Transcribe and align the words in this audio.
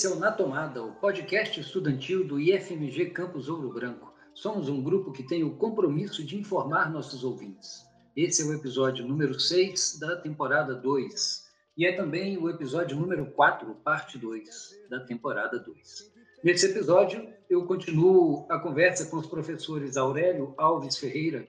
Esse 0.00 0.06
é 0.06 0.10
o 0.12 0.18
Na 0.18 0.32
Tomada, 0.32 0.82
o 0.82 0.92
podcast 0.92 1.60
estudantil 1.60 2.26
do 2.26 2.40
IFMG 2.40 3.10
Campus 3.10 3.50
Ouro 3.50 3.70
Branco. 3.70 4.10
Somos 4.32 4.66
um 4.70 4.82
grupo 4.82 5.12
que 5.12 5.22
tem 5.22 5.44
o 5.44 5.56
compromisso 5.56 6.24
de 6.24 6.38
informar 6.38 6.90
nossos 6.90 7.22
ouvintes. 7.22 7.84
Esse 8.16 8.40
é 8.40 8.46
o 8.46 8.54
episódio 8.54 9.06
número 9.06 9.38
6 9.38 9.98
da 10.00 10.16
temporada 10.16 10.74
2 10.74 11.44
e 11.76 11.84
é 11.84 11.94
também 11.94 12.38
o 12.38 12.48
episódio 12.48 12.96
número 12.96 13.26
4, 13.32 13.74
parte 13.84 14.16
2 14.16 14.48
da 14.88 15.00
temporada 15.00 15.58
2. 15.58 16.10
Nesse 16.42 16.64
episódio, 16.70 17.28
eu 17.50 17.66
continuo 17.66 18.46
a 18.48 18.58
conversa 18.58 19.04
com 19.04 19.18
os 19.18 19.26
professores 19.26 19.98
Aurélio 19.98 20.54
Alves 20.56 20.96
Ferreira 20.96 21.46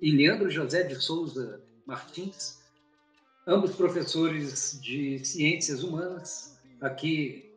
e 0.00 0.12
Leandro 0.12 0.48
José 0.48 0.84
de 0.84 0.94
Souza 0.94 1.60
Martins, 1.84 2.60
ambos 3.44 3.74
professores 3.74 4.80
de 4.80 5.18
Ciências 5.24 5.82
Humanas, 5.82 6.56
aqui 6.80 7.47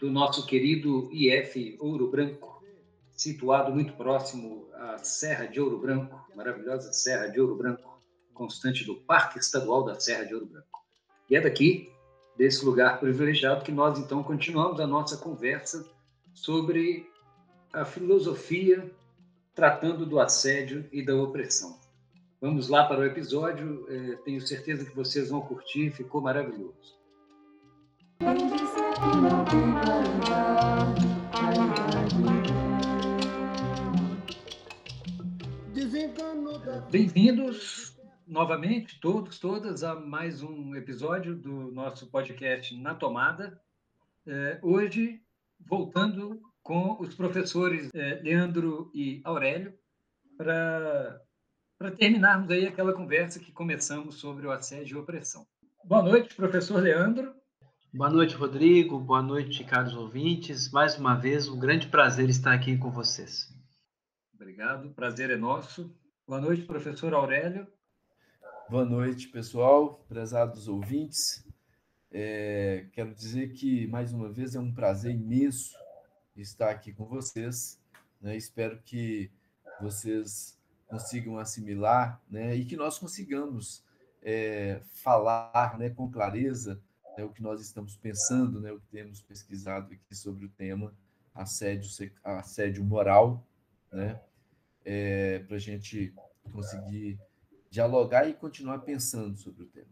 do 0.00 0.10
nosso 0.10 0.46
querido 0.46 1.10
IF 1.12 1.76
Ouro 1.78 2.10
Branco, 2.10 2.64
situado 3.12 3.70
muito 3.70 3.92
próximo 3.92 4.66
à 4.72 4.96
Serra 4.98 5.44
de 5.44 5.60
Ouro 5.60 5.78
Branco, 5.78 6.26
maravilhosa 6.34 6.90
Serra 6.92 7.26
de 7.26 7.38
Ouro 7.38 7.54
Branco, 7.54 8.02
constante 8.32 8.82
do 8.84 8.96
Parque 8.96 9.38
Estadual 9.38 9.84
da 9.84 10.00
Serra 10.00 10.24
de 10.24 10.34
Ouro 10.34 10.46
Branco. 10.46 10.82
E 11.28 11.36
é 11.36 11.40
daqui, 11.40 11.92
desse 12.36 12.64
lugar 12.64 12.98
privilegiado, 12.98 13.62
que 13.62 13.70
nós 13.70 13.98
então 13.98 14.22
continuamos 14.22 14.80
a 14.80 14.86
nossa 14.86 15.18
conversa 15.18 15.86
sobre 16.32 17.06
a 17.70 17.84
filosofia 17.84 18.90
tratando 19.54 20.06
do 20.06 20.18
assédio 20.18 20.88
e 20.90 21.04
da 21.04 21.14
opressão. 21.14 21.78
Vamos 22.40 22.68
lá 22.70 22.86
para 22.86 23.00
o 23.00 23.04
episódio, 23.04 23.86
é, 23.90 24.16
tenho 24.24 24.40
certeza 24.40 24.86
que 24.86 24.96
vocês 24.96 25.28
vão 25.28 25.42
curtir, 25.42 25.90
ficou 25.90 26.22
maravilhoso. 26.22 26.98
Bem-vindos 36.90 37.98
novamente, 38.26 39.00
todos, 39.00 39.38
todas, 39.38 39.82
a 39.82 39.94
mais 39.94 40.42
um 40.42 40.74
episódio 40.74 41.34
do 41.34 41.72
nosso 41.72 42.10
podcast 42.10 42.76
Na 42.76 42.94
Tomada. 42.94 43.60
É, 44.26 44.58
hoje, 44.60 45.22
voltando 45.58 46.42
com 46.62 47.00
os 47.00 47.14
professores 47.14 47.88
é, 47.94 48.20
Leandro 48.22 48.90
e 48.94 49.20
Aurélio, 49.24 49.72
para 50.36 51.22
terminarmos 51.96 52.50
aí 52.50 52.66
aquela 52.66 52.92
conversa 52.92 53.40
que 53.40 53.50
começamos 53.50 54.16
sobre 54.16 54.46
o 54.46 54.50
assédio 54.50 54.98
e 54.98 55.00
opressão. 55.00 55.46
Boa 55.84 56.02
noite, 56.02 56.34
professor 56.34 56.82
Leandro. 56.82 57.39
Boa 57.92 58.08
noite, 58.08 58.36
Rodrigo. 58.36 59.00
Boa 59.00 59.20
noite, 59.20 59.64
caros 59.64 59.96
ouvintes. 59.96 60.70
Mais 60.70 60.96
uma 60.96 61.16
vez, 61.16 61.48
um 61.48 61.58
grande 61.58 61.88
prazer 61.88 62.30
estar 62.30 62.54
aqui 62.54 62.78
com 62.78 62.88
vocês. 62.88 63.52
Obrigado, 64.32 64.90
prazer 64.90 65.28
é 65.28 65.36
nosso. 65.36 65.92
Boa 66.24 66.40
noite, 66.40 66.62
professor 66.62 67.12
Aurélio. 67.12 67.66
Boa 68.68 68.84
noite, 68.84 69.26
pessoal, 69.26 70.04
prezados 70.08 70.68
ouvintes. 70.68 71.44
É, 72.12 72.86
quero 72.92 73.12
dizer 73.12 73.54
que, 73.54 73.88
mais 73.88 74.12
uma 74.12 74.28
vez, 74.28 74.54
é 74.54 74.60
um 74.60 74.72
prazer 74.72 75.12
imenso 75.12 75.74
estar 76.36 76.70
aqui 76.70 76.92
com 76.92 77.06
vocês. 77.06 77.82
Né? 78.20 78.36
Espero 78.36 78.80
que 78.84 79.32
vocês 79.80 80.56
consigam 80.86 81.38
assimilar 81.38 82.22
né? 82.30 82.54
e 82.54 82.64
que 82.64 82.76
nós 82.76 83.00
consigamos 83.00 83.84
é, 84.22 84.80
falar 85.02 85.76
né, 85.76 85.90
com 85.90 86.08
clareza 86.08 86.80
é 87.20 87.24
o 87.24 87.30
que 87.30 87.42
nós 87.42 87.60
estamos 87.60 87.96
pensando, 87.96 88.60
né, 88.60 88.72
o 88.72 88.80
que 88.80 88.88
temos 88.88 89.20
pesquisado 89.20 89.92
aqui 89.92 90.14
sobre 90.14 90.46
o 90.46 90.48
tema 90.48 90.92
assédio, 91.34 91.88
assédio 92.24 92.82
moral, 92.82 93.46
né, 93.92 94.20
é, 94.84 95.40
para 95.40 95.56
a 95.56 95.60
gente 95.60 96.12
conseguir 96.50 97.18
dialogar 97.70 98.28
e 98.28 98.32
continuar 98.32 98.80
pensando 98.80 99.36
sobre 99.36 99.64
o 99.64 99.66
tema. 99.66 99.90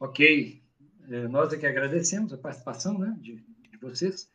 Ok, 0.00 0.62
é, 1.08 1.28
nós 1.28 1.54
que 1.54 1.66
agradecemos 1.66 2.32
a 2.32 2.38
participação 2.38 2.98
né, 2.98 3.16
de, 3.20 3.36
de 3.70 3.76
vocês. 3.78 4.28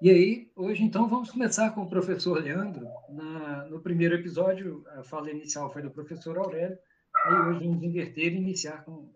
E 0.00 0.10
aí, 0.10 0.50
hoje, 0.56 0.82
então, 0.82 1.08
vamos 1.08 1.30
começar 1.30 1.70
com 1.70 1.82
o 1.82 1.88
professor 1.88 2.42
Leandro. 2.42 2.88
Na, 3.10 3.66
no 3.66 3.80
primeiro 3.80 4.16
episódio, 4.16 4.84
a 4.96 5.04
fala 5.04 5.30
inicial 5.30 5.72
foi 5.72 5.80
do 5.80 5.92
professor 5.92 6.36
Aurélio, 6.36 6.76
aí 7.24 7.34
hoje 7.34 7.66
vamos 7.68 7.84
inverter 7.84 8.32
e 8.32 8.36
iniciar 8.36 8.84
com 8.84 9.08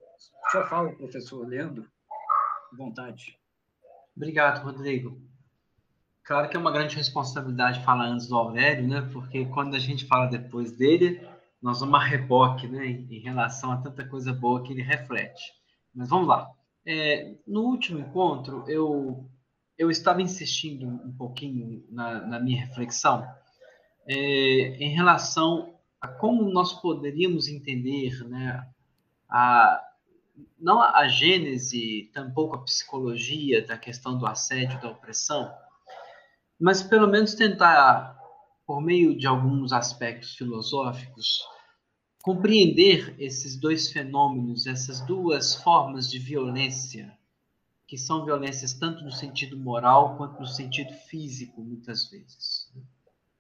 sua 0.53 0.65
fala, 0.67 0.95
professor 0.95 1.45
Leandro 1.45 1.85
vontade. 2.75 3.38
Obrigado, 4.16 4.65
Rodrigo. 4.65 5.21
Claro 6.25 6.49
que 6.49 6.56
é 6.56 6.60
uma 6.60 6.72
grande 6.72 6.97
responsabilidade 6.97 7.84
falar 7.84 8.06
antes 8.06 8.27
do 8.27 8.37
Aurélio, 8.37 8.88
né? 8.88 9.09
Porque 9.12 9.44
quando 9.47 9.77
a 9.77 9.78
gente 9.78 10.06
fala 10.06 10.27
depois 10.27 10.72
dele, 10.72 11.21
nós 11.62 11.81
vamos 11.81 12.00
a 12.00 12.03
reboque, 12.03 12.66
né? 12.66 12.87
Em, 12.87 13.21
relação 13.21 13.71
a 13.71 13.76
tanta 13.76 14.05
coisa 14.09 14.32
boa 14.32 14.62
que 14.62 14.72
ele 14.72 14.82
reflete. 14.82 15.53
Mas 15.94 16.09
vamos 16.09 16.26
lá. 16.26 16.50
É, 16.84 17.34
no 17.47 17.62
último 17.62 18.00
encontro, 18.00 18.65
eu, 18.66 19.28
eu 19.78 19.91
estava 19.91 20.22
insistindo 20.22 20.87
um 20.87 21.12
pouquinho 21.16 21.84
na, 21.91 22.26
na 22.26 22.41
minha 22.41 22.65
reflexão 22.65 23.26
é, 24.09 24.15
em 24.15 24.88
relação 24.91 25.75
a 26.00 26.09
como 26.09 26.50
nós 26.50 26.72
poderíamos 26.72 27.49
entender 27.49 28.26
né, 28.28 28.66
a, 29.28 29.82
não 30.59 30.81
a 30.81 31.07
gênese, 31.09 32.11
tampouco 32.13 32.57
a 32.57 32.63
psicologia 32.63 33.65
da 33.67 33.77
questão 33.77 34.19
do 34.19 34.27
assédio, 34.27 34.81
da 34.81 34.91
opressão, 34.91 35.53
mas 36.59 36.83
pelo 36.83 37.07
menos 37.07 37.35
tentar, 37.35 38.19
por 38.67 38.81
meio 38.81 39.17
de 39.17 39.27
alguns 39.27 39.73
aspectos 39.73 40.35
filosóficos, 40.35 41.41
compreender 42.23 43.15
esses 43.19 43.57
dois 43.57 43.93
fenômenos, 43.93 44.67
essas 44.67 45.01
duas 45.01 45.55
formas 45.55 46.11
de 46.11 46.19
violência, 46.19 47.17
que 47.87 47.97
são 47.97 48.25
violências 48.25 48.73
tanto 48.73 49.05
no 49.05 49.13
sentido 49.13 49.57
moral 49.57 50.17
quanto 50.17 50.41
no 50.41 50.47
sentido 50.47 50.93
físico, 51.09 51.63
muitas 51.63 52.11
vezes. 52.11 52.69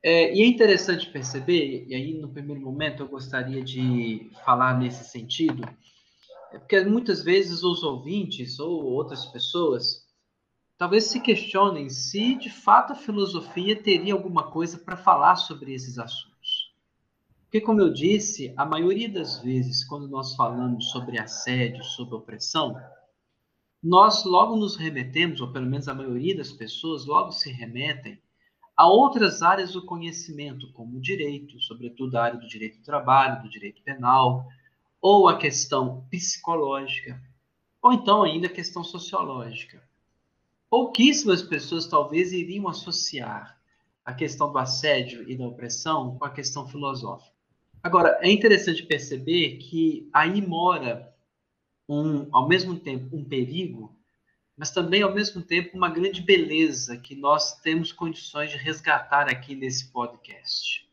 É, 0.02 0.32
e 0.32 0.40
é 0.40 0.46
interessante 0.46 1.10
perceber, 1.10 1.84
e 1.88 1.94
aí 1.94 2.14
no 2.14 2.28
primeiro 2.28 2.60
momento 2.60 3.02
eu 3.02 3.08
gostaria 3.08 3.60
de 3.60 4.30
falar 4.44 4.78
nesse 4.78 5.10
sentido, 5.10 5.68
é 6.56 6.58
porque 6.58 6.80
muitas 6.84 7.22
vezes 7.22 7.62
os 7.62 7.82
ouvintes 7.82 8.58
ou 8.58 8.82
outras 8.82 9.26
pessoas 9.26 10.06
talvez 10.78 11.04
se 11.04 11.20
questionem 11.20 11.90
se 11.90 12.34
de 12.34 12.48
fato 12.48 12.94
a 12.94 12.96
filosofia 12.96 13.80
teria 13.80 14.14
alguma 14.14 14.50
coisa 14.50 14.78
para 14.78 14.96
falar 14.96 15.36
sobre 15.36 15.74
esses 15.74 15.98
assuntos. 15.98 16.74
Porque, 17.42 17.60
como 17.60 17.80
eu 17.80 17.92
disse, 17.92 18.52
a 18.56 18.64
maioria 18.64 19.08
das 19.08 19.38
vezes, 19.38 19.84
quando 19.84 20.08
nós 20.08 20.34
falamos 20.34 20.90
sobre 20.90 21.18
assédio, 21.18 21.84
sobre 21.84 22.14
opressão, 22.14 22.74
nós 23.82 24.24
logo 24.24 24.56
nos 24.56 24.76
remetemos, 24.76 25.40
ou 25.40 25.52
pelo 25.52 25.66
menos 25.66 25.88
a 25.88 25.94
maioria 25.94 26.36
das 26.36 26.52
pessoas, 26.52 27.06
logo 27.06 27.32
se 27.32 27.52
remetem 27.52 28.18
a 28.76 28.86
outras 28.86 29.42
áreas 29.42 29.72
do 29.72 29.84
conhecimento, 29.84 30.72
como 30.72 30.96
o 30.96 31.00
direito, 31.00 31.60
sobretudo 31.60 32.16
a 32.16 32.24
área 32.24 32.40
do 32.40 32.48
direito 32.48 32.78
do 32.78 32.84
trabalho, 32.84 33.42
do 33.42 33.48
direito 33.48 33.80
penal, 33.82 34.46
ou 35.00 35.28
a 35.28 35.38
questão 35.38 36.06
psicológica, 36.10 37.20
ou 37.82 37.92
então 37.92 38.22
ainda 38.22 38.46
a 38.46 38.52
questão 38.52 38.82
sociológica. 38.82 39.82
Pouquíssimas 40.68 41.42
pessoas 41.42 41.86
talvez 41.86 42.32
iriam 42.32 42.68
associar 42.68 43.56
a 44.04 44.12
questão 44.12 44.50
do 44.50 44.58
assédio 44.58 45.28
e 45.28 45.36
da 45.36 45.46
opressão 45.46 46.16
com 46.16 46.24
a 46.24 46.30
questão 46.30 46.66
filosófica. 46.68 47.34
Agora, 47.82 48.18
é 48.20 48.30
interessante 48.30 48.82
perceber 48.84 49.58
que 49.58 50.08
aí 50.12 50.40
mora 50.40 51.14
um, 51.88 52.28
ao 52.32 52.48
mesmo 52.48 52.78
tempo 52.78 53.16
um 53.16 53.24
perigo, 53.24 53.96
mas 54.56 54.70
também 54.70 55.02
ao 55.02 55.14
mesmo 55.14 55.42
tempo 55.42 55.76
uma 55.76 55.88
grande 55.90 56.20
beleza 56.20 56.96
que 56.96 57.14
nós 57.14 57.60
temos 57.60 57.92
condições 57.92 58.50
de 58.50 58.56
resgatar 58.56 59.28
aqui 59.28 59.54
nesse 59.54 59.92
podcast. 59.92 60.85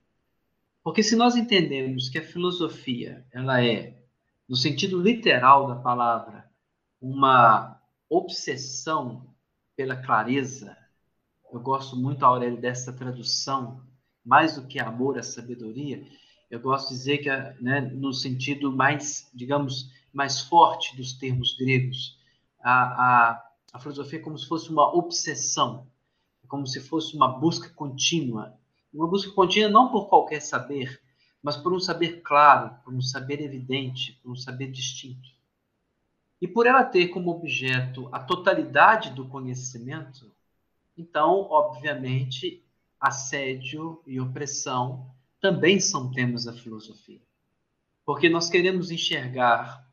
Porque 0.83 1.01
se 1.01 1.15
nós 1.15 1.35
entendemos 1.35 2.09
que 2.09 2.17
a 2.17 2.23
filosofia 2.23 3.25
ela 3.31 3.63
é, 3.63 4.03
no 4.47 4.55
sentido 4.55 5.01
literal 5.01 5.67
da 5.67 5.75
palavra, 5.77 6.49
uma 7.01 7.81
obsessão 8.09 9.33
pela 9.75 9.95
clareza, 9.95 10.77
eu 11.51 11.59
gosto 11.59 11.95
muito, 11.95 12.25
Aurélio, 12.25 12.59
dessa 12.59 12.91
tradução, 12.91 13.81
mais 14.25 14.55
do 14.55 14.67
que 14.67 14.79
amor 14.79 15.17
à 15.17 15.23
sabedoria, 15.23 16.05
eu 16.49 16.59
gosto 16.59 16.89
de 16.89 16.95
dizer 16.95 17.17
que, 17.19 17.29
né, 17.63 17.81
no 17.81 18.13
sentido 18.13 18.71
mais, 18.71 19.29
digamos, 19.33 19.89
mais 20.11 20.41
forte 20.41 20.95
dos 20.95 21.13
termos 21.13 21.55
gregos, 21.57 22.17
a, 22.61 22.71
a, 22.71 23.49
a 23.73 23.79
filosofia 23.79 24.19
é 24.19 24.21
como 24.21 24.37
se 24.37 24.47
fosse 24.47 24.69
uma 24.69 24.95
obsessão, 24.95 25.87
como 26.47 26.67
se 26.67 26.79
fosse 26.79 27.15
uma 27.15 27.27
busca 27.27 27.69
contínua. 27.69 28.53
Uma 28.93 29.07
busca 29.07 29.31
contínua 29.31 29.69
não 29.69 29.89
por 29.89 30.07
qualquer 30.07 30.41
saber, 30.41 31.01
mas 31.41 31.57
por 31.57 31.73
um 31.73 31.79
saber 31.79 32.21
claro, 32.21 32.75
por 32.83 32.93
um 32.93 33.01
saber 33.01 33.41
evidente, 33.41 34.19
por 34.21 34.31
um 34.31 34.35
saber 34.35 34.71
distinto. 34.71 35.29
E 36.39 36.47
por 36.47 36.67
ela 36.67 36.83
ter 36.83 37.07
como 37.07 37.31
objeto 37.31 38.07
a 38.11 38.19
totalidade 38.19 39.11
do 39.11 39.27
conhecimento, 39.27 40.31
então, 40.97 41.47
obviamente, 41.49 42.63
assédio 42.99 44.01
e 44.05 44.19
opressão 44.19 45.09
também 45.41 45.79
são 45.79 46.11
temas 46.11 46.45
da 46.45 46.53
filosofia. 46.53 47.21
Porque 48.05 48.29
nós 48.29 48.49
queremos 48.49 48.91
enxergar 48.91 49.85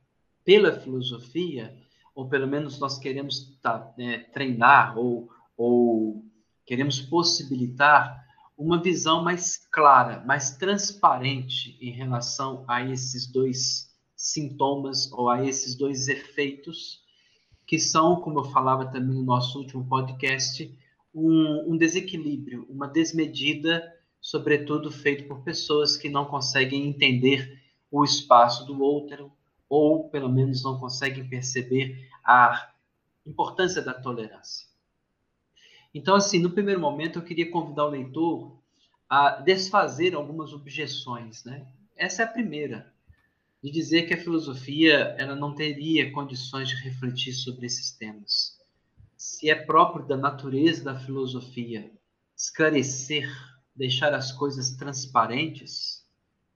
pela 0.45 0.79
filosofia, 0.79 1.77
ou 2.15 2.29
pelo 2.29 2.47
menos 2.47 2.79
nós 2.79 2.99
queremos 2.99 3.57
tá, 3.63 3.93
né, 3.97 4.19
treinar 4.33 4.99
ou, 4.99 5.29
ou 5.57 6.25
queremos 6.67 7.01
possibilitar 7.01 8.30
uma 8.61 8.81
visão 8.81 9.25
mais 9.25 9.57
clara, 9.73 10.23
mais 10.27 10.59
transparente 10.59 11.79
em 11.81 11.91
relação 11.91 12.63
a 12.69 12.85
esses 12.85 13.27
dois 13.27 13.89
sintomas 14.15 15.11
ou 15.13 15.31
a 15.31 15.43
esses 15.43 15.75
dois 15.75 16.09
efeitos 16.09 17.01
que 17.67 17.79
são, 17.79 18.21
como 18.21 18.41
eu 18.41 18.45
falava 18.45 18.85
também 18.85 19.15
no 19.17 19.23
nosso 19.23 19.59
último 19.59 19.89
podcast, 19.89 20.79
um, 21.15 21.73
um 21.73 21.77
desequilíbrio, 21.77 22.67
uma 22.69 22.87
desmedida, 22.87 23.83
sobretudo 24.21 24.91
feito 24.91 25.27
por 25.27 25.43
pessoas 25.43 25.97
que 25.97 26.11
não 26.11 26.27
conseguem 26.27 26.87
entender 26.87 27.59
o 27.91 28.05
espaço 28.05 28.67
do 28.67 28.79
outro 28.83 29.33
ou 29.71 30.11
pelo 30.11 30.29
menos 30.29 30.63
não 30.63 30.79
conseguem 30.79 31.27
perceber 31.27 32.11
a 32.23 32.73
importância 33.25 33.81
da 33.81 33.95
tolerância. 33.95 34.70
Então, 35.95 36.15
assim, 36.15 36.39
no 36.39 36.51
primeiro 36.51 36.81
momento 36.81 37.19
eu 37.19 37.25
queria 37.25 37.51
convidar 37.51 37.87
o 37.87 37.91
leitor 37.91 38.59
a 39.09 39.31
desfazer 39.41 40.15
algumas 40.15 40.53
objeções, 40.53 41.45
né? 41.45 41.67
Essa 41.97 42.23
é 42.23 42.25
a 42.25 42.29
primeira, 42.29 42.93
de 43.63 43.71
dizer 43.71 44.03
que 44.03 44.15
a 44.15 44.21
filosofia 44.21 45.17
ela 45.19 45.35
não 45.35 45.55
teria 45.55 46.13
condições 46.13 46.69
de 46.69 46.77
refletir 46.77 47.33
sobre 47.33 47.67
esses 47.67 47.91
temas 47.91 48.61
se 49.21 49.51
é 49.51 49.55
próprio 49.55 50.07
da 50.07 50.17
natureza 50.17 50.83
da 50.83 50.99
filosofia 50.99 51.93
esclarecer, 52.35 53.31
deixar 53.77 54.15
as 54.15 54.33
coisas 54.33 54.71
transparentes, 54.77 56.03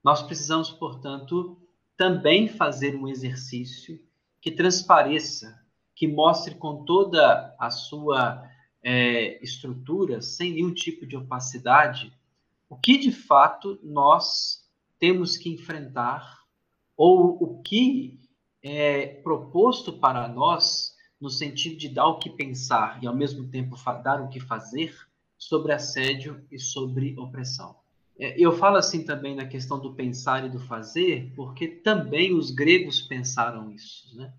nós 0.03 0.23
precisamos, 0.23 0.71
portanto, 0.71 1.61
também 1.95 2.47
fazer 2.47 2.95
um 2.95 3.07
exercício 3.07 4.03
que 4.41 4.49
transpareça, 4.49 5.63
que 5.95 6.07
mostre 6.07 6.55
com 6.55 6.83
toda 6.83 7.55
a 7.59 7.69
sua 7.69 8.49
é, 8.87 9.43
estrutura, 9.43 10.21
sem 10.21 10.53
nenhum 10.53 10.71
tipo 10.71 11.07
de 11.07 11.17
opacidade, 11.17 12.13
o 12.69 12.77
que 12.77 12.99
de 12.99 13.11
fato 13.11 13.79
nós 13.81 14.63
temos 14.99 15.37
que 15.37 15.49
enfrentar 15.49 16.43
ou 16.95 17.35
o 17.41 17.63
que 17.63 18.19
é 18.61 19.07
proposto 19.07 19.93
para 19.93 20.27
nós 20.27 20.95
no 21.19 21.31
sentido 21.31 21.77
de 21.77 21.89
dar 21.89 22.05
o 22.05 22.19
que 22.19 22.29
pensar 22.29 23.01
e, 23.01 23.07
ao 23.07 23.15
mesmo 23.15 23.47
tempo, 23.49 23.75
dar 24.03 24.21
o 24.21 24.29
que 24.29 24.39
fazer 24.39 24.95
sobre 25.35 25.73
assédio 25.73 26.45
e 26.51 26.59
sobre 26.59 27.17
opressão. 27.17 27.75
É, 28.19 28.39
eu 28.39 28.51
falo 28.51 28.77
assim 28.77 29.03
também 29.03 29.35
na 29.35 29.47
questão 29.47 29.79
do 29.79 29.95
pensar 29.95 30.45
e 30.45 30.49
do 30.49 30.59
fazer, 30.59 31.33
porque 31.35 31.67
também 31.67 32.35
os 32.35 32.51
gregos 32.51 33.01
pensaram 33.01 33.71
isso, 33.71 34.15
né? 34.15 34.31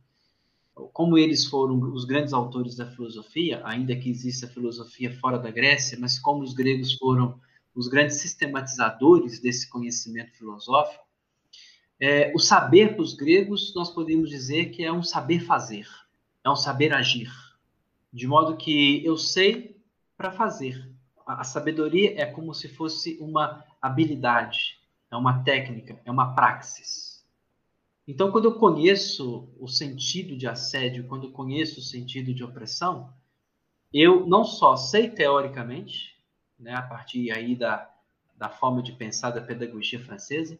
Como 0.92 1.16
eles 1.16 1.46
foram 1.46 1.78
os 1.92 2.04
grandes 2.04 2.32
autores 2.32 2.76
da 2.76 2.86
filosofia, 2.86 3.62
ainda 3.64 3.96
que 3.96 4.10
exista 4.10 4.46
filosofia 4.46 5.12
fora 5.18 5.38
da 5.38 5.50
Grécia, 5.50 5.98
mas 5.98 6.18
como 6.18 6.42
os 6.42 6.52
gregos 6.52 6.94
foram 6.94 7.40
os 7.74 7.88
grandes 7.88 8.16
sistematizadores 8.16 9.40
desse 9.40 9.68
conhecimento 9.68 10.32
filosófico, 10.36 11.04
é, 11.98 12.32
o 12.34 12.38
saber 12.38 12.94
para 12.94 13.02
os 13.02 13.14
gregos 13.14 13.74
nós 13.74 13.90
podemos 13.90 14.28
dizer 14.28 14.66
que 14.66 14.84
é 14.84 14.92
um 14.92 15.02
saber 15.02 15.40
fazer 15.40 15.86
é 16.46 16.50
um 16.50 16.56
saber 16.56 16.94
agir. 16.94 17.28
De 18.12 18.24
modo 18.26 18.56
que 18.56 19.04
eu 19.04 19.16
sei 19.16 19.76
para 20.16 20.30
fazer. 20.30 20.88
A, 21.26 21.40
a 21.40 21.44
sabedoria 21.44 22.14
é 22.22 22.24
como 22.24 22.54
se 22.54 22.68
fosse 22.68 23.18
uma 23.20 23.64
habilidade, 23.82 24.78
é 25.10 25.16
uma 25.16 25.42
técnica, 25.42 26.00
é 26.04 26.10
uma 26.10 26.34
praxis. 26.34 27.15
Então, 28.06 28.30
quando 28.30 28.44
eu 28.44 28.54
conheço 28.54 29.48
o 29.58 29.66
sentido 29.66 30.36
de 30.36 30.46
assédio, 30.46 31.08
quando 31.08 31.26
eu 31.26 31.32
conheço 31.32 31.80
o 31.80 31.82
sentido 31.82 32.32
de 32.32 32.44
opressão, 32.44 33.12
eu 33.92 34.26
não 34.26 34.44
só 34.44 34.76
sei 34.76 35.08
teoricamente, 35.08 36.14
né, 36.58 36.74
a 36.74 36.82
partir 36.82 37.32
aí 37.32 37.56
da, 37.56 37.90
da 38.36 38.48
forma 38.48 38.80
de 38.82 38.92
pensar 38.92 39.30
da 39.30 39.40
pedagogia 39.40 39.98
francesa, 39.98 40.58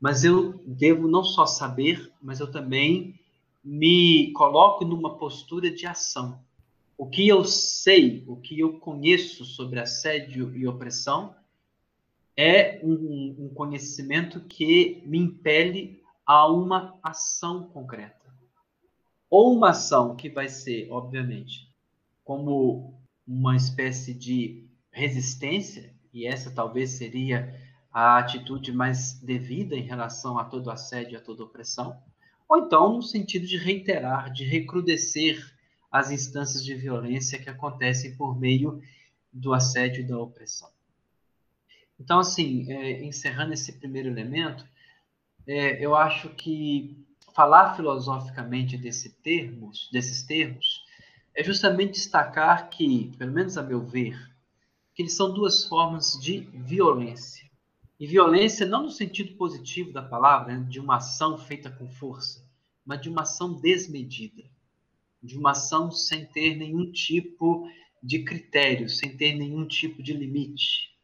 mas 0.00 0.24
eu 0.24 0.62
devo 0.64 1.08
não 1.08 1.22
só 1.22 1.44
saber, 1.44 2.10
mas 2.22 2.40
eu 2.40 2.50
também 2.50 3.20
me 3.62 4.32
coloco 4.32 4.84
numa 4.84 5.18
postura 5.18 5.70
de 5.70 5.86
ação. 5.86 6.40
O 6.96 7.06
que 7.06 7.28
eu 7.28 7.44
sei, 7.44 8.24
o 8.26 8.36
que 8.36 8.58
eu 8.58 8.78
conheço 8.78 9.44
sobre 9.44 9.78
assédio 9.78 10.56
e 10.56 10.66
opressão 10.66 11.34
é 12.36 12.80
um, 12.82 13.36
um 13.38 13.48
conhecimento 13.50 14.40
que 14.40 15.02
me 15.04 15.18
impele 15.18 16.02
a 16.28 16.46
uma 16.46 16.98
ação 17.02 17.62
concreta. 17.62 18.26
Ou 19.30 19.56
uma 19.56 19.70
ação 19.70 20.14
que 20.14 20.28
vai 20.28 20.46
ser, 20.46 20.86
obviamente, 20.90 21.72
como 22.22 23.00
uma 23.26 23.56
espécie 23.56 24.12
de 24.12 24.68
resistência, 24.92 25.94
e 26.12 26.26
essa 26.26 26.50
talvez 26.50 26.90
seria 26.90 27.58
a 27.90 28.18
atitude 28.18 28.72
mais 28.72 29.18
devida 29.20 29.74
em 29.74 29.82
relação 29.82 30.38
a 30.38 30.44
todo 30.44 30.70
assédio, 30.70 31.16
a 31.16 31.22
toda 31.22 31.44
opressão, 31.44 31.98
ou 32.46 32.58
então 32.58 32.96
no 32.96 33.02
sentido 33.02 33.46
de 33.46 33.56
reiterar, 33.56 34.30
de 34.30 34.44
recrudescer 34.44 35.54
as 35.90 36.10
instâncias 36.10 36.62
de 36.62 36.74
violência 36.74 37.38
que 37.38 37.48
acontecem 37.48 38.14
por 38.16 38.38
meio 38.38 38.82
do 39.32 39.54
assédio 39.54 40.02
e 40.02 40.06
da 40.06 40.18
opressão. 40.18 40.68
Então, 41.98 42.18
assim, 42.18 42.70
é, 42.70 43.02
encerrando 43.02 43.54
esse 43.54 43.72
primeiro 43.72 44.08
elemento, 44.08 44.66
é, 45.48 45.82
eu 45.82 45.96
acho 45.96 46.28
que 46.30 46.94
falar 47.34 47.74
filosoficamente 47.74 48.76
desse 48.76 49.10
termos, 49.22 49.88
desses 49.90 50.22
termos 50.22 50.84
é 51.34 51.42
justamente 51.42 51.92
destacar 51.92 52.68
que, 52.68 53.12
pelo 53.16 53.32
menos 53.32 53.56
a 53.56 53.62
meu 53.62 53.80
ver, 53.80 54.14
que 54.94 55.02
eles 55.02 55.16
são 55.16 55.32
duas 55.32 55.64
formas 55.64 56.18
de 56.20 56.40
violência. 56.52 57.48
E 57.98 58.06
violência 58.06 58.66
não 58.66 58.84
no 58.84 58.90
sentido 58.90 59.36
positivo 59.36 59.92
da 59.92 60.02
palavra, 60.02 60.54
né, 60.54 60.66
de 60.68 60.78
uma 60.78 60.96
ação 60.96 61.38
feita 61.38 61.70
com 61.70 61.88
força, 61.88 62.44
mas 62.84 63.00
de 63.00 63.08
uma 63.08 63.22
ação 63.22 63.54
desmedida, 63.54 64.44
de 65.22 65.38
uma 65.38 65.52
ação 65.52 65.90
sem 65.90 66.26
ter 66.26 66.56
nenhum 66.56 66.92
tipo 66.92 67.66
de 68.02 68.22
critério, 68.22 68.88
sem 68.88 69.16
ter 69.16 69.34
nenhum 69.34 69.66
tipo 69.66 70.02
de 70.02 70.12
limite. 70.12 70.94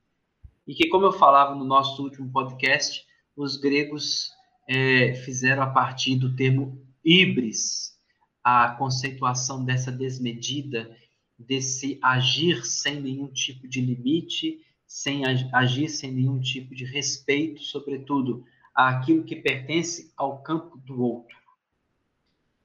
E 0.66 0.74
que, 0.74 0.88
como 0.88 1.06
eu 1.06 1.12
falava 1.12 1.54
no 1.54 1.64
nosso 1.64 2.02
último 2.02 2.30
podcast, 2.30 3.04
os 3.36 3.56
gregos 3.56 4.30
é, 4.68 5.14
fizeram 5.14 5.62
a 5.62 5.70
partir 5.70 6.16
do 6.16 6.34
termo 6.34 6.80
híbris 7.04 7.94
a 8.42 8.70
conceituação 8.70 9.64
dessa 9.64 9.90
desmedida, 9.90 10.96
desse 11.38 11.98
agir 12.02 12.64
sem 12.64 13.00
nenhum 13.00 13.28
tipo 13.28 13.66
de 13.66 13.80
limite 13.80 14.64
sem 14.94 15.22
agir 15.52 15.88
sem 15.88 16.12
nenhum 16.12 16.40
tipo 16.40 16.72
de 16.72 16.84
respeito, 16.84 17.60
sobretudo 17.62 18.44
àquilo 18.72 19.24
que 19.24 19.34
pertence 19.34 20.12
ao 20.16 20.40
campo 20.40 20.78
do 20.78 21.02
outro. 21.02 21.36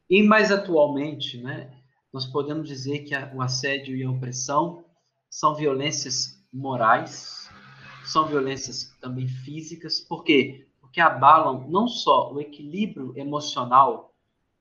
E 0.08 0.22
mais 0.22 0.52
atualmente, 0.52 1.42
né, 1.42 1.72
nós 2.14 2.28
podemos 2.28 2.68
dizer 2.68 3.00
que 3.00 3.16
a, 3.16 3.32
o 3.34 3.42
assédio 3.42 3.96
e 3.96 4.04
a 4.04 4.12
opressão 4.12 4.86
são 5.28 5.56
violências 5.56 6.40
morais, 6.54 7.38
são 8.10 8.28
violências 8.28 8.96
também 9.00 9.28
físicas, 9.28 10.00
por 10.00 10.24
quê? 10.24 10.68
Porque 10.82 11.00
abalam 11.00 11.68
não 11.70 11.88
só 11.88 12.34
o 12.34 12.39
equilíbrio 12.39 13.13
emocional, 13.16 14.13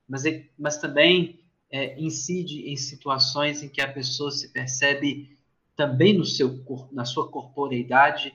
mas, 0.07 0.23
mas 0.57 0.77
também 0.77 1.39
é, 1.71 1.99
incide 1.99 2.69
em 2.69 2.75
situações 2.75 3.63
em 3.63 3.69
que 3.69 3.81
a 3.81 3.91
pessoa 3.91 4.31
se 4.31 4.49
percebe 4.49 5.37
também 5.75 6.17
no 6.17 6.25
seu 6.25 6.63
na 6.91 7.05
sua 7.05 7.29
corporeidade, 7.29 8.33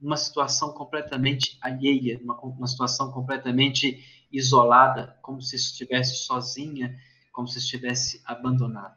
numa 0.00 0.16
situação 0.16 0.72
completamente 0.72 1.58
alheia, 1.60 2.18
uma, 2.22 2.38
uma 2.40 2.66
situação 2.66 3.12
completamente 3.12 4.04
isolada, 4.32 5.16
como 5.22 5.42
se 5.42 5.56
estivesse 5.56 6.24
sozinha, 6.24 6.98
como 7.32 7.46
se 7.46 7.58
estivesse 7.58 8.20
abandonada. 8.24 8.96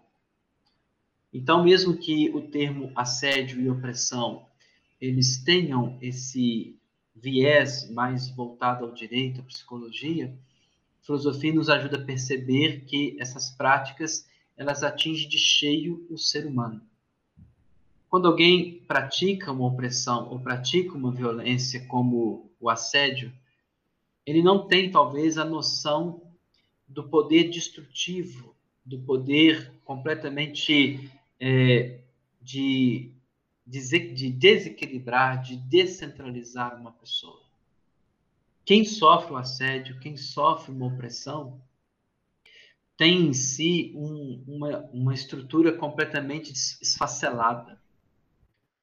Então, 1.34 1.63
mesmo 1.63 1.98
que 1.98 2.30
o 2.30 2.41
termo 2.41 2.91
assédio 2.96 3.62
e 3.62 3.70
opressão 3.70 4.46
eles 5.01 5.43
tenham 5.43 5.98
esse 6.00 6.77
viés 7.15 7.89
mais 7.89 8.29
voltado 8.29 8.86
ao 8.86 8.93
direito, 8.93 9.41
à 9.41 9.43
psicologia, 9.43 10.34
a 11.01 11.05
filosofia 11.05 11.53
nos 11.53 11.70
ajuda 11.70 11.98
a 11.98 12.05
perceber 12.05 12.86
que 12.86 13.17
essas 13.20 13.50
práticas 13.50 14.29
elas 14.55 14.84
atingem 14.84 15.27
de 15.27 15.39
cheio 15.39 16.05
o 16.10 16.17
ser 16.17 16.46
humano. 16.46 16.81
Quando 18.08 18.27
alguém 18.27 18.84
pratica 18.88 19.51
uma 19.51 19.65
opressão 19.65 20.29
ou 20.29 20.39
pratica 20.39 20.93
uma 20.93 21.12
violência 21.12 21.86
como 21.88 22.51
o 22.60 22.70
assédio, 22.70 23.34
ele 24.25 24.43
não 24.43 24.67
tem 24.67 24.91
talvez 24.91 25.38
a 25.38 25.46
noção 25.46 26.22
do 26.88 27.08
poder 27.08 27.50
destrutivo, 27.50 28.53
do 28.86 29.00
poder 29.00 29.72
completamente 29.84 31.10
é, 31.39 32.00
de, 32.41 33.12
de 33.65 34.30
desequilibrar, 34.32 35.41
de 35.41 35.56
descentralizar 35.56 36.80
uma 36.80 36.91
pessoa. 36.91 37.41
Quem 38.65 38.84
sofre 38.86 39.34
o 39.34 39.38
assédio, 39.38 40.00
quem 40.00 40.15
sofre 40.18 40.72
uma 40.72 40.88
opressão, 40.88 41.62
tem 42.98 43.27
em 43.27 43.34
si 43.34 43.91
um, 43.96 44.44
uma, 44.48 44.80
uma 44.94 45.13
estrutura 45.13 45.74
completamente 45.74 46.51
esfacelada. 46.53 47.82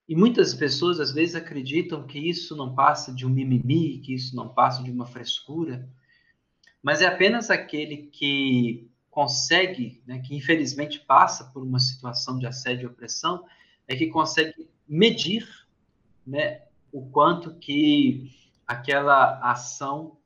E 0.08 0.16
muitas 0.16 0.54
pessoas, 0.54 0.98
às 0.98 1.12
vezes, 1.12 1.34
acreditam 1.34 2.06
que 2.06 2.18
isso 2.18 2.56
não 2.56 2.74
passa 2.74 3.12
de 3.12 3.26
um 3.26 3.28
mimimi, 3.28 3.98
que 3.98 4.14
isso 4.14 4.34
não 4.34 4.48
passa 4.48 4.82
de 4.82 4.90
uma 4.90 5.06
frescura, 5.06 5.88
mas 6.82 7.02
é 7.02 7.06
apenas 7.06 7.50
aquele 7.50 8.08
que 8.08 8.90
consegue, 9.10 10.02
né, 10.06 10.20
que 10.20 10.34
infelizmente 10.34 11.00
passa 11.00 11.44
por 11.44 11.62
uma 11.62 11.78
situação 11.78 12.38
de 12.38 12.46
assédio 12.46 12.84
e 12.84 12.86
opressão, 12.86 13.44
é 13.88 13.96
que 13.96 14.08
consegue 14.08 14.68
medir 14.86 15.48
né, 16.26 16.62
o 16.92 17.08
quanto 17.10 17.54
que 17.54 18.30
aquela 18.66 19.40
ação 19.40 20.18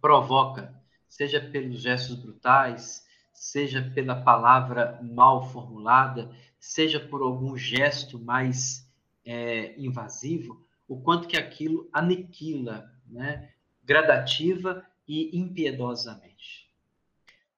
provoca, 0.00 0.72
seja 1.08 1.40
pelos 1.40 1.82
gestos 1.82 2.14
brutais, 2.14 3.04
seja 3.32 3.82
pela 3.94 4.22
palavra 4.22 5.00
mal 5.02 5.50
formulada, 5.50 6.30
seja 6.58 7.00
por 7.00 7.20
algum 7.22 7.56
gesto 7.56 8.18
mais 8.18 8.88
é, 9.24 9.74
invasivo, 9.78 10.64
o 10.86 11.00
quanto 11.00 11.28
que 11.28 11.36
aquilo 11.36 11.88
aniquila, 11.92 12.90
né, 13.06 13.50
gradativa 13.84 14.84
e 15.06 15.36
impiedosamente. 15.36 16.68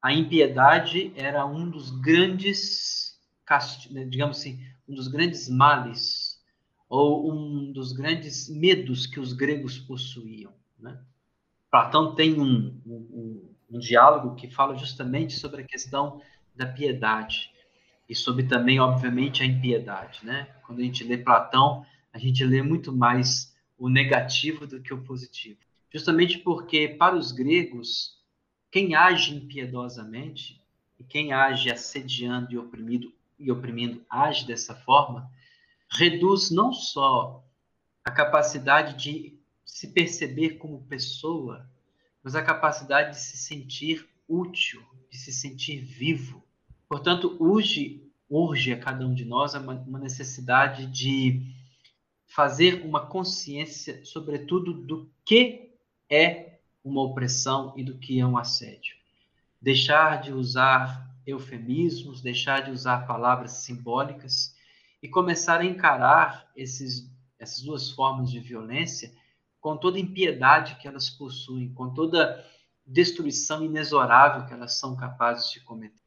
A 0.03 0.13
impiedade 0.13 1.13
era 1.15 1.45
um 1.45 1.69
dos 1.69 1.91
grandes, 1.91 3.19
né, 3.91 4.05
digamos 4.05 4.39
assim, 4.39 4.65
um 4.91 4.95
dos 4.95 5.07
grandes 5.07 5.49
males 5.49 6.43
ou 6.89 7.33
um 7.33 7.71
dos 7.71 7.93
grandes 7.93 8.49
medos 8.49 9.07
que 9.07 9.21
os 9.21 9.33
gregos 9.33 9.79
possuíam. 9.79 10.53
Né? 10.77 10.99
Platão 11.71 12.17
tem 12.17 12.41
um, 12.41 12.77
um, 12.85 13.55
um 13.71 13.79
diálogo 13.79 14.35
que 14.35 14.51
fala 14.51 14.75
justamente 14.75 15.35
sobre 15.35 15.63
a 15.63 15.65
questão 15.65 16.21
da 16.57 16.67
piedade 16.67 17.53
e 18.09 18.15
sobre 18.17 18.43
também, 18.43 18.81
obviamente, 18.81 19.45
a 19.45 19.47
impiedade. 19.47 20.27
Né? 20.27 20.49
Quando 20.67 20.81
a 20.81 20.83
gente 20.83 21.05
lê 21.05 21.17
Platão, 21.17 21.87
a 22.13 22.19
gente 22.19 22.45
lê 22.45 22.61
muito 22.61 22.93
mais 22.93 23.57
o 23.79 23.89
negativo 23.89 24.67
do 24.67 24.81
que 24.81 24.93
o 24.93 25.03
positivo. 25.03 25.61
Justamente 25.93 26.39
porque, 26.39 26.89
para 26.89 27.15
os 27.15 27.31
gregos, 27.31 28.19
quem 28.73 28.97
age 28.97 29.37
impiedosamente 29.37 30.61
e 30.99 31.05
quem 31.05 31.33
age 31.33 31.71
assediando 31.71 32.53
e 32.53 32.59
oprimido 32.59 33.13
e 33.41 33.51
oprimindo 33.51 34.05
age 34.09 34.47
dessa 34.47 34.75
forma, 34.75 35.31
reduz 35.91 36.51
não 36.51 36.73
só 36.73 37.45
a 38.05 38.11
capacidade 38.11 39.03
de 39.03 39.41
se 39.65 39.89
perceber 39.89 40.59
como 40.59 40.83
pessoa, 40.83 41.69
mas 42.23 42.35
a 42.35 42.43
capacidade 42.43 43.17
de 43.17 43.21
se 43.21 43.37
sentir 43.39 44.07
útil, 44.29 44.83
de 45.11 45.17
se 45.17 45.33
sentir 45.33 45.81
vivo. 45.81 46.45
Portanto, 46.89 47.37
urge, 47.41 48.07
urge 48.29 48.73
a 48.73 48.79
cada 48.79 49.07
um 49.07 49.15
de 49.15 49.25
nós 49.25 49.55
uma 49.55 49.99
necessidade 49.99 50.87
de 50.87 51.43
fazer 52.27 52.85
uma 52.85 53.07
consciência, 53.07 54.05
sobretudo, 54.05 54.73
do 54.73 55.11
que 55.25 55.75
é 56.09 56.61
uma 56.85 57.03
opressão 57.03 57.75
e 57.77 57.83
do 57.83 57.99
que 57.99 58.21
é 58.21 58.27
um 58.27 58.39
assédio. 58.39 58.95
Deixar 59.61 60.23
de 60.23 60.33
usar 60.33 61.10
eufemismos, 61.27 62.23
deixar 62.23 62.63
de 62.63 62.71
usar 62.71 63.07
palavras 63.07 63.53
simbólicas 63.65 64.55
e 65.03 65.09
começar 65.09 65.61
a 65.61 65.65
encarar 65.65 66.51
esses, 66.57 67.11
essas 67.39 67.63
duas 67.63 67.91
formas 67.91 68.31
de 68.31 68.41
violência 68.41 69.13
com 69.61 69.77
toda 69.77 69.97
a 69.99 70.01
impiedade 70.01 70.77
que 70.77 70.89
elas 70.89 71.11
possuem, 71.11 71.73
com 71.75 71.93
toda 71.93 72.45
destruição 72.87 73.65
inexorável 73.65 74.47
que 74.47 74.53
elas 74.53 74.75
são 74.75 74.97
capazes 74.97 75.51
de 75.51 75.61
cometer. 75.61 76.01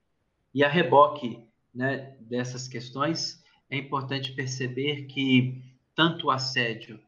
E 0.53 0.63
a 0.63 0.69
reboque 0.69 1.47
né, 1.73 2.15
dessas 2.19 2.67
questões, 2.67 3.43
é 3.69 3.77
importante 3.77 4.33
perceber 4.33 5.05
que 5.07 5.63
tanto 5.95 6.27
o 6.27 6.31
assédio 6.31 6.99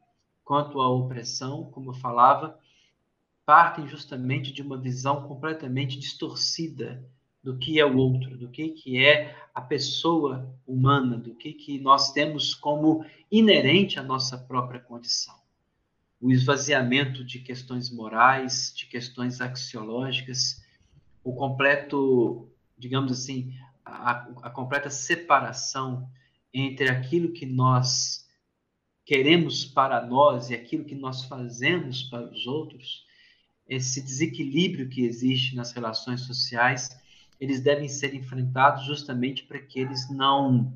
quanto 0.44 0.82
a 0.82 0.90
opressão, 0.90 1.66
como 1.72 1.92
eu 1.92 1.96
falava, 1.96 2.58
partem 3.46 3.88
justamente 3.88 4.52
de 4.52 4.62
uma 4.62 4.78
visão 4.78 5.28
completamente 5.28 6.00
distorcida 6.00 7.08
do 7.46 7.60
que 7.60 7.80
é 7.80 7.86
o 7.86 7.96
outro, 7.96 8.36
do 8.36 8.50
que, 8.50 8.70
que 8.70 8.98
é 8.98 9.38
a 9.54 9.62
pessoa 9.62 10.52
humana, 10.66 11.16
do 11.16 11.36
que, 11.36 11.54
que 11.54 11.78
nós 11.80 12.12
temos 12.12 12.56
como 12.56 13.06
inerente 13.32 14.00
à 14.00 14.04
nossa 14.04 14.36
própria 14.36 14.80
condição. 14.80 15.36
O 16.20 16.32
esvaziamento 16.32 17.24
de 17.24 17.38
questões 17.38 17.92
morais, 17.92 18.74
de 18.75 18.88
questões 18.88 19.42
axiológicas, 19.42 20.66
o 21.24 21.36
completo, 21.36 22.50
digamos 22.75 23.12
assim, 23.12 23.54
a, 23.86 24.28
a 24.42 24.50
completa 24.50 24.90
separação 24.90 26.10
entre 26.52 26.90
aquilo 26.90 27.32
que 27.32 27.46
nós 27.46 28.28
queremos 29.06 29.64
para 29.64 30.04
nós 30.04 30.50
e 30.50 30.56
aquilo 30.56 30.84
que 30.84 30.96
nós 30.96 31.25
fazemos 31.25 32.02
para 32.06 32.28
os 32.28 32.48
outros, 32.48 33.06
esse 33.68 34.02
desequilíbrio 34.02 34.90
que 34.90 35.06
existe 35.06 35.56
nas 35.56 35.72
relações 35.74 36.22
sociais, 36.22 37.05
eles 37.39 37.62
devem 37.62 37.88
ser 37.88 38.13
enfrentados 38.13 38.86
justamente 38.86 39.44
para 39.44 39.60
que 39.60 39.80
eles 39.80 40.10
não 40.10 40.74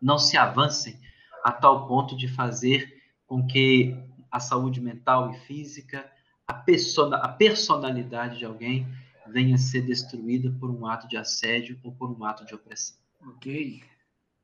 não 0.00 0.18
se 0.18 0.36
avancem 0.36 0.98
a 1.44 1.52
tal 1.52 1.86
ponto 1.86 2.16
de 2.16 2.26
fazer 2.26 3.02
com 3.26 3.46
que 3.46 3.94
a 4.30 4.40
saúde 4.40 4.80
mental 4.80 5.30
e 5.30 5.38
física, 5.40 6.10
a, 6.46 6.54
persona, 6.54 7.16
a 7.18 7.28
personalidade 7.28 8.38
de 8.38 8.44
alguém 8.44 8.86
venha 9.26 9.54
a 9.54 9.58
ser 9.58 9.82
destruída 9.82 10.50
por 10.58 10.70
um 10.70 10.86
ato 10.86 11.06
de 11.08 11.16
assédio 11.16 11.78
ou 11.82 11.92
por 11.92 12.10
um 12.10 12.24
ato 12.24 12.44
de 12.44 12.54
opressão. 12.54 12.96
Ok, 13.26 13.82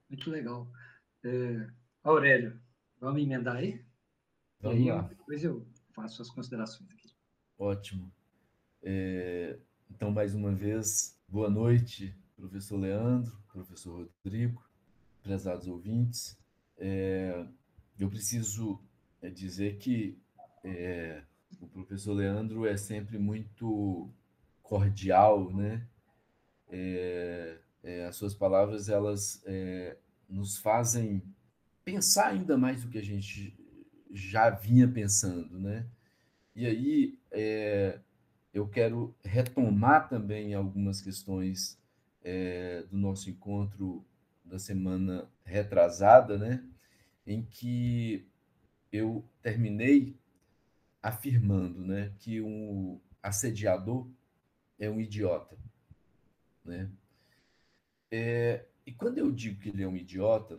muito 0.09 0.31
legal. 0.31 0.69
É, 1.25 1.67
Aurélio, 2.05 2.61
vamos 3.01 3.23
emendar 3.23 3.57
aí? 3.57 3.83
Vamos 4.61 4.79
aí, 4.79 4.91
lá. 4.91 5.03
Depois 5.03 5.43
eu 5.43 5.67
faço 5.95 6.23
as 6.23 6.31
considerações 6.31 6.91
aqui. 6.91 7.15
Ótimo. 7.59 8.13
É, 8.83 9.59
então, 9.91 10.11
mais 10.11 10.35
uma 10.35 10.53
vez, 10.53 11.19
boa 11.29 11.49
noite, 11.49 12.15
professor 12.37 12.77
Leandro, 12.77 13.37
professor 13.53 14.09
Rodrigo, 14.25 14.63
prezados 15.23 15.67
ouvintes. 15.67 16.39
É, 16.77 17.47
eu 17.99 18.09
preciso 18.09 18.81
é, 19.23 19.31
dizer 19.31 19.79
que 19.79 20.19
é, 20.63 21.23
o 21.61 21.67
professor 21.67 22.13
Leandro 22.13 22.67
é 22.67 22.77
sempre 22.77 23.19
muito 23.19 24.11
cordial, 24.63 25.51
né? 25.53 25.87
É, 26.69 27.59
é, 27.83 28.05
as 28.05 28.17
suas 28.17 28.35
palavras 28.35 28.89
elas 28.89 29.43
é, 29.47 29.97
nos 30.29 30.59
fazem 30.59 31.23
pensar 31.85 32.29
ainda 32.29 32.59
mais 32.59 32.83
do 32.83 32.91
que 32.91 32.99
a 32.99 33.05
gente 33.05 33.57
já 34.11 34.51
vinha 34.51 34.89
pensando, 34.89 35.59
né? 35.59 35.87
E 36.55 36.67
aí 36.67 37.19
é, 37.31 38.01
eu 38.57 38.67
quero 38.67 39.15
retomar 39.23 40.09
também 40.09 40.55
algumas 40.55 41.03
questões 41.03 41.79
é, 42.25 42.85
do 42.85 42.97
nosso 42.97 43.29
encontro 43.29 44.03
da 44.43 44.59
semana 44.59 45.29
retrasada, 45.45 46.39
né, 46.39 46.65
em 47.27 47.43
que 47.43 48.27
eu 48.91 49.23
terminei 49.43 50.17
afirmando 51.03 51.85
né, 51.85 52.15
que 52.19 52.41
um 52.41 52.99
assediador 53.23 54.09
é 54.79 54.89
um 54.89 55.03
idiota. 55.03 55.55
Né? 56.65 56.91
É, 58.11 58.65
e 58.87 58.93
quando 58.93 59.19
eu 59.19 59.31
digo 59.31 59.61
que 59.61 59.69
ele 59.69 59.83
é 59.83 59.89
um 59.89 59.97
idiota, 59.97 60.59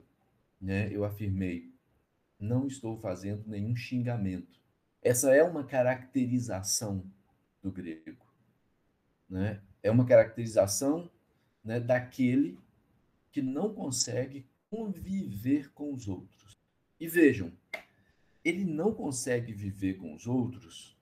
né, 0.61 0.87
eu 0.93 1.03
afirmei, 1.03 1.73
não 2.39 2.67
estou 2.67 2.95
fazendo 2.99 3.43
nenhum 3.47 3.75
xingamento. 3.75 4.61
Essa 5.01 5.33
é 5.33 5.41
uma 5.41 5.63
caracterização 5.63 7.03
do 7.67 7.71
grego. 7.71 8.25
Né? 9.29 9.61
É 9.83 9.91
uma 9.91 10.05
caracterização 10.05 11.11
né, 11.63 11.79
daquele 11.79 12.57
que 13.31 13.41
não 13.41 13.73
consegue 13.73 14.47
conviver 14.69 15.71
com 15.73 15.93
os 15.93 16.07
outros. 16.07 16.55
E 16.99 17.07
vejam, 17.07 17.51
ele 18.43 18.63
não 18.63 18.93
consegue 18.93 19.53
viver 19.53 19.95
com 19.97 20.13
os 20.15 20.25
outros 20.25 20.97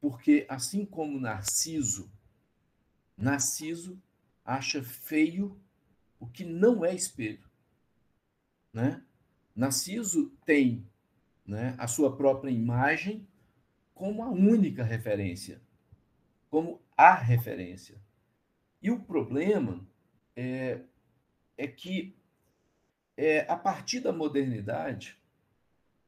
porque, 0.00 0.44
assim 0.48 0.84
como 0.84 1.20
Narciso, 1.20 2.10
Narciso 3.16 4.02
acha 4.44 4.82
feio 4.82 5.56
o 6.18 6.26
que 6.26 6.44
não 6.44 6.84
é 6.84 6.92
espelho. 6.92 7.48
Né? 8.72 9.00
Narciso 9.54 10.30
tem 10.44 10.84
né, 11.46 11.76
a 11.78 11.86
sua 11.86 12.16
própria 12.16 12.50
imagem 12.50 13.28
como 13.94 14.24
a 14.24 14.30
única 14.30 14.82
referência, 14.82 15.62
como 16.52 16.82
a 16.94 17.14
referência. 17.14 17.98
E 18.82 18.90
o 18.90 19.00
problema 19.00 19.88
é, 20.36 20.82
é 21.56 21.66
que, 21.66 22.14
é, 23.16 23.50
a 23.50 23.56
partir 23.56 24.00
da 24.00 24.12
modernidade, 24.12 25.18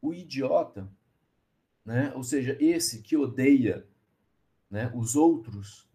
o 0.02 0.12
idiota, 0.12 0.86
né, 1.82 2.12
ou 2.14 2.22
seja, 2.22 2.58
esse 2.60 3.00
que 3.00 3.16
odeia 3.16 3.88
né, 4.70 4.92
os 4.94 5.16
outros, 5.16 5.88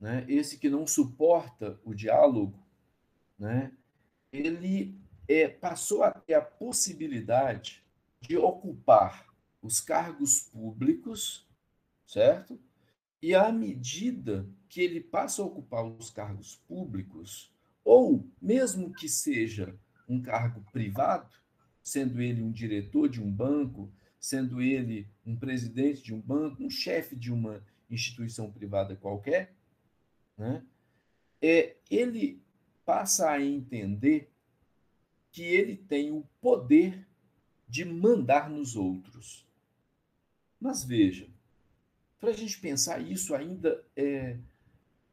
né, 0.00 0.24
esse 0.26 0.56
que 0.56 0.70
não 0.70 0.86
suporta 0.86 1.78
o 1.84 1.92
diálogo, 1.92 2.58
né, 3.38 3.72
ele 4.32 4.98
é, 5.28 5.48
passou 5.48 6.02
a 6.02 6.10
ter 6.10 6.32
a 6.32 6.40
possibilidade 6.40 7.84
de 8.22 8.38
ocupar 8.38 9.26
os 9.60 9.82
cargos 9.82 10.40
públicos, 10.40 11.46
certo? 12.06 12.58
E 13.22 13.36
à 13.36 13.52
medida 13.52 14.48
que 14.68 14.80
ele 14.80 15.00
passa 15.00 15.40
a 15.40 15.44
ocupar 15.44 15.84
os 15.86 16.10
cargos 16.10 16.56
públicos, 16.66 17.54
ou 17.84 18.28
mesmo 18.40 18.92
que 18.92 19.08
seja 19.08 19.78
um 20.08 20.20
cargo 20.20 20.60
privado, 20.72 21.32
sendo 21.82 22.20
ele 22.20 22.42
um 22.42 22.50
diretor 22.50 23.08
de 23.08 23.22
um 23.22 23.30
banco, 23.30 23.92
sendo 24.18 24.60
ele 24.60 25.08
um 25.24 25.36
presidente 25.36 26.02
de 26.02 26.12
um 26.12 26.20
banco, 26.20 26.62
um 26.62 26.70
chefe 26.70 27.14
de 27.14 27.32
uma 27.32 27.64
instituição 27.88 28.50
privada 28.50 28.96
qualquer, 28.96 29.54
né? 30.36 30.64
é, 31.40 31.76
ele 31.90 32.42
passa 32.84 33.30
a 33.30 33.40
entender 33.40 34.32
que 35.30 35.42
ele 35.42 35.76
tem 35.76 36.12
o 36.12 36.26
poder 36.40 37.06
de 37.68 37.84
mandar 37.84 38.50
nos 38.50 38.76
outros. 38.76 39.46
Mas 40.60 40.84
veja, 40.84 41.28
para 42.22 42.30
a 42.30 42.34
gente 42.34 42.60
pensar 42.60 43.00
isso 43.00 43.34
ainda 43.34 43.84
é, 43.96 44.38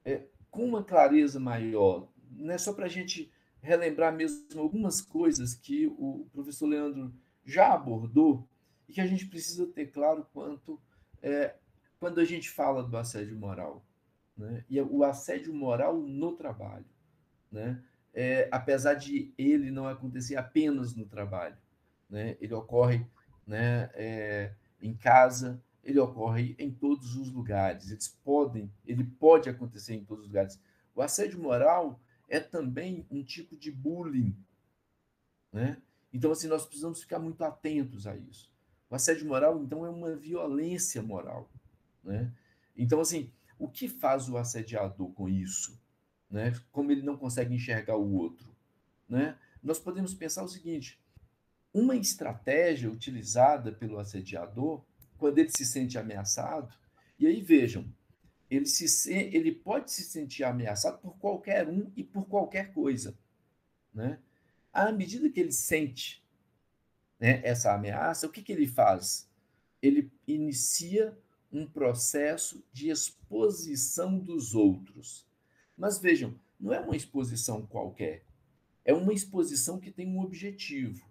é, 0.06 0.24
com 0.51 0.63
uma 0.63 0.84
clareza 0.84 1.39
maior, 1.39 2.08
não 2.32 2.54
é 2.54 2.58
só 2.58 2.72
para 2.72 2.86
a 2.86 2.89
gente 2.89 3.32
relembrar 3.62 4.16
mesmo 4.16 4.62
algumas 4.62 5.01
coisas 5.01 5.54
que 5.54 5.88
o 5.88 6.30
professor 6.32 6.68
Leandro 6.68 7.13
já 7.44 7.74
abordou 7.74 8.48
e 8.88 8.94
que 8.94 9.01
a 9.01 9.08
gente 9.08 9.25
precisa 9.25 9.68
ter 9.68 9.88
claro 9.88 10.25
quanto 10.32 10.80
é, 11.22 11.56
quando 12.00 12.22
a 12.22 12.25
gente 12.25 12.50
fala 12.50 12.84
do 12.84 12.96
assédio 12.96 13.38
moral. 13.38 13.84
Né? 14.38 14.63
E 14.70 14.80
o 14.80 15.04
assédio 15.04 15.54
moral 15.54 15.98
no 16.00 16.38
trabalho. 16.38 16.86
Né? 17.51 17.84
é, 18.13 18.48
apesar 18.51 18.96
de 18.96 19.34
ele 19.38 19.72
não 19.72 19.88
acontecer 19.88 20.36
apenas 20.36 20.96
no 20.96 21.06
trabalho. 21.06 21.58
Né? 22.10 22.38
Ele 22.42 22.54
ocorre 22.54 23.06
né, 23.46 23.89
é, 23.94 24.54
em 24.82 24.94
casa, 24.94 25.62
ele 25.84 26.00
ocorre 26.00 26.56
em 26.60 26.72
todos 26.72 27.16
os 27.16 27.32
lugares. 27.32 27.92
Eles 27.92 28.08
podem, 28.08 28.72
ele 28.86 29.04
pode 29.04 29.50
acontecer 29.50 29.96
em 29.96 30.04
todos 30.04 30.26
os 30.26 30.30
lugares. 30.30 30.60
O 30.96 31.02
assédio 31.02 31.42
moral 31.42 32.00
é 32.28 32.40
também 32.40 33.06
um 33.10 33.24
tipo 33.24 33.56
de 33.56 33.72
bullying. 33.72 34.36
Né? 35.52 35.82
Então, 36.14 36.32
assim, 36.32 36.48
nós 36.48 36.66
precisamos 36.66 37.02
ficar 37.02 37.20
muito 37.20 37.44
atentos 37.44 38.06
a 38.06 38.16
isso. 38.16 38.52
O 38.90 38.96
assédio 38.96 39.28
moral, 39.28 39.62
então, 39.62 39.86
é 39.86 39.90
uma 39.90 40.16
violência 40.16 41.02
moral. 41.02 41.50
Né? 42.04 42.32
Então, 42.76 43.00
assim, 43.00 43.32
o 43.58 43.68
que 43.68 43.88
faz 43.88 44.30
o 44.30 44.38
assediador 44.38 45.12
com 45.13 45.30
isso? 45.30 45.80
né? 46.30 46.54
como 46.72 46.92
ele 46.92 47.02
não 47.02 47.18
consegue 47.18 47.54
enxergar 47.54 47.98
o 47.98 48.13
outro. 48.13 48.56
Né? 49.08 49.38
Nós 49.63 49.80
podemos 49.80 50.13
pensar 50.13 50.44
o 50.44 50.48
seguinte: 50.48 51.00
uma 51.74 51.96
estratégia 51.96 52.92
utilizada 52.92 53.72
pelo 53.72 53.98
assediador, 53.98 54.84
quando 55.19 55.38
ele 55.38 55.49
se 55.49 55.65
sente 55.65 55.97
ameaçado, 55.97 56.73
e 57.19 57.27
aí 57.27 57.41
vejam, 57.41 57.86
ele, 58.49 58.65
se, 58.65 59.13
ele 59.13 59.51
pode 59.51 59.91
se 59.91 60.03
sentir 60.03 60.43
ameaçado 60.43 60.97
por 60.99 61.17
qualquer 61.17 61.67
um 61.67 61.91
e 61.95 62.03
por 62.03 62.25
qualquer 62.25 62.73
coisa. 62.73 63.15
Né? 63.93 64.19
À 64.73 64.91
medida 64.91 65.29
que 65.29 65.39
ele 65.39 65.51
sente 65.51 66.25
né, 67.19 67.41
essa 67.43 67.73
ameaça, 67.73 68.25
o 68.25 68.32
que, 68.32 68.41
que 68.41 68.51
ele 68.51 68.65
faz? 68.65 69.29
Ele 69.82 70.12
inicia 70.25 71.15
um 71.51 71.67
processo 71.67 72.63
de 72.71 72.89
exposição 72.89 74.17
dos 74.17 74.55
outros. 74.55 75.27
Mas 75.77 75.99
vejam, 75.99 76.39
não 76.60 76.73
é 76.73 76.79
uma 76.79 76.95
exposição 76.95 77.65
qualquer. 77.65 78.23
É 78.86 78.93
uma 78.93 79.13
exposição 79.13 79.79
que 79.79 79.91
tem 79.91 80.08
um 80.08 80.21
objetivo. 80.21 81.08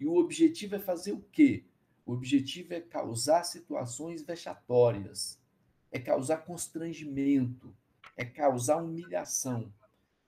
E 0.00 0.06
o 0.06 0.16
objetivo 0.16 0.74
é 0.74 0.80
fazer 0.80 1.12
o 1.12 1.24
quê? 1.30 1.64
O 2.04 2.12
objetivo 2.12 2.74
é 2.74 2.80
causar 2.80 3.44
situações 3.44 4.22
vexatórias, 4.22 5.38
é 5.90 5.98
causar 5.98 6.38
constrangimento, 6.38 7.74
é 8.16 8.24
causar 8.24 8.76
humilhação. 8.76 9.72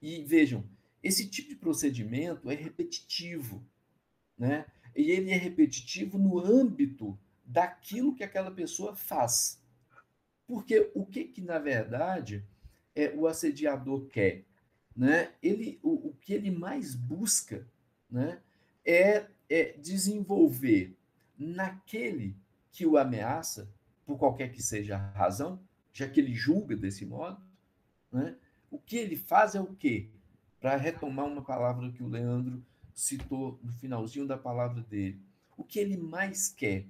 E 0.01 0.23
vejam, 0.23 0.63
esse 1.03 1.27
tipo 1.27 1.49
de 1.49 1.55
procedimento 1.55 2.49
é 2.49 2.55
repetitivo, 2.55 3.63
né? 4.37 4.65
E 4.95 5.11
ele 5.11 5.31
é 5.31 5.35
repetitivo 5.35 6.17
no 6.17 6.39
âmbito 6.39 7.17
daquilo 7.45 8.15
que 8.15 8.23
aquela 8.23 8.49
pessoa 8.49 8.95
faz. 8.95 9.61
Porque 10.47 10.91
o 10.93 11.05
que 11.05 11.25
que 11.25 11.41
na 11.41 11.59
verdade 11.59 12.43
é, 12.95 13.13
o 13.15 13.27
assediador 13.27 14.05
quer? 14.07 14.43
Né? 14.95 15.33
Ele, 15.43 15.79
o, 15.83 16.09
o 16.09 16.13
que 16.21 16.33
ele 16.33 16.49
mais 16.49 16.95
busca 16.95 17.67
né, 18.09 18.41
é, 18.85 19.25
é 19.49 19.73
desenvolver 19.73 20.95
naquele 21.37 22.35
que 22.71 22.85
o 22.85 22.97
ameaça, 22.97 23.69
por 24.05 24.17
qualquer 24.17 24.51
que 24.51 24.61
seja 24.61 24.95
a 24.95 25.11
razão, 25.11 25.59
já 25.93 26.07
que 26.07 26.19
ele 26.19 26.33
julga 26.33 26.75
desse 26.75 27.05
modo, 27.05 27.41
né? 28.11 28.35
o 28.69 28.77
que 28.77 28.97
ele 28.97 29.15
faz 29.15 29.55
é 29.55 29.61
o 29.61 29.73
quê? 29.75 30.09
Para 30.59 30.75
retomar 30.75 31.25
uma 31.25 31.41
palavra 31.41 31.89
que 31.91 32.03
o 32.03 32.07
Leandro 32.07 32.63
citou 32.93 33.59
no 33.63 33.71
finalzinho 33.73 34.27
da 34.27 34.37
palavra 34.37 34.81
dele. 34.81 35.19
O 35.57 35.63
que 35.63 35.79
ele 35.79 35.97
mais 35.97 36.49
quer 36.49 36.85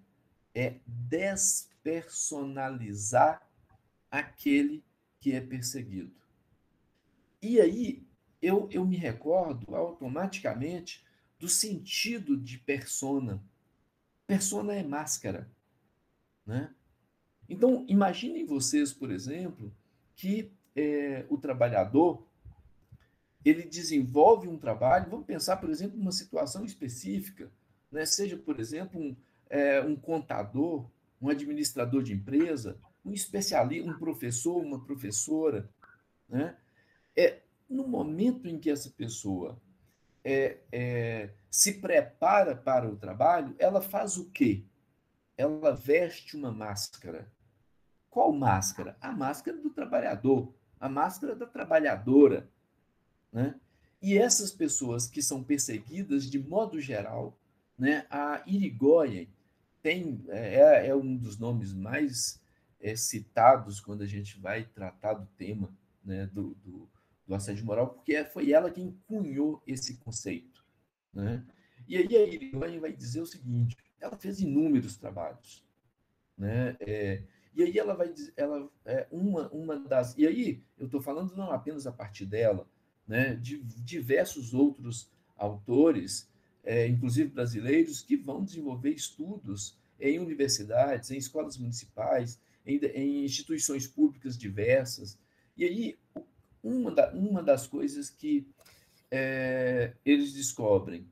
é 0.53 0.79
despersonalizar 0.85 3.41
aquele 4.09 4.83
que 5.19 5.33
é 5.33 5.41
perseguido. 5.41 6.13
E 7.41 7.59
aí 7.59 8.07
eu, 8.41 8.69
eu 8.71 8.85
me 8.85 8.95
recordo 8.95 9.75
automaticamente 9.75 11.03
do 11.37 11.49
sentido 11.49 12.37
de 12.37 12.57
persona. 12.57 13.43
Persona 14.27 14.73
é 14.73 14.83
máscara. 14.83 15.49
Né? 16.45 16.73
Então, 17.47 17.85
imaginem 17.87 18.45
vocês, 18.45 18.91
por 18.91 19.11
exemplo, 19.11 19.73
que 20.15 20.51
é, 20.75 21.25
o 21.29 21.37
trabalhador 21.37 22.25
ele 23.43 23.63
desenvolve 23.63 24.47
um 24.47 24.57
trabalho, 24.57 25.09
vamos 25.09 25.27
pensar, 25.27 25.57
por 25.57 25.69
exemplo, 25.69 25.97
numa 25.97 26.11
situação 26.11 26.65
específica, 26.65 27.51
né? 27.91 28.03
seja, 28.05 28.35
por 28.35 28.59
exemplo, 28.59 28.99
um, 28.99 29.15
é, 29.49 29.79
um 29.81 29.95
contador, 29.95 30.89
um 31.21 31.29
administrador 31.29 32.01
de 32.01 32.13
empresa, 32.13 32.79
um 33.05 33.13
especialista, 33.13 33.89
um 33.89 33.99
professor, 33.99 34.57
uma 34.63 34.83
professora, 34.83 35.69
né? 36.27 36.57
É 37.15 37.39
no 37.69 37.87
momento 37.87 38.47
em 38.47 38.59
que 38.59 38.69
essa 38.69 38.89
pessoa 38.89 39.59
é, 40.23 40.57
é, 40.71 41.29
se 41.55 41.75
prepara 41.75 42.53
para 42.53 42.85
o 42.85 42.97
trabalho, 42.97 43.55
ela 43.57 43.81
faz 43.81 44.17
o 44.17 44.29
quê? 44.29 44.65
Ela 45.37 45.73
veste 45.73 46.35
uma 46.35 46.51
máscara. 46.51 47.31
Qual 48.09 48.33
máscara? 48.33 48.97
A 48.99 49.13
máscara 49.13 49.57
do 49.57 49.69
trabalhador, 49.69 50.53
a 50.77 50.89
máscara 50.89 51.33
da 51.33 51.45
trabalhadora, 51.45 52.49
né? 53.31 53.55
E 54.01 54.17
essas 54.17 54.51
pessoas 54.51 55.07
que 55.07 55.21
são 55.21 55.41
perseguidas, 55.41 56.29
de 56.29 56.37
modo 56.37 56.81
geral, 56.81 57.39
né? 57.79 58.05
A 58.09 58.43
Irigoyen 58.45 59.29
tem 59.81 60.25
é, 60.27 60.87
é 60.87 60.93
um 60.93 61.15
dos 61.15 61.37
nomes 61.37 61.73
mais 61.73 62.37
é, 62.81 62.97
citados 62.97 63.79
quando 63.79 64.01
a 64.01 64.07
gente 64.07 64.37
vai 64.37 64.65
tratar 64.65 65.13
do 65.13 65.25
tema 65.37 65.73
né, 66.03 66.27
do, 66.27 66.53
do, 66.65 66.89
do 67.25 67.33
assédio 67.33 67.65
moral, 67.65 67.91
porque 67.91 68.25
foi 68.25 68.51
ela 68.51 68.69
quem 68.69 68.99
cunhou 69.07 69.63
esse 69.65 69.95
conceito. 69.95 70.54
Né? 71.15 71.43
E 71.87 71.97
aí 71.97 72.15
a 72.15 72.25
Irigoyen 72.25 72.79
vai 72.79 72.93
dizer 72.93 73.21
o 73.21 73.25
seguinte: 73.25 73.77
ela 73.99 74.17
fez 74.17 74.41
inúmeros 74.41 74.97
trabalhos. 74.97 75.65
Né? 76.37 76.75
É, 76.81 77.23
e 77.55 77.63
aí 77.63 77.79
ela 77.79 77.95
vai 77.95 78.11
dizer, 78.11 78.33
ela 78.35 78.69
é 78.83 79.07
uma, 79.09 79.47
uma 79.49 79.79
das. 79.79 80.15
E 80.17 80.27
aí 80.27 80.61
eu 80.77 80.87
estou 80.87 81.01
falando 81.01 81.35
não 81.35 81.51
apenas 81.51 81.87
a 81.87 81.91
partir 81.91 82.25
dela, 82.25 82.67
né, 83.07 83.33
de 83.35 83.57
diversos 83.63 84.53
outros 84.53 85.09
autores, 85.37 86.29
é, 86.63 86.85
inclusive 86.87 87.29
brasileiros, 87.29 88.01
que 88.01 88.17
vão 88.17 88.43
desenvolver 88.43 88.89
estudos 88.89 89.77
em 89.99 90.19
universidades, 90.19 91.11
em 91.11 91.17
escolas 91.17 91.57
municipais, 91.57 92.39
em, 92.65 92.77
em 92.77 93.23
instituições 93.23 93.87
públicas 93.87 94.37
diversas. 94.37 95.17
E 95.55 95.63
aí, 95.63 95.97
uma, 96.61 96.91
da, 96.91 97.13
uma 97.13 97.41
das 97.41 97.67
coisas 97.67 98.09
que 98.09 98.45
é, 99.15 99.93
eles 100.05 100.33
descobrem 100.33 101.07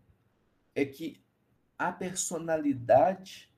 é 0.75 0.83
que 0.85 1.23
a 1.77 1.91
personalidade 1.91 3.49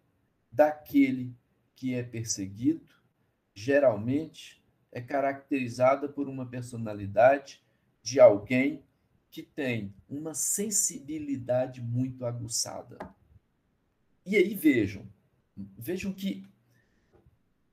daquele 0.52 1.36
que 1.76 1.96
é 1.96 2.04
perseguido 2.04 2.94
geralmente 3.54 4.64
é 4.92 5.02
caracterizada 5.02 6.08
por 6.08 6.30
uma 6.30 6.46
personalidade 6.46 7.64
de 8.04 8.20
alguém 8.20 8.84
que 9.32 9.42
tem 9.42 9.94
uma 10.08 10.34
sensibilidade 10.34 11.82
muito 11.82 12.26
aguçada. 12.26 12.98
E 14.26 14.36
aí 14.36 14.54
vejam, 14.54 15.06
vejam 15.78 16.14
que 16.14 16.48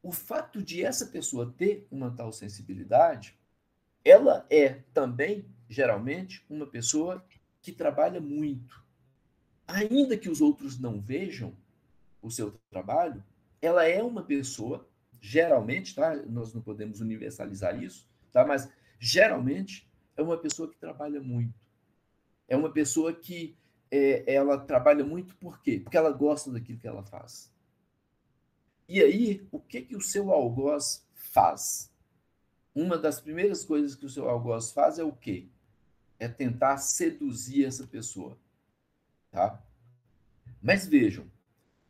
o 0.03 0.11
fato 0.11 0.63
de 0.63 0.83
essa 0.83 1.07
pessoa 1.07 1.55
ter 1.57 1.87
uma 1.91 2.11
tal 2.11 2.33
sensibilidade, 2.33 3.39
ela 4.05 4.47
é 4.51 4.81
também, 4.93 5.45
geralmente, 5.73 6.45
uma 6.51 6.67
pessoa 6.67 7.25
que 7.63 7.73
trabalha 7.73 8.21
muito. 8.21 8.85
Ainda 9.67 10.19
que 10.19 10.29
os 10.29 10.41
outros 10.41 10.79
não 10.79 11.01
vejam 11.01 11.57
o 12.21 12.31
seu 12.31 12.53
trabalho, 12.71 13.25
ela 13.61 13.85
é 13.85 14.03
uma 14.03 14.23
pessoa, 14.23 14.87
geralmente, 15.21 15.95
tá? 15.95 16.15
Nós 16.27 16.53
não 16.53 16.61
podemos 16.61 17.01
universalizar 17.01 17.83
isso, 17.83 18.07
tá? 18.31 18.45
Mas 18.45 18.71
geralmente 18.99 19.89
é 20.15 20.23
uma 20.23 20.37
pessoa 20.37 20.69
que 20.69 20.77
trabalha 20.77 21.21
muito. 21.23 21.59
É 22.47 22.57
uma 22.57 22.71
pessoa 22.71 23.15
que 23.15 23.57
é, 23.91 24.25
ela 24.35 24.59
trabalha 24.59 25.05
muito 25.05 25.35
por 25.37 25.63
quê? 25.63 25.81
Porque 25.81 25.97
ela 25.97 26.11
gosta 26.11 26.51
daquilo 26.51 26.79
que 26.79 26.89
ela 26.89 27.03
faz. 27.03 27.51
E 28.87 29.01
aí, 29.01 29.47
o 29.51 29.59
que, 29.59 29.81
que 29.81 29.97
o 29.97 30.03
seu 30.03 30.31
algoz 30.31 31.07
faz? 31.15 31.91
Uma 32.75 32.99
das 32.99 33.21
primeiras 33.21 33.65
coisas 33.65 33.95
que 33.95 34.05
o 34.05 34.11
seu 34.11 34.29
algoz 34.29 34.71
faz 34.73 34.99
é 34.99 35.05
o 35.05 35.13
quê? 35.13 35.49
É 36.23 36.29
tentar 36.29 36.79
seduzir 36.79 37.65
essa 37.65 37.85
pessoa. 37.85 38.39
Tá? 39.29 39.61
Mas 40.63 40.87
vejam, 40.87 41.29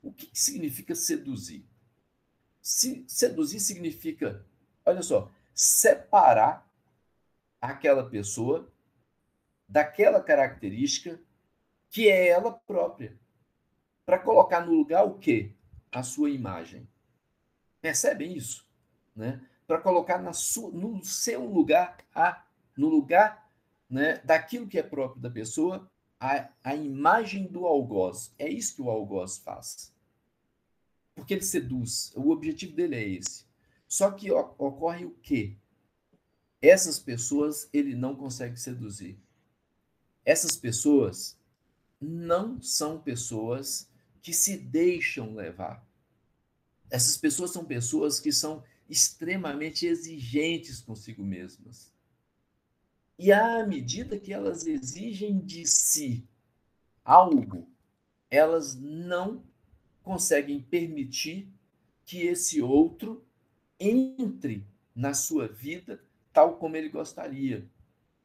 o 0.03 0.11
que, 0.11 0.31
significa 0.33 0.95
seduzir? 0.95 1.67
Se, 2.63 3.05
seduzir 3.07 3.61
significa, 3.61 4.43
olha 4.87 5.03
só, 5.03 5.31
separar 5.55 6.67
aquela 7.61 8.09
pessoa 8.09 8.73
daquela 9.69 10.23
característica 10.23 11.21
que 11.91 12.09
é 12.09 12.29
ela 12.29 12.53
própria. 12.53 13.15
Para 14.07 14.19
colocar 14.19 14.65
no 14.65 14.73
lugar 14.73 15.05
o 15.05 15.19
quê? 15.19 15.53
A 15.91 16.03
sua 16.03 16.31
imagem. 16.31 16.89
Percebem 17.83 18.35
isso? 18.35 18.67
Né? 19.15 19.47
Para 19.67 19.79
colocar 19.79 20.17
na 20.23 20.33
sua, 20.33 20.71
no 20.71 21.05
seu 21.05 21.45
lugar, 21.45 21.99
a, 22.15 22.43
no 22.75 22.89
lugar 22.89 23.42
né, 23.93 24.17
daquilo 24.25 24.67
que 24.67 24.79
é 24.79 24.83
próprio 24.83 25.21
da 25.21 25.31
pessoa, 25.31 25.87
a, 26.19 26.49
a 26.65 26.75
imagem 26.75 27.47
do 27.47 27.67
algoz. 27.67 28.35
É 28.39 28.49
isso 28.49 28.75
que 28.75 28.81
o 28.81 28.89
algoz 28.89 29.37
faz. 29.37 29.93
Porque 31.15 31.35
ele 31.35 31.43
seduz. 31.43 32.11
O 32.17 32.31
objetivo 32.31 32.75
dele 32.75 32.97
é 32.97 33.07
esse. 33.07 33.45
Só 33.87 34.11
que 34.11 34.33
ocorre 34.33 35.05
o 35.05 35.11
quê? 35.23 35.59
Essas 36.63 36.99
pessoas 36.99 37.69
ele 37.71 37.95
não 37.95 38.17
consegue 38.17 38.59
seduzir. 38.59 39.21
Essas 40.25 40.57
pessoas 40.57 41.39
não 42.01 42.63
são 42.63 42.99
pessoas 42.99 43.91
que 44.23 44.33
se 44.33 44.57
deixam 44.57 45.35
levar. 45.35 45.87
Essas 46.89 47.19
pessoas 47.19 47.51
são 47.51 47.63
pessoas 47.63 48.19
que 48.19 48.33
são 48.33 48.65
extremamente 48.89 49.85
exigentes 49.85 50.81
consigo 50.81 51.23
mesmas. 51.23 51.92
E 53.25 53.31
à 53.31 53.65
medida 53.65 54.19
que 54.19 54.33
elas 54.33 54.67
exigem 54.67 55.39
de 55.39 55.65
si 55.65 56.29
algo, 57.05 57.69
elas 58.29 58.75
não 58.75 59.45
conseguem 60.03 60.61
permitir 60.61 61.49
que 62.05 62.23
esse 62.23 62.61
outro 62.61 63.25
entre 63.79 64.67
na 64.93 65.15
sua 65.15 65.47
vida 65.47 66.03
tal 66.33 66.57
como 66.57 66.77
ele 66.77 66.89
gostaria. 66.89 67.65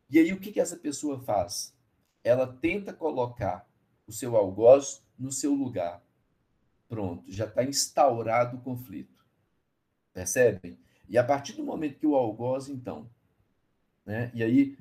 E 0.09 0.17
aí 0.17 0.33
o 0.33 0.39
que, 0.39 0.51
que 0.51 0.59
essa 0.59 0.75
pessoa 0.75 1.19
faz? 1.19 1.75
Ela 2.23 2.47
tenta 2.47 2.91
colocar 2.91 3.69
o 4.07 4.11
seu 4.11 4.35
algoz 4.35 5.03
no 5.15 5.31
seu 5.31 5.53
lugar. 5.53 6.03
Pronto, 6.89 7.23
já 7.31 7.45
está 7.45 7.63
instaurado 7.63 8.57
o 8.57 8.61
conflito. 8.61 9.23
Percebem? 10.11 10.75
E 11.07 11.19
a 11.19 11.23
partir 11.23 11.53
do 11.53 11.63
momento 11.63 11.99
que 11.99 12.07
o 12.07 12.15
algoz, 12.15 12.67
então, 12.67 13.07
né? 14.03 14.31
E 14.33 14.41
aí 14.41 14.75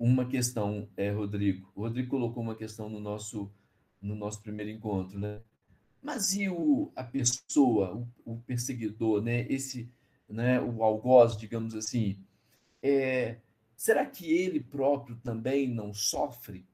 uma 0.00 0.24
questão, 0.24 0.88
é, 0.96 1.10
Rodrigo. 1.10 1.70
O 1.76 1.82
Rodrigo 1.82 2.08
colocou 2.08 2.42
uma 2.42 2.56
questão 2.56 2.88
no 2.88 2.98
nosso 2.98 3.52
no 4.00 4.14
nosso 4.14 4.40
primeiro 4.42 4.70
encontro, 4.70 5.18
né? 5.18 5.42
Mas 6.02 6.34
e 6.34 6.48
o, 6.48 6.90
a 6.96 7.04
pessoa, 7.04 7.94
o, 8.24 8.32
o 8.32 8.40
perseguidor, 8.40 9.20
né? 9.22 9.46
Esse, 9.52 9.92
né? 10.26 10.58
O 10.58 10.82
algoz, 10.82 11.36
digamos 11.36 11.74
assim, 11.74 12.18
é, 12.82 13.36
será 13.76 14.06
que 14.06 14.30
ele 14.30 14.60
próprio 14.60 15.16
também 15.16 15.68
não 15.68 15.92
sofre 15.92 16.66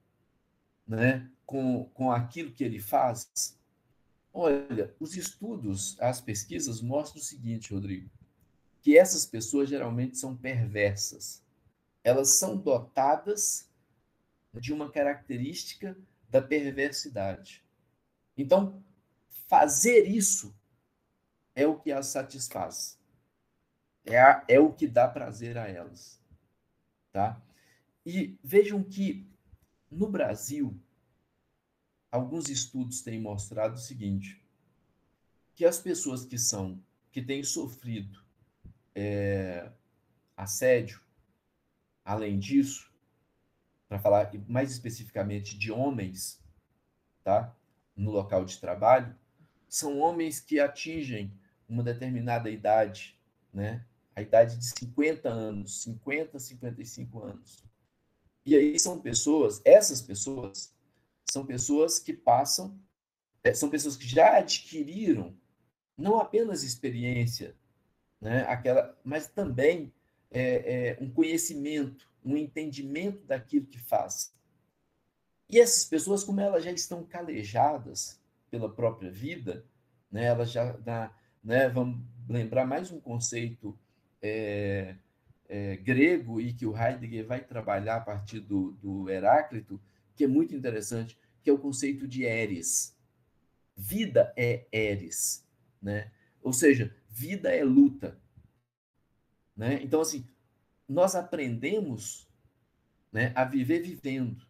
né, 0.86 1.28
com, 1.44 1.84
com 1.94 2.12
aquilo 2.12 2.52
que 2.52 2.64
ele 2.64 2.78
faz? 2.78 3.58
Olha, 4.32 4.94
os 5.00 5.16
estudos, 5.16 5.96
as 6.00 6.20
pesquisas 6.20 6.80
mostram 6.80 7.20
o 7.20 7.24
seguinte, 7.24 7.72
Rodrigo, 7.72 8.10
que 8.82 8.96
essas 8.96 9.26
pessoas 9.26 9.68
geralmente 9.68 10.16
são 10.18 10.36
perversas. 10.36 11.42
Elas 12.07 12.38
são 12.38 12.57
dotadas 12.57 13.69
de 14.55 14.73
uma 14.73 14.88
característica 14.92 15.99
da 16.31 16.40
perversidade. 16.40 17.64
Então, 18.38 18.81
fazer 19.49 20.05
isso 20.07 20.55
é 21.53 21.66
o 21.66 21.81
que 21.81 21.90
as 21.90 22.07
satisfaz. 22.07 22.97
É, 24.05 24.21
a, 24.21 24.45
é 24.47 24.61
o 24.61 24.73
que 24.73 24.87
dá 24.87 25.09
prazer 25.09 25.59
a 25.59 25.66
elas. 25.66 26.23
Tá? 27.11 27.42
E 28.05 28.38
vejam 28.40 28.85
que 28.85 29.29
no 29.90 30.09
Brasil, 30.09 30.81
alguns 32.09 32.49
estudos 32.49 33.03
têm 33.03 33.21
mostrado 33.21 33.75
o 33.75 33.81
seguinte: 33.81 34.40
que 35.57 35.64
as 35.64 35.81
pessoas 35.81 36.25
que 36.25 36.38
são 36.38 36.81
que 37.11 37.21
têm 37.21 37.42
sofrido 37.42 38.25
é, 38.95 39.73
assédio, 40.37 41.05
além 42.07 42.38
disso, 42.38 42.90
para 43.88 43.99
falar 43.99 44.31
mais 44.49 44.71
especificamente 44.71 45.59
de 45.59 45.73
homens, 45.73 46.40
tá? 47.25 47.55
No 47.97 48.12
local 48.12 48.45
de 48.45 48.59
trabalho, 48.59 49.14
são 49.69 49.99
homens 49.99 50.40
que 50.40 50.61
atingem 50.61 51.33
uma 51.69 51.83
determinada 51.83 52.49
idade, 52.49 53.19
né? 53.53 53.85
a 54.14 54.23
idade 54.23 54.57
de 54.57 54.64
50 54.64 55.29
anos, 55.29 55.83
50, 55.83 56.38
55 56.38 57.23
anos. 57.23 57.64
E 58.47 58.57
aí 58.57 58.79
são 58.79 59.01
pessoas, 59.01 59.61
essas 59.64 60.01
pessoas, 60.01 60.75
são 61.31 61.45
pessoas 61.45 61.99
que 61.99 62.14
passam, 62.14 62.81
é, 63.42 63.53
são 63.53 63.69
pessoas 63.69 63.97
que 63.97 64.07
já 64.07 64.38
adquiriram 64.38 65.37
não 65.99 66.19
apenas 66.19 66.62
experiência, 66.62 67.57
né, 68.21 68.42
aquela, 68.49 68.99
mas 69.05 69.27
também 69.27 69.92
é, 70.30 70.88
é, 70.88 70.98
um 71.00 71.10
conhecimento, 71.10 72.08
um 72.24 72.36
entendimento 72.36 73.24
daquilo 73.24 73.66
que 73.66 73.78
faz. 73.78 74.34
E 75.48 75.60
essas 75.60 75.84
pessoas, 75.84 76.24
como 76.24 76.40
elas 76.40 76.64
já 76.64 76.72
estão 76.72 77.04
calejadas 77.04 78.20
pela 78.50 78.72
própria 78.72 79.10
vida, 79.10 79.64
né, 80.10 80.24
elas 80.24 80.50
já, 80.50 80.76
na, 80.84 81.12
né, 81.42 81.68
vamos 81.68 82.00
lembrar 82.28 82.66
mais 82.66 82.90
um 82.90 83.00
conceito 83.00 83.78
é, 84.20 84.96
é, 85.48 85.76
grego 85.76 86.40
e 86.40 86.52
que 86.52 86.66
o 86.66 86.76
Heidegger 86.76 87.26
vai 87.26 87.40
trabalhar 87.40 87.96
a 87.96 88.00
partir 88.00 88.40
do, 88.40 88.72
do 88.72 89.08
Heráclito, 89.08 89.80
que 90.16 90.24
é 90.24 90.28
muito 90.28 90.54
interessante, 90.54 91.18
que 91.42 91.50
é 91.50 91.52
o 91.52 91.58
conceito 91.58 92.08
de 92.08 92.24
Eres. 92.24 92.96
Vida 93.76 94.32
é 94.36 94.66
Eres, 94.72 95.46
né? 95.80 96.10
Ou 96.42 96.52
seja, 96.52 96.94
vida 97.08 97.54
é 97.54 97.62
luta, 97.62 98.18
né? 99.57 99.83
Então 99.83 100.01
assim, 100.01 100.27
nós 100.88 101.14
aprendemos, 101.14 102.29
né, 103.12 103.33
a 103.35 103.45
viver 103.45 103.81
vivendo. 103.81 104.47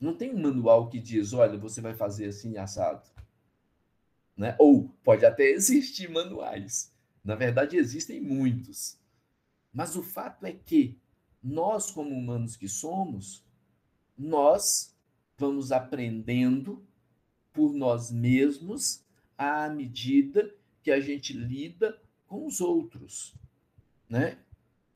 Não 0.00 0.14
tem 0.16 0.34
um 0.34 0.40
manual 0.40 0.88
que 0.88 0.98
diz, 0.98 1.32
olha, 1.32 1.58
você 1.58 1.80
vai 1.80 1.94
fazer 1.94 2.26
assim 2.26 2.56
assado, 2.56 3.08
né? 4.36 4.54
Ou 4.58 4.88
pode 5.02 5.24
até 5.24 5.44
existir 5.44 6.10
manuais, 6.10 6.92
na 7.24 7.34
verdade, 7.34 7.76
existem 7.76 8.20
muitos. 8.20 8.98
Mas 9.72 9.96
o 9.96 10.02
fato 10.02 10.44
é 10.44 10.52
que 10.52 10.98
nós, 11.42 11.90
como 11.90 12.14
humanos 12.14 12.56
que 12.56 12.68
somos, 12.68 13.42
nós 14.16 14.94
vamos 15.36 15.72
aprendendo 15.72 16.86
por 17.52 17.72
nós 17.72 18.10
mesmos 18.10 19.02
à 19.36 19.68
medida 19.68 20.54
que 20.82 20.90
a 20.90 21.00
gente 21.00 21.32
lida 21.32 22.00
com 22.26 22.46
os 22.46 22.60
outros, 22.60 23.34
né? 24.08 24.38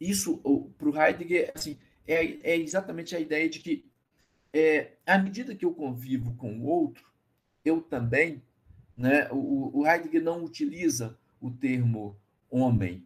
Isso, 0.01 0.39
para 0.79 0.89
o 0.89 0.97
Heidegger, 0.97 1.53
assim, 1.55 1.77
é, 2.07 2.53
é 2.53 2.57
exatamente 2.57 3.17
a 3.17 3.21
ideia 3.21 3.49
de 3.49 3.59
que 3.59 3.85
é, 4.53 4.93
à 5.07 5.19
medida 5.19 5.55
que 5.55 5.65
eu 5.65 5.75
convivo 5.75 6.35
com 6.35 6.59
o 6.59 6.67
outro, 6.67 7.05
eu 7.65 7.81
também, 7.81 8.43
né, 8.97 9.29
o, 9.31 9.81
o 9.81 9.87
Heidegger 9.87 10.23
não 10.23 10.43
utiliza 10.43 11.19
o 11.41 11.51
termo 11.51 12.17
homem, 12.51 13.05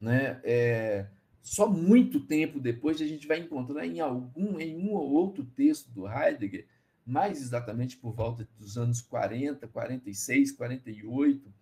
né? 0.00 0.40
É, 0.44 1.06
só 1.42 1.68
muito 1.68 2.20
tempo 2.20 2.58
depois 2.58 3.00
a 3.00 3.06
gente 3.06 3.26
vai 3.26 3.38
encontrar 3.38 3.86
em 3.86 4.00
algum, 4.00 4.58
em 4.58 4.76
um 4.76 4.94
ou 4.94 5.12
outro 5.12 5.44
texto 5.44 5.90
do 5.90 6.06
Heidegger, 6.08 6.66
mais 7.04 7.40
exatamente 7.40 7.96
por 7.96 8.12
volta 8.12 8.48
dos 8.58 8.76
anos 8.76 9.00
40, 9.00 9.66
46, 9.68 10.52
48, 10.52 11.54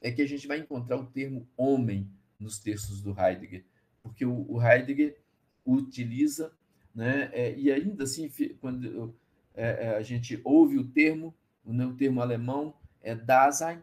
é 0.00 0.10
que 0.10 0.22
a 0.22 0.26
gente 0.26 0.46
vai 0.46 0.58
encontrar 0.58 0.96
o 0.96 1.06
termo 1.06 1.46
homem 1.56 2.10
nos 2.38 2.58
textos 2.58 3.02
do 3.02 3.10
Heidegger, 3.18 3.64
porque 4.02 4.24
o, 4.24 4.46
o 4.50 4.62
Heidegger 4.62 5.18
utiliza, 5.64 6.52
né, 6.94 7.30
é, 7.32 7.54
e 7.56 7.72
ainda 7.72 8.04
assim, 8.04 8.30
quando 8.60 9.14
é, 9.54 9.86
é, 9.86 9.96
a 9.96 10.02
gente 10.02 10.40
ouve 10.44 10.78
o 10.78 10.86
termo, 10.86 11.34
né, 11.64 11.84
o 11.84 11.94
termo 11.94 12.20
alemão 12.20 12.74
é 13.02 13.14
Dasein, 13.14 13.82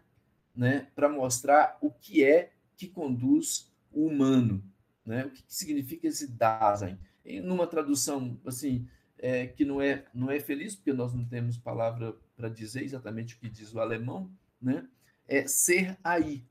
né, 0.55 0.87
para 0.95 1.09
mostrar 1.09 1.77
o 1.81 1.91
que 1.91 2.23
é 2.23 2.51
que 2.77 2.87
conduz 2.87 3.71
o 3.91 4.07
humano, 4.07 4.63
né? 5.05 5.25
O 5.25 5.29
que, 5.29 5.43
que 5.43 5.53
significa 5.53 6.07
esse 6.07 6.27
Dasein? 6.27 6.97
Em 7.25 7.41
numa 7.41 7.67
tradução 7.67 8.39
assim 8.45 8.87
é, 9.17 9.47
que 9.47 9.63
não 9.63 9.81
é 9.81 10.05
não 10.13 10.29
é 10.29 10.39
feliz 10.39 10.75
porque 10.75 10.91
nós 10.91 11.13
não 11.13 11.23
temos 11.23 11.57
palavra 11.57 12.15
para 12.35 12.49
dizer 12.49 12.83
exatamente 12.83 13.35
o 13.35 13.39
que 13.39 13.49
diz 13.49 13.73
o 13.73 13.79
alemão, 13.79 14.31
né? 14.61 14.87
É 15.27 15.47
ser 15.47 15.97
aí, 16.03 16.43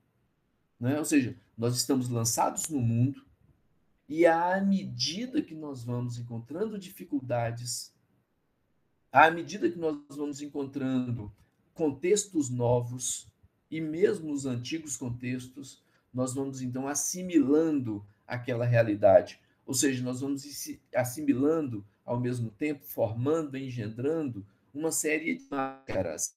né? 0.82 0.98
Ou 0.98 1.04
seja, 1.04 1.36
nós 1.56 1.76
estamos 1.76 2.08
lançados 2.08 2.68
no 2.68 2.80
mundo 2.80 3.24
e 4.08 4.26
à 4.26 4.60
medida 4.60 5.40
que 5.40 5.54
nós 5.54 5.84
vamos 5.84 6.18
encontrando 6.18 6.76
dificuldades, 6.76 7.94
à 9.12 9.30
medida 9.30 9.70
que 9.70 9.78
nós 9.78 9.96
vamos 10.10 10.42
encontrando 10.42 11.32
contextos 11.72 12.50
novos 12.50 13.28
e 13.70 13.80
mesmo 13.80 14.32
os 14.32 14.44
antigos 14.44 14.96
contextos, 14.96 15.80
nós 16.12 16.34
vamos 16.34 16.60
então 16.60 16.88
assimilando 16.88 18.04
aquela 18.26 18.64
realidade. 18.64 19.38
Ou 19.64 19.74
seja, 19.74 20.02
nós 20.02 20.20
vamos 20.20 20.44
assimilando 20.92 21.86
ao 22.04 22.18
mesmo 22.18 22.50
tempo, 22.50 22.84
formando, 22.84 23.56
engendrando 23.56 24.44
uma 24.74 24.90
série 24.90 25.36
de 25.36 25.46
máscaras, 25.48 26.34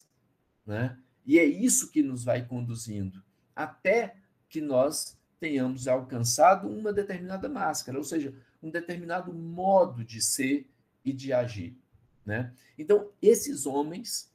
né? 0.64 1.00
E 1.26 1.40
é 1.40 1.46
isso 1.46 1.90
que 1.90 2.04
nos 2.04 2.24
vai 2.24 2.46
conduzindo 2.46 3.24
até 3.56 4.18
que 4.50 4.62
nós 4.62 5.18
tenhamos 5.40 5.88
alcançado 5.88 6.68
uma 6.68 6.94
determinada 6.94 7.50
máscara, 7.50 7.98
ou 7.98 8.04
seja, 8.04 8.34
um 8.62 8.70
determinado 8.70 9.34
modo 9.34 10.04
de 10.04 10.22
ser 10.22 10.68
e 11.04 11.14
de 11.14 11.32
agir, 11.34 11.78
né? 12.26 12.54
Então, 12.78 13.12
esses 13.22 13.66
homens 13.66 14.32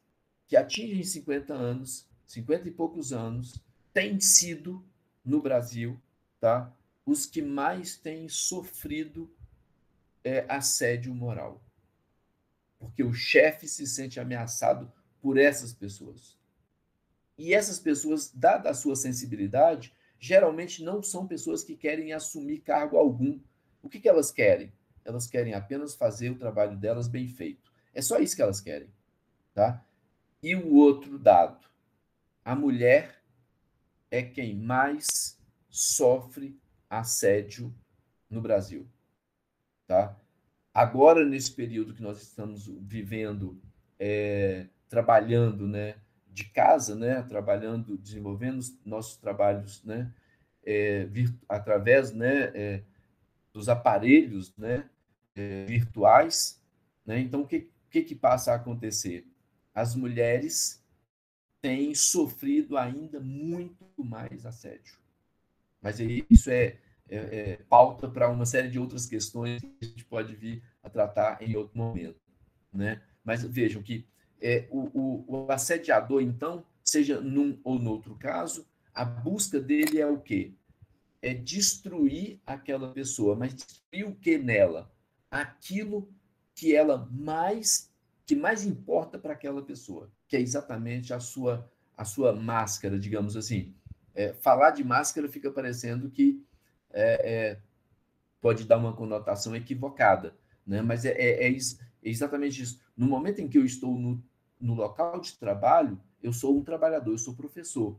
que 0.47 0.57
atingem 0.57 1.03
50 1.03 1.53
anos, 1.55 2.09
50 2.27 2.69
e 2.69 2.71
poucos 2.71 3.13
anos, 3.13 3.61
têm 3.93 4.21
sido 4.21 4.85
no 5.25 5.41
Brasil, 5.41 6.01
tá? 6.39 6.73
Os 7.05 7.27
que 7.27 7.43
mais 7.43 7.97
têm 7.97 8.29
sofrido 8.29 9.31
é, 10.23 10.45
assédio 10.49 11.15
moral. 11.15 11.63
Porque 12.79 13.03
o 13.03 13.13
chefe 13.13 13.69
se 13.69 13.87
sente 13.87 14.21
ameaçado 14.21 14.91
por 15.21 15.39
essas 15.39 15.73
pessoas. 15.73 16.39
E 17.37 17.55
essas 17.55 17.79
pessoas, 17.79 18.31
dada 18.33 18.71
a 18.71 18.75
sua 18.75 18.97
sensibilidade, 18.97 19.93
geralmente 20.21 20.85
não 20.85 21.03
são 21.03 21.27
pessoas 21.27 21.65
que 21.65 21.75
querem 21.75 22.13
assumir 22.13 22.61
cargo 22.61 22.99
algum. 22.99 23.41
O 23.83 23.89
que, 23.89 23.99
que 23.99 24.09
elas 24.09 24.31
querem? 24.31 24.71
Elas 25.03 25.27
querem 25.27 25.55
apenas 25.55 25.95
fazer 25.95 26.31
o 26.31 26.39
trabalho 26.39 26.77
delas 26.77 27.09
bem 27.09 27.27
feito. 27.27 27.73
É 27.95 28.03
só 28.03 28.19
isso 28.19 28.37
que 28.37 28.43
elas 28.43 28.61
querem. 28.61 28.89
Tá? 29.55 29.83
E 30.43 30.55
o 30.55 30.75
outro 30.75 31.19
dado: 31.19 31.67
a 32.45 32.55
mulher 32.55 33.23
é 34.11 34.23
quem 34.23 34.55
mais 34.55 35.39
sofre 35.71 36.61
assédio 36.89 37.75
no 38.29 38.43
Brasil. 38.43 38.87
Tá? 39.87 40.17
Agora, 40.73 41.25
nesse 41.25 41.51
período 41.53 41.95
que 41.95 42.03
nós 42.03 42.21
estamos 42.23 42.67
vivendo, 42.83 43.61
é, 43.99 44.67
trabalhando 44.89 45.67
né, 45.67 45.97
de 46.33 46.45
casa, 46.45 46.95
né, 46.95 47.23
trabalhando, 47.23 47.99
desenvolvendo 47.99 48.61
nossos 48.85 49.17
trabalhos 49.17 49.83
né, 49.85 50.13
é, 50.65 51.09
através 51.49 52.13
né, 52.13 52.51
é, 52.55 52.83
dos 53.53 53.69
aparelhos 53.69 54.55
né, 54.57 54.89
é, 55.35 55.65
virtuais. 55.65 56.63
Né? 57.05 57.21
Então, 57.21 57.43
o 57.43 57.47
que, 57.47 57.71
que, 57.91 58.03
que 58.03 58.15
passa 58.15 58.53
a 58.53 58.57
acontecer? 58.57 59.27
As 59.75 59.95
mulheres 59.95 60.83
tem 61.61 61.95
sofrido 61.95 62.77
ainda 62.77 63.21
muito 63.21 63.85
mais 63.99 64.47
assédio. 64.47 64.99
Mas 65.81 65.99
isso 65.99 66.51
é, 66.51 66.79
é, 67.09 67.17
é 67.17 67.57
pauta 67.69 68.09
para 68.09 68.29
uma 68.29 68.47
série 68.47 68.69
de 68.69 68.79
outras 68.79 69.07
questões 69.07 69.61
que 69.61 69.77
a 69.83 69.85
gente 69.85 70.05
pode 70.05 70.35
vir 70.35 70.63
a 70.83 70.89
tratar 70.89 71.43
em 71.43 71.57
outro 71.57 71.77
momento. 71.77 72.21
Né? 72.73 73.03
Mas 73.25 73.43
vejam 73.43 73.83
que 73.83 74.07
é, 74.41 74.67
o, 74.71 74.91
o, 74.99 75.47
o 75.47 75.53
assediador, 75.53 76.23
então, 76.23 76.65
seja 76.83 77.21
num 77.21 77.59
ou 77.63 77.79
no 77.79 77.91
outro 77.91 78.15
caso, 78.17 78.67
a 78.95 79.05
busca 79.05 79.61
dele 79.61 80.01
é 80.01 80.07
o 80.07 80.19
quê? 80.19 80.53
É 81.23 81.35
destruir 81.35 82.41
aquela 82.47 82.93
pessoa, 82.93 83.37
mas 83.37 83.55
destruir 83.55 84.07
o 84.07 84.15
que 84.15 84.39
nela? 84.39 84.91
Aquilo 85.31 86.09
que 86.55 86.75
ela 86.75 87.09
mais 87.11 87.91
que 88.27 88.37
mais 88.37 88.65
importa 88.65 89.19
para 89.19 89.33
aquela 89.33 89.61
pessoa, 89.61 90.09
que 90.29 90.37
é 90.37 90.41
exatamente 90.41 91.13
a 91.13 91.19
sua 91.19 91.69
a 91.97 92.05
sua 92.05 92.33
máscara, 92.33 92.99
digamos 92.99 93.37
assim. 93.37 93.75
É, 94.15 94.33
falar 94.33 94.71
de 94.71 94.83
máscara 94.83 95.29
fica 95.29 95.51
parecendo 95.51 96.11
que 96.11 96.43
é, 96.93 97.33
é, 97.33 97.61
pode 98.41 98.65
dar 98.65 98.79
uma 98.79 98.95
conotação 98.95 99.55
equivocada, 99.55 100.35
né? 100.67 100.81
mas 100.81 101.05
é, 101.05 101.11
é, 101.11 101.49
é, 101.49 101.57
exatamente 102.03 102.63
isso. 102.63 102.81
No 102.97 103.07
momento 103.07 103.41
em 103.41 103.49
que 103.49 103.59
eu 103.59 103.65
estou 103.65 103.95
no, 103.99 104.23
no 104.61 104.75
local 104.75 105.21
de 105.21 105.37
trabalho, 105.37 106.01
eu 106.23 106.33
sou 106.33 106.57
um 106.57 106.63
trabalhador, 106.63 107.13
eu 107.13 107.19
sou 107.19 107.35
professor. 107.35 107.99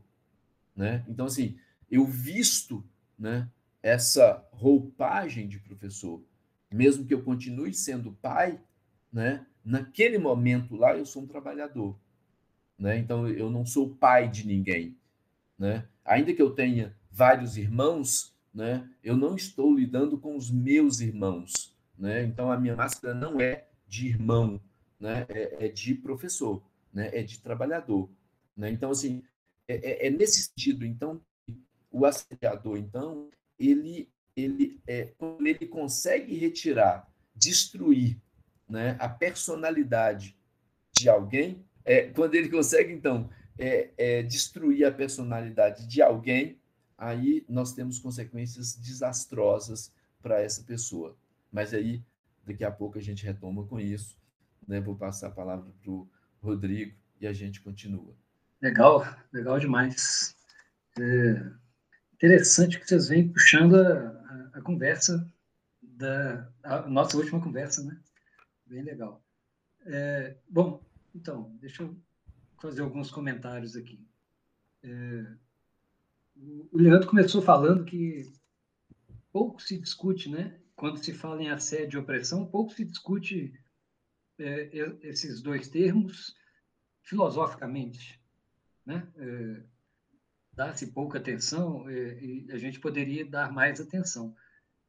Né? 0.76 1.04
Então, 1.08 1.26
assim, 1.26 1.58
eu 1.90 2.04
visto 2.04 2.84
né, 3.18 3.50
essa 3.82 4.46
roupagem 4.52 5.48
de 5.48 5.58
professor, 5.58 6.22
mesmo 6.70 7.04
que 7.04 7.12
eu 7.12 7.22
continue 7.22 7.74
sendo 7.74 8.12
pai, 8.12 8.60
né? 9.12 9.44
naquele 9.64 10.18
momento 10.18 10.76
lá 10.76 10.96
eu 10.96 11.06
sou 11.06 11.22
um 11.22 11.26
trabalhador, 11.26 11.96
né? 12.78 12.98
Então 12.98 13.28
eu 13.28 13.50
não 13.50 13.64
sou 13.64 13.94
pai 13.94 14.28
de 14.28 14.46
ninguém, 14.46 14.96
né? 15.58 15.86
Ainda 16.04 16.34
que 16.34 16.42
eu 16.42 16.50
tenha 16.50 16.94
vários 17.10 17.56
irmãos, 17.56 18.34
né? 18.52 18.88
Eu 19.02 19.16
não 19.16 19.36
estou 19.36 19.74
lidando 19.74 20.18
com 20.18 20.36
os 20.36 20.50
meus 20.50 21.00
irmãos, 21.00 21.76
né? 21.96 22.24
Então 22.24 22.50
a 22.50 22.58
minha 22.58 22.74
máscara 22.74 23.14
não 23.14 23.40
é 23.40 23.66
de 23.86 24.08
irmão, 24.08 24.60
né? 25.02 25.26
É, 25.28 25.66
é 25.66 25.68
de 25.68 25.94
professor, 25.94 26.62
né? 26.92 27.10
É 27.12 27.22
de 27.22 27.40
trabalhador, 27.40 28.08
né? 28.56 28.70
Então 28.70 28.90
assim 28.90 29.22
é, 29.68 29.74
é, 29.74 30.06
é 30.06 30.10
nesse 30.10 30.44
sentido, 30.44 30.86
então 30.86 31.20
o 31.90 32.06
assediador, 32.06 32.78
então 32.78 33.28
ele 33.58 34.08
ele 34.34 34.80
é, 34.86 35.12
ele 35.40 35.66
consegue 35.66 36.34
retirar, 36.36 37.06
destruir 37.34 38.18
né, 38.66 38.96
a 38.98 39.06
personalidade 39.06 40.34
de 40.92 41.08
alguém, 41.08 41.62
é, 41.84 42.04
quando 42.08 42.34
ele 42.34 42.48
consegue, 42.48 42.92
então, 42.92 43.28
é, 43.58 43.90
é, 43.96 44.22
destruir 44.22 44.86
a 44.86 44.92
personalidade 44.92 45.86
de 45.86 46.00
alguém, 46.00 46.58
aí 46.96 47.44
nós 47.48 47.74
temos 47.74 47.98
consequências 47.98 48.74
desastrosas 48.76 49.92
para 50.22 50.40
essa 50.40 50.62
pessoa. 50.62 51.16
Mas 51.50 51.74
aí, 51.74 52.02
daqui 52.46 52.64
a 52.64 52.70
pouco, 52.70 52.98
a 52.98 53.02
gente 53.02 53.24
retoma 53.24 53.66
com 53.66 53.78
isso. 53.78 54.16
Né? 54.66 54.80
Vou 54.80 54.96
passar 54.96 55.28
a 55.28 55.32
palavra 55.32 55.70
para 55.82 55.90
o 55.90 56.08
Rodrigo 56.40 56.96
e 57.20 57.26
a 57.26 57.32
gente 57.32 57.60
continua. 57.60 58.14
Legal, 58.60 59.04
legal 59.32 59.58
demais. 59.58 60.36
É 60.98 61.52
interessante 62.14 62.78
que 62.78 62.86
vocês 62.86 63.08
vêm 63.08 63.28
puxando 63.28 63.76
a, 63.76 64.50
a, 64.54 64.58
a 64.58 64.60
conversa 64.62 65.26
da 65.82 66.48
a 66.62 66.82
nossa 66.82 67.16
última 67.16 67.40
conversa, 67.40 67.82
né? 67.82 67.98
bem 68.72 68.82
legal. 68.82 69.22
É, 69.84 70.34
bom, 70.48 70.82
então, 71.14 71.54
deixa 71.60 71.82
eu 71.82 71.94
fazer 72.58 72.80
alguns 72.80 73.10
comentários 73.10 73.76
aqui. 73.76 74.00
É, 74.82 75.26
o 76.72 76.78
Leandro 76.78 77.08
começou 77.08 77.42
falando 77.42 77.84
que 77.84 78.32
pouco 79.30 79.60
se 79.60 79.78
discute, 79.78 80.30
né? 80.30 80.58
Quando 80.74 81.04
se 81.04 81.12
fala 81.12 81.42
em 81.42 81.50
assédio 81.50 81.98
e 81.98 82.02
opressão, 82.02 82.46
pouco 82.46 82.72
se 82.72 82.84
discute 82.84 83.52
é, 84.42 84.98
esses 85.02 85.40
dois 85.40 85.68
termos 85.68 86.36
filosoficamente, 87.02 88.20
né? 88.84 89.06
É, 89.16 89.62
Dá-se 90.54 90.88
pouca 90.88 91.18
atenção 91.18 91.88
é, 91.88 92.22
e 92.22 92.52
a 92.52 92.58
gente 92.58 92.78
poderia 92.78 93.24
dar 93.24 93.50
mais 93.50 93.80
atenção. 93.80 94.36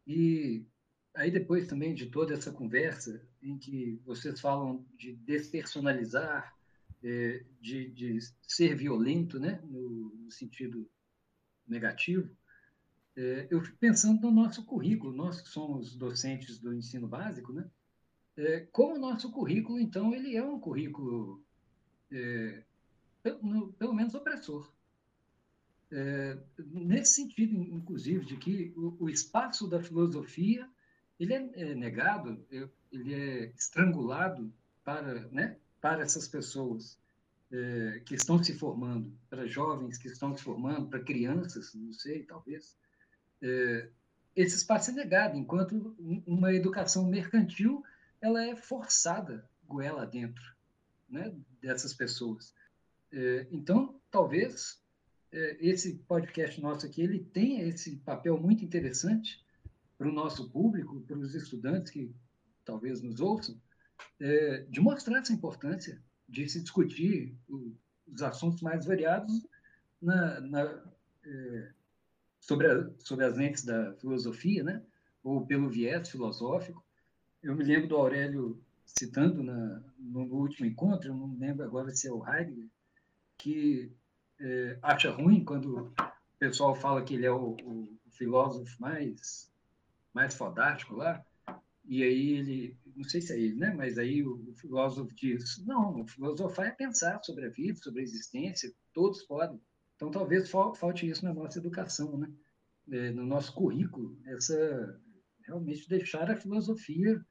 E 0.06 0.66
aí 1.14 1.32
depois 1.32 1.68
também 1.68 1.94
de 1.94 2.08
toda 2.08 2.34
essa 2.34 2.52
conversa 2.52 3.26
em 3.42 3.58
que 3.58 4.02
vocês 4.04 4.42
falam 4.42 4.86
de 4.98 5.14
despersonalizar, 5.14 6.54
é, 7.02 7.46
de, 7.62 7.90
de, 7.92 8.20
ser 8.42 8.76
violento, 8.76 9.40
né, 9.40 9.62
no, 9.64 10.30
sentido 10.30 10.90
negativo, 11.68 12.36
é, 13.16 13.48
eu 13.50 13.62
fico 13.62 13.78
pensando 13.78 14.22
no 14.22 14.32
nosso 14.32 14.66
currículo, 14.66 15.14
nós 15.14 15.42
que 15.42 15.48
somos 15.48 15.96
docentes 15.96 16.60
do 16.60 16.74
ensino 16.74 17.08
básico, 17.08 17.54
né, 17.54 17.70
é, 18.38 18.62
como 18.72 18.96
o 18.96 19.00
nosso 19.00 19.32
currículo, 19.32 19.80
então, 19.80 20.14
ele 20.14 20.36
é 20.36 20.44
um 20.44 20.60
currículo, 20.60 21.44
é, 22.12 22.64
pelo, 23.22 23.74
pelo 23.74 23.94
menos, 23.94 24.14
opressor. 24.16 24.72
É, 25.92 26.38
nesse 26.58 27.16
sentido, 27.16 27.56
inclusive, 27.56 28.26
de 28.26 28.38
que 28.38 28.74
o, 28.76 29.06
o 29.06 29.10
espaço 29.10 29.68
da 29.68 29.82
filosofia 29.82 30.68
ele 31.20 31.34
é, 31.34 31.50
é 31.54 31.76
negado, 31.76 32.44
ele 32.92 33.14
é 33.14 33.54
estrangulado 33.58 34.52
para, 34.84 35.28
né, 35.30 35.58
para 35.80 36.02
essas 36.02 36.28
pessoas 36.28 36.98
é, 37.52 38.02
que 38.06 38.16
estão 38.16 38.44
se 38.44 38.54
formando, 38.54 39.14
para 39.30 39.46
jovens 39.46 39.98
que 39.98 40.08
estão 40.08 40.36
se 40.36 40.44
formando, 40.44 40.88
para 40.88 41.00
crianças, 41.00 41.74
não 41.76 41.94
sei, 41.94 42.24
talvez. 42.24 42.76
É, 43.42 43.90
esse 44.36 44.56
espaço 44.56 44.90
é 44.90 44.94
negado, 44.94 45.38
enquanto 45.38 45.96
uma 46.26 46.54
educação 46.54 47.08
mercantil 47.08 47.84
ela 48.24 48.42
é 48.42 48.56
forçada 48.56 49.46
goela 49.68 50.06
dentro 50.06 50.42
né, 51.10 51.36
dessas 51.62 51.94
pessoas. 51.94 52.56
É, 53.12 53.46
então, 53.52 54.00
talvez 54.10 54.82
é, 55.30 55.58
esse 55.60 55.96
podcast 56.08 56.62
nosso 56.62 56.86
aqui 56.86 57.02
ele 57.02 57.20
tenha 57.20 57.66
esse 57.66 57.98
papel 57.98 58.40
muito 58.40 58.64
interessante 58.64 59.46
para 59.98 60.08
o 60.08 60.12
nosso 60.12 60.50
público, 60.50 61.02
para 61.02 61.18
os 61.18 61.36
estudantes 61.36 61.92
que 61.92 62.16
talvez 62.64 63.02
nos 63.02 63.20
ouçam, 63.20 63.62
é, 64.22 64.60
de 64.70 64.80
mostrar 64.80 65.20
essa 65.20 65.34
importância 65.34 66.02
de 66.28 66.48
se 66.48 66.62
discutir 66.62 67.36
o, 67.50 67.76
os 68.08 68.22
assuntos 68.22 68.62
mais 68.62 68.86
variados 68.86 69.46
na, 70.02 70.40
na, 70.40 70.84
é, 71.26 71.72
sobre, 72.40 72.68
a, 72.68 72.90
sobre 73.00 73.26
as 73.26 73.36
lentes 73.36 73.66
da 73.66 73.94
filosofia, 73.96 74.64
né? 74.64 74.82
ou 75.22 75.46
pelo 75.46 75.70
viés 75.70 76.10
filosófico. 76.10 76.83
Eu 77.44 77.56
me 77.56 77.64
lembro 77.66 77.90
do 77.90 77.98
Aurélio 77.98 78.64
citando 78.86 79.44
na, 79.44 79.84
no, 80.00 80.22
último 80.34 80.66
encontro, 80.66 81.14
não 81.14 81.38
lembro 81.38 81.66
agora 81.66 81.92
se 81.92 82.08
é 82.08 82.12
o 82.12 82.26
Heidegger, 82.26 82.70
que 83.38 83.92
é, 84.40 84.80
acha 84.82 85.12
ruim 85.12 85.44
quando 85.44 85.88
o 85.88 86.40
pessoal 86.40 86.74
fala 86.74 87.04
que 87.04 87.16
ele 87.16 87.26
é 87.26 87.32
o, 87.32 87.58
o 87.66 88.00
filósofo 88.12 88.82
mais 88.82 89.52
mais 90.14 90.36
fodástico 90.36 90.96
lá, 90.96 91.26
e 91.86 92.04
aí 92.04 92.30
ele, 92.38 92.78
não 92.96 93.04
sei 93.04 93.20
se 93.20 93.34
é 93.34 93.40
ele, 93.40 93.56
né? 93.56 93.74
Mas 93.74 93.98
aí 93.98 94.24
o, 94.24 94.36
o 94.48 94.54
filósofo 94.54 95.14
diz, 95.16 95.58
não, 95.66 96.06
filosofar 96.08 96.68
é 96.68 96.72
pensar 96.72 97.22
sobre 97.24 97.48
a 97.48 97.50
vida, 97.50 97.80
sobre 97.80 98.02
a 98.02 98.04
existência, 98.04 98.72
todos 98.94 99.24
podem. 99.24 99.60
Então 99.96 100.12
talvez 100.12 100.50
falte 100.50 101.10
isso 101.10 101.26
na 101.26 101.34
nossa 101.34 101.58
educação, 101.58 102.18
né? 102.18 102.32
É, 102.92 103.12
no 103.12 103.26
nosso 103.26 103.54
currículo, 103.54 104.18
essa 104.26 105.02
realmente 105.46 105.90
deixar 105.90 106.30
a 106.30 106.38
filosofia 106.38 107.26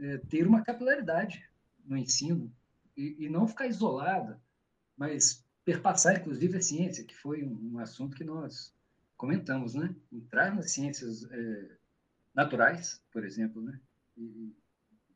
é, 0.00 0.18
ter 0.18 0.46
uma 0.46 0.62
capilaridade 0.62 1.48
no 1.84 1.96
ensino 1.96 2.52
e, 2.96 3.24
e, 3.24 3.28
não 3.28 3.46
ficar 3.46 3.66
isolada, 3.66 4.40
mas 4.96 5.44
perpassar 5.64 6.18
inclusive 6.18 6.58
a 6.58 6.62
ciência, 6.62 7.04
que 7.04 7.16
foi 7.16 7.42
um, 7.42 7.74
um 7.74 7.78
assunto 7.78 8.16
que 8.16 8.24
nós 8.24 8.74
comentamos, 9.16 9.74
né? 9.74 9.94
Entrar 10.12 10.54
nas 10.54 10.70
ciências 10.70 11.24
é, 11.30 11.70
naturais, 12.34 13.02
por 13.12 13.24
exemplo, 13.24 13.62
né? 13.62 13.78
E, 14.16 14.54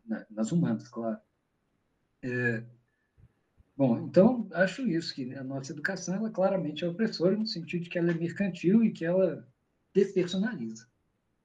na, 0.05 0.27
nas 0.31 0.53
humanas, 0.53 0.89
claro. 0.89 1.19
É, 2.23 2.63
bom, 3.77 3.99
então, 4.07 4.49
acho 4.53 4.87
isso, 4.87 5.15
que 5.15 5.35
a 5.35 5.43
nossa 5.43 5.73
educação, 5.73 6.15
ela 6.15 6.31
claramente 6.31 6.85
é 6.85 6.89
opressora, 6.89 7.37
no 7.37 7.47
sentido 7.47 7.85
de 7.85 7.91
que 7.91 7.99
ela 7.99 8.11
é 8.11 8.15
mercantil 8.15 8.85
e 8.85 8.93
que 8.93 9.05
ela 9.05 9.47
despersonaliza, 9.95 10.89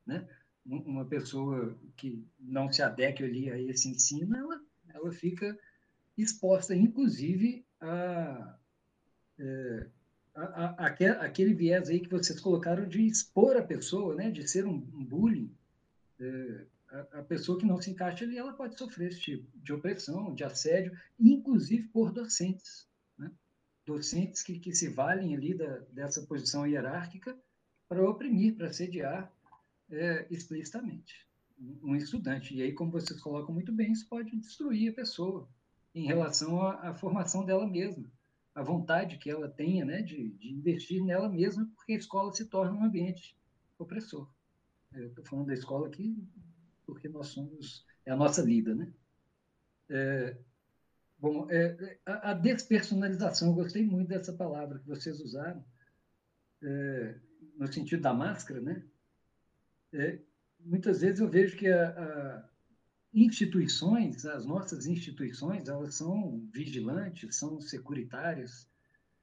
né? 0.05 0.27
Uma 0.67 1.05
pessoa 1.05 1.77
que 1.95 2.25
não 2.39 2.71
se 2.71 2.81
adequa 2.81 3.23
ali 3.23 3.49
a 3.49 3.57
esse 3.57 3.87
ensino, 3.87 4.35
ela, 4.35 4.61
ela 4.93 5.11
fica 5.13 5.57
exposta, 6.17 6.75
inclusive, 6.75 7.65
a, 7.79 8.57
é, 9.39 9.87
a, 10.35 10.85
a, 10.85 10.87
aquele 10.87 11.53
viés 11.53 11.89
aí 11.89 11.99
que 11.99 12.09
vocês 12.09 12.39
colocaram 12.39 12.87
de 12.87 13.05
expor 13.05 13.55
a 13.55 13.63
pessoa, 13.63 14.15
né, 14.15 14.29
de 14.29 14.47
ser 14.47 14.65
um, 14.65 14.75
um 14.75 15.05
bullying, 15.05 15.55
é, 16.19 16.65
a, 16.89 17.19
a, 17.19 17.23
pessoa 17.23 17.59
que 17.59 17.65
não 17.65 17.81
se 17.81 17.91
encaixa 17.91 18.25
ali, 18.25 18.37
ela 18.37 18.53
pode 18.53 18.77
sofrer 18.77 19.09
esse 19.11 19.19
tipo 19.19 19.47
de 19.59 19.73
opressão, 19.73 20.33
de 20.33 20.43
assédio, 20.43 20.97
inclusive 21.19 21.87
por 21.89 22.11
docentes. 22.11 22.87
Né? 23.17 23.31
Docentes 23.85 24.41
que, 24.41 24.59
que 24.59 24.73
se 24.73 24.87
valem 24.89 25.35
ali 25.35 25.53
da, 25.53 25.79
dessa 25.91 26.21
posição 26.23 26.65
hierárquica 26.65 27.37
para 27.87 28.07
oprimir, 28.07 28.55
para 28.55 28.67
assediar 28.67 29.31
é, 29.89 30.27
explicitamente 30.29 31.27
um 31.83 31.95
estudante. 31.95 32.55
E 32.55 32.61
aí, 32.61 32.73
como 32.73 32.91
vocês 32.91 33.19
colocam 33.19 33.53
muito 33.53 33.71
bem, 33.71 33.91
isso 33.91 34.07
pode 34.07 34.35
destruir 34.37 34.91
a 34.91 34.95
pessoa 34.95 35.49
em 35.93 36.05
relação 36.05 36.61
à, 36.61 36.89
à 36.89 36.93
formação 36.93 37.43
dela 37.43 37.67
mesma, 37.67 38.11
a 38.53 38.61
vontade 38.61 39.17
que 39.17 39.29
ela 39.29 39.49
tenha 39.49 39.83
né, 39.83 40.01
de, 40.01 40.29
de 40.31 40.53
investir 40.53 41.03
nela 41.03 41.29
mesma, 41.29 41.67
porque 41.75 41.93
a 41.93 41.97
escola 41.97 42.33
se 42.33 42.45
torna 42.45 42.77
um 42.77 42.83
ambiente 42.83 43.35
opressor. 43.77 44.29
Eu 44.93 45.07
estou 45.07 45.25
falando 45.25 45.47
da 45.47 45.53
escola 45.53 45.87
aqui 45.87 46.17
porque 46.85 47.09
nós 47.09 47.27
somos, 47.27 47.85
é 48.05 48.11
a 48.11 48.15
nossa 48.15 48.43
vida, 48.43 48.73
né? 48.73 48.91
É, 49.89 50.37
bom, 51.19 51.47
é, 51.49 51.99
a, 52.05 52.31
a, 52.31 52.33
despersonalização, 52.33 53.49
eu 53.49 53.55
gostei 53.55 53.85
muito 53.85 54.07
dessa 54.07 54.31
palavra 54.31 54.79
que 54.79 54.87
vocês 54.87 55.19
usaram, 55.19 55.63
é, 56.63 57.19
no 57.57 57.71
sentido 57.71 58.01
da 58.01 58.13
máscara, 58.13 58.61
né? 58.61 58.83
É, 59.93 60.19
muitas 60.59 61.01
vezes 61.01 61.19
eu 61.19 61.29
vejo 61.29 61.57
que 61.57 61.67
a, 61.67 61.89
a 61.89 62.49
instituições, 63.13 64.25
as 64.25 64.45
nossas 64.45 64.85
instituições, 64.85 65.67
elas 65.67 65.95
são 65.95 66.47
vigilantes, 66.53 67.35
são 67.35 67.59
securitárias, 67.59 68.69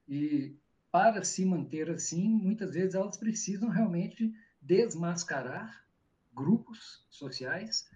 e 0.08 0.56
para 0.90 1.22
se 1.24 1.44
manter 1.44 1.90
assim, 1.90 2.28
muitas 2.28 2.72
vezes 2.72 2.94
elas 2.94 3.16
precisam 3.16 3.68
realmente 3.68 4.32
desmascarar 4.60 5.84
grupos 6.32 7.06
sociais 7.10 7.88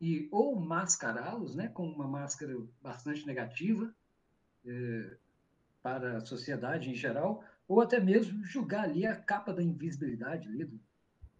e 0.00 0.28
ou 0.30 0.58
mascará-los, 0.60 1.54
né, 1.54 1.68
com 1.68 1.88
uma 1.88 2.06
máscara 2.06 2.54
bastante 2.82 3.26
negativa 3.26 3.94
é, 4.66 5.16
para 5.82 6.18
a 6.18 6.24
sociedade 6.24 6.90
em 6.90 6.94
geral, 6.94 7.42
ou 7.66 7.80
até 7.80 7.98
mesmo 7.98 8.44
julgar 8.44 8.84
ali 8.84 9.06
a 9.06 9.16
capa 9.16 9.52
da 9.52 9.62
invisibilidade 9.62 10.48
ali 10.48 10.64
do, 10.64 10.80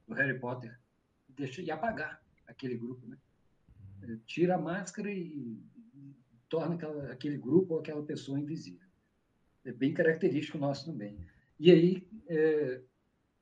do 0.07 0.15
Harry 0.15 0.39
Potter 0.39 0.79
e, 1.29 1.33
deixa, 1.33 1.63
e 1.63 1.71
apagar 1.71 2.23
aquele 2.47 2.77
grupo, 2.77 3.07
né? 3.07 3.17
É, 4.03 4.17
tira 4.27 4.57
a 4.57 4.61
máscara 4.61 5.11
e, 5.11 5.59
e 5.95 6.15
torna 6.49 6.75
aquela, 6.75 7.13
aquele 7.13 7.37
grupo 7.37 7.75
ou 7.75 7.81
aquela 7.81 8.03
pessoa 8.03 8.39
invisível. 8.39 8.87
É 9.65 9.73
bem 9.73 9.93
característico 9.93 10.59
nosso 10.59 10.85
também. 10.87 11.19
E 11.59 11.71
aí, 11.71 12.07
é, 12.29 12.81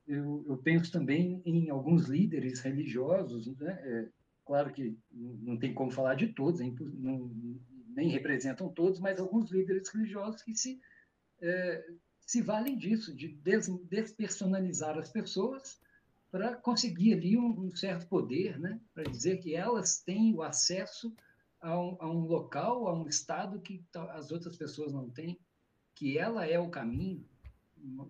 eu, 0.07 0.45
eu, 0.47 0.57
penso 0.57 0.91
também 0.91 1.41
em 1.45 1.69
alguns 1.69 2.07
líderes 2.07 2.61
religiosos, 2.61 3.47
né? 3.57 3.79
É, 3.83 4.09
claro 4.45 4.71
que 4.71 4.97
não 5.11 5.57
tem 5.57 5.73
como 5.73 5.91
falar 5.91 6.15
de 6.15 6.27
todos, 6.27 6.61
não, 6.79 7.31
nem 7.95 8.09
representam 8.09 8.69
todos, 8.69 8.99
mas 8.99 9.19
alguns 9.19 9.51
líderes 9.51 9.89
religiosos 9.89 10.41
que 10.41 10.55
se, 10.55 10.79
é, 11.41 11.89
se 12.21 12.41
valem 12.41 12.77
disso, 12.77 13.15
de 13.15 13.29
des, 13.29 13.67
despersonalizar 13.89 14.97
as 14.97 15.09
pessoas 15.09 15.79
para 16.35 16.53
conseguir 16.53 17.13
ali 17.13 17.37
um, 17.37 17.67
um, 17.67 17.73
certo 17.73 18.07
poder, 18.07 18.59
né? 18.59 18.77
para 18.93 19.05
dizer 19.05 19.37
que 19.37 19.55
elas 19.55 20.01
têm 20.01 20.35
o 20.35 20.43
acesso 20.43 21.15
a 21.61 21.79
um, 21.79 21.97
a 21.97 22.11
um 22.11 22.25
local, 22.25 22.89
a 22.89 22.93
um 22.93 23.07
estado 23.07 23.61
que 23.61 23.81
as 24.09 24.31
outras 24.31 24.57
pessoas 24.57 24.91
não 24.91 25.09
têm, 25.09 25.39
que 25.95 26.17
ela 26.17 26.45
é 26.45 26.59
o 26.59 26.69
caminho 26.69 27.25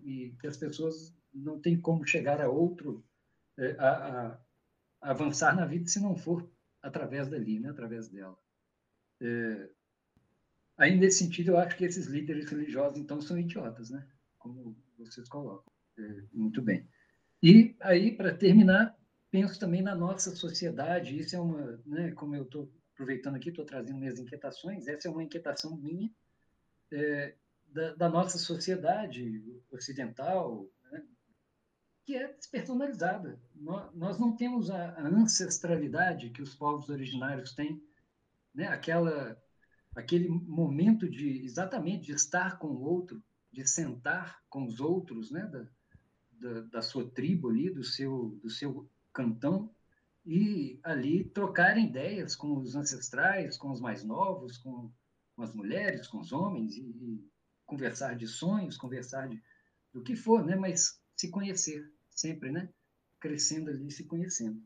e 0.02 0.34
que 0.40 0.46
as 0.48 0.56
pessoas 0.56 1.14
não 1.32 1.60
tem 1.60 1.80
como 1.80 2.04
chegar 2.04 2.40
a 2.40 2.48
outro, 2.48 3.04
é, 3.56 3.76
a, 3.78 3.90
a, 3.90 4.40
a 5.02 5.10
avançar 5.12 5.54
na 5.54 5.64
vida 5.64 5.86
se 5.86 6.00
não 6.00 6.16
for 6.16 6.50
através 6.82 7.28
dali, 7.28 7.60
né? 7.60 7.70
através 7.70 8.08
dela. 8.08 8.36
É, 9.20 9.70
aí, 10.76 10.98
nesse 10.98 11.18
sentido, 11.18 11.52
eu 11.52 11.58
acho 11.58 11.76
que 11.76 11.84
esses 11.84 12.06
líderes 12.06 12.50
religiosos, 12.50 12.98
então, 12.98 13.20
são 13.20 13.38
idiotas, 13.38 13.88
né? 13.88 14.04
como 14.36 14.76
vocês 14.98 15.28
colocam. 15.28 15.72
É, 15.96 16.22
muito 16.32 16.60
bem. 16.60 16.88
E 17.42 17.76
aí, 17.80 18.16
para 18.16 18.34
terminar, 18.34 18.96
penso 19.30 19.58
também 19.58 19.82
na 19.82 19.94
nossa 19.94 20.34
sociedade, 20.34 21.18
isso 21.18 21.36
é 21.36 21.40
uma, 21.40 21.80
né, 21.86 22.12
como 22.12 22.34
eu 22.34 22.44
estou 22.44 22.72
aproveitando 22.94 23.36
aqui, 23.36 23.50
estou 23.50 23.64
trazendo 23.64 23.98
minhas 23.98 24.18
inquietações, 24.18 24.86
essa 24.86 25.08
é 25.08 25.10
uma 25.10 25.22
inquietação 25.22 25.76
minha, 25.76 26.10
é, 26.90 27.34
da, 27.66 27.94
da, 27.94 28.08
nossa 28.08 28.38
sociedade 28.38 29.60
ocidental, 29.70 30.66
que 32.06 32.14
é 32.14 32.32
despersonalizada. 32.32 33.38
Nós 33.92 34.18
não 34.18 34.36
temos 34.36 34.70
a 34.70 35.00
ancestralidade 35.00 36.30
que 36.30 36.40
os 36.40 36.54
povos 36.54 36.88
originários 36.88 37.52
têm, 37.52 37.82
né? 38.54 38.68
Aquela, 38.68 39.36
aquele 39.94 40.28
momento 40.28 41.10
de 41.10 41.44
exatamente 41.44 42.06
de 42.06 42.12
estar 42.12 42.58
com 42.58 42.68
o 42.68 42.80
outro, 42.80 43.20
de 43.52 43.66
sentar 43.66 44.40
com 44.48 44.64
os 44.64 44.78
outros, 44.78 45.32
né? 45.32 45.46
Da, 45.46 45.66
da, 46.40 46.60
da 46.62 46.82
sua 46.82 47.08
tribo 47.10 47.48
ali, 47.48 47.70
do 47.70 47.84
seu, 47.84 48.38
do 48.42 48.50
seu 48.50 48.88
cantão, 49.12 49.70
e 50.24 50.80
ali 50.82 51.24
trocarem 51.24 51.86
ideias 51.86 52.34
com 52.34 52.56
os 52.58 52.74
ancestrais, 52.74 53.56
com 53.56 53.70
os 53.70 53.80
mais 53.80 54.02
novos, 54.02 54.58
com, 54.58 54.90
com 55.34 55.42
as 55.42 55.54
mulheres, 55.54 56.08
com 56.08 56.18
os 56.18 56.32
homens, 56.32 56.76
e, 56.76 56.82
e, 56.82 57.30
conversar 57.64 58.16
de 58.16 58.26
sonhos, 58.26 58.76
conversar 58.76 59.28
de, 59.28 59.42
do 59.92 60.02
que 60.02 60.16
for, 60.16 60.44
né? 60.44 60.56
Mas 60.56 61.00
se 61.16 61.30
conhecer 61.30 61.90
sempre, 62.10 62.50
né? 62.50 62.68
Crescendo 63.20 63.70
ali, 63.70 63.90
se 63.90 64.04
conhecendo. 64.04 64.62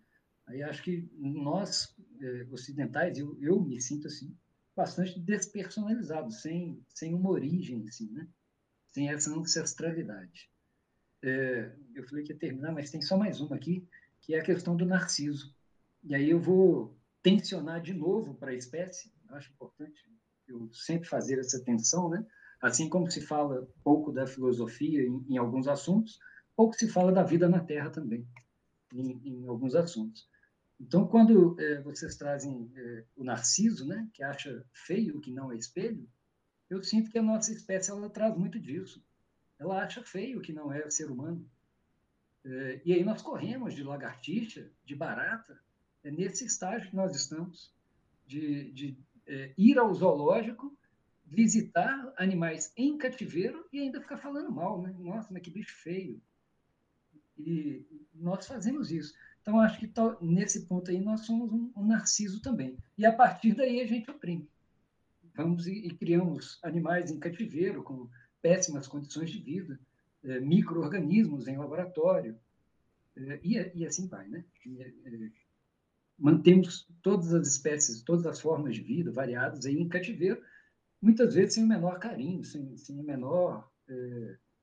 Aí 0.47 0.63
acho 0.63 0.83
que 0.83 1.09
nós, 1.17 1.95
eh, 2.21 2.47
ocidentais, 2.51 3.19
eu, 3.19 3.39
eu 3.41 3.61
me 3.61 3.81
sinto 3.81 4.07
assim, 4.09 4.37
bastante 4.75 5.19
despersonalizado, 5.21 6.31
sem, 6.33 6.85
sem 6.89 7.15
uma 7.15 7.31
origem, 7.31 7.87
assim, 7.87 8.11
né? 8.11 8.29
Sem 8.89 9.11
essa 9.11 9.31
ancestralidade. 9.31 10.51
É, 11.23 11.73
eu 11.95 12.05
falei 12.09 12.25
que 12.25 12.33
ia 12.33 12.39
terminar, 12.39 12.73
mas 12.73 12.91
tem 12.91 13.03
só 13.03 13.17
mais 13.17 13.41
uma 13.41 13.57
aqui, 13.57 13.87
que 14.21 14.35
é 14.35 14.41
a 14.41 14.45
questão 14.45 14.77
do 14.77 14.87
narciso. 14.87 15.55
E 16.03 16.15
aí 16.15 16.31
eu 16.31 16.41
vou 16.41 16.97
tensionar 17.23 17.81
de 17.81 17.93
novo 17.93 18.35
para 18.35 18.53
a 18.53 18.55
espécie, 18.55 19.13
eu 19.29 19.37
acho 19.37 19.53
importante 19.53 20.09
eu 20.49 20.69
sempre 20.73 21.09
fazer 21.09 21.39
essa 21.39 21.63
tensão, 21.63 22.09
né? 22.09 22.27
Assim 22.61 22.89
como 22.89 23.11
se 23.11 23.21
fala 23.21 23.69
pouco 23.83 24.13
da 24.13 24.27
filosofia 24.27 25.03
em, 25.03 25.25
em 25.29 25.37
alguns 25.39 25.69
assuntos, 25.69 26.19
pouco 26.57 26.75
se 26.75 26.89
fala 26.89 27.13
da 27.13 27.23
vida 27.23 27.49
na 27.49 27.61
Terra 27.61 27.91
também, 27.91 28.27
em, 28.93 29.21
em 29.25 29.47
alguns 29.47 29.75
assuntos. 29.75 30.29
Então, 30.79 31.07
quando 31.07 31.59
é, 31.61 31.81
vocês 31.83 32.17
trazem 32.17 32.71
é, 32.75 33.05
o 33.15 33.23
Narciso, 33.23 33.87
né, 33.87 34.09
que 34.13 34.23
acha 34.23 34.65
feio 34.73 35.21
que 35.21 35.31
não 35.31 35.53
é 35.53 35.57
espelho, 35.57 36.09
eu 36.69 36.83
sinto 36.83 37.11
que 37.11 37.19
a 37.19 37.23
nossa 37.23 37.53
espécie 37.53 37.91
ela 37.91 38.09
traz 38.09 38.37
muito 38.37 38.59
disso. 38.59 39.05
Ela 39.61 39.85
acha 39.85 40.03
feio 40.03 40.41
que 40.41 40.55
não 40.55 40.73
é 40.73 40.89
ser 40.89 41.11
humano. 41.11 41.47
É, 42.43 42.81
e 42.83 42.95
aí 42.95 43.05
nós 43.05 43.21
corremos 43.21 43.75
de 43.75 43.85
lagartixa, 43.85 44.71
de 44.87 44.97
barata, 44.97 45.61
é 46.03 46.11
nesse 46.11 46.47
estágio 46.47 46.89
que 46.89 46.97
nós 46.97 47.15
estamos, 47.15 47.71
de, 48.27 48.73
de 48.73 48.99
é, 49.27 49.53
ir 49.59 49.79
ao 49.79 49.93
zoológico, 49.95 50.75
visitar 51.27 52.13
animais 52.17 52.73
em 52.75 52.97
cativeiro 52.97 53.69
e 53.71 53.81
ainda 53.81 54.01
ficar 54.01 54.17
falando 54.17 54.51
mal, 54.51 54.81
né? 54.81 54.95
Nossa, 54.99 55.29
mas 55.31 55.43
que 55.43 55.51
bicho 55.51 55.77
feio. 55.77 56.21
E 57.39 57.87
nós 58.15 58.47
fazemos 58.47 58.91
isso. 58.91 59.15
Então, 59.43 59.61
acho 59.61 59.79
que 59.79 59.91
nesse 60.23 60.67
ponto 60.67 60.91
aí 60.91 61.01
nós 61.01 61.27
somos 61.27 61.53
um, 61.53 61.71
um, 61.77 61.87
narciso 61.87 62.41
também. 62.41 62.79
E 62.97 63.05
a 63.05 63.13
partir 63.13 63.55
daí 63.55 63.81
a 63.81 63.87
gente 63.87 64.11
oprime. 64.11 64.49
Vamos 65.35 65.67
e, 65.67 65.87
e 65.87 65.91
criamos 65.95 66.59
animais 66.63 67.11
em 67.11 67.19
cativeiro, 67.19 67.83
com 67.83 68.09
péssimas 68.43 68.87
condições 68.87 69.31
de 69.31 69.39
vida, 69.39 69.79
é, 70.25 70.41
micro-organismos 70.41 71.49
em 71.49 71.57
laboratório, 71.57 72.39
é, 73.17 73.41
e, 73.43 73.87
assim 73.87 74.07
vai. 74.07 74.27
Né? 74.29 74.45
E, 74.67 74.83
é, 74.83 75.31
mantemos 76.19 76.87
todas 77.03 77.33
as 77.33 77.49
espécies, 77.49 78.03
todas 78.03 78.27
as 78.27 78.41
formas 78.41 78.75
de 78.75 78.83
vida 78.83 79.11
variadas 79.11 79.65
em 79.65 79.89
cativeiro, 79.89 80.43
muitas 81.01 81.35
vezes 81.35 81.55
sem 81.55 81.65
o 81.65 81.69
menor 81.69 81.99
carinho, 81.99 82.45
sem, 82.45 82.77
sem 82.77 82.99
o 82.99 83.03
menor. 83.03 83.71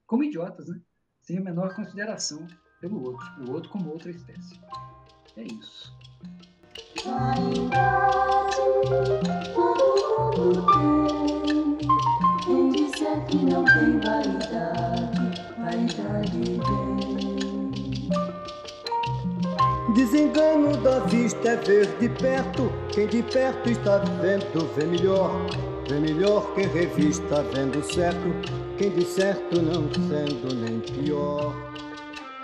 como 0.06 0.24
idiotas, 0.24 0.68
né? 0.68 0.80
sem 1.22 1.38
a 1.38 1.42
menor 1.42 1.76
consideração 1.76 2.46
pelo 2.80 3.04
outro, 3.04 3.28
o 3.44 3.52
outro 3.52 3.70
como 3.70 3.90
outra 3.90 4.12
espécie. 4.12 4.60
É 5.36 5.44
isso. 5.44 5.98
Que 13.26 13.38
não 13.38 13.66
tem 13.66 14.00
vaidade, 14.00 15.42
vaidade 15.58 16.60
Desengano 19.96 20.78
da 20.84 21.00
vista 21.06 21.50
é 21.50 21.56
ver 21.58 21.98
de 21.98 22.08
perto, 22.08 22.72
quem 22.94 23.08
de 23.08 23.24
perto 23.24 23.70
está 23.70 23.98
vendo 23.98 24.74
vê 24.76 24.86
melhor, 24.86 25.32
vê 25.90 26.00
melhor 26.00 26.54
quem 26.54 26.68
revista 26.68 27.42
vendo 27.44 27.82
certo, 27.84 28.28
quem 28.78 28.94
de 28.94 29.04
certo 29.04 29.62
não 29.62 29.92
sendo 29.92 30.54
nem 30.56 30.80
pior. 30.82 31.56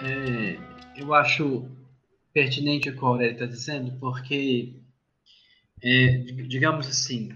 É, 0.01 0.57
eu 0.97 1.13
acho 1.13 1.69
pertinente 2.33 2.89
o 2.89 2.93
que 2.97 3.03
o 3.03 3.07
Aurélio 3.07 3.33
está 3.33 3.45
dizendo, 3.45 3.99
porque, 3.99 4.81
é, 5.83 6.17
digamos 6.47 6.87
assim, 6.87 7.29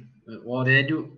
o 0.44 0.56
Aurélio 0.56 1.17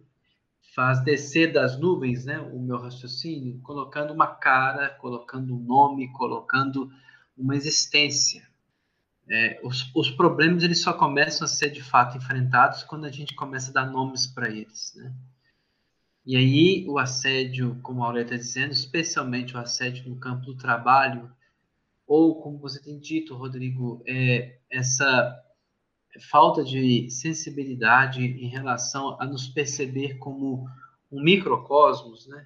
faz 0.73 1.03
descer 1.03 1.51
das 1.51 1.79
nuvens 1.79 2.25
né, 2.25 2.39
o 2.39 2.59
meu 2.59 2.77
raciocínio, 2.77 3.59
colocando 3.61 4.13
uma 4.13 4.27
cara, 4.27 4.89
colocando 4.89 5.55
um 5.55 5.59
nome, 5.59 6.11
colocando 6.13 6.91
uma 7.37 7.55
existência. 7.55 8.47
É, 9.31 9.59
os, 9.63 9.91
os, 9.95 10.09
problemas 10.09 10.63
eles 10.63 10.81
só 10.81 10.91
começam 10.91 11.45
a 11.45 11.47
ser 11.47 11.69
de 11.69 11.83
fato 11.83 12.17
enfrentados 12.17 12.83
quando 12.83 13.05
a 13.05 13.11
gente 13.11 13.35
começa 13.35 13.69
a 13.69 13.73
dar 13.73 13.85
nomes 13.85 14.25
para 14.25 14.49
eles. 14.49 14.93
Né? 14.95 15.13
E 16.25 16.35
aí 16.35 16.85
o 16.87 16.97
assédio, 16.97 17.79
como 17.81 18.03
a 18.03 18.07
Aurélio 18.07 18.25
está 18.25 18.35
dizendo, 18.35 18.71
especialmente 18.71 19.55
o 19.55 19.59
assédio 19.59 20.09
no 20.09 20.19
campo 20.19 20.45
do 20.45 20.57
trabalho, 20.57 21.31
ou 22.07 22.41
como 22.41 22.57
você 22.57 22.81
tem 22.81 22.99
dito, 22.99 23.35
Rodrigo, 23.35 24.03
é, 24.07 24.57
essa 24.69 25.39
falta 26.19 26.63
de 26.63 27.09
sensibilidade 27.09 28.23
em 28.23 28.47
relação 28.47 29.17
a 29.19 29.25
nos 29.25 29.47
perceber 29.47 30.17
como 30.17 30.67
um 31.11 31.21
microcosmos, 31.21 32.27
né? 32.27 32.45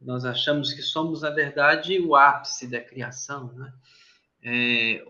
Nós 0.00 0.24
achamos 0.24 0.72
que 0.72 0.82
somos, 0.82 1.22
na 1.22 1.30
verdade, 1.30 1.98
o 1.98 2.14
ápice 2.14 2.68
da 2.68 2.80
criação, 2.80 3.52
né? 3.54 3.72
É, 4.42 5.04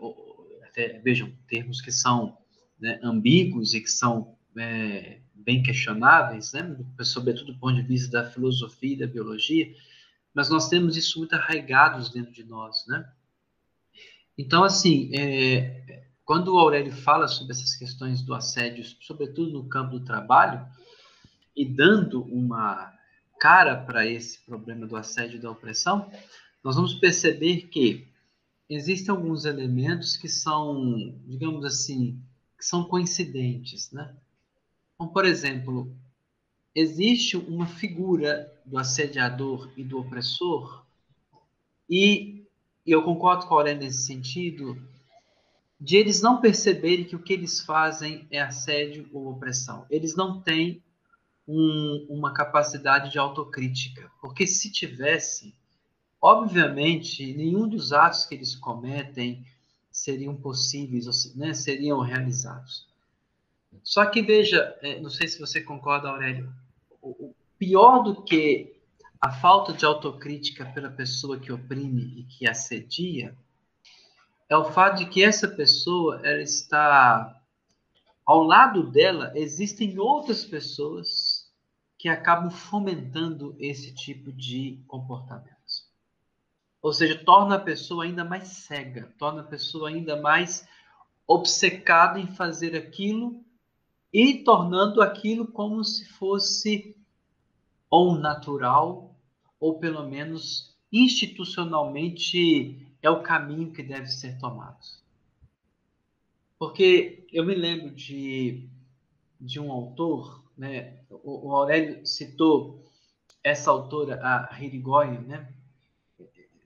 até, 0.64 0.98
vejam, 1.00 1.32
termos 1.46 1.80
que 1.80 1.92
são 1.92 2.38
né, 2.80 2.98
ambíguos 3.02 3.74
e 3.74 3.80
que 3.80 3.90
são 3.90 4.36
é, 4.56 5.20
bem 5.34 5.62
questionáveis, 5.62 6.52
né? 6.52 6.76
sobretudo 7.02 7.52
do 7.52 7.58
ponto 7.58 7.74
de 7.74 7.82
vista 7.82 8.10
da 8.10 8.30
filosofia 8.30 8.94
e 8.94 8.98
da 8.98 9.06
biologia, 9.06 9.74
mas 10.32 10.48
nós 10.48 10.68
temos 10.68 10.96
isso 10.96 11.18
muito 11.18 11.34
arraigados 11.34 12.10
dentro 12.10 12.32
de 12.32 12.44
nós, 12.44 12.86
né? 12.86 13.10
Então, 14.36 14.62
assim, 14.62 15.10
é, 15.14 16.07
quando 16.28 16.48
o 16.48 16.58
Aurélio 16.58 16.92
fala 16.92 17.26
sobre 17.26 17.54
essas 17.54 17.74
questões 17.74 18.20
do 18.20 18.34
assédio, 18.34 18.84
sobretudo 19.00 19.50
no 19.50 19.66
campo 19.66 19.98
do 19.98 20.04
trabalho, 20.04 20.62
e 21.56 21.64
dando 21.64 22.22
uma 22.24 22.94
cara 23.40 23.74
para 23.74 24.06
esse 24.06 24.38
problema 24.40 24.86
do 24.86 24.94
assédio 24.94 25.38
e 25.38 25.40
da 25.40 25.50
opressão, 25.50 26.12
nós 26.62 26.76
vamos 26.76 26.92
perceber 26.92 27.68
que 27.68 28.06
existem 28.68 29.10
alguns 29.10 29.46
elementos 29.46 30.18
que 30.18 30.28
são, 30.28 31.18
digamos 31.26 31.64
assim, 31.64 32.20
que 32.58 32.64
são 32.66 32.84
coincidentes, 32.84 33.90
né? 33.90 34.14
Então, 34.96 35.08
por 35.08 35.24
exemplo, 35.24 35.90
existe 36.74 37.38
uma 37.38 37.66
figura 37.66 38.52
do 38.66 38.76
assediador 38.76 39.72
e 39.78 39.82
do 39.82 39.98
opressor 39.98 40.84
e 41.88 42.36
e 42.86 42.90
eu 42.90 43.02
concordo 43.02 43.46
com 43.46 43.54
a 43.54 43.58
Aurélia 43.58 43.82
nesse 43.84 44.06
sentido, 44.06 44.74
de 45.80 45.96
eles 45.96 46.20
não 46.20 46.40
perceberem 46.40 47.04
que 47.04 47.14
o 47.14 47.22
que 47.22 47.32
eles 47.32 47.60
fazem 47.60 48.26
é 48.30 48.40
assédio 48.40 49.08
ou 49.12 49.30
opressão. 49.30 49.86
Eles 49.88 50.16
não 50.16 50.40
têm 50.40 50.82
um, 51.46 52.06
uma 52.10 52.32
capacidade 52.32 53.10
de 53.12 53.18
autocrítica, 53.18 54.10
porque 54.20 54.46
se 54.46 54.70
tivessem, 54.72 55.54
obviamente, 56.20 57.32
nenhum 57.32 57.68
dos 57.68 57.92
atos 57.92 58.24
que 58.24 58.34
eles 58.34 58.54
cometem 58.56 59.46
seriam 59.90 60.34
possíveis, 60.34 61.34
né, 61.34 61.54
seriam 61.54 62.00
realizados. 62.00 62.86
Só 63.82 64.04
que 64.06 64.20
veja, 64.20 64.76
é, 64.82 65.00
não 65.00 65.10
sei 65.10 65.28
se 65.28 65.38
você 65.38 65.60
concorda, 65.60 66.08
Aurélio, 66.08 66.52
o 67.00 67.34
pior 67.58 68.02
do 68.02 68.22
que 68.22 68.76
a 69.20 69.30
falta 69.30 69.72
de 69.72 69.84
autocrítica 69.84 70.66
pela 70.66 70.90
pessoa 70.90 71.38
que 71.38 71.52
oprime 71.52 72.20
e 72.20 72.22
que 72.24 72.46
assedia 72.46 73.34
é 74.48 74.56
o 74.56 74.64
fato 74.72 74.98
de 74.98 75.06
que 75.06 75.22
essa 75.22 75.46
pessoa 75.46 76.20
ela 76.24 76.42
está 76.42 77.40
ao 78.24 78.42
lado 78.42 78.90
dela 78.90 79.32
existem 79.34 79.98
outras 79.98 80.44
pessoas 80.44 81.48
que 81.98 82.08
acabam 82.08 82.50
fomentando 82.50 83.56
esse 83.58 83.92
tipo 83.92 84.32
de 84.32 84.80
comportamentos. 84.86 85.88
Ou 86.80 86.92
seja, 86.92 87.22
torna 87.24 87.56
a 87.56 87.60
pessoa 87.60 88.04
ainda 88.04 88.24
mais 88.24 88.48
cega, 88.48 89.12
torna 89.18 89.40
a 89.40 89.44
pessoa 89.44 89.88
ainda 89.88 90.20
mais 90.20 90.66
obcecada 91.26 92.20
em 92.20 92.28
fazer 92.28 92.76
aquilo 92.76 93.44
e 94.12 94.44
tornando 94.44 95.02
aquilo 95.02 95.46
como 95.46 95.84
se 95.84 96.08
fosse 96.08 96.96
ou 97.90 98.16
natural, 98.16 99.14
ou 99.58 99.78
pelo 99.78 100.08
menos 100.08 100.76
institucionalmente 100.92 102.87
é 103.02 103.10
o 103.10 103.22
caminho 103.22 103.72
que 103.72 103.82
deve 103.82 104.08
ser 104.08 104.38
tomado. 104.38 104.84
Porque 106.58 107.26
eu 107.32 107.44
me 107.44 107.54
lembro 107.54 107.90
de, 107.90 108.68
de 109.40 109.60
um 109.60 109.70
autor, 109.70 110.44
né? 110.56 110.98
o, 111.10 111.48
o 111.48 111.54
Aurélio 111.54 112.04
citou 112.04 112.84
essa 113.42 113.70
autora, 113.70 114.20
a 114.22 114.58
Hirigoyen, 114.60 115.20
né? 115.20 115.48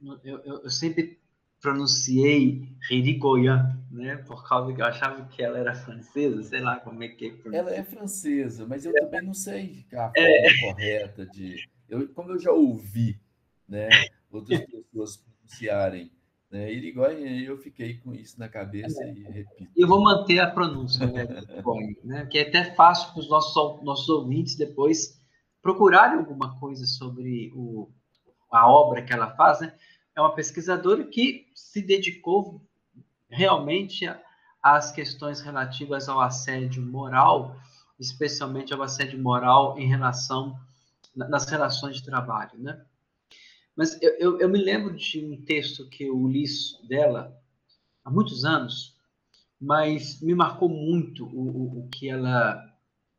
Eu, 0.02 0.18
eu, 0.24 0.62
eu, 0.64 0.70
sempre 0.70 1.20
pronunciei 1.60 2.68
Hirigoyen, 2.90 3.76
né? 3.90 4.16
Por 4.16 4.48
causa 4.48 4.72
que 4.72 4.80
eu 4.80 4.86
achava 4.86 5.24
que 5.26 5.42
ela 5.42 5.58
era 5.58 5.74
francesa, 5.74 6.42
sei 6.42 6.60
lá 6.60 6.80
como 6.80 7.02
é 7.02 7.08
que 7.08 7.38
é. 7.44 7.56
Ela 7.56 7.74
é 7.74 7.84
francesa, 7.84 8.66
mas 8.66 8.84
eu 8.84 8.92
é. 8.96 9.00
também 9.00 9.22
não 9.22 9.34
sei 9.34 9.84
a 9.92 10.10
forma 10.10 10.12
é. 10.16 10.60
correta 10.60 11.26
de. 11.26 11.68
Eu, 11.88 12.08
como 12.08 12.30
eu 12.30 12.38
já 12.38 12.50
ouvi, 12.50 13.20
né? 13.68 13.88
Outras 14.32 14.60
pessoas 14.60 15.18
pronunciarem 15.18 16.10
né? 16.52 16.70
Irigoyen, 16.70 17.40
eu 17.40 17.56
fiquei 17.56 17.94
com 17.94 18.14
isso 18.14 18.38
na 18.38 18.46
cabeça 18.46 19.02
e 19.06 19.22
repito. 19.22 19.72
Eu 19.74 19.88
vou 19.88 20.02
manter 20.02 20.38
a 20.38 20.50
pronúncia, 20.50 21.06
né? 21.06 21.26
né? 22.04 22.26
Que 22.26 22.38
é 22.38 22.48
até 22.48 22.74
fácil 22.74 23.10
para 23.12 23.20
os 23.20 23.28
nossos, 23.28 23.82
nossos 23.82 24.08
ouvintes 24.10 24.54
depois 24.54 25.18
procurarem 25.62 26.18
alguma 26.18 26.58
coisa 26.60 26.84
sobre 26.84 27.50
o, 27.54 27.90
a 28.50 28.70
obra 28.70 29.02
que 29.02 29.12
ela 29.12 29.34
faz, 29.34 29.60
né? 29.60 29.74
É 30.14 30.20
uma 30.20 30.34
pesquisadora 30.34 31.04
que 31.04 31.46
se 31.54 31.80
dedicou 31.80 32.60
realmente 33.30 34.04
às 34.62 34.92
questões 34.92 35.40
relativas 35.40 36.06
ao 36.06 36.20
assédio 36.20 36.82
moral, 36.82 37.56
especialmente 37.98 38.74
ao 38.74 38.82
assédio 38.82 39.18
moral 39.18 39.78
em 39.78 39.88
relação 39.88 40.54
nas 41.16 41.46
relações 41.46 41.96
de 41.96 42.04
trabalho, 42.04 42.58
né? 42.58 42.84
Mas 43.76 44.00
eu, 44.02 44.10
eu, 44.18 44.40
eu, 44.40 44.48
me 44.48 44.58
lembro 44.58 44.94
de 44.94 45.24
um 45.24 45.42
texto 45.44 45.88
que 45.88 46.04
eu 46.04 46.26
li 46.28 46.44
dela 46.86 47.36
há 48.04 48.10
muitos 48.10 48.44
anos, 48.44 48.96
mas 49.60 50.20
me 50.20 50.34
marcou 50.34 50.68
muito 50.68 51.24
o, 51.24 51.40
o, 51.40 51.78
o 51.80 51.88
que 51.88 52.08
ela 52.08 52.70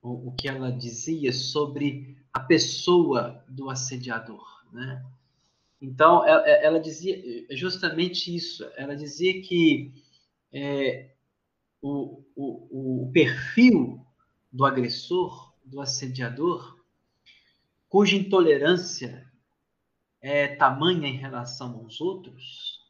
o, 0.02 0.30
o, 0.30 0.36
que 0.36 0.48
ela 0.48 0.72
dizia 0.72 1.32
sobre 1.32 2.18
a 2.32 2.40
pessoa 2.40 3.44
do 3.48 3.70
assediador, 3.70 4.46
né? 4.72 5.04
Então 5.82 6.26
ela, 6.26 6.48
ela 6.48 6.80
dizia 6.80 7.22
justamente 7.52 8.34
isso. 8.34 8.64
Ela 8.78 8.96
dizia 8.96 9.42
que 9.42 9.92
é, 10.52 11.10
o, 11.82 12.24
o, 12.36 13.04
o 13.04 13.12
perfil 13.12 14.06
do 14.52 14.66
agressor, 14.66 15.54
do 15.66 15.82
assediador, 15.82 16.78
cuja 17.90 18.16
intolerância 18.16 19.30
é 20.24 20.48
tamanha 20.56 21.08
em 21.08 21.18
relação 21.18 21.76
aos 21.76 22.02
outros, 22.02 22.82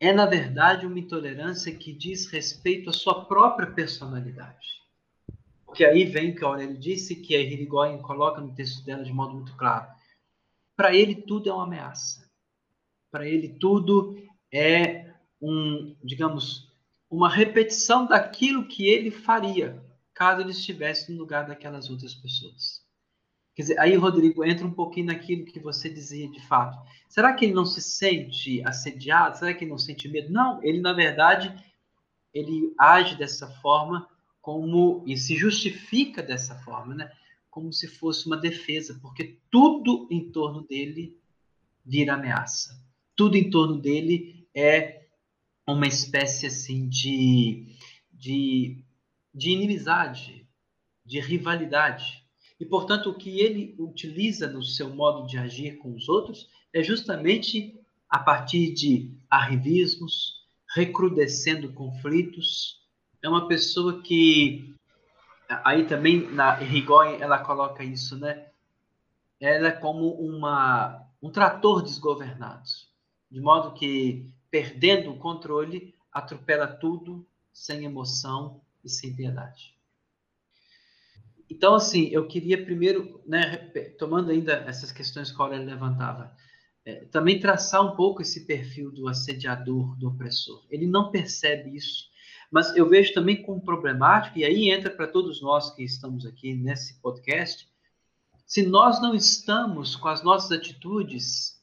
é, 0.00 0.12
na 0.12 0.26
verdade, 0.26 0.86
uma 0.86 0.98
intolerância 0.98 1.72
que 1.72 1.92
diz 1.92 2.26
respeito 2.26 2.90
à 2.90 2.92
sua 2.92 3.26
própria 3.26 3.70
personalidade. 3.70 4.82
Porque 5.64 5.84
aí 5.84 6.04
vem 6.04 6.30
o 6.30 6.34
que 6.34 6.44
a 6.44 6.48
Aurélio 6.48 6.76
disse, 6.76 7.14
que 7.14 7.36
a 7.36 7.40
Irigoyen 7.40 8.02
coloca 8.02 8.40
no 8.40 8.52
texto 8.52 8.84
dela 8.84 9.04
de 9.04 9.12
modo 9.12 9.34
muito 9.34 9.56
claro. 9.56 9.86
Para 10.74 10.92
ele, 10.92 11.14
tudo 11.14 11.48
é 11.48 11.52
uma 11.52 11.64
ameaça. 11.64 12.28
Para 13.10 13.28
ele, 13.28 13.50
tudo 13.60 14.16
é 14.52 15.12
um, 15.40 15.94
digamos, 16.02 16.68
uma 17.08 17.28
repetição 17.28 18.06
daquilo 18.06 18.66
que 18.66 18.86
ele 18.88 19.10
faria 19.10 19.80
caso 20.14 20.40
ele 20.40 20.50
estivesse 20.50 21.12
no 21.12 21.18
lugar 21.18 21.46
daquelas 21.46 21.90
outras 21.90 22.14
pessoas. 22.14 22.81
Quer 23.54 23.62
dizer, 23.62 23.78
aí, 23.78 23.94
Rodrigo, 23.96 24.44
entra 24.44 24.66
um 24.66 24.72
pouquinho 24.72 25.06
naquilo 25.06 25.44
que 25.44 25.60
você 25.60 25.90
dizia 25.90 26.30
de 26.30 26.40
fato. 26.46 26.78
Será 27.08 27.34
que 27.34 27.44
ele 27.44 27.52
não 27.52 27.66
se 27.66 27.82
sente 27.82 28.62
assediado? 28.66 29.36
Será 29.38 29.52
que 29.52 29.64
ele 29.64 29.70
não 29.70 29.78
sente 29.78 30.08
medo? 30.08 30.32
Não, 30.32 30.62
ele, 30.64 30.80
na 30.80 30.94
verdade, 30.94 31.54
ele 32.32 32.72
age 32.78 33.16
dessa 33.16 33.48
forma 33.60 34.08
como 34.40 35.04
e 35.06 35.16
se 35.16 35.36
justifica 35.36 36.22
dessa 36.22 36.54
forma, 36.60 36.94
né? 36.94 37.12
Como 37.50 37.72
se 37.72 37.86
fosse 37.86 38.26
uma 38.26 38.36
defesa, 38.36 38.98
porque 39.02 39.38
tudo 39.50 40.08
em 40.10 40.32
torno 40.32 40.66
dele 40.66 41.16
vira 41.84 42.14
ameaça. 42.14 42.82
Tudo 43.14 43.36
em 43.36 43.50
torno 43.50 43.78
dele 43.78 44.48
é 44.54 45.06
uma 45.66 45.86
espécie 45.86 46.46
assim 46.46 46.88
de, 46.88 47.76
de, 48.10 48.82
de 49.34 49.50
inimizade, 49.50 50.48
de 51.04 51.20
rivalidade. 51.20 52.21
E, 52.62 52.64
portanto, 52.64 53.10
o 53.10 53.14
que 53.14 53.40
ele 53.40 53.74
utiliza 53.76 54.46
no 54.46 54.62
seu 54.62 54.88
modo 54.88 55.26
de 55.26 55.36
agir 55.36 55.78
com 55.78 55.92
os 55.96 56.08
outros 56.08 56.48
é 56.72 56.80
justamente 56.80 57.76
a 58.08 58.20
partir 58.20 58.72
de 58.72 59.10
arrivismos, 59.28 60.44
recrudescendo 60.72 61.72
conflitos. 61.72 62.80
É 63.20 63.28
uma 63.28 63.48
pessoa 63.48 64.00
que, 64.00 64.76
aí 65.48 65.88
também 65.88 66.30
na 66.30 66.54
Rigoyen 66.54 67.20
ela 67.20 67.40
coloca 67.40 67.82
isso, 67.82 68.16
né? 68.16 68.46
Ela 69.40 69.66
é 69.66 69.72
como 69.72 70.10
uma, 70.12 71.04
um 71.20 71.30
trator 71.30 71.82
desgovernado, 71.82 72.62
de 73.28 73.40
modo 73.40 73.72
que, 73.72 74.32
perdendo 74.52 75.10
o 75.10 75.18
controle, 75.18 75.92
atropela 76.12 76.68
tudo 76.68 77.26
sem 77.52 77.84
emoção 77.84 78.60
e 78.84 78.88
sem 78.88 79.12
piedade. 79.12 79.74
Então, 81.52 81.74
assim, 81.74 82.08
eu 82.08 82.26
queria 82.26 82.64
primeiro, 82.64 83.20
né, 83.26 83.56
tomando 83.98 84.30
ainda 84.30 84.54
essas 84.66 84.90
questões 84.90 85.30
que 85.30 85.38
a 85.38 85.44
Aurélia 85.44 85.66
levantava, 85.66 86.34
é, 86.82 87.04
também 87.10 87.38
traçar 87.38 87.84
um 87.84 87.94
pouco 87.94 88.22
esse 88.22 88.46
perfil 88.46 88.90
do 88.90 89.06
assediador, 89.06 89.94
do 89.98 90.08
opressor. 90.08 90.64
Ele 90.70 90.86
não 90.86 91.10
percebe 91.10 91.76
isso, 91.76 92.06
mas 92.50 92.74
eu 92.74 92.88
vejo 92.88 93.12
também 93.12 93.42
como 93.42 93.60
problemático, 93.60 94.38
e 94.38 94.46
aí 94.46 94.70
entra 94.70 94.88
para 94.88 95.06
todos 95.06 95.42
nós 95.42 95.74
que 95.74 95.84
estamos 95.84 96.24
aqui 96.24 96.54
nesse 96.54 96.98
podcast, 97.02 97.68
se 98.46 98.66
nós 98.66 98.98
não 99.02 99.14
estamos 99.14 99.94
com 99.94 100.08
as 100.08 100.22
nossas 100.22 100.52
atitudes 100.52 101.60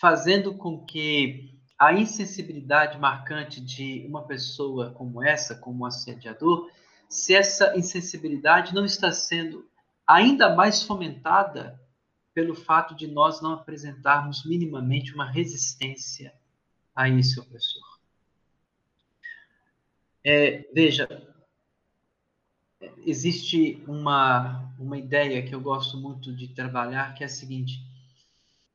fazendo 0.00 0.52
com 0.54 0.84
que 0.84 1.60
a 1.78 1.92
insensibilidade 1.92 2.98
marcante 2.98 3.60
de 3.60 4.04
uma 4.08 4.26
pessoa 4.26 4.90
como 4.90 5.22
essa, 5.22 5.54
como 5.54 5.84
um 5.84 5.86
assediador, 5.86 6.68
se 7.12 7.34
essa 7.34 7.76
insensibilidade 7.76 8.74
não 8.74 8.86
está 8.86 9.12
sendo 9.12 9.68
ainda 10.06 10.56
mais 10.56 10.82
fomentada 10.82 11.78
pelo 12.32 12.54
fato 12.54 12.94
de 12.94 13.06
nós 13.06 13.42
não 13.42 13.52
apresentarmos 13.52 14.46
minimamente 14.46 15.12
uma 15.12 15.30
resistência 15.30 16.32
a 16.96 17.10
esse 17.10 17.38
opressor. 17.38 17.82
É, 20.24 20.66
veja, 20.72 21.06
existe 23.04 23.84
uma, 23.86 24.72
uma 24.78 24.96
ideia 24.96 25.42
que 25.42 25.54
eu 25.54 25.60
gosto 25.60 25.98
muito 25.98 26.34
de 26.34 26.48
trabalhar, 26.48 27.14
que 27.14 27.22
é 27.22 27.26
a 27.26 27.28
seguinte: 27.28 27.84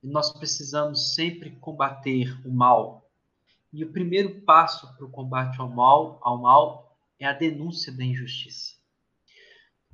nós 0.03 0.31
precisamos 0.31 1.15
sempre 1.15 1.49
combater 1.55 2.39
o 2.47 2.51
mal. 2.51 3.09
E 3.73 3.83
o 3.83 3.91
primeiro 3.91 4.41
passo 4.41 4.95
para 4.95 5.05
o 5.05 5.09
combate 5.09 5.59
ao 5.59 5.69
mal, 5.69 6.19
ao 6.21 6.38
mal 6.38 6.86
é 7.20 7.26
a 7.26 7.34
denúncia 7.34 7.91
da 7.91 8.03
injustiça. 8.03 8.76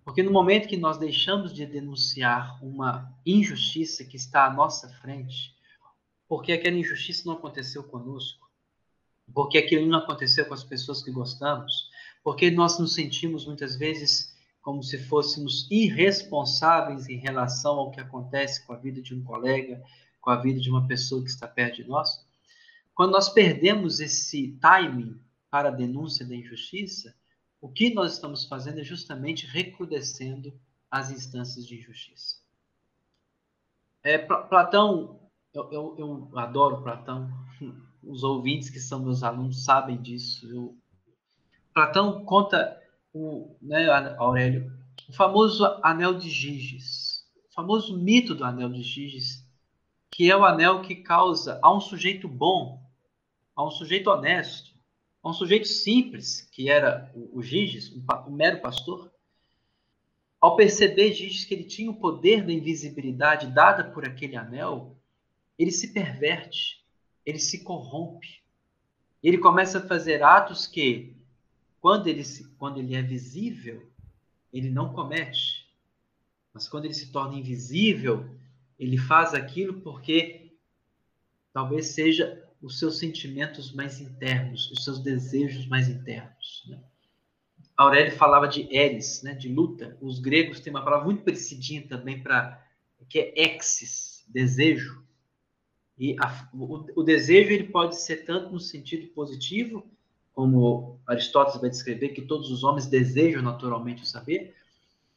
Porque 0.04 0.22
no 0.22 0.32
momento 0.32 0.68
que 0.68 0.76
nós 0.76 0.98
deixamos 0.98 1.54
de 1.54 1.66
denunciar 1.66 2.62
uma 2.64 3.14
injustiça 3.26 4.04
que 4.04 4.18
está 4.18 4.46
à 4.46 4.54
nossa 4.54 4.90
frente, 5.02 5.56
porque 6.28 6.52
aquela 6.52 6.78
injustiça 6.78 7.24
não 7.26 7.36
aconteceu 7.36 7.84
conosco, 7.84 8.50
porque 9.34 9.58
aquilo 9.58 9.88
não 9.88 10.00
aconteceu 10.00 10.46
com 10.46 10.54
as 10.54 10.64
pessoas 10.64 11.02
que 11.02 11.12
gostamos, 11.12 11.90
porque 12.24 12.52
nós 12.52 12.78
nos 12.78 12.94
sentimos 12.94 13.46
muitas 13.46 13.78
vezes 13.78 14.34
como 14.62 14.82
se 14.82 14.98
fôssemos 14.98 15.70
irresponsáveis 15.70 17.08
em 17.08 17.18
relação 17.18 17.78
ao 17.80 17.92
que 17.92 18.00
acontece 18.00 18.66
com 18.66 18.74
a 18.74 18.78
vida 18.78 19.02
de 19.02 19.14
um 19.14 19.24
colega, 19.24 19.84
com 20.22 20.30
a 20.30 20.38
vida 20.38 20.60
de 20.60 20.70
uma 20.70 20.88
pessoa 20.88 21.22
que 21.22 21.30
está 21.30 21.48
perto 21.48 21.78
de 21.78 21.88
nós. 21.88 22.26
Quando 22.96 23.12
nós 23.12 23.30
perdemos 23.30 24.00
esse 24.00 24.58
timing 24.62 25.20
para 25.54 25.70
a 25.70 25.72
denúncia 25.72 26.26
da 26.26 26.36
injustiça, 26.36 27.16
o 27.62 27.70
que 27.70 27.94
nós 27.94 28.14
estamos 28.14 28.44
fazendo 28.44 28.80
é 28.80 28.84
justamente 28.84 29.46
recrudescendo 29.46 30.52
as 30.90 31.12
instâncias 31.12 31.68
de 31.68 31.78
injustiça. 31.78 32.38
É, 34.02 34.18
Platão, 34.18 35.20
eu, 35.54 35.72
eu, 35.72 35.96
eu, 36.00 36.40
adoro 36.40 36.82
Platão, 36.82 37.30
os 38.02 38.24
ouvintes 38.24 38.72
que 38.72 38.80
são 38.80 39.04
meus 39.04 39.22
alunos 39.22 39.64
sabem 39.64 40.02
disso. 40.02 40.50
Eu, 40.50 40.76
Platão 41.72 42.26
conta, 42.26 42.82
o, 43.14 43.56
né, 43.62 43.88
Aurélio, 44.18 44.76
o 45.08 45.14
famoso 45.14 45.64
anel 45.84 46.16
de 46.16 46.32
Giges, 46.32 47.32
o 47.52 47.54
famoso 47.54 47.96
mito 47.96 48.34
do 48.34 48.44
anel 48.44 48.70
de 48.70 48.82
Giges, 48.82 49.48
que 50.10 50.32
é 50.32 50.36
o 50.36 50.46
anel 50.46 50.82
que 50.82 50.96
causa 50.96 51.60
a 51.62 51.72
um 51.72 51.80
sujeito 51.80 52.28
bom, 52.28 52.82
a 53.56 53.64
um 53.64 53.70
sujeito 53.70 54.10
honesto, 54.10 54.73
a 55.24 55.30
um 55.30 55.34
sujeito 55.34 55.68
simples, 55.68 56.42
que 56.52 56.70
era 56.70 57.10
o, 57.16 57.40
o 57.40 57.42
Giges, 57.42 57.94
um, 57.94 58.04
um 58.28 58.36
mero 58.36 58.60
pastor, 58.60 59.10
ao 60.40 60.58
perceber 60.58 61.14
Giges 61.14 61.46
que 61.46 61.54
ele 61.54 61.64
tinha 61.64 61.90
o 61.90 61.98
poder 61.98 62.46
da 62.46 62.52
invisibilidade 62.52 63.48
dada 63.48 63.86
por 63.86 64.06
aquele 64.06 64.36
anel, 64.36 64.98
ele 65.58 65.72
se 65.72 65.94
perverte, 65.94 66.84
ele 67.26 67.40
se 67.40 67.64
corrompe, 67.64 68.44
Ele 69.24 69.38
começa 69.38 69.78
a 69.78 69.88
fazer 69.88 70.22
atos 70.22 70.68
que, 70.68 71.16
quando 71.80 72.08
ele, 72.08 72.24
quando 72.58 72.80
ele 72.80 72.94
é 72.94 73.02
visível, 73.02 73.90
ele 74.52 74.70
não 74.70 74.92
comete. 74.92 75.66
Mas 76.54 76.68
quando 76.68 76.86
ele 76.86 76.94
se 76.94 77.10
torna 77.10 77.38
invisível, 77.38 78.30
ele 78.78 78.98
faz 78.98 79.34
aquilo 79.34 79.80
porque 79.80 80.52
talvez 81.54 81.88
seja 81.88 82.43
os 82.64 82.80
seus 82.80 82.98
sentimentos 82.98 83.74
mais 83.74 84.00
internos, 84.00 84.72
os 84.72 84.86
seus 84.86 85.00
desejos 85.00 85.68
mais 85.68 85.90
internos. 85.90 86.64
Né? 86.68 86.80
Aurélio 87.76 88.16
falava 88.16 88.48
de 88.48 88.74
eris, 88.74 89.22
né, 89.22 89.34
de 89.34 89.50
luta. 89.50 89.98
Os 90.00 90.20
gregos 90.20 90.62
têm 90.62 90.72
uma 90.72 90.84
palavra 90.84 91.06
muito 91.06 91.24
parecidinha 91.24 91.86
também 91.86 92.24
para 92.24 92.66
que 93.10 93.20
é 93.20 93.56
exis, 93.58 94.26
desejo. 94.30 95.04
E 96.00 96.16
a, 96.20 96.50
o, 96.54 96.86
o, 96.96 97.04
desejo 97.04 97.52
ele 97.52 97.66
pode 97.66 98.02
ser 98.02 98.26
tanto 98.26 98.52
no 98.52 98.60
sentido 98.60 99.08
positivo, 99.08 99.86
como 100.34 101.00
Aristóteles 101.06 101.62
vai 101.62 101.70
descrever 101.70 102.10
que 102.10 102.22
todos 102.22 102.50
os 102.50 102.64
homens 102.64 102.88
desejam 102.88 103.42
naturalmente 103.42 104.04
o 104.04 104.06
saber, 104.06 104.56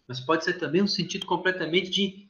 mas 0.07 0.21
pode 0.21 0.45
ser 0.45 0.55
também 0.55 0.83
um 0.83 0.87
sentido 0.87 1.25
completamente 1.25 1.91
de 1.91 2.29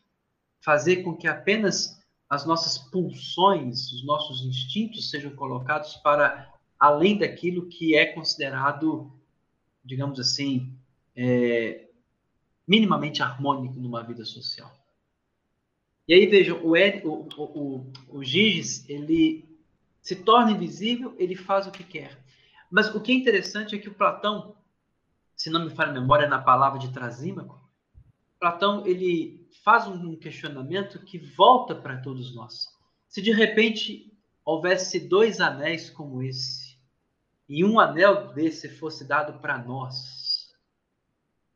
fazer 0.60 0.96
com 1.02 1.16
que 1.16 1.26
apenas 1.26 2.00
as 2.28 2.44
nossas 2.44 2.78
pulsões, 2.78 3.92
os 3.92 4.04
nossos 4.04 4.44
instintos 4.44 5.10
sejam 5.10 5.30
colocados 5.34 5.94
para 5.96 6.52
além 6.78 7.16
daquilo 7.18 7.68
que 7.68 7.96
é 7.96 8.06
considerado, 8.06 9.12
digamos 9.84 10.18
assim, 10.18 10.72
é, 11.14 11.88
minimamente 12.66 13.22
harmônico 13.22 13.78
numa 13.78 14.02
vida 14.02 14.24
social. 14.24 14.72
E 16.08 16.14
aí 16.14 16.26
vejam, 16.26 16.64
o, 16.64 16.76
Ed, 16.76 17.06
o, 17.06 17.28
o, 17.36 17.42
o, 17.42 17.92
o 18.08 18.24
Giges, 18.24 18.88
ele 18.88 19.44
se 20.00 20.16
torna 20.16 20.52
invisível, 20.52 21.14
ele 21.18 21.34
faz 21.34 21.66
o 21.66 21.70
que 21.70 21.82
quer. 21.82 22.16
Mas 22.70 22.94
o 22.94 23.00
que 23.00 23.12
é 23.12 23.14
interessante 23.14 23.74
é 23.74 23.78
que 23.78 23.88
o 23.88 23.94
Platão, 23.94 24.54
se 25.34 25.50
não 25.50 25.64
me 25.64 25.70
falha 25.70 25.90
a 25.90 26.00
memória, 26.00 26.28
na 26.28 26.40
palavra 26.40 26.78
de 26.78 26.92
Trasímaco, 26.92 27.60
Platão 28.38 28.86
ele 28.86 29.35
faz 29.64 29.86
um 29.86 30.16
questionamento 30.16 30.98
que 31.00 31.18
volta 31.18 31.74
para 31.74 32.00
todos 32.00 32.34
nós. 32.34 32.68
Se 33.08 33.20
de 33.20 33.32
repente 33.32 34.12
houvesse 34.44 35.00
dois 35.00 35.40
anéis 35.40 35.90
como 35.90 36.22
esse, 36.22 36.76
e 37.48 37.64
um 37.64 37.78
anel 37.78 38.32
desse 38.32 38.68
fosse 38.68 39.04
dado 39.04 39.40
para 39.40 39.58
nós, 39.58 40.54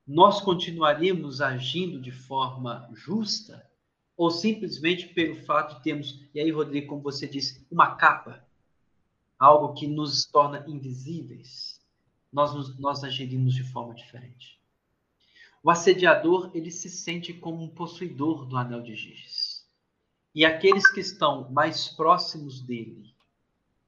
nós 0.07 0.41
continuaríamos 0.41 1.41
agindo 1.41 2.01
de 2.01 2.11
forma 2.11 2.89
justa? 2.93 3.69
Ou 4.17 4.31
simplesmente 4.31 5.09
pelo 5.09 5.35
fato 5.47 5.77
de 5.77 5.83
termos, 5.83 6.29
e 6.35 6.41
aí, 6.41 6.51
Rodrigo, 6.51 6.89
como 6.89 7.01
você 7.01 7.27
disse, 7.27 7.67
uma 7.71 7.95
capa, 7.95 8.45
algo 9.39 9.73
que 9.73 9.87
nos 9.87 10.27
torna 10.27 10.63
invisíveis, 10.69 11.81
nós, 12.31 12.79
nós 12.79 13.03
agiríamos 13.03 13.55
de 13.55 13.65
forma 13.65 13.95
diferente. 13.95 14.60
O 15.63 15.71
assediador 15.71 16.51
ele 16.55 16.71
se 16.71 16.89
sente 16.89 17.35
como 17.35 17.63
um 17.63 17.69
possuidor 17.69 18.47
do 18.47 18.57
anel 18.57 18.83
de 18.83 18.95
Giges. 18.95 19.67
E 20.35 20.45
aqueles 20.45 20.91
que 20.91 21.01
estão 21.01 21.51
mais 21.51 21.89
próximos 21.89 22.61
dele 22.61 23.15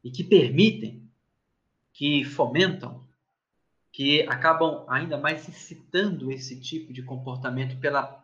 e 0.03 0.11
que 0.11 0.25
permitem, 0.25 1.09
que 1.93 2.25
fomentam, 2.25 3.07
que 3.93 4.23
acabam 4.23 4.85
ainda 4.89 5.17
mais 5.17 5.49
incitando 5.49 6.33
esse 6.33 6.59
tipo 6.61 6.93
de 6.93 7.03
comportamento 7.03 7.79
pela 7.79 8.23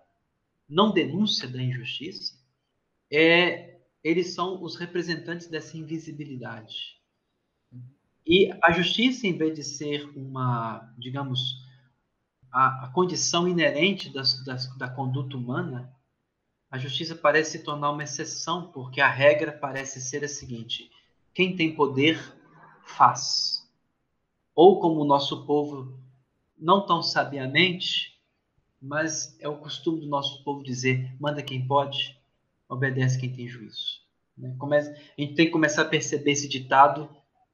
não 0.69 0.93
denúncia 0.93 1.49
da 1.49 1.63
injustiça, 1.63 2.39
é, 3.11 3.79
eles 4.03 4.35
são 4.35 4.63
os 4.63 4.77
representantes 4.77 5.47
dessa 5.47 5.77
invisibilidade. 5.77 6.99
E 8.27 8.51
a 8.63 8.73
justiça, 8.73 9.27
em 9.27 9.37
vez 9.37 9.55
de 9.55 9.65
ser 9.65 10.05
uma, 10.17 10.93
digamos, 10.99 11.67
a, 12.53 12.87
a 12.87 12.89
condição 12.89 13.47
inerente 13.47 14.13
das, 14.13 14.45
das, 14.45 14.77
da 14.77 14.89
conduta 14.89 15.37
humana, 15.37 15.93
a 16.71 16.79
justiça 16.79 17.15
parece 17.15 17.53
se 17.53 17.65
tornar 17.65 17.91
uma 17.91 18.05
exceção, 18.05 18.71
porque 18.73 19.01
a 19.01 19.09
regra 19.09 19.53
parece 19.53 20.01
ser 20.01 20.25
a 20.25 20.29
seguinte: 20.29 20.91
quem 21.33 21.57
tem 21.57 21.75
poder, 21.75 22.21
faz. 22.85 23.67
Ou 24.55 24.81
como 24.81 25.01
o 25.01 25.07
nosso 25.07 25.47
povo, 25.47 25.99
não 26.59 26.85
tão 26.85 27.03
sabiamente, 27.03 28.19
mas 28.81 29.39
é 29.41 29.49
o 29.49 29.59
costume 29.59 30.01
do 30.01 30.07
nosso 30.07 30.43
povo 30.45 30.63
dizer: 30.63 31.15
manda 31.19 31.43
quem 31.43 31.67
pode, 31.67 32.21
obedece 32.69 33.19
quem 33.19 33.33
tem 33.33 33.49
juízo. 33.49 34.07
Né? 34.37 34.57
a 34.61 35.21
gente 35.21 35.35
tem 35.35 35.47
que 35.47 35.53
começar 35.53 35.83
a 35.83 35.89
perceber 35.89 36.31
esse 36.31 36.49
ditado 36.49 37.09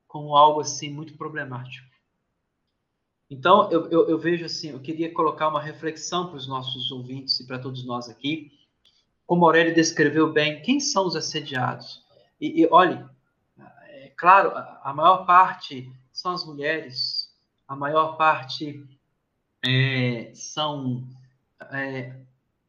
como 0.07 0.37
algo 0.37 0.61
assim 0.61 0.91
muito 0.91 1.17
problemático. 1.17 1.94
Então, 3.31 3.71
eu, 3.71 3.89
eu, 3.91 4.09
eu, 4.09 4.19
vejo 4.19 4.45
assim, 4.45 4.71
eu 4.71 4.81
queria 4.81 5.13
colocar 5.13 5.49
uma 5.49 5.61
reflexão 5.61 6.29
para 6.29 6.37
os 6.37 6.47
nossos 6.47 6.91
ouvintes 6.91 7.41
e 7.41 7.47
para 7.47 7.59
todos 7.59 7.85
nós 7.85 8.09
aqui. 8.09 8.53
Como 9.27 9.45
Aurélio 9.45 9.75
descreveu 9.75 10.33
bem, 10.33 10.61
quem 10.61 10.79
são 10.79 11.07
os 11.07 11.17
assediados? 11.17 12.03
E, 12.41 12.63
e 12.63 12.69
olhe, 12.71 13.03
é 13.89 14.13
claro, 14.17 14.53
a, 14.55 14.93
maior 14.95 15.25
parte 15.25 15.91
são 16.13 16.33
as 16.33 16.45
mulheres, 16.45 17.35
a 17.67 17.75
maior 17.75 18.17
parte 18.19 18.85
é, 19.65 20.31
são, 20.35 21.09
é, 21.73 22.15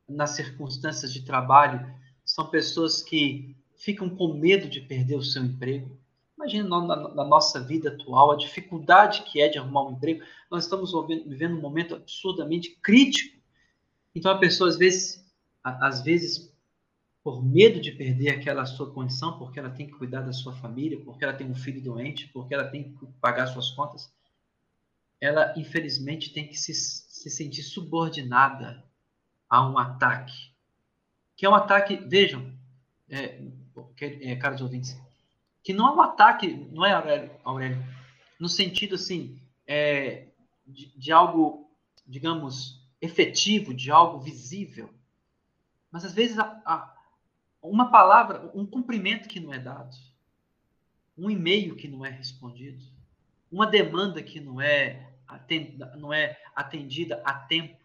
nas 0.08 0.32
circunstâncias 0.32 1.12
de 1.12 1.24
trabalho, 1.24 1.86
são 2.24 2.48
pessoas 2.48 3.02
que 3.02 3.56
ficam 3.76 4.10
com 4.10 4.34
medo 4.34 4.70
de 4.70 4.80
perder 4.80 5.16
o 5.16 5.24
seu 5.24 5.44
emprego, 5.44 5.98
Imagina 6.46 6.70
na, 6.70 6.96
na, 7.10 7.24
nossa 7.24 7.60
vida 7.60 7.90
atual 7.90 8.32
a 8.32 8.38
dificuldade 8.38 9.24
que 9.24 9.42
é 9.42 9.50
de 9.50 9.58
arrumar 9.58 9.88
um 9.88 9.94
emprego. 9.94 10.24
Nós 10.50 10.64
estamos 10.64 10.92
vivendo 11.26 11.58
um 11.58 11.62
momento 11.62 11.96
absurdamente 11.96 12.78
crítico. 12.84 13.36
Então 14.14 14.32
a 14.32 14.38
pessoa 14.38 14.70
às 14.70 14.78
vezes, 14.78 15.26
às 15.64 16.04
vezes 16.04 16.54
por 17.24 17.44
medo 17.44 17.82
de 17.82 17.92
perder 17.92 18.30
aquela 18.30 18.68
sua 18.68 18.94
condição, 18.94 19.40
porque 19.40 19.58
ela 19.58 19.72
tem 19.72 19.88
que 19.88 19.94
cuidar 19.94 20.22
da 20.22 20.32
sua 20.32 20.54
família, 20.54 21.02
porque 21.04 21.24
ela 21.24 21.34
tem 21.34 21.50
um 21.50 21.56
filho 21.56 21.82
doente, 21.82 22.28
porque 22.28 22.54
ela 22.54 22.68
tem 22.68 22.94
que 22.94 23.08
pagar 23.20 23.48
suas 23.48 23.72
contas, 23.72 24.14
ela 25.20 25.52
infelizmente 25.58 26.32
tem 26.32 26.48
que 26.48 26.56
se, 26.56 26.72
se 26.72 27.32
sentir 27.32 27.64
subordinada 27.64 28.84
a 29.50 29.68
um 29.68 29.76
ataque. 29.76 30.54
Que 31.36 31.48
é 31.48 31.50
um 31.50 31.56
ataque, 31.56 31.96
vejam, 31.96 32.54
é, 33.10 33.42
é, 34.22 34.36
caros 34.36 34.62
ouvintes, 34.62 34.96
que 35.66 35.74
não 35.74 35.88
é 35.88 35.92
um 35.92 36.02
ataque, 36.02 36.70
não 36.72 36.86
é, 36.86 36.94
Aurélio, 36.94 37.32
Aurélio 37.44 37.84
no 38.40 38.48
sentido 38.48 38.94
assim, 38.94 39.42
é, 39.66 40.28
de, 40.68 40.96
de 40.96 41.12
algo, 41.12 41.68
digamos, 42.06 42.80
efetivo, 43.02 43.74
de 43.74 43.90
algo 43.90 44.20
visível. 44.20 44.94
Mas 45.92 46.06
às 46.06 46.14
vezes 46.14 46.38
a, 46.38 46.62
a, 46.64 46.96
uma 47.64 47.90
palavra, 47.90 48.52
um 48.54 48.64
cumprimento 48.64 49.28
que 49.28 49.40
não 49.40 49.52
é 49.52 49.58
dado, 49.58 49.98
um 51.18 51.32
e-mail 51.32 51.76
que 51.76 51.88
não 51.88 52.06
é 52.06 52.12
respondido, 52.12 52.86
uma 53.52 53.66
demanda 53.66 54.22
que 54.22 54.40
não 54.40 54.62
é, 54.62 55.14
atendida, 55.28 55.96
não 55.96 56.14
é 56.14 56.40
atendida 56.56 57.24
a 57.26 57.34
tempo. 57.34 57.84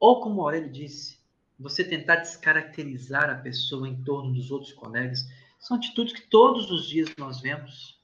Ou 0.00 0.22
como 0.22 0.40
Aurélio 0.40 0.70
disse, 0.70 1.18
você 1.58 1.84
tentar 1.84 2.16
descaracterizar 2.16 3.28
a 3.28 3.34
pessoa 3.34 3.86
em 3.86 4.02
torno 4.02 4.32
dos 4.32 4.50
outros 4.50 4.72
colegas, 4.72 5.28
são 5.58 5.76
atitudes 5.76 6.12
que 6.12 6.28
todos 6.28 6.70
os 6.70 6.88
dias 6.88 7.08
nós 7.18 7.40
vemos 7.40 7.98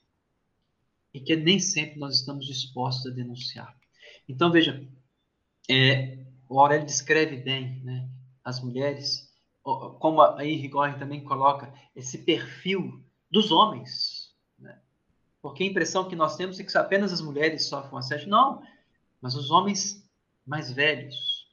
e 1.12 1.20
que 1.20 1.36
nem 1.36 1.58
sempre 1.58 1.98
nós 1.98 2.16
estamos 2.16 2.46
dispostos 2.46 3.10
a 3.10 3.14
denunciar. 3.14 3.74
Então, 4.28 4.50
veja, 4.50 4.86
é, 5.70 6.18
o 6.48 6.60
Aurélio 6.60 6.84
descreve 6.84 7.36
bem 7.36 7.80
né, 7.84 8.08
as 8.42 8.60
mulheres, 8.60 9.32
como 9.62 10.20
aí 10.22 10.56
Rigor 10.56 10.98
também 10.98 11.22
coloca, 11.22 11.72
esse 11.94 12.18
perfil 12.18 13.02
dos 13.30 13.50
homens. 13.52 14.34
Né? 14.58 14.78
Porque 15.40 15.62
a 15.62 15.66
impressão 15.66 16.08
que 16.08 16.16
nós 16.16 16.36
temos 16.36 16.58
é 16.58 16.64
que 16.64 16.76
apenas 16.76 17.12
as 17.12 17.20
mulheres 17.20 17.66
sofrem 17.66 17.98
assédio. 17.98 18.28
Não, 18.28 18.62
mas 19.20 19.34
os 19.34 19.50
homens 19.50 20.04
mais 20.44 20.70
velhos, 20.70 21.48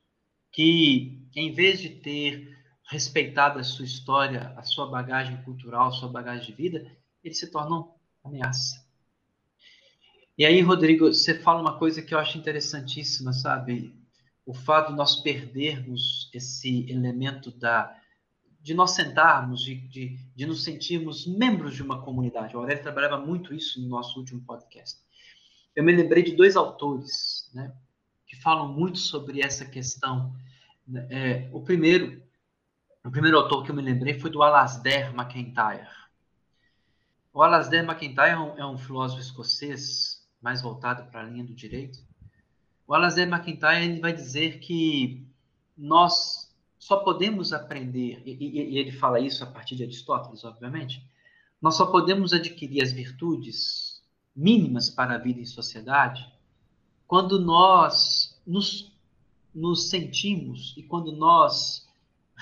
que 0.52 1.22
em 1.36 1.54
vez 1.54 1.80
de 1.80 1.90
ter 1.90 2.61
respeitada 2.92 3.62
a 3.62 3.64
sua 3.64 3.86
história, 3.86 4.54
a 4.58 4.64
sua 4.64 4.86
bagagem 4.86 5.42
cultural, 5.44 5.88
a 5.88 5.92
sua 5.92 6.10
bagagem 6.10 6.48
de 6.48 6.52
vida, 6.52 6.92
eles 7.24 7.40
se 7.40 7.50
tornam 7.50 7.96
ameaça. 8.22 8.86
E 10.38 10.46
aí, 10.46 10.60
Rodrigo, 10.60 11.06
você 11.08 11.40
fala 11.40 11.62
uma 11.62 11.80
coisa 11.80 12.02
que 12.02 12.14
eu 12.14 12.20
acho 12.20 12.38
interessantíssima, 12.38 13.32
sabe? 13.32 13.96
O 14.46 14.54
fato 14.54 14.90
de 14.92 14.98
nós 14.98 15.22
perdermos 15.22 16.30
esse 16.34 16.86
elemento 16.92 17.50
da 17.50 17.98
de 18.60 18.76
nós 18.76 18.92
sentarmos, 18.92 19.64
de, 19.64 19.76
de, 19.88 20.20
de 20.36 20.46
nos 20.46 20.64
sentirmos 20.64 21.26
membros 21.26 21.74
de 21.74 21.82
uma 21.82 22.00
comunidade. 22.00 22.56
O 22.56 22.60
Aurélio 22.60 22.84
trabalhava 22.84 23.18
muito 23.18 23.56
isso 23.56 23.82
no 23.82 23.88
nosso 23.88 24.20
último 24.20 24.42
podcast. 24.42 25.00
Eu 25.76 25.84
me 25.84 25.92
lembrei 25.92 26.22
de 26.22 26.36
dois 26.36 26.56
autores, 26.56 27.50
né, 27.56 27.74
que 28.28 28.36
falam 28.36 28.72
muito 28.72 29.00
sobre 29.00 29.42
essa 29.42 29.66
questão. 29.66 30.36
Né? 30.88 31.08
É, 31.10 31.50
o 31.52 31.62
primeiro 31.62 32.22
o 33.04 33.12
primeiro 33.12 33.38
autor 33.38 33.64
que 33.64 33.72
eu 33.72 33.76
me 33.76 33.82
lembrei 33.82 34.20
foi 34.20 34.30
do 34.30 34.44
Alasdair 34.44 35.14
MacIntyre. 35.14 35.88
O 37.34 37.42
Alasdair 37.42 37.86
MacIntyre 37.86 38.30
é 38.30 38.38
um, 38.38 38.58
é 38.60 38.66
um 38.66 38.78
filósofo 38.78 39.22
escocês 39.22 40.28
mais 40.42 40.62
voltado 40.62 41.10
para 41.12 41.22
a 41.22 41.24
linha 41.24 41.44
do 41.44 41.54
direito. 41.54 42.00
O 42.88 42.94
Alasdair 42.94 43.30
MacIntyre 43.30 43.86
ele 43.86 44.00
vai 44.00 44.14
dizer 44.14 44.60
que 44.60 45.26
nós 45.78 46.54
só 46.78 46.98
podemos 46.98 47.54
aprender, 47.54 48.22
e, 48.26 48.32
e, 48.34 48.74
e 48.74 48.78
ele 48.78 48.92
fala 48.92 49.20
isso 49.20 49.44
a 49.44 49.48
partir 49.48 49.76
de 49.76 49.84
Aristóteles, 49.84 50.44
obviamente, 50.44 51.04
nós 51.62 51.76
só 51.76 51.86
podemos 51.86 52.34
adquirir 52.34 52.82
as 52.82 52.92
virtudes 52.92 54.02
mínimas 54.36 54.90
para 54.90 55.16
a 55.16 55.18
vida 55.18 55.40
em 55.40 55.46
sociedade 55.46 56.28
quando 57.12 57.40
nós 57.40 58.42
nos, 58.48 58.92
nos 59.54 59.90
sentimos 59.90 60.74
e 60.78 60.84
quando 60.84 61.12
nós 61.12 61.86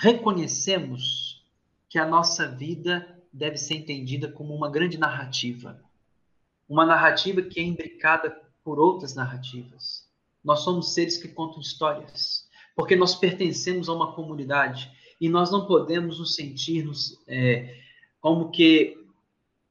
reconhecemos 0.00 1.44
que 1.86 1.98
a 1.98 2.06
nossa 2.06 2.48
vida 2.48 3.22
deve 3.30 3.58
ser 3.58 3.74
entendida 3.74 4.32
como 4.32 4.54
uma 4.54 4.70
grande 4.70 4.96
narrativa. 4.96 5.78
Uma 6.66 6.86
narrativa 6.86 7.42
que 7.42 7.60
é 7.60 7.62
imbricada 7.62 8.30
por 8.64 8.78
outras 8.78 9.14
narrativas. 9.14 10.08
Nós 10.42 10.60
somos 10.60 10.94
seres 10.94 11.18
que 11.18 11.28
contam 11.28 11.60
histórias, 11.60 12.48
porque 12.74 12.96
nós 12.96 13.14
pertencemos 13.14 13.90
a 13.90 13.92
uma 13.92 14.14
comunidade 14.14 14.90
e 15.20 15.28
nós 15.28 15.50
não 15.50 15.66
podemos 15.66 16.18
nos 16.18 16.34
sentir 16.34 16.88
é, 17.28 17.78
como 18.22 18.50
que, 18.50 19.06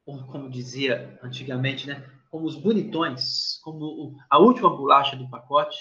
como 0.04 0.48
dizia 0.48 1.18
antigamente, 1.24 1.88
né, 1.88 2.08
como 2.30 2.46
os 2.46 2.54
bonitões, 2.54 3.58
como 3.64 4.16
a 4.30 4.38
última 4.38 4.70
bolacha 4.70 5.16
do 5.16 5.28
pacote, 5.28 5.76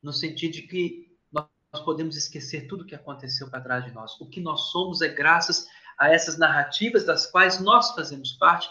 no 0.00 0.12
sentido 0.12 0.52
de 0.52 0.62
que 0.62 1.13
nós 1.74 1.80
podemos 1.80 2.16
esquecer 2.16 2.68
tudo 2.68 2.82
o 2.82 2.86
que 2.86 2.94
aconteceu 2.94 3.50
para 3.50 3.60
trás 3.60 3.84
de 3.84 3.90
nós. 3.90 4.20
O 4.20 4.26
que 4.26 4.40
nós 4.40 4.70
somos 4.70 5.02
é 5.02 5.08
graças 5.08 5.66
a 5.98 6.08
essas 6.08 6.38
narrativas 6.38 7.04
das 7.04 7.26
quais 7.26 7.60
nós 7.60 7.92
fazemos 7.96 8.32
parte 8.32 8.70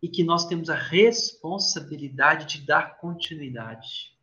e 0.00 0.08
que 0.08 0.24
nós 0.24 0.46
temos 0.46 0.70
a 0.70 0.74
responsabilidade 0.74 2.46
de 2.46 2.66
dar 2.66 2.96
continuidade. 2.96 4.16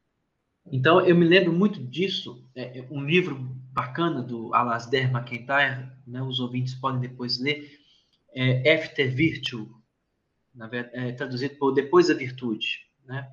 Então, 0.71 1.01
eu 1.01 1.15
me 1.15 1.25
lembro 1.25 1.53
muito 1.53 1.79
disso, 1.83 2.43
é, 2.55 2.79
é 2.79 2.87
um 2.89 3.05
livro 3.05 3.35
bacana 3.71 4.23
do 4.23 4.51
Alasdair 4.55 5.11
MacIntyre, 5.11 5.91
né, 6.07 6.21
os 6.23 6.39
ouvintes 6.39 6.73
podem 6.73 6.99
depois 6.99 7.39
ler, 7.39 7.79
é 8.33 8.73
After 8.73 9.13
Virtue, 9.13 9.69
é, 10.71 11.11
traduzido 11.11 11.55
por 11.57 11.73
Depois 11.73 12.07
da 12.07 12.15
Virtude. 12.15 12.87
Né? 13.05 13.29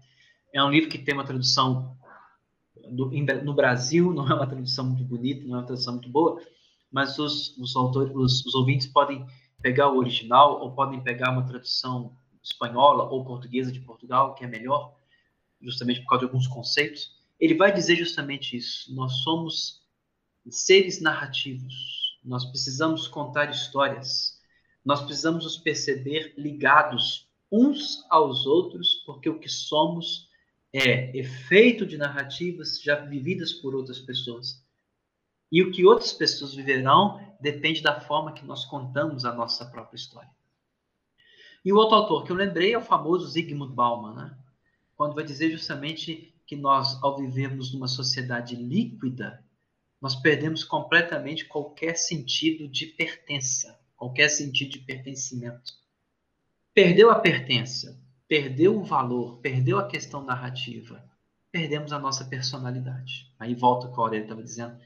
É 0.52 0.62
um 0.62 0.70
livro 0.70 0.90
que 0.90 0.98
tem 0.98 1.14
uma 1.14 1.24
tradução 1.24 1.96
no 2.90 3.54
Brasil, 3.54 4.12
não 4.12 4.28
é 4.28 4.34
uma 4.34 4.46
tradução 4.46 4.86
muito 4.86 5.04
bonita, 5.04 5.46
não 5.46 5.56
é 5.56 5.58
uma 5.58 5.66
tradução 5.66 5.94
muito 5.94 6.08
boa, 6.08 6.40
mas 6.90 7.18
os, 7.18 7.56
os, 7.58 7.76
autores, 7.76 8.14
os, 8.14 8.44
os 8.46 8.54
ouvintes 8.54 8.86
podem 8.86 9.24
pegar 9.62 9.88
o 9.90 9.98
original 9.98 10.60
ou 10.60 10.72
podem 10.72 11.00
pegar 11.00 11.30
uma 11.30 11.46
tradução 11.46 12.16
espanhola 12.42 13.04
ou 13.04 13.24
portuguesa 13.24 13.70
de 13.70 13.80
Portugal, 13.80 14.34
que 14.34 14.44
é 14.44 14.46
melhor, 14.46 14.96
justamente 15.60 16.00
por 16.00 16.08
causa 16.08 16.24
de 16.24 16.30
alguns 16.30 16.46
conceitos. 16.46 17.12
Ele 17.38 17.54
vai 17.54 17.72
dizer 17.72 17.96
justamente 17.96 18.56
isso. 18.56 18.94
Nós 18.94 19.12
somos 19.22 19.82
seres 20.48 21.00
narrativos. 21.00 22.18
Nós 22.24 22.44
precisamos 22.46 23.06
contar 23.06 23.50
histórias. 23.50 24.40
Nós 24.84 25.02
precisamos 25.02 25.44
nos 25.44 25.58
perceber 25.58 26.34
ligados 26.36 27.28
uns 27.52 28.04
aos 28.08 28.46
outros, 28.46 29.02
porque 29.06 29.28
o 29.28 29.38
que 29.38 29.48
somos 29.48 30.29
é 30.72 31.16
efeito 31.16 31.84
de 31.84 31.96
narrativas 31.96 32.80
já 32.80 32.96
vividas 32.96 33.52
por 33.52 33.74
outras 33.74 33.98
pessoas. 33.98 34.62
E 35.50 35.62
o 35.62 35.72
que 35.72 35.84
outras 35.84 36.12
pessoas 36.12 36.54
viverão 36.54 37.20
depende 37.40 37.82
da 37.82 38.00
forma 38.00 38.32
que 38.32 38.44
nós 38.44 38.64
contamos 38.64 39.24
a 39.24 39.32
nossa 39.32 39.64
própria 39.66 39.96
história. 39.96 40.30
E 41.64 41.72
o 41.72 41.76
outro 41.76 41.96
autor 41.96 42.24
que 42.24 42.32
eu 42.32 42.36
lembrei 42.36 42.72
é 42.72 42.78
o 42.78 42.82
famoso 42.82 43.26
Zygmunt 43.28 43.74
Bauman, 43.74 44.14
né? 44.14 44.38
quando 44.96 45.14
vai 45.14 45.24
dizer 45.24 45.50
justamente 45.50 46.34
que 46.46 46.54
nós, 46.54 47.02
ao 47.02 47.16
vivermos 47.16 47.72
numa 47.72 47.88
sociedade 47.88 48.54
líquida, 48.54 49.44
nós 50.00 50.14
perdemos 50.14 50.64
completamente 50.64 51.44
qualquer 51.44 51.96
sentido 51.96 52.66
de 52.66 52.86
pertença, 52.86 53.78
qualquer 53.96 54.28
sentido 54.28 54.70
de 54.72 54.78
pertencimento. 54.78 55.72
Perdeu 56.72 57.10
a 57.10 57.18
pertença, 57.18 58.00
perdeu 58.30 58.78
o 58.78 58.84
valor, 58.84 59.38
perdeu 59.38 59.80
a 59.80 59.88
questão 59.88 60.22
narrativa, 60.22 61.04
perdemos 61.50 61.92
a 61.92 61.98
nossa 61.98 62.24
personalidade. 62.24 63.28
Aí 63.36 63.56
volta 63.56 63.88
o 63.88 63.92
que 63.92 63.98
a 63.98 64.02
Aurélia 64.04 64.22
estava 64.22 64.40
dizendo, 64.40 64.78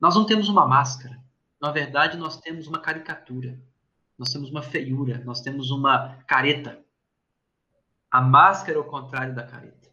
nós 0.00 0.14
não 0.14 0.24
temos 0.24 0.48
uma 0.48 0.64
máscara. 0.64 1.20
Na 1.60 1.72
verdade, 1.72 2.16
nós 2.16 2.40
temos 2.40 2.68
uma 2.68 2.78
caricatura. 2.78 3.60
Nós 4.16 4.32
temos 4.32 4.48
uma 4.48 4.62
feiura. 4.62 5.20
Nós 5.24 5.40
temos 5.40 5.72
uma 5.72 6.18
careta. 6.28 6.78
A 8.08 8.20
máscara 8.20 8.78
é 8.78 8.80
o 8.80 8.84
contrário 8.84 9.34
da 9.34 9.42
careta. 9.42 9.90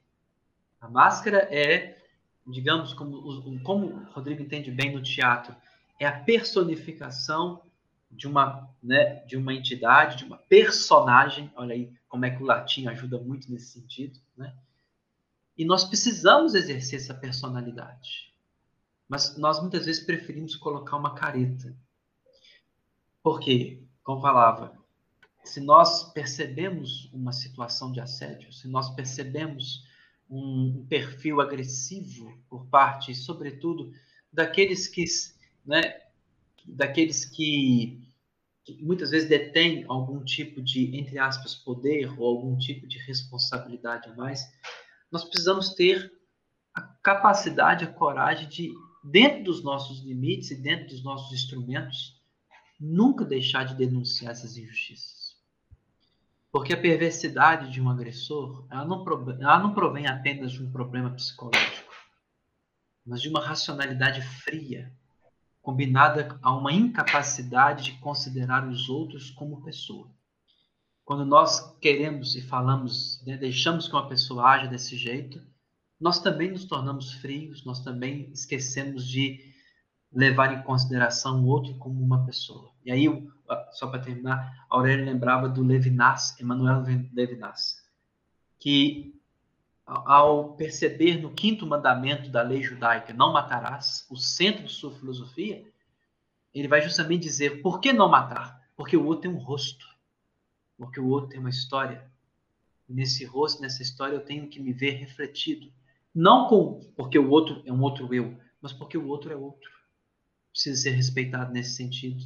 A 0.80 0.88
máscara 0.88 1.40
é, 1.52 1.98
digamos, 2.46 2.94
como, 2.94 3.60
como 3.64 3.88
o 3.88 4.04
Rodrigo 4.12 4.44
entende 4.44 4.70
bem 4.70 4.94
no 4.94 5.02
teatro, 5.02 5.56
é 6.00 6.06
a 6.06 6.20
personificação 6.20 7.64
de 8.12 8.28
uma, 8.28 8.70
né, 8.82 9.24
de 9.26 9.38
uma 9.38 9.54
entidade, 9.54 10.18
de 10.18 10.26
uma 10.26 10.38
personagem. 10.38 11.52
Olha 11.56 11.74
aí 11.74 11.92
como 12.08 12.26
é 12.26 12.30
que 12.30 12.44
o 12.44 12.46
latim 12.46 12.88
ajuda 12.88 13.18
muito 13.18 13.50
nesse 13.52 13.80
sentido, 13.80 14.20
né? 14.36 14.56
E 15.58 15.66
nós 15.66 15.84
precisamos 15.84 16.56
exercer 16.56 17.00
essa 17.00 17.14
personalidade. 17.14 18.34
Mas 19.08 19.38
nós 19.38 19.60
muitas 19.60 19.86
vezes 19.86 20.04
preferimos 20.04 20.56
colocar 20.56 20.98
uma 20.98 21.14
careta. 21.14 21.76
Porque, 23.22 23.84
como 24.04 24.22
falava, 24.22 24.76
se 25.44 25.60
nós 25.60 26.12
percebemos 26.14 27.10
uma 27.14 27.32
situação 27.32 27.92
de 27.92 28.00
assédio, 28.00 28.52
se 28.54 28.68
nós 28.68 28.90
percebemos 28.96 29.86
um 30.30 30.86
perfil 30.88 31.42
agressivo 31.42 32.34
por 32.50 32.66
parte, 32.68 33.14
sobretudo, 33.14 33.94
daqueles 34.32 34.88
que, 34.88 35.04
né, 35.66 36.02
daqueles 36.66 37.26
que, 37.26 38.01
que 38.64 38.84
muitas 38.84 39.10
vezes 39.10 39.28
detêm 39.28 39.86
algum 39.88 40.24
tipo 40.24 40.62
de, 40.62 40.96
entre 40.96 41.18
aspas, 41.18 41.56
poder 41.56 42.12
ou 42.20 42.28
algum 42.28 42.58
tipo 42.58 42.88
de 42.88 42.98
responsabilidade 43.00 44.10
a 44.10 44.16
mais, 44.16 44.42
nós 45.12 45.24
precisamos 45.24 45.74
ter 45.74 46.12
a 46.74 46.82
capacidade, 46.82 47.86
a 47.86 47.92
coragem 47.92 48.48
de 48.48 48.72
dentro 49.04 49.44
dos 49.44 49.64
nossos 49.64 50.04
limites 50.04 50.52
e 50.52 50.56
dentro 50.56 50.88
dos 50.88 51.04
nossos 51.04 51.34
instrumentos, 51.34 52.22
nunca 52.80 53.26
deixar 53.26 53.64
de 53.64 53.76
denunciar 53.76 54.32
essas 54.32 54.58
injustiças. 54.58 55.36
Porque 56.52 56.74
a 56.74 56.80
perversidade 56.80 57.72
de 57.72 57.82
um 57.82 57.90
agressor, 57.90 58.68
ela 58.70 58.86
não, 58.86 59.04
ela 59.40 59.60
não 59.60 59.74
provém 59.74 60.06
apenas 60.08 60.52
de 60.52 60.62
um 60.62 60.72
problema 60.72 61.10
psicológico, 61.12 61.92
mas 63.06 63.22
de 63.22 63.30
uma 63.30 63.42
racionalidade 63.42 64.22
fria, 64.22 64.94
combinada 65.62 66.38
a 66.42 66.56
uma 66.56 66.74
incapacidade 66.74 67.84
de 67.86 67.92
considerar 68.00 68.68
os 68.68 68.90
outros 68.90 69.30
como 69.30 69.62
pessoa. 69.62 70.10
Quando 71.06 71.26
nós 71.26 71.78
queremos 71.80 72.36
e 72.36 72.42
falamos, 72.42 73.24
né, 73.26 73.38
deixamos 73.38 73.88
que 73.88 73.94
uma 73.94 74.08
pessoa 74.08 74.50
haja 74.50 74.68
desse 74.68 74.96
jeito, 74.96 75.42
nós 76.00 76.20
também 76.20 76.52
nos 76.52 76.66
tornamos 76.66 77.14
frios, 77.14 77.64
nós 77.64 77.84
também 77.84 78.32
esquecemos 78.32 79.08
de 79.08 79.52
levar 80.12 80.54
em 80.54 80.64
consideração 80.64 81.44
o 81.44 81.48
outro 81.48 81.76
como 81.76 82.04
uma 82.04 82.26
pessoa. 82.26 82.72
E 82.84 82.92
aí, 82.92 83.06
só 83.72 83.88
para 83.88 84.02
terminar, 84.02 84.66
Aurélio 84.70 85.06
lembrava 85.06 85.48
do 85.48 85.64
Levinas, 85.64 86.40
Emmanuel 86.40 86.84
Levinas, 87.14 87.78
que 88.60 89.21
ao 89.94 90.54
perceber 90.54 91.22
no 91.22 91.32
quinto 91.32 91.68
mandamento 91.68 92.30
da 92.30 92.42
lei 92.42 92.64
judaica, 92.64 93.14
não 93.14 93.34
matarás, 93.34 94.06
o 94.10 94.16
centro 94.16 94.64
de 94.64 94.72
sua 94.72 94.92
filosofia, 94.94 95.66
ele 96.54 96.68
vai 96.68 96.82
justamente 96.82 97.24
dizer, 97.24 97.62
por 97.62 97.80
que 97.80 97.92
não 97.92 98.10
matar? 98.10 98.62
Porque 98.76 98.96
o 98.96 99.06
outro 99.06 99.24
tem 99.24 99.32
um 99.32 99.38
rosto, 99.38 99.86
porque 100.78 101.00
o 101.00 101.08
outro 101.08 101.30
tem 101.30 101.40
uma 101.40 101.50
história. 101.50 102.10
E 102.88 102.94
nesse 102.94 103.26
rosto, 103.26 103.62
nessa 103.62 103.82
história, 103.82 104.16
eu 104.16 104.24
tenho 104.24 104.48
que 104.48 104.60
me 104.60 104.72
ver 104.72 104.92
refletido. 104.92 105.72
Não 106.16 106.48
com, 106.48 106.80
porque 106.96 107.20
o 107.20 107.30
outro 107.30 107.62
é 107.66 107.72
um 107.72 107.82
outro 107.82 108.14
eu, 108.14 108.38
mas 108.62 108.72
porque 108.72 108.98
o 108.98 109.08
outro 109.08 109.32
é 109.32 109.36
outro. 109.36 109.70
Precisa 110.52 110.82
ser 110.82 110.92
respeitado 110.92 111.52
nesse 111.52 111.76
sentido. 111.76 112.24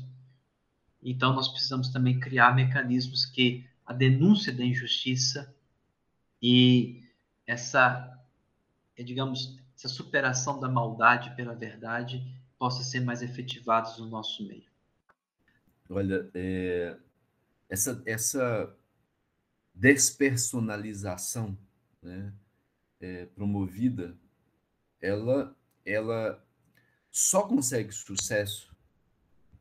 Então, 1.01 1.33
nós 1.33 1.47
precisamos 1.47 1.89
também 1.89 2.19
criar 2.19 2.55
mecanismos 2.55 3.25
que 3.25 3.67
a 3.85 3.93
denúncia 3.93 4.51
da 4.51 4.63
injustiça 4.63 5.53
e 6.41 7.04
essa, 7.45 8.19
é, 8.97 9.03
digamos, 9.03 9.59
essa 9.75 9.87
superação 9.87 10.59
da 10.59 10.69
maldade 10.69 11.35
pela 11.35 11.53
verdade 11.53 12.23
possa 12.57 12.83
ser 12.83 13.01
mais 13.01 13.21
efetivados 13.21 13.97
no 13.99 14.07
nosso 14.07 14.47
meio. 14.47 14.65
Olha, 15.89 16.29
é, 16.33 16.97
essa, 17.69 18.01
essa 18.05 18.75
despersonalização, 19.73 21.57
né? 22.01 22.33
é, 22.99 23.25
promovida, 23.27 24.17
ela, 25.01 25.55
ela 25.85 26.43
só 27.11 27.47
consegue 27.47 27.91
sucesso 27.91 28.75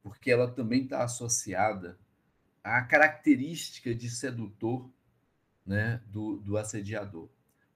porque 0.02 0.30
ela 0.30 0.50
também 0.50 0.84
está 0.84 1.02
associada 1.02 1.98
a 2.62 2.82
característica 2.82 3.94
de 3.94 4.08
sedutor 4.08 4.90
né, 5.66 6.00
do, 6.06 6.36
do 6.36 6.56
assediador. 6.56 7.28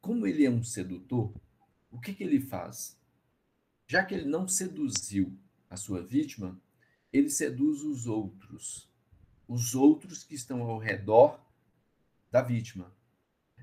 Como 0.08 0.26
ele 0.26 0.46
é 0.46 0.50
um 0.50 0.64
sedutor, 0.64 1.34
o 1.90 2.00
que, 2.00 2.14
que 2.14 2.24
ele 2.24 2.40
faz? 2.40 2.98
Já 3.86 4.02
que 4.02 4.14
ele 4.14 4.24
não 4.24 4.48
seduziu 4.48 5.38
a 5.68 5.76
sua 5.76 6.02
vítima, 6.02 6.58
ele 7.12 7.28
seduz 7.28 7.82
os 7.82 8.06
outros, 8.06 8.90
os 9.46 9.74
outros 9.74 10.24
que 10.24 10.34
estão 10.34 10.62
ao 10.62 10.78
redor 10.78 11.38
da 12.30 12.40
vítima. 12.40 12.90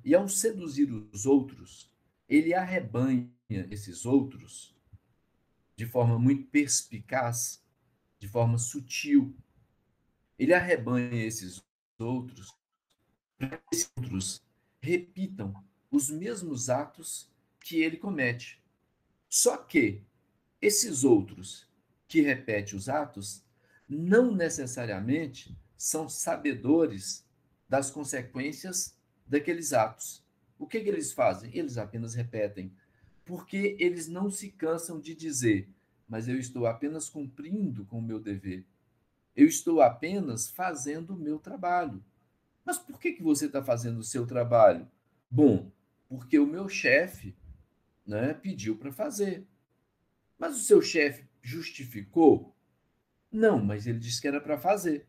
E 0.03 0.13
ao 0.13 0.29
seduzir 0.29 0.91
os 0.91 1.25
outros, 1.25 1.91
ele 2.29 2.53
arrebanha 2.53 3.27
esses 3.49 4.05
outros 4.05 4.77
de 5.75 5.87
forma 5.87 6.19
muito 6.19 6.45
perspicaz, 6.51 7.59
de 8.19 8.27
forma 8.27 8.59
sutil. 8.59 9.35
Ele 10.37 10.53
arrebanha 10.53 11.25
esses 11.25 11.59
outros 11.97 12.55
para 13.35 13.57
que 13.57 13.63
esses 13.75 13.91
outros 13.97 14.43
repitam 14.79 15.51
os 15.95 16.09
mesmos 16.09 16.69
atos 16.69 17.31
que 17.61 17.81
ele 17.81 17.95
comete. 17.95 18.61
Só 19.29 19.55
que 19.55 20.03
esses 20.61 21.03
outros 21.05 21.67
que 22.07 22.19
repetem 22.21 22.77
os 22.77 22.89
atos 22.89 23.43
não 23.87 24.35
necessariamente 24.35 25.57
são 25.77 26.09
sabedores 26.09 27.25
das 27.67 27.89
consequências 27.89 28.97
daqueles 29.25 29.71
atos. 29.71 30.23
O 30.59 30.67
que, 30.67 30.81
que 30.81 30.89
eles 30.89 31.13
fazem? 31.13 31.55
Eles 31.57 31.77
apenas 31.77 32.13
repetem, 32.13 32.73
porque 33.23 33.77
eles 33.79 34.07
não 34.07 34.29
se 34.29 34.51
cansam 34.51 34.99
de 34.99 35.15
dizer, 35.15 35.69
mas 36.07 36.27
eu 36.27 36.37
estou 36.37 36.65
apenas 36.65 37.09
cumprindo 37.09 37.85
com 37.85 37.99
o 37.99 38.01
meu 38.01 38.19
dever. 38.19 38.65
Eu 39.35 39.47
estou 39.47 39.81
apenas 39.81 40.49
fazendo 40.49 41.13
o 41.13 41.17
meu 41.17 41.39
trabalho. 41.39 42.03
Mas 42.63 42.77
por 42.77 42.99
que, 42.99 43.13
que 43.13 43.23
você 43.23 43.45
está 43.45 43.63
fazendo 43.63 43.99
o 43.99 44.03
seu 44.03 44.25
trabalho? 44.25 44.87
Bom, 45.29 45.71
porque 46.07 46.39
o 46.39 46.47
meu 46.47 46.69
chefe 46.69 47.35
né, 48.05 48.33
pediu 48.33 48.77
para 48.77 48.91
fazer. 48.91 49.45
Mas 50.37 50.57
o 50.57 50.63
seu 50.63 50.81
chefe 50.81 51.25
justificou? 51.41 52.55
Não, 53.31 53.63
mas 53.63 53.87
ele 53.87 53.99
disse 53.99 54.21
que 54.21 54.27
era 54.27 54.39
para 54.39 54.57
fazer. 54.57 55.07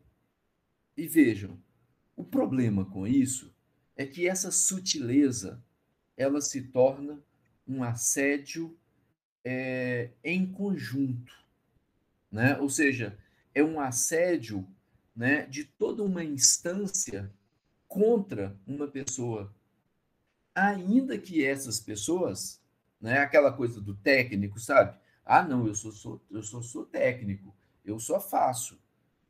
E 0.95 1.07
vejam, 1.07 1.61
o 2.15 2.23
problema 2.23 2.85
com 2.85 3.05
isso 3.05 3.53
é 3.95 4.05
que 4.05 4.27
essa 4.27 4.51
sutileza 4.51 5.63
ela 6.15 6.41
se 6.41 6.63
torna 6.63 7.21
um 7.67 7.83
assédio 7.83 8.75
é, 9.43 10.11
em 10.23 10.51
conjunto, 10.51 11.33
né? 12.31 12.57
Ou 12.57 12.69
seja, 12.69 13.17
é 13.53 13.63
um 13.63 13.79
assédio, 13.79 14.67
né, 15.15 15.45
de 15.45 15.63
toda 15.63 16.03
uma 16.03 16.23
instância 16.23 17.31
contra 17.87 18.59
uma 18.67 18.87
pessoa, 18.87 19.53
ainda 20.57 21.17
que 21.17 21.45
essas 21.45 21.79
pessoas, 21.79 22.61
né, 22.99 23.19
aquela 23.19 23.51
coisa 23.51 23.79
do 23.79 23.95
técnico, 23.95 24.59
sabe? 24.59 24.97
Ah, 25.25 25.43
não, 25.43 25.67
eu 25.67 25.75
sou, 25.75 25.91
sou 25.91 26.21
eu 26.31 26.41
sou, 26.41 26.63
sou 26.63 26.85
técnico, 26.85 27.55
eu 27.85 27.99
só 27.99 28.19
faço, 28.19 28.79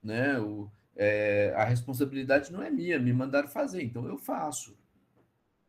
né? 0.01 0.39
O, 0.39 0.71
é, 0.95 1.53
a 1.55 1.63
responsabilidade 1.63 2.51
não 2.51 2.63
é 2.63 2.69
minha, 2.69 2.99
me 2.99 3.13
mandaram 3.13 3.47
fazer, 3.47 3.83
então 3.83 4.07
eu 4.07 4.17
faço. 4.17 4.77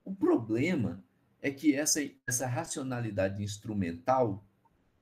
O 0.04 0.14
problema 0.14 1.02
é 1.42 1.50
que 1.50 1.74
essa, 1.74 2.00
essa 2.26 2.46
racionalidade 2.46 3.42
instrumental 3.42 4.44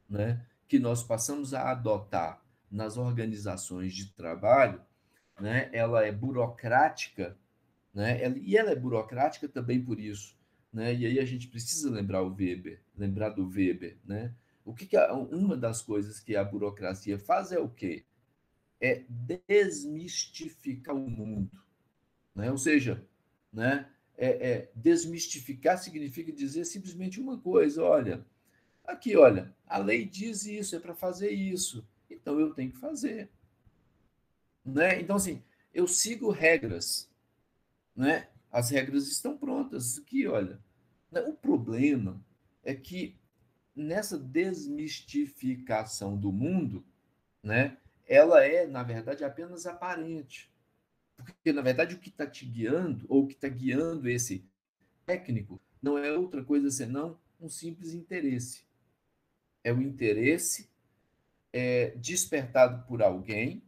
né, 0.09 0.45
que 0.67 0.79
nós 0.79 1.03
passamos 1.03 1.55
a 1.55 1.71
adotar 1.71 2.43
nas 2.71 2.97
organizações 2.97 3.95
de 3.95 4.07
trabalho, 4.13 4.81
né, 5.41 5.71
ela 5.73 6.05
é 6.05 6.11
burocrática, 6.11 7.37
né, 7.95 8.21
e 8.39 8.57
ela 8.57 8.71
é 8.71 8.77
burocrática 8.77 9.49
também 9.49 9.83
por 9.83 10.01
isso. 10.01 10.36
Né, 10.77 10.95
e 10.95 11.07
aí 11.07 11.19
a 11.19 11.25
gente 11.25 11.49
precisa 11.49 11.89
lembrar 11.89 12.23
o 12.23 12.35
Weber, 12.35 12.83
lembrar 12.95 13.31
do 13.31 13.49
Weber. 13.49 13.97
Né? 14.05 14.35
O 14.63 14.75
que, 14.75 14.85
que 14.85 14.95
a, 14.95 15.11
uma 15.15 15.57
das 15.57 15.81
coisas 15.81 16.21
que 16.21 16.37
a 16.37 16.45
burocracia 16.45 17.19
faz 17.19 17.51
é 17.51 17.59
o 17.59 17.67
quê? 17.67 18.05
É 18.79 19.03
desmistificar 19.09 20.95
o 20.95 21.09
mundo. 21.09 21.51
Né? 22.35 22.51
Ou 22.51 22.59
seja, 22.59 23.03
né, 23.51 23.91
é, 24.19 24.51
é, 24.51 24.71
desmistificar 24.75 25.79
significa 25.79 26.31
dizer 26.31 26.67
simplesmente 26.67 27.23
uma 27.23 27.39
coisa: 27.39 27.83
olha, 27.83 28.23
aqui, 28.85 29.17
olha, 29.17 29.57
a 29.67 29.79
lei 29.79 30.05
diz 30.05 30.45
isso, 30.45 30.77
é 30.77 30.79
para 30.79 30.95
fazer 30.95 31.31
isso, 31.31 31.89
então 32.11 32.39
eu 32.39 32.53
tenho 32.53 32.71
que 32.71 32.79
fazer. 32.79 33.31
Né? 34.63 35.01
Então, 35.01 35.17
assim, 35.17 35.43
eu 35.73 35.89
sigo 35.89 36.31
regras, 36.31 37.11
né? 37.97 38.29
as 38.53 38.69
regras 38.69 39.09
estão 39.09 39.39
prontas. 39.39 39.99
Aqui, 39.99 40.27
olha? 40.27 40.66
O 41.21 41.35
problema 41.35 42.21
é 42.63 42.75
que 42.75 43.17
nessa 43.75 44.19
desmistificação 44.19 46.17
do 46.17 46.33
mundo, 46.33 46.85
né, 47.43 47.77
ela 48.07 48.45
é, 48.45 48.67
na 48.67 48.83
verdade, 48.83 49.25
apenas 49.25 49.67
aparente. 49.67 50.51
Porque, 51.17 51.53
na 51.53 51.63
verdade, 51.63 51.95
o 51.95 51.99
que 51.99 52.09
está 52.09 52.27
te 52.27 52.45
guiando, 52.45 53.07
ou 53.09 53.25
o 53.25 53.27
que 53.27 53.35
está 53.35 53.49
guiando 53.49 54.09
esse 54.09 54.45
técnico, 55.05 55.61
não 55.83 55.99
é 55.99 56.13
outra 56.13 56.45
coisa 56.45 56.71
senão 56.71 57.19
um 57.41 57.49
simples 57.49 57.93
interesse. 57.93 58.65
É 59.63 59.73
o 59.73 59.83
interesse 59.83 60.71
é, 61.53 61.91
despertado 61.97 62.87
por 62.87 63.03
alguém 63.03 63.63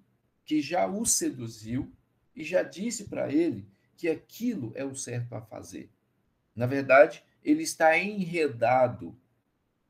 que 0.44 0.60
já 0.60 0.86
o 0.86 1.04
seduziu 1.04 1.92
e 2.34 2.44
já 2.44 2.62
disse 2.62 3.04
para 3.04 3.32
ele 3.32 3.66
que 3.96 4.08
aquilo 4.08 4.72
é 4.74 4.84
o 4.84 4.94
certo 4.94 5.34
a 5.34 5.40
fazer. 5.40 5.90
Na 6.54 6.66
verdade, 6.66 7.22
ele 7.44 7.62
está 7.62 7.98
enredado, 7.98 9.16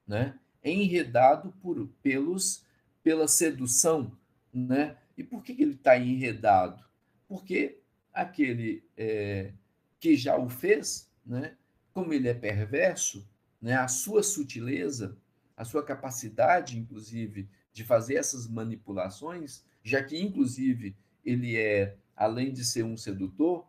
né? 0.07 0.39
Enredado 0.63 1.53
por, 1.61 1.89
pelos, 2.03 2.65
pela 3.03 3.29
sedução, 3.29 4.13
né? 4.53 4.97
E 5.17 5.23
por 5.25 5.43
que 5.43 5.53
ele 5.53 5.75
está 5.75 5.99
enredado? 5.99 6.89
porque 7.29 7.79
aquele 8.13 8.83
é, 8.97 9.53
que 10.01 10.17
já 10.17 10.37
o 10.37 10.49
fez, 10.49 11.09
né, 11.25 11.55
como 11.93 12.13
ele 12.13 12.29
é 12.29 12.35
perverso, 12.35 13.29
né, 13.61 13.75
a 13.75 13.87
sua 13.87 14.23
sutileza, 14.23 15.17
a 15.57 15.65
sua 15.65 15.85
capacidade, 15.85 16.79
inclusive, 16.79 17.49
de 17.73 17.85
fazer 17.85 18.15
essas 18.15 18.49
manipulações, 18.49 19.65
já 19.83 20.03
que, 20.03 20.19
inclusive, 20.19 20.97
ele 21.25 21.57
é, 21.57 21.97
além 22.17 22.53
de 22.53 22.65
ser 22.65 22.85
um 22.85 22.97
sedutor, 22.97 23.69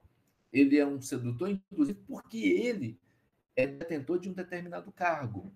ele 0.54 0.78
é 0.78 0.86
um 0.86 1.02
sedutor, 1.02 1.50
inclusive, 1.50 2.00
porque 2.08 2.38
ele 2.38 2.98
é 3.60 3.68
detentor 3.68 4.20
de 4.20 4.30
um 4.30 4.34
determinado 4.34 4.92
cargo. 4.92 5.52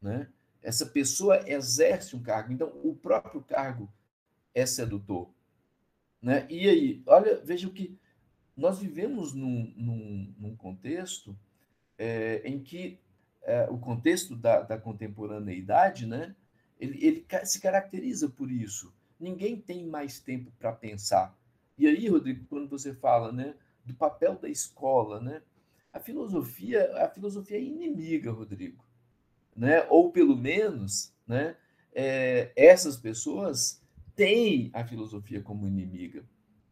Né? 0.00 0.28
Essa 0.62 0.86
pessoa 0.86 1.42
exerce 1.48 2.14
um 2.14 2.22
cargo, 2.22 2.52
então 2.52 2.72
o 2.84 2.94
próprio 2.94 3.42
cargo 3.42 3.92
é 4.54 4.64
sedutor. 4.64 5.28
Né? 6.22 6.46
E 6.48 6.68
aí, 6.68 7.02
olha, 7.06 7.40
veja 7.44 7.68
que 7.70 7.98
nós 8.56 8.78
vivemos 8.78 9.34
num, 9.34 9.72
num, 9.76 10.34
num 10.38 10.56
contexto 10.56 11.36
é, 11.96 12.42
em 12.44 12.60
que 12.60 12.98
é, 13.42 13.68
o 13.70 13.78
contexto 13.78 14.36
da, 14.36 14.60
da 14.62 14.78
contemporaneidade, 14.78 16.06
né, 16.06 16.34
ele, 16.78 17.04
ele 17.04 17.26
se 17.44 17.60
caracteriza 17.60 18.28
por 18.28 18.50
isso. 18.50 18.92
Ninguém 19.18 19.60
tem 19.60 19.86
mais 19.86 20.20
tempo 20.20 20.52
para 20.58 20.72
pensar. 20.72 21.36
E 21.76 21.86
aí, 21.86 22.08
Rodrigo, 22.08 22.44
quando 22.46 22.68
você 22.68 22.94
fala 22.94 23.32
né, 23.32 23.54
do 23.84 23.94
papel 23.94 24.36
da 24.36 24.48
escola, 24.48 25.20
né, 25.20 25.42
a 25.92 26.00
filosofia, 26.00 26.90
a 26.96 27.08
filosofia 27.08 27.56
é 27.56 27.62
inimiga, 27.62 28.30
Rodrigo. 28.30 28.84
Né? 29.56 29.86
Ou 29.88 30.12
pelo 30.12 30.36
menos, 30.36 31.12
né, 31.26 31.56
é, 31.92 32.52
essas 32.56 32.96
pessoas 32.96 33.82
tem 34.14 34.70
a 34.72 34.84
filosofia 34.84 35.40
como 35.40 35.66
inimiga. 35.66 36.24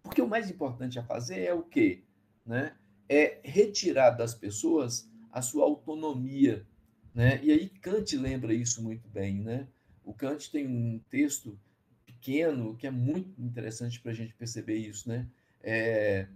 Porque 0.02 0.22
o 0.22 0.28
mais 0.28 0.50
importante 0.50 0.98
a 0.98 1.04
fazer 1.04 1.40
é 1.40 1.54
o 1.54 1.62
quê? 1.62 2.02
Né? 2.44 2.74
É 3.08 3.40
retirar 3.42 4.10
das 4.10 4.34
pessoas 4.34 5.08
a 5.32 5.42
sua 5.42 5.64
autonomia. 5.64 6.66
Né? 7.14 7.40
E 7.42 7.50
aí 7.50 7.68
Kant 7.68 8.16
lembra 8.16 8.52
isso 8.52 8.82
muito 8.82 9.08
bem. 9.08 9.40
Né? 9.40 9.66
O 10.04 10.12
Kant 10.12 10.50
tem 10.50 10.66
um 10.66 11.00
texto 11.10 11.58
pequeno 12.04 12.76
que 12.76 12.86
é 12.86 12.90
muito 12.90 13.40
interessante 13.40 14.00
para 14.00 14.12
a 14.12 14.14
gente 14.14 14.34
perceber 14.34 14.76
isso. 14.76 15.08
Né? 15.08 15.26
É, 15.62 16.28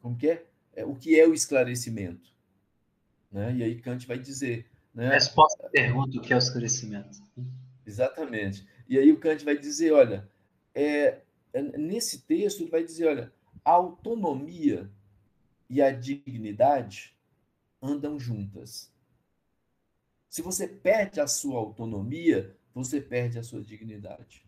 como 0.00 0.16
que 0.16 0.30
é? 0.30 0.46
É? 0.74 0.84
O 0.84 0.94
que 0.94 1.18
é 1.18 1.26
o 1.26 1.34
esclarecimento? 1.34 2.30
Né? 3.30 3.56
E 3.56 3.62
aí 3.62 3.80
Kant 3.80 4.06
vai 4.06 4.18
dizer... 4.18 4.66
Né? 4.94 5.08
Resposta 5.08 5.66
à 5.66 5.70
pergunta 5.70 6.18
o 6.18 6.20
que 6.20 6.32
é 6.32 6.36
o 6.36 6.38
esclarecimento. 6.38 7.18
Exatamente. 7.86 8.66
E 8.88 8.98
aí 8.98 9.12
o 9.12 9.18
Kant 9.18 9.44
vai 9.44 9.56
dizer, 9.56 9.92
olha, 9.92 10.28
é, 10.74 11.20
é, 11.52 11.62
nesse 11.62 12.22
texto, 12.22 12.60
ele 12.60 12.70
vai 12.70 12.84
dizer: 12.84 13.06
olha, 13.06 13.32
a 13.64 13.72
autonomia 13.72 14.90
e 15.68 15.82
a 15.82 15.90
dignidade 15.90 17.14
andam 17.82 18.18
juntas. 18.18 18.92
Se 20.28 20.42
você 20.42 20.68
perde 20.68 21.20
a 21.20 21.26
sua 21.26 21.58
autonomia, 21.58 22.56
você 22.72 23.00
perde 23.00 23.38
a 23.38 23.42
sua 23.42 23.60
dignidade. 23.60 24.44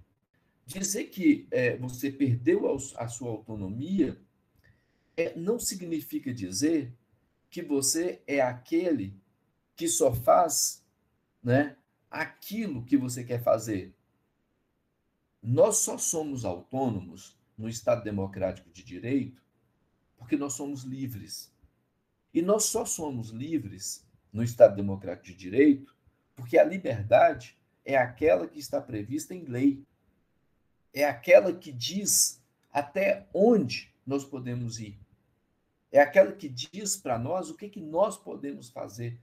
dizer 0.64 1.06
que 1.06 1.46
é, 1.50 1.76
você 1.76 2.10
perdeu 2.10 2.72
a, 2.96 3.08
sua 3.08 3.30
autonomia 3.30 4.16
não 5.36 5.58
significa 5.58 6.32
dizer 6.32 6.92
que 7.50 7.62
você 7.62 8.22
é 8.26 8.40
aquele 8.40 9.20
que 9.76 9.86
só 9.88 10.14
faz 10.14 10.84
né, 11.42 11.76
aquilo 12.10 12.84
que 12.84 12.96
você 12.96 13.24
quer 13.24 13.42
fazer. 13.42 13.94
Nós 15.42 15.78
só 15.78 15.98
somos 15.98 16.44
autônomos 16.44 17.36
no 17.58 17.68
Estado 17.68 18.04
democrático 18.04 18.70
de 18.70 18.82
direito 18.82 19.42
porque 20.16 20.36
nós 20.36 20.54
somos 20.54 20.84
livres. 20.84 21.52
E 22.32 22.40
nós 22.40 22.64
só 22.64 22.86
somos 22.86 23.30
livres 23.30 24.06
no 24.32 24.42
Estado 24.42 24.76
democrático 24.76 25.26
de 25.26 25.34
direito 25.34 25.94
porque 26.34 26.56
a 26.56 26.64
liberdade 26.64 27.58
é 27.84 27.96
aquela 27.96 28.46
que 28.46 28.58
está 28.58 28.80
prevista 28.80 29.34
em 29.34 29.44
lei. 29.44 29.84
É 30.94 31.04
aquela 31.04 31.52
que 31.52 31.72
diz 31.72 32.42
até 32.72 33.28
onde 33.34 33.92
nós 34.06 34.24
podemos 34.24 34.78
ir. 34.78 35.01
É 35.92 36.00
aquela 36.00 36.32
que 36.32 36.48
diz 36.48 36.96
para 36.96 37.18
nós 37.18 37.50
o 37.50 37.56
que, 37.56 37.68
que 37.68 37.80
nós 37.80 38.16
podemos 38.16 38.70
fazer. 38.70 39.20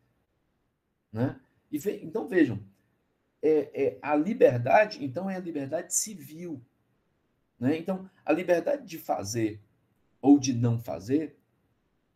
Né? 1.11 1.39
E 1.72 1.80
ve, 1.80 1.99
então 2.03 2.28
vejam, 2.28 2.63
é, 3.41 3.72
é, 3.74 3.99
a 4.01 4.15
liberdade, 4.15 5.03
então, 5.03 5.30
é 5.30 5.36
a 5.36 5.39
liberdade 5.39 5.93
civil. 5.95 6.63
Né? 7.59 7.78
Então, 7.78 8.09
a 8.24 8.32
liberdade 8.32 8.86
de 8.86 8.99
fazer 8.99 9.59
ou 10.22 10.38
de 10.38 10.53
não 10.53 10.80
fazer, 10.80 11.36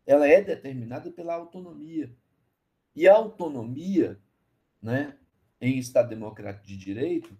ela 0.05 0.27
é 0.27 0.41
determinada 0.41 1.09
pela 1.11 1.33
autonomia. 1.33 2.13
E 2.95 3.07
a 3.07 3.15
autonomia, 3.15 4.19
né, 4.81 5.17
em 5.59 5.77
Estado 5.77 6.09
democrático 6.09 6.67
de 6.67 6.77
direito, 6.77 7.35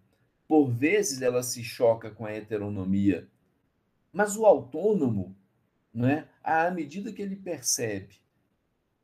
por 0.48 0.68
vezes 0.68 1.22
ela 1.22 1.44
se 1.44 1.64
choca 1.64 2.10
com 2.10 2.26
a 2.26 2.32
heteronomia. 2.32 3.30
Mas 4.12 4.36
o 4.36 4.46
autônomo, 4.46 5.36
né, 5.94 6.28
à 6.44 6.70
medida 6.70 7.14
que 7.14 7.22
ele 7.22 7.36
percebe 7.36 8.16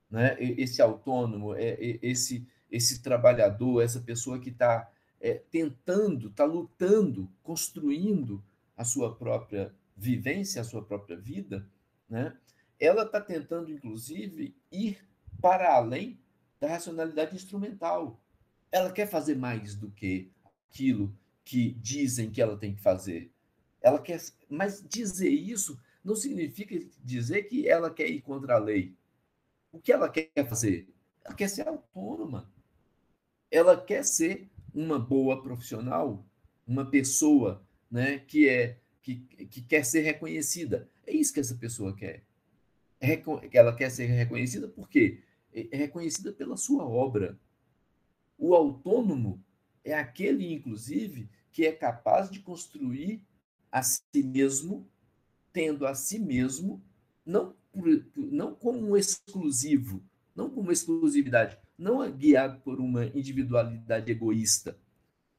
né, 0.09 0.35
esse 0.39 0.81
autônomo, 0.81 1.55
é, 1.55 1.77
esse, 2.01 2.47
esse 2.69 3.01
trabalhador, 3.01 3.81
essa 3.81 4.01
pessoa 4.01 4.39
que 4.39 4.49
está 4.49 4.91
é, 5.21 5.35
tentando, 5.51 6.27
está 6.27 6.43
lutando, 6.43 7.31
construindo 7.43 8.43
a 8.75 8.83
sua 8.83 9.15
própria 9.15 9.73
vivência, 9.95 10.61
a 10.61 10.65
sua 10.65 10.83
própria 10.83 11.17
vida, 11.17 11.67
né, 12.09 12.35
ela 12.79 13.03
está 13.03 13.19
tentando, 13.19 13.71
inclusive, 13.71 14.55
ir 14.71 15.05
para 15.41 15.75
além 15.75 16.19
da 16.59 16.67
racionalidade 16.67 17.35
instrumental. 17.35 18.19
Ela 18.71 18.91
quer 18.91 19.07
fazer 19.07 19.35
mais 19.35 19.75
do 19.75 19.91
que 19.91 20.31
aquilo 20.69 21.13
que 21.43 21.71
dizem 21.73 22.29
que 22.29 22.41
ela 22.41 22.57
tem 22.57 22.73
que 22.73 22.81
fazer. 22.81 23.31
Ela 23.81 24.01
quer, 24.01 24.21
mas 24.49 24.85
dizer 24.87 25.29
isso 25.29 25.79
não 26.09 26.15
significa 26.15 26.75
dizer 27.03 27.43
que 27.43 27.69
ela 27.69 27.93
quer 27.93 28.09
ir 28.09 28.21
contra 28.21 28.55
a 28.55 28.59
lei. 28.59 28.95
O 29.71 29.79
que 29.79 29.91
ela 29.91 30.09
quer 30.09 30.47
fazer? 30.47 30.89
Ela 31.23 31.35
quer 31.35 31.47
ser 31.47 31.67
autônoma. 31.67 32.51
Ela 33.51 33.79
quer 33.79 34.03
ser 34.03 34.49
uma 34.73 34.97
boa 34.97 35.41
profissional, 35.41 36.25
uma 36.65 36.89
pessoa 36.89 37.63
né, 37.89 38.19
que 38.19 38.49
é 38.49 38.79
que, 39.01 39.15
que 39.45 39.61
quer 39.61 39.85
ser 39.85 40.01
reconhecida. 40.01 40.89
É 41.05 41.13
isso 41.13 41.33
que 41.33 41.39
essa 41.39 41.55
pessoa 41.55 41.95
quer. 41.95 42.23
Ela 43.53 43.75
quer 43.75 43.89
ser 43.89 44.05
reconhecida 44.07 44.67
por 44.67 44.89
quê? 44.89 45.21
É 45.53 45.77
reconhecida 45.77 46.33
pela 46.33 46.57
sua 46.57 46.85
obra. 46.85 47.39
O 48.37 48.53
autônomo 48.55 49.43
é 49.83 49.93
aquele, 49.93 50.51
inclusive, 50.53 51.29
que 51.51 51.65
é 51.65 51.71
capaz 51.71 52.29
de 52.29 52.39
construir 52.39 53.23
a 53.71 53.81
si 53.81 54.01
mesmo 54.23 54.87
tendo 55.59 55.85
a 55.85 55.93
si 55.93 56.17
mesmo, 56.17 56.81
não, 57.25 57.53
não 58.15 58.55
como 58.55 58.79
um 58.79 58.95
exclusivo, 58.95 60.01
não 60.33 60.49
como 60.49 60.61
uma 60.61 60.71
exclusividade, 60.71 61.57
não 61.77 62.01
é 62.01 62.09
guiado 62.09 62.61
por 62.61 62.79
uma 62.79 63.07
individualidade 63.07 64.09
egoísta, 64.09 64.79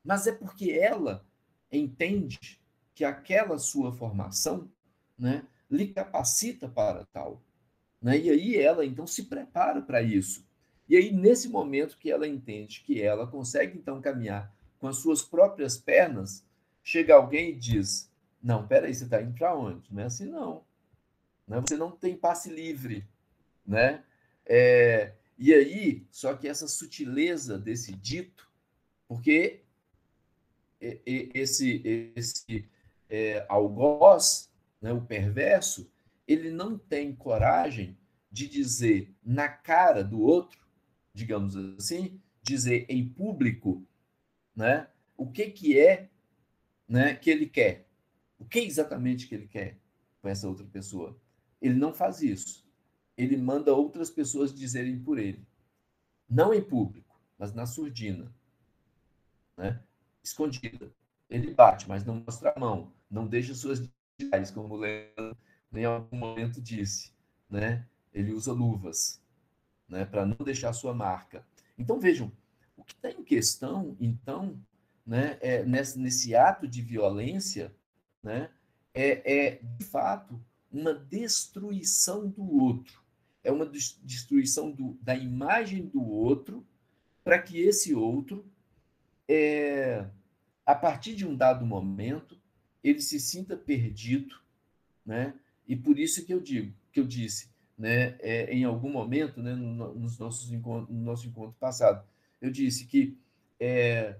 mas 0.05 0.27
é 0.27 0.33
porque 0.33 0.73
ela 0.73 1.27
entende 1.73 2.61
que 2.95 3.03
aquela 3.03 3.57
sua 3.57 3.95
formação 3.95 4.71
né, 5.19 5.43
lhe 5.71 5.89
capacita 5.89 6.69
para 6.69 7.07
tal. 7.07 7.43
Né? 7.99 8.19
E 8.19 8.29
aí 8.29 8.57
ela, 8.59 8.85
então, 8.85 9.07
se 9.07 9.23
prepara 9.23 9.81
para 9.81 10.03
isso. 10.03 10.47
E 10.87 10.99
aí, 10.99 11.11
nesse 11.11 11.49
momento 11.49 11.97
que 11.97 12.11
ela 12.11 12.29
entende 12.29 12.83
que 12.85 13.01
ela 13.01 13.27
consegue, 13.27 13.79
então, 13.79 14.03
caminhar 14.03 14.55
com 14.79 14.87
as 14.87 14.99
suas 14.99 15.23
próprias 15.23 15.79
pernas, 15.79 16.45
chega 16.85 17.15
alguém 17.15 17.53
e 17.53 17.57
diz: 17.57 18.10
não, 18.43 18.67
peraí, 18.67 18.95
você 18.95 19.05
está 19.05 19.21
indo 19.21 19.35
para 19.35 19.55
onde? 19.55 19.93
Não 19.93 20.03
é 20.03 20.07
assim, 20.07 20.27
não. 20.27 20.65
Né? 21.47 21.61
Você 21.61 21.77
não 21.77 21.91
tem 21.91 22.17
passe 22.17 22.51
livre. 22.51 23.07
Né? 23.67 24.03
É, 24.47 25.15
e 25.39 25.53
aí, 25.53 26.07
só 26.11 26.35
que 26.35 26.49
essa 26.49 26.67
sutileza 26.67 27.59
desse 27.59 27.93
dito, 27.95 28.51
porque 29.07 29.63
esse, 30.81 31.83
esse 32.17 32.69
é, 33.09 33.45
algoz, 33.49 34.51
né, 34.81 34.93
o 34.93 35.03
perverso, 35.03 35.91
ele 36.27 36.51
não 36.51 36.79
tem 36.79 37.15
coragem 37.15 37.99
de 38.31 38.49
dizer 38.49 39.15
na 39.23 39.49
cara 39.49 40.03
do 40.03 40.21
outro, 40.21 40.67
digamos 41.13 41.57
assim, 41.57 42.21
dizer 42.43 42.87
em 42.89 43.07
público, 43.07 43.85
né, 44.55 44.89
o 45.17 45.31
que 45.31 45.51
que 45.51 45.79
é, 45.79 46.09
né, 46.89 47.15
que 47.15 47.31
ele 47.31 47.47
quer. 47.47 47.90
O 48.41 48.45
que 48.47 48.59
exatamente 48.59 49.29
que 49.29 49.35
ele 49.35 49.47
quer 49.47 49.79
com 50.21 50.29
essa 50.29 50.49
outra 50.49 50.67
pessoa? 50.67 51.17
Ele 51.61 51.75
não 51.75 51.93
faz 51.93 52.23
isso. 52.23 52.67
Ele 53.17 53.37
manda 53.37 53.75
outras 53.75 54.11
pessoas 54.11 54.53
dizerem 54.53 54.99
por 54.99 55.19
ele. 55.19 55.47
Não 56.29 56.55
em 56.55 56.63
público, 56.63 57.21
mas 57.39 57.53
na 57.53 57.67
surdina. 57.67 58.35
Né? 59.57 59.81
Escondida. 60.25 60.91
Ele 61.29 61.53
bate, 61.53 61.87
mas 61.87 62.05
não 62.05 62.25
mostra 62.27 62.53
a 62.57 62.59
mão. 62.59 62.93
Não 63.11 63.27
deixa 63.27 63.55
suas 63.55 63.87
diárias, 64.19 64.51
como 64.51 64.75
o 64.75 64.79
Leandro 64.79 65.37
em 65.73 65.85
algum 65.85 66.17
momento 66.17 66.63
disse. 66.63 67.13
Né? 67.49 67.87
Ele 68.13 68.33
usa 68.33 68.53
luvas 68.53 69.23
né? 69.87 70.07
para 70.07 70.25
não 70.25 70.37
deixar 70.37 70.73
sua 70.73 70.95
marca. 70.95 71.47
Então, 71.79 72.01
vejam, 72.01 72.33
o 72.77 72.83
que 72.83 72.95
está 72.95 73.11
em 73.11 73.23
questão, 73.23 73.97
então, 74.01 74.59
né, 75.05 75.39
é 75.41 75.65
nesse, 75.65 75.99
nesse 75.99 76.35
ato 76.35 76.67
de 76.67 76.81
violência 76.81 77.75
né, 78.23 78.51
é, 78.95 79.39
é, 79.39 79.61
de 79.79 79.85
fato, 79.85 80.41
uma 80.71 80.95
destruição 80.95 82.29
do 82.29 82.61
outro. 82.61 83.01
É 83.43 83.51
uma 83.51 83.67
destruição 83.67 84.71
do, 84.71 84.99
da 85.01 85.15
imagem 85.15 85.87
do 85.87 86.05
outro 86.05 86.67
para 87.25 87.39
que 87.39 87.59
esse 87.59 87.95
outro, 87.95 88.45
é, 89.29 90.07
a 90.67 90.75
partir 90.75 91.15
de 91.15 91.27
um 91.27 91.35
dado 91.35 91.65
momento, 91.65 92.39
ele 92.83 93.01
se 93.01 93.19
sinta 93.19 93.57
perdido, 93.57 94.39
né? 95.05 95.35
E 95.67 95.77
por 95.77 95.99
isso 95.99 96.25
que 96.25 96.35
eu 96.35 96.41
digo, 96.41 96.75
que 96.93 97.01
eu 97.01 97.07
disse, 97.07 97.49
né, 97.79 98.17
é, 98.19 98.53
em 98.53 98.65
algum 98.65 98.91
momento, 98.91 99.41
né, 99.41 99.55
no, 99.55 99.95
nos 99.95 100.19
nossos 100.19 100.53
encontros, 100.53 100.95
no 100.95 101.03
nosso 101.03 101.27
encontro 101.27 101.57
passado, 101.59 102.05
eu 102.41 102.51
disse 102.51 102.87
que 102.87 103.17
é, 103.59 104.17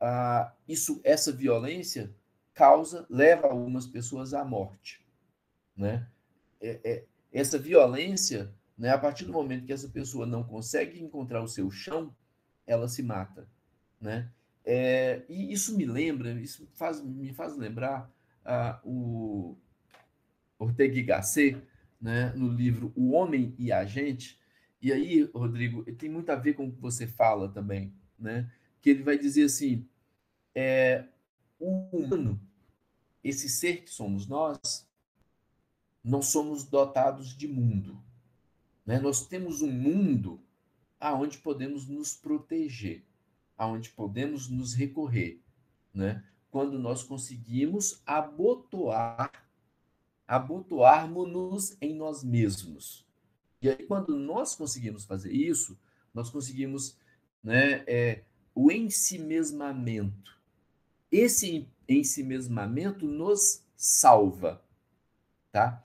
a, 0.00 0.52
isso, 0.68 1.00
essa 1.02 1.32
violência 1.32 2.14
causa, 2.54 3.06
leva 3.08 3.46
algumas 3.46 3.86
pessoas 3.86 4.34
à 4.34 4.44
morte. 4.44 5.04
Né? 5.76 6.06
É, 6.60 6.80
é, 6.84 7.04
essa 7.32 7.58
violência, 7.58 8.52
né, 8.76 8.90
a 8.90 8.98
partir 8.98 9.24
do 9.24 9.32
momento 9.32 9.66
que 9.66 9.72
essa 9.72 9.88
pessoa 9.88 10.26
não 10.26 10.44
consegue 10.44 11.00
encontrar 11.02 11.42
o 11.42 11.48
seu 11.48 11.70
chão, 11.70 12.14
ela 12.66 12.88
se 12.88 13.02
mata. 13.02 13.48
Né? 14.00 14.30
É, 14.64 15.22
e 15.28 15.52
isso 15.52 15.76
me 15.76 15.84
lembra, 15.84 16.32
isso 16.32 16.68
faz, 16.74 17.02
me 17.02 17.32
faz 17.32 17.56
lembrar 17.56 18.10
ah, 18.44 18.80
o 18.84 19.56
Ortega 20.58 20.98
y 20.98 21.02
Gasset, 21.02 21.62
né, 22.00 22.32
no 22.36 22.48
livro 22.48 22.92
O 22.96 23.12
Homem 23.12 23.54
e 23.58 23.72
a 23.72 23.84
Gente. 23.84 24.40
E 24.80 24.92
aí, 24.92 25.22
Rodrigo, 25.32 25.84
tem 25.94 26.10
muito 26.10 26.30
a 26.30 26.36
ver 26.36 26.54
com 26.54 26.66
o 26.66 26.72
que 26.72 26.80
você 26.80 27.06
fala 27.06 27.48
também, 27.48 27.94
né? 28.18 28.50
que 28.82 28.90
ele 28.90 29.04
vai 29.04 29.16
dizer 29.16 29.44
assim, 29.44 29.88
é, 30.52 31.04
o 31.62 31.96
humano, 31.96 32.40
esse 33.22 33.48
ser 33.48 33.84
que 33.84 33.90
somos 33.90 34.26
nós, 34.26 34.86
nós 36.02 36.26
somos 36.26 36.64
dotados 36.64 37.36
de 37.36 37.46
mundo. 37.46 38.02
Né? 38.84 38.98
Nós 38.98 39.26
temos 39.26 39.62
um 39.62 39.70
mundo 39.70 40.40
aonde 40.98 41.38
podemos 41.38 41.86
nos 41.86 42.14
proteger, 42.14 43.04
aonde 43.56 43.90
podemos 43.90 44.48
nos 44.48 44.74
recorrer, 44.74 45.40
né? 45.94 46.24
Quando 46.50 46.78
nós 46.78 47.02
conseguimos 47.02 48.02
abotoar, 48.04 49.32
abotoarmos-nos 50.26 51.76
em 51.80 51.94
nós 51.94 52.22
mesmos. 52.22 53.06
E 53.60 53.68
aí, 53.68 53.84
quando 53.86 54.18
nós 54.18 54.54
conseguimos 54.54 55.04
fazer 55.04 55.32
isso, 55.32 55.78
nós 56.12 56.28
conseguimos 56.28 56.96
né, 57.42 57.84
é, 57.86 58.24
o 58.54 58.70
ensimesmamento, 58.70 60.38
esse 61.12 61.68
ensimesmamento 61.86 63.06
nos 63.06 63.62
salva, 63.76 64.64
tá? 65.52 65.84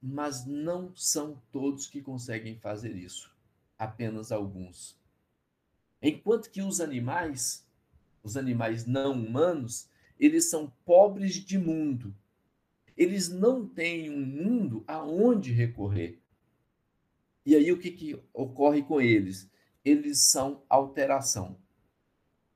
Mas 0.00 0.44
não 0.44 0.94
são 0.94 1.40
todos 1.50 1.86
que 1.86 2.02
conseguem 2.02 2.58
fazer 2.58 2.94
isso, 2.94 3.34
apenas 3.78 4.30
alguns. 4.30 4.94
Enquanto 6.02 6.50
que 6.50 6.60
os 6.60 6.80
animais, 6.80 7.66
os 8.22 8.36
animais 8.36 8.86
não 8.86 9.12
humanos, 9.12 9.88
eles 10.18 10.50
são 10.50 10.70
pobres 10.84 11.34
de 11.34 11.58
mundo. 11.58 12.14
Eles 12.96 13.30
não 13.30 13.66
têm 13.66 14.10
um 14.10 14.24
mundo 14.24 14.84
aonde 14.86 15.50
recorrer. 15.50 16.20
E 17.46 17.56
aí 17.56 17.72
o 17.72 17.78
que, 17.78 17.90
que 17.90 18.22
ocorre 18.34 18.82
com 18.82 19.00
eles? 19.00 19.50
Eles 19.82 20.30
são 20.30 20.62
alteração. 20.68 21.58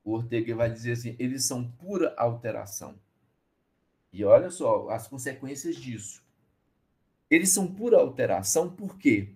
O 0.05 0.13
Ortega 0.13 0.55
vai 0.55 0.71
dizer 0.71 0.93
assim: 0.93 1.17
eles 1.19 1.45
são 1.45 1.67
pura 1.67 2.15
alteração. 2.17 2.99
E 4.13 4.25
olha 4.25 4.51
só 4.51 4.89
as 4.91 5.09
consequências 5.09 5.77
disso. 5.77 6.23
Eles 7.31 7.53
são 7.53 7.73
pura 7.75 7.99
alteração, 7.99 8.71
por 8.71 8.97
quê? 8.99 9.35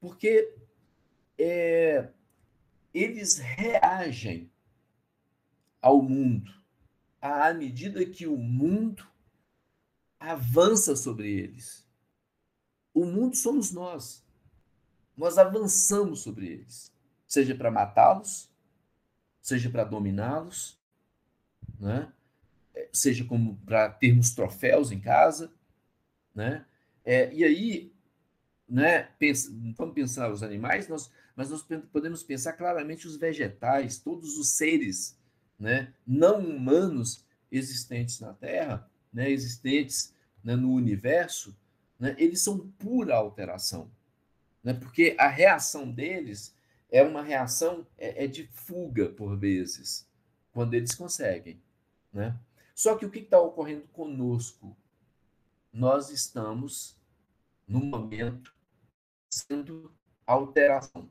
Porque 0.00 0.54
é, 1.36 2.08
eles 2.94 3.36
reagem 3.36 4.50
ao 5.82 6.00
mundo 6.00 6.60
à 7.20 7.52
medida 7.52 8.04
que 8.06 8.26
o 8.26 8.36
mundo 8.36 9.06
avança 10.18 10.96
sobre 10.96 11.30
eles. 11.30 11.86
O 12.94 13.04
mundo 13.04 13.36
somos 13.36 13.70
nós. 13.70 14.24
Nós 15.16 15.36
avançamos 15.36 16.20
sobre 16.20 16.46
eles, 16.46 16.90
seja 17.26 17.54
para 17.54 17.70
matá-los, 17.70 18.49
seja 19.40 19.70
para 19.70 19.84
dominá-los, 19.84 20.78
né? 21.78 22.12
seja 22.92 23.24
como 23.24 23.56
para 23.64 23.88
termos 23.90 24.32
troféus 24.32 24.90
em 24.90 25.00
casa, 25.00 25.52
né? 26.34 26.64
É, 27.04 27.32
e 27.32 27.44
aí, 27.44 27.92
né, 28.68 29.02
pensa, 29.18 29.50
vamos 29.76 29.94
pensar 29.94 30.30
os 30.30 30.42
animais, 30.42 30.86
nós, 30.88 31.10
mas 31.34 31.50
nós 31.50 31.66
podemos 31.90 32.22
pensar 32.22 32.52
claramente 32.52 33.06
os 33.06 33.16
vegetais, 33.16 33.98
todos 33.98 34.38
os 34.38 34.50
seres 34.50 35.18
né, 35.58 35.92
não 36.06 36.38
humanos 36.40 37.24
existentes 37.50 38.20
na 38.20 38.32
Terra, 38.32 38.88
né, 39.12 39.30
existentes 39.30 40.14
né, 40.44 40.54
no 40.56 40.72
universo, 40.72 41.56
né, 41.98 42.14
eles 42.18 42.42
são 42.42 42.58
pura 42.78 43.16
alteração. 43.16 43.90
Né, 44.62 44.74
porque 44.74 45.16
a 45.18 45.26
reação 45.26 45.90
deles 45.90 46.54
é 46.90 47.02
uma 47.02 47.22
reação 47.22 47.86
é, 47.96 48.24
é 48.24 48.26
de 48.26 48.46
fuga, 48.48 49.08
por 49.08 49.36
vezes, 49.36 50.08
quando 50.52 50.74
eles 50.74 50.94
conseguem. 50.94 51.60
Né? 52.12 52.38
Só 52.74 52.96
que 52.96 53.06
o 53.06 53.10
que 53.10 53.20
está 53.20 53.40
ocorrendo 53.40 53.86
conosco? 53.88 54.76
Nós 55.72 56.10
estamos, 56.10 56.96
no 57.66 57.80
momento, 57.80 58.54
sendo 59.30 59.94
alteração, 60.26 61.08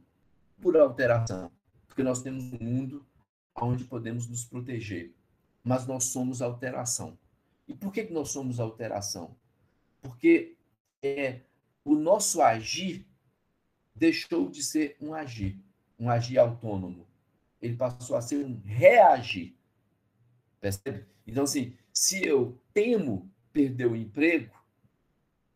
por 0.62 0.76
alteração, 0.76 1.52
porque 1.88 2.04
nós 2.04 2.22
temos 2.22 2.44
um 2.52 2.60
mundo 2.60 3.06
onde 3.56 3.86
podemos 3.86 4.28
nos 4.28 4.44
proteger, 4.44 5.14
mas 5.64 5.88
nós 5.88 6.06
somos 6.06 6.42
alteração. 6.42 7.18
E 7.68 7.74
por 7.74 7.94
que, 7.94 8.04
que 8.04 8.14
nós 8.14 8.30
somos 8.30 8.60
alteração? 8.60 9.36
Porque 10.02 10.58
é, 11.02 11.42
o 11.86 11.96
nosso 11.96 12.42
agir 12.42 13.06
deixou 13.96 14.50
de 14.50 14.64
ser 14.64 14.98
um 15.00 15.14
agir, 15.14 15.60
um 16.00 16.10
agir 16.10 16.38
autônomo. 16.38 17.06
Ele 17.62 17.76
passou 17.76 18.16
a 18.16 18.22
ser 18.22 18.46
um 18.46 18.62
reagir. 18.64 19.56
Percebe? 20.60 21.06
Então, 21.28 21.44
assim, 21.44 21.76
se 21.94 22.26
eu 22.26 22.58
temo 22.74 23.30
perder 23.52 23.88
o 23.88 23.96
emprego, 23.96 24.54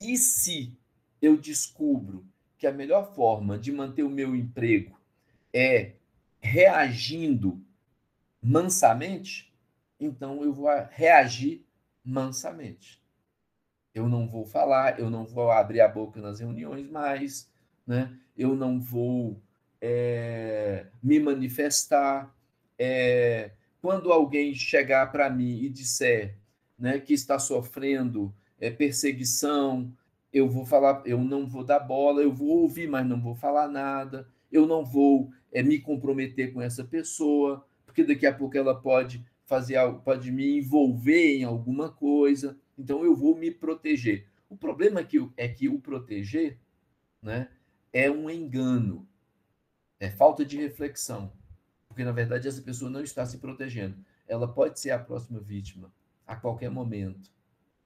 e 0.02 0.18
se 0.18 0.78
eu 1.22 1.38
descubro 1.38 2.26
que 2.58 2.68
a 2.68 2.72
melhor 2.72 3.14
forma 3.16 3.58
de 3.58 3.72
manter 3.72 4.04
o 4.04 4.10
meu 4.10 4.36
emprego 4.36 5.00
é 5.54 5.94
reagindo 6.42 7.64
mansamente, 8.42 9.54
então 10.00 10.44
eu 10.44 10.54
vou 10.54 10.68
reagir 10.92 11.66
mansamente. 12.04 13.02
Eu 13.94 14.10
não 14.10 14.28
vou 14.28 14.46
falar, 14.46 15.00
eu 15.00 15.10
não 15.10 15.26
vou 15.26 15.52
abrir 15.52 15.80
a 15.80 15.88
boca 15.88 16.20
nas 16.20 16.40
reuniões 16.40 16.90
mais, 16.90 17.50
né? 17.88 18.20
eu 18.36 18.56
não 18.56 18.80
vou 18.80 19.42
é, 19.86 20.86
me 21.04 21.20
manifestar. 21.20 22.34
É, 22.80 23.52
quando 23.82 24.14
alguém 24.14 24.56
chegar 24.56 25.12
para 25.12 25.30
mim 25.30 25.60
e 25.62 25.70
disser 25.70 26.38
né, 26.80 27.00
que 27.00 27.14
está 27.14 27.38
sofrendo 27.38 28.34
é, 28.58 28.72
perseguição, 28.72 29.94
eu 30.32 30.50
vou 30.50 30.66
falar, 30.66 31.04
eu 31.06 31.22
não 31.22 31.46
vou 31.46 31.66
dar 31.66 31.82
bola, 31.82 32.22
eu 32.22 32.34
vou 32.34 32.62
ouvir, 32.62 32.88
mas 32.88 33.06
não 33.06 33.20
vou 33.20 33.36
falar 33.36 33.68
nada, 33.68 34.26
eu 34.50 34.66
não 34.66 34.86
vou 34.86 35.30
é, 35.52 35.62
me 35.62 35.78
comprometer 35.78 36.54
com 36.54 36.62
essa 36.62 36.86
pessoa, 36.86 37.68
porque 37.86 38.06
daqui 38.06 38.26
a 38.26 38.34
pouco 38.34 38.58
ela 38.58 38.74
pode 38.74 39.22
fazer 39.46 39.76
algo, 39.76 40.00
pode 40.00 40.32
me 40.32 40.60
envolver 40.60 41.36
em 41.36 41.44
alguma 41.44 41.92
coisa, 41.92 42.58
então 42.78 43.04
eu 43.04 43.14
vou 43.14 43.36
me 43.36 43.52
proteger. 43.52 44.28
O 44.50 44.56
problema 44.56 45.02
é 45.02 45.04
que, 45.04 45.30
é 45.36 45.50
que 45.50 45.68
o 45.68 45.78
proteger 45.78 46.58
né, 47.22 47.50
é 47.92 48.10
um 48.10 48.30
engano, 48.30 49.06
é 50.00 50.10
falta 50.10 50.46
de 50.46 50.58
reflexão. 50.58 51.32
Porque, 51.88 52.04
na 52.04 52.12
verdade, 52.12 52.48
essa 52.48 52.62
pessoa 52.62 52.90
não 52.90 53.02
está 53.02 53.26
se 53.26 53.38
protegendo. 53.38 53.98
Ela 54.28 54.48
pode 54.48 54.80
ser 54.80 54.92
a 54.92 55.00
próxima 55.00 55.40
vítima 55.40 55.94
a 56.26 56.36
qualquer 56.36 56.70
momento. 56.70 57.32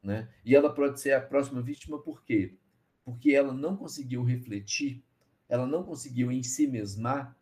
Né? 0.02 0.30
E 0.46 0.56
ela 0.56 0.74
pode 0.74 1.00
ser 1.00 1.14
a 1.14 1.22
próxima 1.22 1.62
vítima 1.62 2.00
por 2.00 2.24
quê? 2.24 2.56
Porque 3.04 3.32
ela 3.32 3.54
não 3.54 3.76
conseguiu 3.76 4.24
refletir, 4.24 5.04
ela 5.50 5.66
não 5.66 5.84
conseguiu 5.84 6.32
em 6.32 6.44
si 6.44 6.68
mesmar 6.68 7.38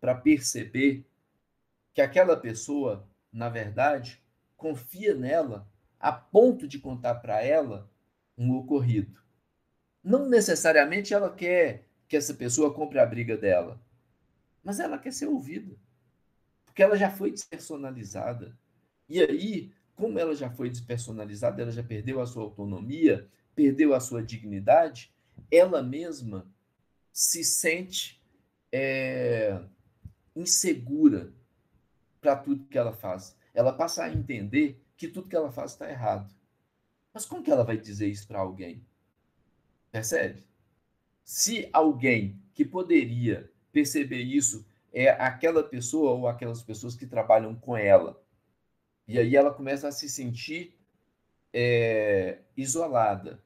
para 0.00 0.14
perceber 0.14 1.06
que 1.92 2.00
aquela 2.00 2.36
pessoa, 2.36 3.08
na 3.32 3.48
verdade, 3.48 4.22
confia 4.56 5.14
nela 5.14 5.68
a 5.98 6.12
ponto 6.12 6.68
de 6.68 6.78
contar 6.78 7.16
para 7.16 7.42
ela 7.42 7.90
um 8.36 8.54
ocorrido. 8.54 9.20
Não 10.02 10.28
necessariamente 10.28 11.12
ela 11.12 11.34
quer 11.34 11.88
que 12.06 12.16
essa 12.16 12.34
pessoa 12.34 12.72
compre 12.72 12.98
a 12.98 13.06
briga 13.06 13.36
dela, 13.36 13.80
mas 14.66 14.80
ela 14.80 14.98
quer 14.98 15.12
ser 15.12 15.26
ouvida 15.26 15.78
porque 16.76 16.82
ela 16.82 16.94
já 16.94 17.10
foi 17.10 17.30
despersonalizada. 17.30 18.54
E 19.08 19.22
aí, 19.22 19.72
como 19.94 20.18
ela 20.18 20.34
já 20.34 20.50
foi 20.50 20.68
despersonalizada, 20.68 21.62
ela 21.62 21.70
já 21.70 21.82
perdeu 21.82 22.20
a 22.20 22.26
sua 22.26 22.42
autonomia, 22.42 23.30
perdeu 23.54 23.94
a 23.94 24.00
sua 24.00 24.22
dignidade, 24.22 25.10
ela 25.50 25.82
mesma 25.82 26.46
se 27.10 27.42
sente 27.42 28.22
é, 28.70 29.58
insegura 30.34 31.32
para 32.20 32.36
tudo 32.36 32.66
que 32.66 32.76
ela 32.76 32.92
faz. 32.92 33.34
Ela 33.54 33.72
passa 33.72 34.04
a 34.04 34.12
entender 34.12 34.84
que 34.98 35.08
tudo 35.08 35.30
que 35.30 35.36
ela 35.36 35.50
faz 35.50 35.70
está 35.70 35.88
errado. 35.88 36.30
Mas 37.14 37.24
como 37.24 37.42
que 37.42 37.50
ela 37.50 37.64
vai 37.64 37.78
dizer 37.78 38.06
isso 38.06 38.28
para 38.28 38.40
alguém? 38.40 38.84
Percebe? 39.90 40.44
Se 41.24 41.70
alguém 41.72 42.38
que 42.52 42.66
poderia 42.66 43.50
perceber 43.76 44.22
isso 44.22 44.64
é 44.90 45.10
aquela 45.10 45.62
pessoa 45.62 46.12
ou 46.12 46.26
aquelas 46.26 46.62
pessoas 46.62 46.94
que 46.96 47.06
trabalham 47.06 47.54
com 47.54 47.76
ela. 47.76 48.18
E 49.06 49.18
aí 49.18 49.36
ela 49.36 49.52
começa 49.52 49.86
a 49.86 49.92
se 49.92 50.08
sentir 50.08 50.74
é, 51.52 52.38
isolada. 52.56 53.38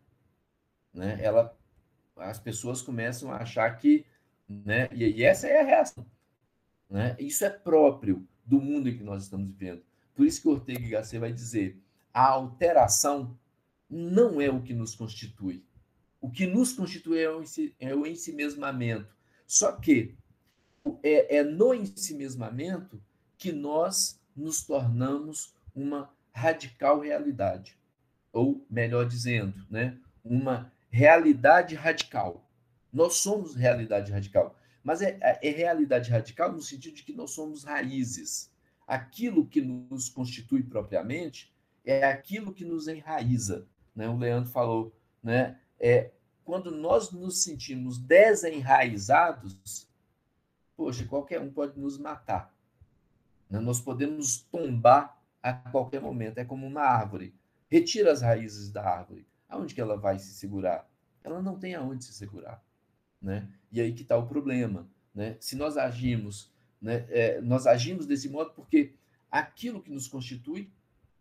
Né? 0.95 1.19
Ela, 1.21 1.53
as 2.17 2.39
pessoas 2.39 2.81
começam 2.81 3.33
a 3.33 3.39
achar 3.39 3.69
que. 3.77 4.07
Né? 4.49 4.89
E, 4.93 5.05
e 5.05 5.25
essa 5.25 5.49
é 5.49 5.61
a 5.61 5.65
reação. 5.65 6.07
Né? 6.89 7.17
Isso 7.19 7.45
é 7.45 7.51
próprio 7.51 8.25
do 8.47 8.61
mundo 8.61 8.89
em 8.89 8.97
que 8.97 9.03
nós 9.03 9.25
estamos 9.25 9.51
vivendo. 9.51 9.83
Por 10.15 10.25
isso 10.25 10.41
que 10.41 10.49
Ortega 10.49 10.81
y 10.81 10.91
Gasset 10.91 11.19
vai 11.19 11.33
dizer: 11.33 11.77
a 12.15 12.29
alteração 12.29 13.37
não 13.89 14.41
é 14.41 14.49
o 14.49 14.63
que 14.63 14.75
nos 14.75 14.95
constitui. 14.95 15.65
O 16.21 16.31
que 16.31 16.47
nos 16.47 16.73
constitui 16.73 17.19
é 17.19 17.31
o, 17.31 17.43
é 17.81 17.95
o 17.97 18.07
ensimesmamento. 18.07 19.20
Só 19.51 19.73
que 19.73 20.15
é, 21.03 21.39
é 21.39 21.43
no 21.43 21.75
ensimesmamento 21.75 23.03
que 23.37 23.51
nós 23.51 24.21
nos 24.37 24.65
tornamos 24.65 25.53
uma 25.75 26.09
radical 26.33 27.01
realidade. 27.01 27.77
Ou, 28.33 28.65
melhor 28.71 29.09
dizendo, 29.09 29.67
né, 29.69 29.99
uma 30.25 30.73
realidade 30.89 31.75
radical. 31.75 32.49
Nós 32.93 33.15
somos 33.15 33.57
realidade 33.57 34.13
radical. 34.13 34.57
Mas 34.85 35.03
é, 35.03 35.19
é, 35.21 35.41
é 35.43 35.51
realidade 35.51 36.13
radical 36.13 36.53
no 36.53 36.63
sentido 36.63 36.95
de 36.95 37.03
que 37.03 37.13
nós 37.13 37.33
somos 37.33 37.65
raízes. 37.65 38.53
Aquilo 38.87 39.45
que 39.45 39.61
nos 39.61 40.09
constitui 40.09 40.63
propriamente 40.63 41.53
é 41.85 42.05
aquilo 42.05 42.55
que 42.55 42.65
nos 42.65 42.87
enraiza. 42.87 43.67
Né? 43.97 44.09
O 44.09 44.17
Leandro 44.17 44.49
falou, 44.49 44.95
né? 45.21 45.59
É, 45.81 46.13
quando 46.51 46.73
nós 46.73 47.13
nos 47.13 47.45
sentimos 47.45 47.97
desenraizados, 47.97 49.89
poxa, 50.77 51.07
qualquer 51.07 51.41
um 51.41 51.49
pode 51.49 51.79
nos 51.79 51.97
matar. 51.97 52.53
Né? 53.49 53.61
Nós 53.61 53.81
podemos 53.81 54.41
tombar 54.51 55.17
a 55.41 55.53
qualquer 55.53 56.01
momento. 56.01 56.39
É 56.39 56.45
como 56.45 56.67
uma 56.67 56.81
árvore. 56.81 57.33
Retira 57.69 58.11
as 58.11 58.21
raízes 58.21 58.73
da 58.73 58.85
árvore. 58.85 59.29
Aonde 59.49 59.77
que 59.77 59.81
ela 59.81 59.97
vai 59.97 60.19
se 60.19 60.35
segurar? 60.35 60.91
Ela 61.23 61.41
não 61.41 61.57
tem 61.57 61.77
aonde 61.77 62.05
se 62.05 62.13
segurar. 62.13 62.61
Né? 63.23 63.49
E 63.71 63.81
aí 63.81 63.93
que 63.93 64.03
está 64.03 64.17
o 64.17 64.27
problema. 64.27 64.89
Né? 65.15 65.37
Se 65.39 65.55
nós 65.55 65.77
agimos, 65.77 66.53
né, 66.83 67.07
é, 67.11 67.41
nós 67.41 67.65
agimos 67.65 68.07
desse 68.07 68.29
modo 68.29 68.51
porque 68.55 68.97
aquilo 69.31 69.81
que 69.81 69.93
nos 69.93 70.09
constitui 70.09 70.69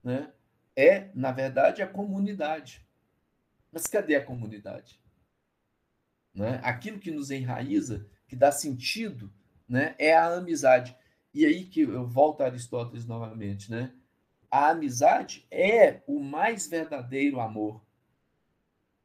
né, 0.04 0.34
é, 0.76 1.12
na 1.14 1.32
verdade, 1.32 1.84
a 1.84 1.88
comunidade. 1.88 2.84
Mas 3.72 3.86
cadê 3.86 4.16
a 4.16 4.26
comunidade? 4.26 5.00
Né? 6.34 6.60
Aquilo 6.64 7.00
que 7.00 7.12
nos 7.12 7.32
enraiza, 7.32 8.06
que 8.28 8.36
dá 8.36 8.52
sentido, 8.52 9.32
né, 9.68 9.96
é 9.98 10.16
a 10.16 10.36
amizade. 10.36 10.96
E 11.34 11.46
aí 11.46 11.66
que 11.66 11.82
eu 11.82 12.08
volto 12.08 12.42
a 12.42 12.46
Aristóteles 12.46 13.06
novamente, 13.06 13.70
né? 13.70 13.94
A 14.50 14.70
amizade 14.70 15.46
é 15.52 16.02
o 16.08 16.20
mais 16.20 16.68
verdadeiro 16.68 17.40
amor. 17.40 17.86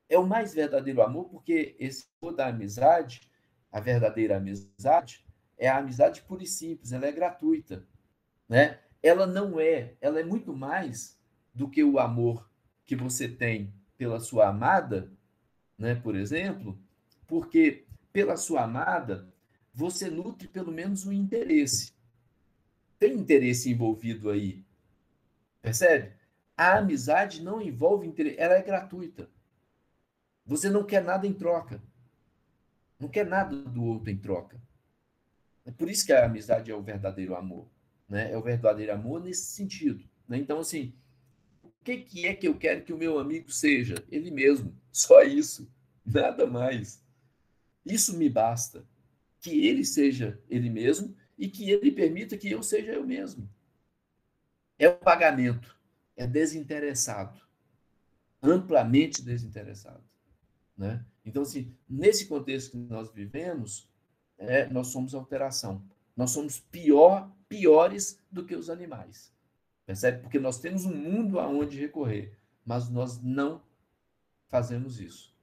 É 0.08 0.18
o 0.18 0.26
mais 0.26 0.54
verdadeiro 0.54 1.02
amor 1.02 1.28
porque 1.28 1.76
esse 1.78 2.06
amor 2.20 2.34
da 2.34 2.46
amizade, 2.46 3.30
a 3.70 3.78
verdadeira 3.78 4.38
amizade, 4.38 5.24
é 5.58 5.68
a 5.68 5.78
amizade 5.78 6.22
pura 6.22 6.42
e 6.42 6.46
simples, 6.46 6.92
ela 6.92 7.06
é 7.06 7.12
gratuita, 7.12 7.86
né? 8.48 8.80
Ela 9.02 9.26
não 9.26 9.60
é, 9.60 9.96
ela 10.00 10.18
é 10.18 10.24
muito 10.24 10.54
mais 10.56 11.18
do 11.52 11.68
que 11.68 11.84
o 11.84 11.98
amor 11.98 12.48
que 12.86 12.96
você 12.96 13.28
tem 13.28 13.72
pela 13.98 14.18
sua 14.18 14.48
amada, 14.48 15.12
né, 15.78 15.94
por 15.94 16.16
exemplo, 16.16 16.78
porque 17.26 17.84
pela 18.12 18.36
sua 18.36 18.62
amada 18.62 19.32
você 19.72 20.08
nutre 20.08 20.46
pelo 20.46 20.70
menos 20.70 21.06
um 21.06 21.12
interesse. 21.12 21.92
Tem 22.98 23.14
interesse 23.14 23.70
envolvido 23.70 24.30
aí. 24.30 24.64
Percebe? 25.60 26.14
A 26.56 26.78
amizade 26.78 27.42
não 27.42 27.60
envolve 27.60 28.06
interesse, 28.06 28.38
ela 28.38 28.54
é 28.54 28.62
gratuita. 28.62 29.28
Você 30.46 30.70
não 30.70 30.84
quer 30.84 31.02
nada 31.02 31.26
em 31.26 31.32
troca. 31.32 31.82
Não 32.98 33.08
quer 33.08 33.26
nada 33.26 33.56
do 33.56 33.82
outro 33.82 34.10
em 34.10 34.16
troca. 34.16 34.60
É 35.64 35.70
por 35.70 35.90
isso 35.90 36.06
que 36.06 36.12
a 36.12 36.26
amizade 36.26 36.70
é 36.70 36.74
o 36.74 36.82
verdadeiro 36.82 37.34
amor. 37.34 37.68
Né? 38.08 38.30
É 38.30 38.36
o 38.36 38.42
verdadeiro 38.42 38.92
amor 38.92 39.22
nesse 39.22 39.46
sentido. 39.46 40.04
Né? 40.28 40.38
Então, 40.38 40.60
assim, 40.60 40.94
o 41.62 41.70
que, 41.82 41.98
que 41.98 42.26
é 42.26 42.34
que 42.34 42.46
eu 42.46 42.56
quero 42.56 42.84
que 42.84 42.92
o 42.92 42.98
meu 42.98 43.18
amigo 43.18 43.50
seja? 43.50 43.96
Ele 44.10 44.30
mesmo. 44.30 44.74
Só 44.92 45.22
isso. 45.22 45.68
Nada 46.04 46.46
mais. 46.46 47.03
Isso 47.84 48.16
me 48.16 48.28
basta. 48.28 48.86
Que 49.40 49.66
ele 49.66 49.84
seja 49.84 50.40
ele 50.48 50.70
mesmo 50.70 51.14
e 51.36 51.48
que 51.48 51.70
ele 51.70 51.92
permita 51.92 52.36
que 52.36 52.50
eu 52.50 52.62
seja 52.62 52.92
eu 52.92 53.06
mesmo. 53.06 53.48
É 54.78 54.88
o 54.88 54.96
pagamento. 54.96 55.76
É 56.16 56.26
desinteressado. 56.26 57.40
Amplamente 58.42 59.22
desinteressado. 59.22 60.02
Né? 60.76 61.04
Então, 61.24 61.42
assim, 61.42 61.74
nesse 61.88 62.26
contexto 62.26 62.72
que 62.72 62.76
nós 62.76 63.12
vivemos, 63.12 63.88
é, 64.38 64.66
nós 64.68 64.88
somos 64.88 65.14
alteração. 65.14 65.82
Nós 66.16 66.30
somos 66.30 66.60
pior, 66.60 67.30
piores 67.48 68.20
do 68.30 68.44
que 68.44 68.54
os 68.54 68.70
animais. 68.70 69.32
Percebe? 69.86 70.22
Porque 70.22 70.38
nós 70.38 70.60
temos 70.60 70.84
um 70.84 70.94
mundo 70.94 71.38
aonde 71.38 71.78
recorrer, 71.78 72.36
mas 72.64 72.88
nós 72.88 73.20
não 73.22 73.62
fazemos 74.48 75.00
isso. 75.00 75.33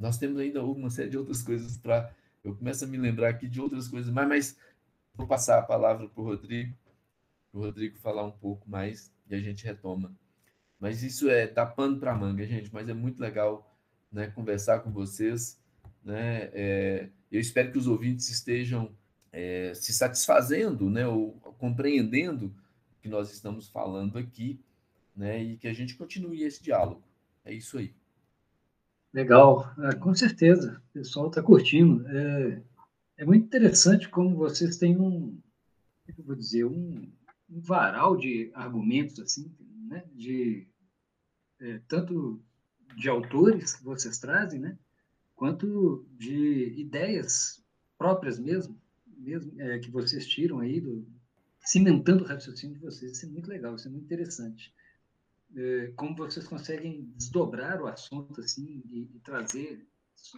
Nós 0.00 0.16
temos 0.16 0.38
ainda 0.38 0.64
uma 0.64 0.88
série 0.88 1.10
de 1.10 1.18
outras 1.18 1.42
coisas 1.42 1.76
para. 1.76 2.10
Eu 2.42 2.56
começo 2.56 2.84
a 2.84 2.88
me 2.88 2.96
lembrar 2.96 3.28
aqui 3.28 3.46
de 3.46 3.60
outras 3.60 3.86
coisas, 3.86 4.10
mas, 4.10 4.26
mas 4.26 4.56
vou 5.14 5.26
passar 5.26 5.58
a 5.58 5.62
palavra 5.62 6.08
para 6.08 6.22
o 6.22 6.24
Rodrigo, 6.24 6.74
para 7.52 7.60
o 7.60 7.64
Rodrigo 7.64 7.98
falar 7.98 8.24
um 8.24 8.30
pouco 8.32 8.68
mais 8.68 9.12
e 9.28 9.34
a 9.34 9.38
gente 9.38 9.62
retoma. 9.62 10.10
Mas 10.80 11.02
isso 11.02 11.28
é 11.28 11.46
dar 11.46 11.66
pano 11.66 11.98
para 11.98 12.14
manga, 12.14 12.46
gente. 12.46 12.72
Mas 12.72 12.88
é 12.88 12.94
muito 12.94 13.20
legal 13.20 13.76
né, 14.10 14.28
conversar 14.28 14.80
com 14.80 14.90
vocês. 14.90 15.60
Né? 16.02 16.48
É, 16.54 17.10
eu 17.30 17.38
espero 17.38 17.70
que 17.70 17.78
os 17.78 17.86
ouvintes 17.86 18.30
estejam 18.30 18.90
é, 19.30 19.72
se 19.74 19.92
satisfazendo, 19.92 20.88
né, 20.88 21.06
ou 21.06 21.32
compreendendo 21.58 22.46
o 22.46 23.02
que 23.02 23.08
nós 23.08 23.30
estamos 23.30 23.68
falando 23.68 24.18
aqui, 24.18 24.58
né, 25.14 25.42
e 25.42 25.56
que 25.58 25.68
a 25.68 25.72
gente 25.72 25.94
continue 25.94 26.42
esse 26.42 26.62
diálogo. 26.62 27.02
É 27.44 27.52
isso 27.52 27.76
aí. 27.78 27.94
Legal, 29.12 29.74
é, 29.78 29.94
com 29.96 30.14
certeza. 30.14 30.80
O 30.90 30.92
pessoal 30.92 31.28
está 31.28 31.42
curtindo. 31.42 32.06
É, 32.06 32.62
é, 33.18 33.24
muito 33.24 33.44
interessante 33.44 34.08
como 34.08 34.36
vocês 34.36 34.76
têm 34.76 34.96
um, 34.96 35.40
é 36.06 36.12
vou 36.22 36.36
dizer, 36.36 36.64
um, 36.64 37.10
um 37.48 37.60
varal 37.60 38.16
de 38.16 38.50
argumentos 38.54 39.18
assim, 39.18 39.52
né, 39.88 40.04
de 40.14 40.68
é, 41.60 41.80
tanto 41.88 42.40
de 42.96 43.08
autores 43.08 43.74
que 43.74 43.84
vocês 43.84 44.18
trazem, 44.18 44.60
né, 44.60 44.78
quanto 45.34 46.06
de 46.16 46.74
ideias 46.78 47.62
próprias 47.98 48.38
mesmo, 48.38 48.80
mesmo 49.06 49.60
é, 49.60 49.78
que 49.78 49.90
vocês 49.90 50.26
tiram 50.26 50.60
aí, 50.60 50.80
do, 50.80 51.06
cimentando 51.64 52.24
o 52.24 52.26
raciocínio 52.26 52.76
de 52.76 52.80
vocês. 52.80 53.12
Isso 53.12 53.26
é 53.26 53.28
muito 53.28 53.48
legal, 53.48 53.74
isso 53.74 53.88
é 53.88 53.90
muito 53.90 54.04
interessante. 54.04 54.72
É, 55.56 55.92
como 55.96 56.14
vocês 56.14 56.46
conseguem 56.46 57.12
desdobrar 57.16 57.82
o 57.82 57.86
assunto 57.86 58.40
assim 58.40 58.82
e, 58.88 59.10
e 59.16 59.20
trazer 59.20 59.86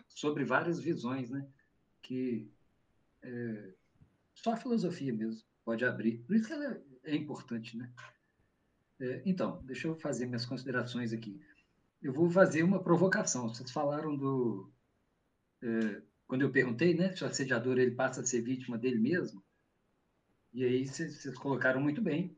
sobre 0.09 0.45
várias 0.45 0.81
visões, 0.81 1.31
né? 1.31 1.47
Que 2.03 2.51
é, 3.23 3.75
só 4.35 4.55
a 4.55 4.57
filosofia 4.57 5.13
mesmo 5.13 5.43
pode 5.65 5.85
abrir. 5.85 6.19
Por 6.19 6.35
isso 6.35 6.47
que 6.47 6.53
ela 6.53 6.83
é, 7.05 7.15
importante, 7.15 7.77
né? 7.77 7.93
É, 9.01 9.23
então, 9.27 9.63
deixa 9.65 9.89
eu 9.89 9.97
fazer 9.97 10.27
minhas 10.27 10.47
considerações 10.47 11.13
aqui. 11.13 11.41
Eu 12.01 12.13
vou 12.13 12.31
fazer 12.31 12.63
uma 12.63 12.83
provocação. 12.83 13.49
Vocês 13.49 13.71
falaram 13.71 14.17
do 14.17 14.73
é, 15.63 16.03
quando 16.27 16.43
eu 16.43 16.51
perguntei, 16.51 16.95
né, 16.95 17.15
se 17.15 17.23
o 17.23 17.27
assediador 17.27 17.79
ele 17.79 17.91
passa 17.91 18.23
a 18.23 18.25
ser 18.25 18.41
vítima 18.41 18.79
dele 18.79 18.99
mesmo, 18.99 19.45
e 20.53 20.65
aí 20.65 20.87
vocês 20.87 21.27
colocaram 21.39 21.81
muito 21.81 22.01
bem 22.01 22.37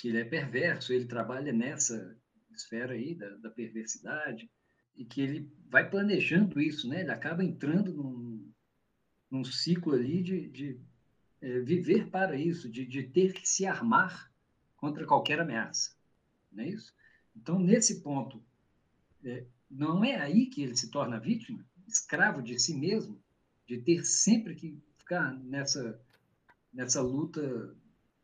que 0.00 0.08
ele 0.08 0.18
é 0.18 0.24
perverso, 0.24 0.94
ele 0.94 1.04
trabalha 1.04 1.52
nessa 1.52 2.16
esfera 2.54 2.94
aí 2.94 3.14
da, 3.14 3.28
da, 3.36 3.50
perversidade 3.50 4.50
e 4.96 5.04
que 5.04 5.20
ele 5.20 5.52
vai 5.68 5.90
planejando 5.90 6.58
isso, 6.58 6.88
né? 6.88 7.02
Ele 7.02 7.10
acaba 7.10 7.44
entrando 7.44 7.92
num, 7.92 8.50
num 9.30 9.44
ciclo 9.44 9.92
ali 9.92 10.22
de, 10.22 10.48
de 10.48 10.80
é, 11.42 11.60
viver 11.60 12.08
para 12.08 12.34
isso, 12.34 12.66
de, 12.70 12.86
de 12.86 13.02
ter 13.02 13.34
que 13.34 13.46
se 13.46 13.66
armar 13.66 14.32
contra 14.74 15.04
qualquer 15.04 15.38
ameaça, 15.38 15.94
não 16.50 16.64
é 16.64 16.70
isso? 16.70 16.94
Então, 17.36 17.58
nesse 17.58 18.00
ponto, 18.00 18.42
é, 19.22 19.44
não 19.70 20.02
é 20.02 20.16
aí 20.16 20.46
que 20.46 20.62
ele 20.62 20.78
se 20.78 20.90
torna 20.90 21.20
vítima? 21.20 21.62
escravo 21.86 22.40
de 22.40 22.58
si 22.58 22.72
mesmo, 22.74 23.20
de 23.66 23.76
ter 23.82 24.02
sempre 24.06 24.54
que 24.54 24.80
ficar 24.96 25.34
nessa, 25.40 26.00
nessa 26.72 27.02
luta 27.02 27.76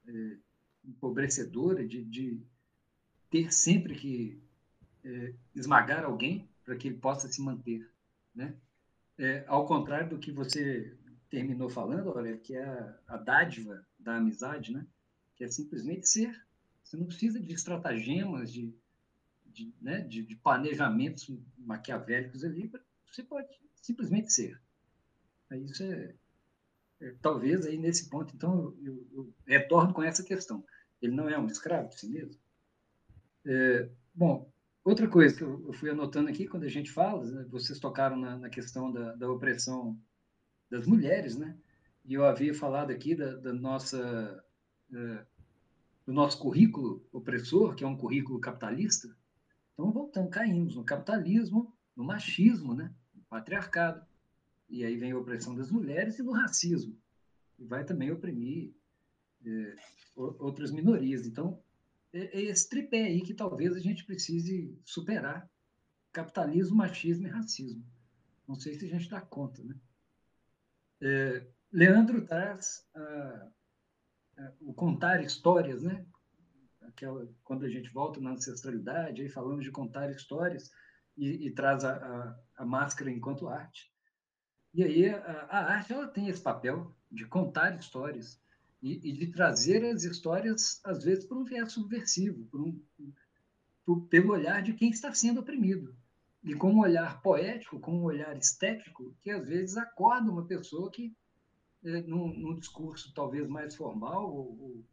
é, 0.09 0.37
empobrecedora, 0.87 1.87
de, 1.87 2.05
de 2.05 2.41
ter 3.31 3.53
sempre 3.53 3.95
que 3.95 4.41
é, 5.05 5.35
esmagar 5.55 6.05
alguém 6.05 6.49
para 6.65 6.77
que 6.77 6.89
ele 6.89 6.99
possa 6.99 7.29
se 7.29 7.41
manter, 7.41 7.89
né? 8.35 8.55
É, 9.19 9.45
ao 9.47 9.65
contrário 9.67 10.11
do 10.11 10.19
que 10.19 10.31
você 10.31 10.95
terminou 11.31 11.71
falando, 11.71 12.11
olha, 12.15 12.37
que 12.37 12.55
é 12.55 12.65
a, 12.65 12.99
a 13.09 13.17
dádiva 13.17 13.85
da 13.99 14.17
amizade, 14.17 14.73
né? 14.73 14.87
Que 15.35 15.45
é 15.45 15.49
simplesmente 15.49 16.09
ser. 16.09 16.45
Você 16.85 16.97
não 16.97 17.07
precisa 17.07 17.41
de 17.41 17.53
estratagemas, 17.53 18.53
de, 18.53 18.75
de, 19.47 19.75
né, 19.81 20.01
de, 20.01 20.23
de 20.23 20.37
planejamentos 20.37 21.29
maquiavélicos 21.59 22.45
ali 22.45 22.71
você 23.17 23.23
pode 23.23 23.49
simplesmente 23.81 24.33
ser. 24.33 24.61
Isso 25.53 25.83
é, 25.83 26.15
é 27.01 27.15
talvez 27.23 27.65
aí 27.65 27.79
nesse 27.79 28.11
ponto, 28.11 28.35
então, 28.35 28.77
eu, 28.83 29.07
eu, 29.13 29.35
retorno 29.47 29.95
com 29.95 30.03
essa 30.03 30.23
questão. 30.23 30.65
Ele 31.07 31.15
não 31.15 31.29
é 31.29 31.39
um 31.39 31.47
escravo 31.47 31.91
mesmo? 32.05 32.37
É, 33.45 33.89
bom, 34.15 34.51
outra 34.85 35.09
coisa 35.09 35.37
que 35.37 35.43
eu, 35.43 35.65
eu, 35.67 35.73
fui 35.73 35.89
anotando 35.89 36.29
aqui, 36.29 36.49
quando 36.49 36.65
a 36.65 36.69
gente 36.69 36.91
fala, 36.91 37.25
né, 37.25 37.47
vocês 37.49 37.79
tocaram 37.79 38.17
na, 38.17 38.37
na 38.37 38.51
questão 38.51 38.93
da, 38.93 39.15
da, 39.15 39.31
opressão 39.31 39.99
das 40.69 40.87
mulheres, 40.87 41.37
né? 41.37 41.57
E 42.05 42.15
eu 42.15 42.25
havia 42.25 42.53
falado 42.53 42.91
aqui 42.91 43.15
da, 43.15 43.37
da 43.37 43.53
nossa, 43.53 44.45
é, 44.93 45.27
do 46.05 46.13
nosso 46.13 46.39
currículo 46.39 47.05
opressor, 47.13 47.75
que 47.75 47.85
é 47.85 47.87
um 47.87 47.97
currículo 47.97 48.41
capitalista. 48.41 49.17
Então, 49.73 49.93
voltando, 49.93 50.29
caímos 50.29 50.75
no 50.75 50.85
capitalismo, 50.85 51.73
no 51.95 52.05
machismo, 52.05 52.75
né? 52.75 52.93
no 53.15 53.23
patriarcado. 53.25 54.05
E 54.69 54.85
aí 54.85 54.97
vem 54.97 55.13
a 55.13 55.19
opressão 55.19 55.55
das 55.55 55.71
mulheres 55.71 56.19
e 56.19 56.23
do 56.23 56.33
racismo. 56.33 56.97
E 57.59 57.65
vai 57.65 57.85
também 57.85 58.11
oprimir 58.11 58.75
é, 59.47 59.77
outras 60.17 60.71
minorias. 60.71 61.27
Então, 61.27 61.63
é, 62.13 62.39
é 62.39 62.43
esse 62.43 62.69
tripé 62.69 63.05
aí 63.05 63.21
que 63.21 63.35
talvez 63.35 63.75
a 63.77 63.81
gente 63.81 64.05
precise 64.05 64.79
superar. 64.85 65.49
Capitalismo, 66.13 66.77
machismo 66.77 67.27
e 67.27 67.31
racismo. 67.31 67.85
Não 68.49 68.55
sei 68.55 68.75
se 68.75 68.87
a 68.87 68.89
gente 68.89 69.11
dá 69.11 69.21
conta, 69.21 69.63
né? 69.63 69.75
É, 71.01 71.47
Leandro 71.71 72.25
traz 72.25 72.89
o 74.61 74.73
contar 74.73 75.23
histórias, 75.23 75.83
né? 75.83 76.07
aquela, 76.97 77.29
quando 77.45 77.65
a 77.65 77.69
gente 77.69 77.91
volta 77.91 78.21
na 78.21 78.31
ancestralidade, 78.31 79.23
aí 79.23 79.29
falamos 79.29 79.65
de 79.65 79.71
contar 79.71 80.11
histórias 80.11 80.71
e, 81.17 81.47
e 81.47 81.51
traz 81.51 81.85
a, 81.85 81.97
a, 81.97 82.63
a, 82.63 82.65
máscara 82.65 83.11
enquanto 83.11 83.49
arte. 83.49 83.93
E 84.73 84.83
aí 84.83 85.09
a, 85.09 85.47
a, 85.51 85.75
arte 85.75 85.93
ela 85.93 86.09
tem 86.09 86.29
esse 86.29 86.41
papel 86.41 86.95
de 87.11 87.27
contar 87.27 87.79
histórias 87.79 88.41
e, 88.83 89.11
e 89.11 89.13
de 89.13 89.27
trazer 89.29 89.85
as 89.85 90.05
histórias, 90.05 90.81
às 90.85 91.05
vezes, 91.05 91.25
por 91.25 91.39
um 91.39 91.45
viés 91.45 91.73
subversivo, 91.73 92.45
por 92.47 92.61
um, 92.61 92.81
por, 93.85 94.03
pelo 94.09 94.33
olhar 94.33 94.63
de 94.63 94.75
quem 94.75 94.91
está 94.91 95.13
sendo 95.13 95.41
oprimido. 95.41 95.95
E 96.45 96.55
com 96.55 96.73
um 96.73 96.81
olhar 96.81 97.21
poético, 97.23 97.81
com 97.81 97.99
um 97.99 98.05
olhar 98.05 98.37
estético, 98.37 99.15
que 99.23 99.31
às 99.31 99.49
vezes 99.49 99.77
acorda 99.77 100.31
uma 100.31 100.45
pessoa 100.45 100.91
que, 100.91 101.15
é, 101.85 102.03
num, 102.03 102.29
num 102.29 102.59
discurso 102.59 103.13
talvez 103.15 103.49
mais 103.49 103.75
formal 103.75 104.33
ou, 104.33 104.85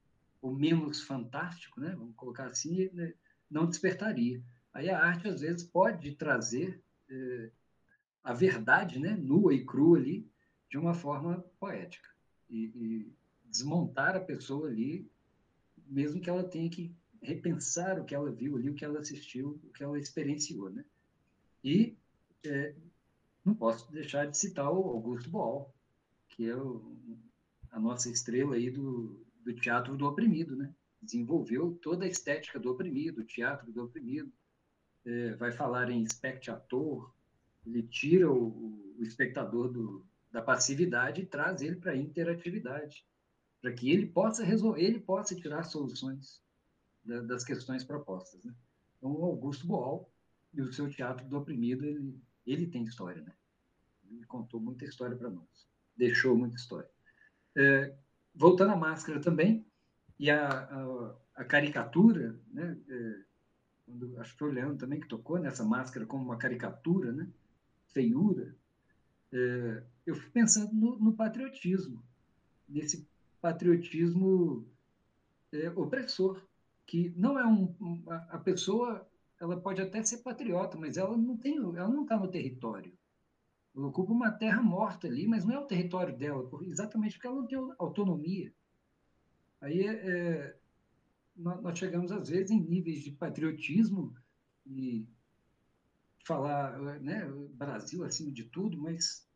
ou, 0.41 0.55
menos 0.55 1.01
fantástico, 1.01 1.80
né? 1.80 1.93
vamos 1.95 2.15
colocar 2.15 2.47
assim, 2.47 2.89
né? 2.93 3.14
não 3.49 3.68
despertaria. 3.68 4.41
Aí 4.73 4.89
a 4.89 4.99
arte, 4.99 5.27
às 5.27 5.41
vezes, 5.41 5.64
pode 5.64 6.15
trazer 6.15 6.81
é, 7.10 7.51
a 8.23 8.34
verdade 8.34 8.97
né? 8.97 9.15
nua 9.15 9.53
e 9.53 9.64
crua 9.64 9.99
ali 9.99 10.27
de 10.69 10.77
uma 10.77 10.95
forma 10.95 11.45
poética. 11.60 12.10
E, 12.49 12.72
e 12.76 13.14
desmontar 13.53 14.15
a 14.15 14.19
pessoa 14.19 14.67
ali, 14.67 15.07
mesmo 15.88 16.19
que 16.19 16.30
ela 16.30 16.43
tenha 16.43 16.67
que 16.69 16.91
repensar 17.21 17.99
o 17.99 18.03
que 18.03 18.15
ela 18.15 18.31
viu 18.31 18.57
ali, 18.57 18.69
o 18.69 18.73
que 18.73 18.84
ela 18.84 18.99
assistiu, 18.99 19.61
o 19.63 19.69
que 19.71 19.84
ela 19.84 19.99
experienciou, 19.99 20.71
né? 20.71 20.84
E 21.63 21.95
é, 22.43 22.73
não 23.45 23.53
posso 23.53 23.89
deixar 23.91 24.25
de 24.25 24.35
citar 24.35 24.71
o 24.71 24.89
Augusto 24.89 25.30
Boal, 25.30 25.71
que 26.30 26.49
é 26.49 26.55
o, 26.55 26.97
a 27.71 27.80
nossa 27.80 28.09
estrela 28.09 28.55
aí 28.55 28.71
do, 28.71 29.23
do 29.45 29.53
teatro 29.53 29.95
do 29.95 30.07
oprimido, 30.07 30.55
né? 30.55 30.73
Desenvolveu 30.99 31.77
toda 31.80 32.05
a 32.05 32.07
estética 32.07 32.59
do 32.59 32.71
oprimido, 32.71 33.21
o 33.21 33.25
teatro 33.25 33.71
do 33.71 33.84
oprimido. 33.84 34.31
É, 35.05 35.35
vai 35.35 35.51
falar 35.51 35.91
em 35.91 36.01
espectador, 36.01 37.13
ele 37.67 37.84
tira 37.84 38.31
o, 38.31 38.95
o 38.97 39.03
espectador 39.03 39.71
do, 39.71 40.03
da 40.31 40.41
passividade 40.41 41.21
e 41.21 41.25
traz 41.25 41.61
ele 41.61 41.75
para 41.75 41.91
a 41.91 41.97
interatividade, 41.97 43.05
para 43.64 43.72
que 43.72 43.90
ele 43.90 44.06
possa 44.06 44.44
resolver, 44.44 44.81
ele 44.81 44.99
possa 44.99 45.34
tirar 45.34 45.64
soluções 45.64 46.41
da, 47.02 47.22
das 47.22 47.45
questões 47.45 47.81
propostas. 47.81 48.44
Né? 48.44 48.53
Então, 48.98 49.14
o 49.14 49.23
Augusto 49.23 49.65
Boal 49.65 50.11
e 50.53 50.61
o 50.61 50.73
seu 50.73 50.90
teatro 50.90 51.26
do 51.26 51.38
oprimido, 51.38 51.85
ele, 51.85 52.22
ele 52.45 52.68
tem 52.68 52.84
história, 52.84 53.22
né? 53.22 53.31
Ele 54.11 54.26
contou 54.26 54.60
muita 54.60 54.84
história 54.84 55.15
para 55.15 55.30
nós, 55.30 55.48
deixou 55.95 56.38
muita 56.38 56.57
história. 56.57 56.90
É, 57.56 57.95
voltando 58.35 58.73
à 58.73 58.76
máscara 58.76 59.22
também, 59.22 59.65
e 60.19 60.30
a, 60.30 60.49
a, 60.49 61.15
a 61.38 61.45
caricatura, 61.45 62.38
né? 62.52 62.77
É, 62.90 63.22
quando, 63.85 64.19
acho 64.19 64.34
que 64.34 64.40
foi 64.40 64.49
o 64.49 64.53
Leandro 64.53 64.77
também 64.77 64.99
que 64.99 65.07
tocou 65.07 65.40
nessa 65.40 65.64
máscara 65.64 66.06
como 66.06 66.26
uma 66.26 66.38
caricatura, 66.38 67.14
né? 67.14 67.30
Feiura. 67.88 68.53
É, 69.31 69.84
eu 70.06 70.15
fui 70.15 70.30
pensando 70.31 70.73
no, 70.73 70.99
no, 70.99 71.14
patriotismo, 71.14 72.03
nesse 72.68 73.07
patriotismo 73.43 74.65
é, 75.51 75.69
opressor, 75.71 76.41
que 76.85 77.13
não 77.17 77.37
é 77.37 77.45
um, 77.45 77.75
a 78.29 78.37
pessoa 78.37 79.05
ela 79.37 79.59
pode 79.59 79.81
até 79.81 80.01
ser 80.01 80.19
patriota, 80.19 80.77
mas 80.77 80.95
ela 80.95 81.17
não 81.17 81.35
tem, 81.35 81.57
ela 81.57 81.89
não 81.89 82.03
está 82.03 82.17
no 82.17 82.29
território. 82.29 82.97
Ela 83.75 83.87
ocupa 83.87 84.13
uma 84.13 84.31
terra 84.31 84.61
morta 84.61 85.07
ali, 85.07 85.27
mas 85.27 85.43
não 85.43 85.55
é 85.55 85.59
o 85.59 85.65
território 85.65 86.17
dela, 86.17 86.49
exatamente 86.61 87.15
porque 87.15 87.27
ela 87.27 87.35
não 87.35 87.45
tem 87.45 87.59
autonomia. 87.77 88.53
Aí 89.59 89.87
é, 89.87 90.55
nós 91.35 91.77
chegamos 91.77 92.13
às 92.13 92.29
vezes 92.29 92.49
em 92.49 92.61
níveis 92.61 93.03
de 93.03 93.11
patriotismo 93.11 94.15
e 94.65 95.05
falar, 96.23 96.79
né, 97.01 97.29
Brasil 97.55 98.05
acima 98.05 98.31
de 98.31 98.45
tudo, 98.45 98.77
mas 98.77 99.27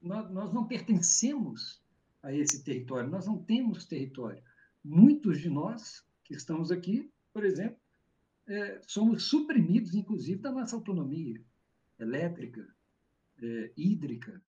nós, 0.00 0.30
nós 0.30 0.52
não 0.52 0.68
pertencemos 0.68 1.84
a 2.26 2.34
esse 2.34 2.64
território, 2.64 3.08
nós 3.08 3.24
não 3.24 3.38
temos 3.38 3.86
território. 3.86 4.42
Muitos 4.84 5.40
de 5.40 5.48
nós 5.48 6.04
que 6.24 6.34
estamos 6.34 6.72
aqui, 6.72 7.08
por 7.32 7.44
exemplo, 7.44 7.78
é, 8.48 8.80
somos 8.84 9.24
suprimidos, 9.24 9.94
inclusive, 9.94 10.40
da 10.40 10.50
nossa 10.50 10.74
autonomia 10.74 11.40
elétrica, 12.00 12.66
é, 13.40 13.72
hídrica. 13.76 14.42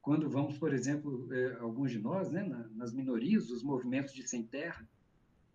Quando 0.00 0.30
vamos, 0.30 0.58
por 0.58 0.72
exemplo, 0.72 1.28
é, 1.34 1.56
alguns 1.56 1.90
de 1.90 1.98
nós, 1.98 2.30
né, 2.30 2.44
na, 2.44 2.68
nas 2.68 2.92
minorias, 2.92 3.50
os 3.50 3.64
movimentos 3.64 4.14
de 4.14 4.26
sem 4.26 4.44
terra, 4.44 4.88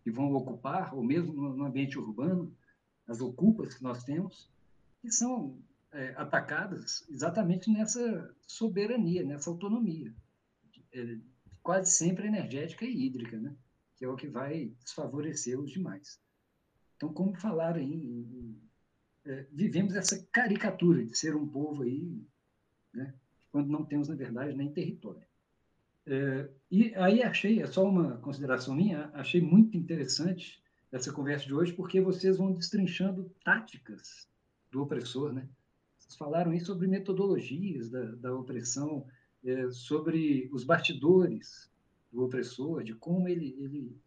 que 0.03 0.11
vão 0.11 0.33
ocupar, 0.33 0.93
ou 0.93 1.01
mesmo 1.01 1.31
no, 1.31 1.63
ambiente 1.63 1.97
urbano, 1.97 2.53
as 3.07 3.21
ocupas 3.21 3.73
que 3.73 3.83
nós 3.83 4.03
temos, 4.03 4.51
que 5.01 5.09
são 5.09 5.57
é, 5.93 6.13
atacadas 6.17 7.07
exatamente 7.09 7.71
nessa 7.71 8.35
soberania, 8.45 9.23
nessa 9.23 9.49
autonomia, 9.49 10.13
é, 10.91 11.17
quase 11.63 11.91
sempre 11.91 12.27
energética 12.27 12.85
e 12.85 13.05
hídrica, 13.05 13.39
né? 13.39 13.55
que 13.95 14.05
é 14.05 14.09
o 14.09 14.15
que 14.15 14.27
vai 14.27 14.73
desfavorecer 14.83 15.59
os 15.59 15.71
demais. 15.71 16.19
Então, 16.97 17.13
como 17.13 17.33
falaram 17.35 17.79
aí, 17.79 18.53
é, 19.25 19.45
vivemos 19.51 19.95
essa 19.95 20.21
caricatura 20.31 21.05
de 21.05 21.17
ser 21.17 21.35
um 21.35 21.47
povo 21.47 21.83
aí, 21.83 22.21
né, 22.93 23.13
quando 23.51 23.69
não 23.69 23.85
temos, 23.85 24.09
na 24.09 24.15
verdade, 24.15 24.55
nem 24.55 24.71
território. 24.71 25.23
É, 26.05 26.49
e 26.69 26.93
aí 26.95 27.23
achei, 27.23 27.61
é 27.61 27.67
só 27.67 27.87
uma 27.87 28.17
consideração 28.17 28.75
minha, 28.75 29.09
achei 29.13 29.41
muito 29.41 29.77
interessante 29.77 30.61
essa 30.91 31.11
conversa 31.11 31.45
de 31.45 31.53
hoje, 31.53 31.73
porque 31.73 32.01
vocês 32.01 32.37
vão 32.37 32.51
destrinchando 32.51 33.31
táticas 33.43 34.27
do 34.69 34.81
opressor, 34.81 35.31
né? 35.31 35.47
Vocês 35.97 36.15
falaram 36.15 36.51
aí 36.51 36.59
sobre 36.59 36.87
metodologias 36.87 37.89
da, 37.89 38.03
da 38.15 38.35
opressão, 38.35 39.07
é, 39.45 39.71
sobre 39.71 40.49
os 40.51 40.63
bastidores 40.63 41.71
do 42.11 42.23
opressor, 42.23 42.83
de 42.83 42.93
como 42.93 43.27
ele, 43.27 43.55
ele 43.59 43.97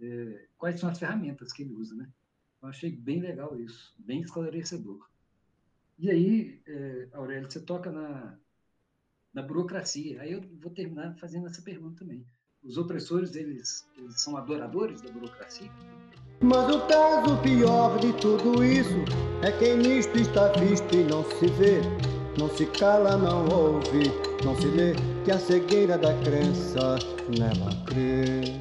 é, 0.00 0.46
quais 0.56 0.78
são 0.78 0.88
as 0.88 0.98
ferramentas 0.98 1.52
que 1.52 1.62
ele 1.62 1.74
usa, 1.74 1.94
né? 1.94 2.08
Eu 2.62 2.68
achei 2.68 2.90
bem 2.90 3.20
legal 3.20 3.58
isso, 3.58 3.94
bem 3.98 4.20
esclarecedor. 4.20 5.08
E 5.98 6.10
aí, 6.10 6.60
é, 6.66 7.08
Aurélio, 7.12 7.50
você 7.50 7.60
toca 7.60 7.90
na, 7.90 8.38
na 9.32 9.42
burocracia. 9.42 10.20
Aí 10.20 10.32
eu 10.32 10.42
vou 10.60 10.70
terminar 10.72 11.14
fazendo 11.16 11.46
essa 11.46 11.62
pergunta 11.62 12.00
também. 12.00 12.24
Os 12.62 12.76
opressores, 12.76 13.34
eles, 13.34 13.86
eles 13.96 14.20
são 14.20 14.36
adoradores 14.36 15.00
da 15.00 15.10
burocracia? 15.10 15.70
Mas 16.42 16.74
o 16.74 16.86
caso 16.86 17.40
pior 17.42 17.98
de 17.98 18.12
tudo 18.14 18.64
isso 18.64 18.96
é 19.42 19.52
quem 19.58 19.76
nisto 19.78 20.16
está 20.18 20.52
visto 20.52 20.94
e 20.94 21.04
não 21.04 21.22
se 21.22 21.46
vê, 21.48 21.80
não 22.40 22.48
se 22.56 22.66
cala, 22.66 23.16
não 23.16 23.46
ouve, 23.48 24.10
não 24.44 24.56
se 24.56 24.66
lê, 24.66 24.94
que 25.24 25.30
a 25.30 25.38
cegueira 25.38 25.96
da 25.96 26.12
crença 26.22 26.98
nela 27.28 27.70
crê. 27.84 28.60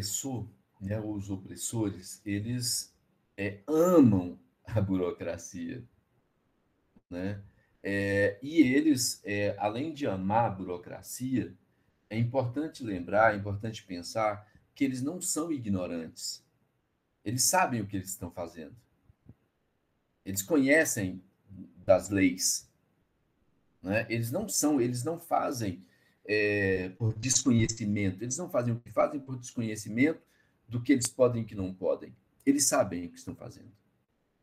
opressor, 0.00 0.46
né, 0.80 1.00
os 1.00 1.30
opressores, 1.30 2.22
eles 2.24 2.94
é, 3.36 3.60
amam 3.66 4.38
a 4.76 4.80
burocracia. 4.80 5.82
Né? 7.08 7.42
É, 7.82 8.38
e 8.42 8.60
eles, 8.60 9.20
é, 9.24 9.56
além 9.58 9.92
de 9.92 10.06
amar 10.06 10.46
a 10.46 10.50
burocracia, 10.50 11.54
é 12.08 12.18
importante 12.18 12.84
lembrar, 12.84 13.34
é 13.34 13.36
importante 13.36 13.84
pensar 13.84 14.48
que 14.74 14.84
eles 14.84 15.02
não 15.02 15.20
são 15.20 15.52
ignorantes. 15.52 16.44
Eles 17.24 17.44
sabem 17.44 17.80
o 17.80 17.86
que 17.86 17.96
eles 17.96 18.10
estão 18.10 18.30
fazendo. 18.30 18.74
Eles 20.24 20.42
conhecem 20.42 21.22
das 21.84 22.08
leis. 22.10 22.68
Né? 23.82 24.06
Eles 24.08 24.30
não 24.30 24.48
são, 24.48 24.80
eles 24.80 25.04
não 25.04 25.18
fazem 25.18 25.84
é, 26.24 26.90
por 26.90 27.14
desconhecimento. 27.14 28.22
Eles 28.22 28.36
não 28.36 28.48
fazem 28.50 28.74
o 28.74 28.80
que 28.80 28.90
fazem 28.90 29.20
por 29.20 29.38
desconhecimento 29.38 30.20
do 30.68 30.82
que 30.82 30.92
eles 30.92 31.08
podem 31.08 31.42
e 31.42 31.44
que 31.44 31.54
não 31.54 31.74
podem. 31.74 32.14
Eles 32.44 32.66
sabem 32.66 33.06
o 33.06 33.10
que 33.10 33.18
estão 33.18 33.34
fazendo. 33.34 33.79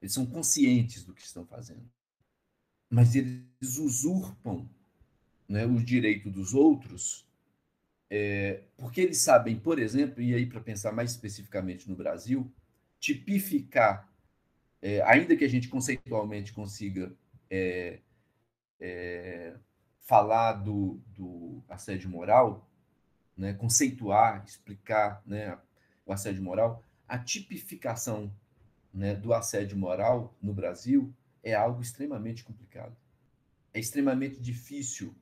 Eles 0.02 0.14
são 0.14 0.26
conscientes 0.26 1.04
do 1.04 1.14
que 1.14 1.22
estão 1.22 1.46
fazendo. 1.46 1.90
Mas 2.90 3.16
eles 3.16 3.78
usurpam 3.78 4.70
né, 5.48 5.66
o 5.66 5.84
direito 5.84 6.30
dos 6.30 6.54
outros, 6.54 7.28
é, 8.10 8.64
porque 8.78 9.02
eles 9.02 9.18
sabem, 9.18 9.60
por 9.60 9.80
exemplo, 9.80 10.22
e 10.22 10.34
aí 10.34 10.46
para 10.46 10.62
pensar 10.62 10.92
mais 10.92 11.12
especificamente 11.12 11.90
no 11.90 11.96
Brasil, 11.96 12.52
tipificar, 13.00 14.10
é, 14.82 15.02
ainda 15.02 15.36
que 15.36 15.44
a 15.44 15.50
gente 15.50 15.68
conceitualmente 15.68 16.54
consiga 16.54 17.14
é, 17.50 18.00
é 18.80 19.56
falar 20.02 20.54
do, 20.54 21.02
do 21.08 21.62
assédio 21.68 22.10
moral, 22.10 22.70
né, 23.36 23.54
conceituar, 23.54 24.44
explicar 24.46 25.22
né, 25.26 25.58
o 26.06 26.14
assédio 26.14 26.42
moral, 26.42 26.82
a 27.06 27.20
tipificação 27.20 28.34
né, 28.98 29.14
do 29.14 29.32
assédio 29.32 29.78
moral 29.78 30.36
no 30.42 30.52
Brasil 30.52 31.14
é 31.44 31.54
algo 31.54 31.84
extremamente 31.84 32.44
complicado. 32.44 32.98
É 33.72 33.80
extremamente 33.80 34.42
difícil 34.42 35.16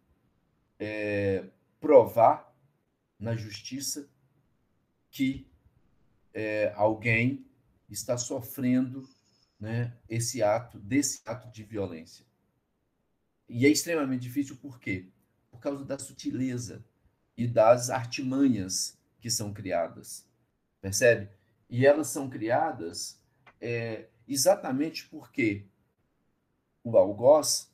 é, 0.80 1.50
provar 1.78 2.56
na 3.20 3.36
justiça 3.36 4.10
que 5.12 5.46
é, 6.34 6.72
alguém 6.78 7.46
está 7.90 8.18
sofrendo 8.18 9.08
né, 9.60 9.94
esse 10.08 10.42
ato, 10.42 10.80
desse 10.80 11.22
ato 11.26 11.52
de 11.52 11.64
violência. 11.64 12.26
E 13.50 13.66
é 13.66 13.70
extremamente 13.70 14.22
difícil 14.22 14.56
por 14.56 14.80
quê? 14.80 15.10
Por 15.52 15.60
causa 15.60 15.84
da 15.84 16.00
sutileza 16.00 16.84
e 17.36 17.46
das 17.46 17.90
artimanhas 17.90 18.98
que 19.20 19.30
são 19.30 19.54
criadas. 19.54 20.26
Percebe? 20.80 21.30
E 21.70 21.86
elas 21.86 22.08
são 22.08 22.30
criadas 22.30 23.22
é, 23.60 24.08
exatamente 24.28 25.08
porque 25.08 25.66
o 26.84 26.98
algoz 26.98 27.72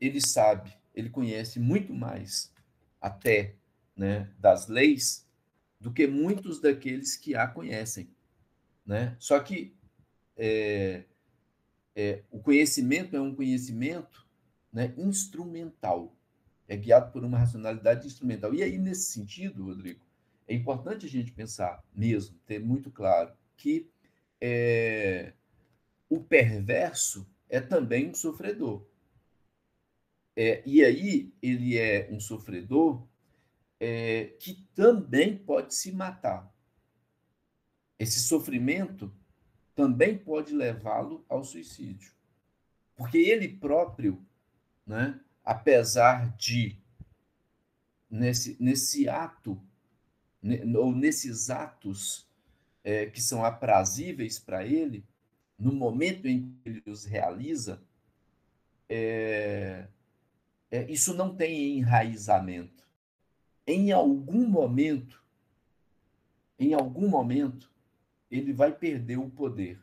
ele 0.00 0.20
sabe, 0.20 0.72
ele 0.94 1.10
conhece 1.10 1.60
muito 1.60 1.92
mais 1.92 2.52
até 3.00 3.54
né, 3.96 4.32
das 4.38 4.66
leis 4.66 5.26
do 5.78 5.92
que 5.92 6.06
muitos 6.06 6.60
daqueles 6.60 7.16
que 7.16 7.34
a 7.34 7.46
conhecem. 7.46 8.10
Né? 8.84 9.16
Só 9.18 9.38
que 9.40 9.74
é, 10.36 11.04
é, 11.94 12.22
o 12.30 12.40
conhecimento 12.40 13.16
é 13.16 13.20
um 13.20 13.34
conhecimento 13.34 14.26
né, 14.72 14.94
instrumental, 14.96 16.16
é 16.66 16.76
guiado 16.76 17.12
por 17.12 17.24
uma 17.24 17.38
racionalidade 17.38 18.06
instrumental. 18.06 18.54
E 18.54 18.62
aí, 18.62 18.78
nesse 18.78 19.12
sentido, 19.12 19.64
Rodrigo, 19.64 20.00
é 20.46 20.54
importante 20.54 21.06
a 21.06 21.08
gente 21.08 21.32
pensar 21.32 21.82
mesmo, 21.94 22.36
ter 22.46 22.58
muito 22.58 22.90
claro 22.90 23.32
que 23.56 23.90
é, 24.40 25.32
o 26.08 26.20
perverso 26.22 27.28
é 27.48 27.60
também 27.60 28.08
um 28.08 28.14
sofredor. 28.14 28.86
É, 30.36 30.62
e 30.64 30.84
aí, 30.84 31.34
ele 31.42 31.76
é 31.76 32.08
um 32.10 32.20
sofredor 32.20 33.06
é, 33.78 34.26
que 34.38 34.66
também 34.74 35.36
pode 35.36 35.74
se 35.74 35.92
matar. 35.92 36.50
Esse 37.98 38.20
sofrimento 38.20 39.12
também 39.74 40.16
pode 40.16 40.54
levá-lo 40.54 41.24
ao 41.28 41.44
suicídio. 41.44 42.12
Porque 42.96 43.18
ele 43.18 43.48
próprio, 43.48 44.24
né, 44.86 45.20
apesar 45.44 46.34
de, 46.36 46.78
nesse, 48.08 48.56
nesse 48.60 49.08
ato, 49.08 49.60
ou 50.76 50.94
nesses 50.94 51.50
atos 51.50 52.29
é, 52.82 53.06
que 53.06 53.20
são 53.20 53.44
aprazíveis 53.44 54.38
para 54.38 54.64
ele, 54.64 55.04
no 55.58 55.72
momento 55.72 56.26
em 56.26 56.50
que 56.62 56.68
ele 56.68 56.82
os 56.86 57.04
realiza, 57.04 57.82
é, 58.88 59.86
é, 60.70 60.90
isso 60.90 61.14
não 61.14 61.34
tem 61.34 61.78
enraizamento. 61.78 62.88
Em 63.66 63.92
algum 63.92 64.48
momento, 64.48 65.22
em 66.58 66.74
algum 66.74 67.08
momento, 67.08 67.72
ele 68.30 68.52
vai 68.52 68.70
perder 68.70 69.18
o 69.18 69.30
poder. 69.30 69.80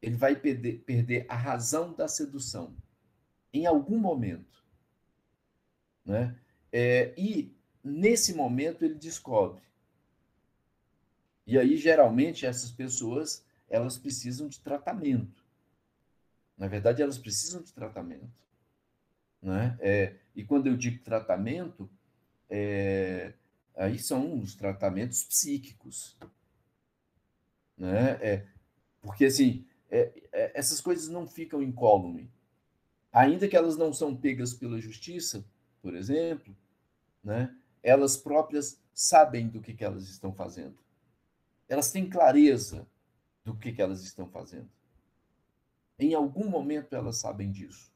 Ele 0.00 0.16
vai 0.16 0.34
perder, 0.34 0.80
perder 0.80 1.26
a 1.28 1.36
razão 1.36 1.92
da 1.92 2.08
sedução. 2.08 2.74
Em 3.52 3.66
algum 3.66 3.98
momento. 3.98 4.64
Né? 6.04 6.34
É, 6.72 7.12
e, 7.18 7.54
nesse 7.84 8.32
momento, 8.32 8.84
ele 8.84 8.94
descobre. 8.94 9.62
E 11.50 11.58
aí, 11.58 11.76
geralmente, 11.76 12.46
essas 12.46 12.70
pessoas 12.70 13.44
elas 13.68 13.98
precisam 13.98 14.46
de 14.46 14.60
tratamento. 14.60 15.44
Na 16.56 16.68
verdade, 16.68 17.02
elas 17.02 17.18
precisam 17.18 17.60
de 17.60 17.72
tratamento. 17.72 18.46
Né? 19.42 19.76
É, 19.80 20.14
e 20.36 20.44
quando 20.44 20.68
eu 20.68 20.76
digo 20.76 21.02
tratamento, 21.02 21.90
é, 22.48 23.32
aí 23.74 23.98
são 23.98 24.38
os 24.38 24.54
tratamentos 24.54 25.24
psíquicos. 25.24 26.16
Né? 27.76 28.10
É, 28.22 28.46
porque, 29.02 29.24
assim, 29.24 29.66
é, 29.90 30.12
é, 30.30 30.52
essas 30.54 30.80
coisas 30.80 31.08
não 31.08 31.26
ficam 31.26 31.60
incólume. 31.60 32.30
Ainda 33.12 33.48
que 33.48 33.56
elas 33.56 33.76
não 33.76 33.92
são 33.92 34.14
pegas 34.14 34.54
pela 34.54 34.80
justiça, 34.80 35.44
por 35.82 35.96
exemplo, 35.96 36.56
né? 37.24 37.52
elas 37.82 38.16
próprias 38.16 38.80
sabem 38.94 39.48
do 39.48 39.60
que, 39.60 39.74
que 39.74 39.84
elas 39.84 40.08
estão 40.08 40.32
fazendo. 40.32 40.78
Elas 41.70 41.92
têm 41.92 42.10
clareza 42.10 42.84
do 43.44 43.56
que, 43.56 43.72
que 43.72 43.80
elas 43.80 44.02
estão 44.02 44.28
fazendo. 44.28 44.68
Em 45.96 46.14
algum 46.14 46.50
momento 46.50 46.96
elas 46.96 47.18
sabem 47.18 47.50
disso. 47.52 47.92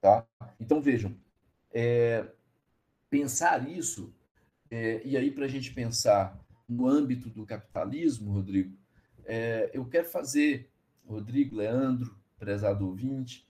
Tá? 0.00 0.26
Então, 0.58 0.82
vejam, 0.82 1.16
é, 1.70 2.28
pensar 3.08 3.68
isso, 3.68 4.12
é, 4.70 5.00
e 5.04 5.16
aí 5.16 5.30
para 5.30 5.44
a 5.44 5.48
gente 5.48 5.72
pensar 5.72 6.44
no 6.68 6.88
âmbito 6.88 7.30
do 7.30 7.46
capitalismo, 7.46 8.32
Rodrigo, 8.32 8.76
é, 9.24 9.70
eu 9.72 9.88
quero 9.88 10.08
fazer, 10.08 10.68
Rodrigo, 11.06 11.56
Leandro, 11.56 12.18
prezado 12.38 12.88
ouvinte, 12.88 13.48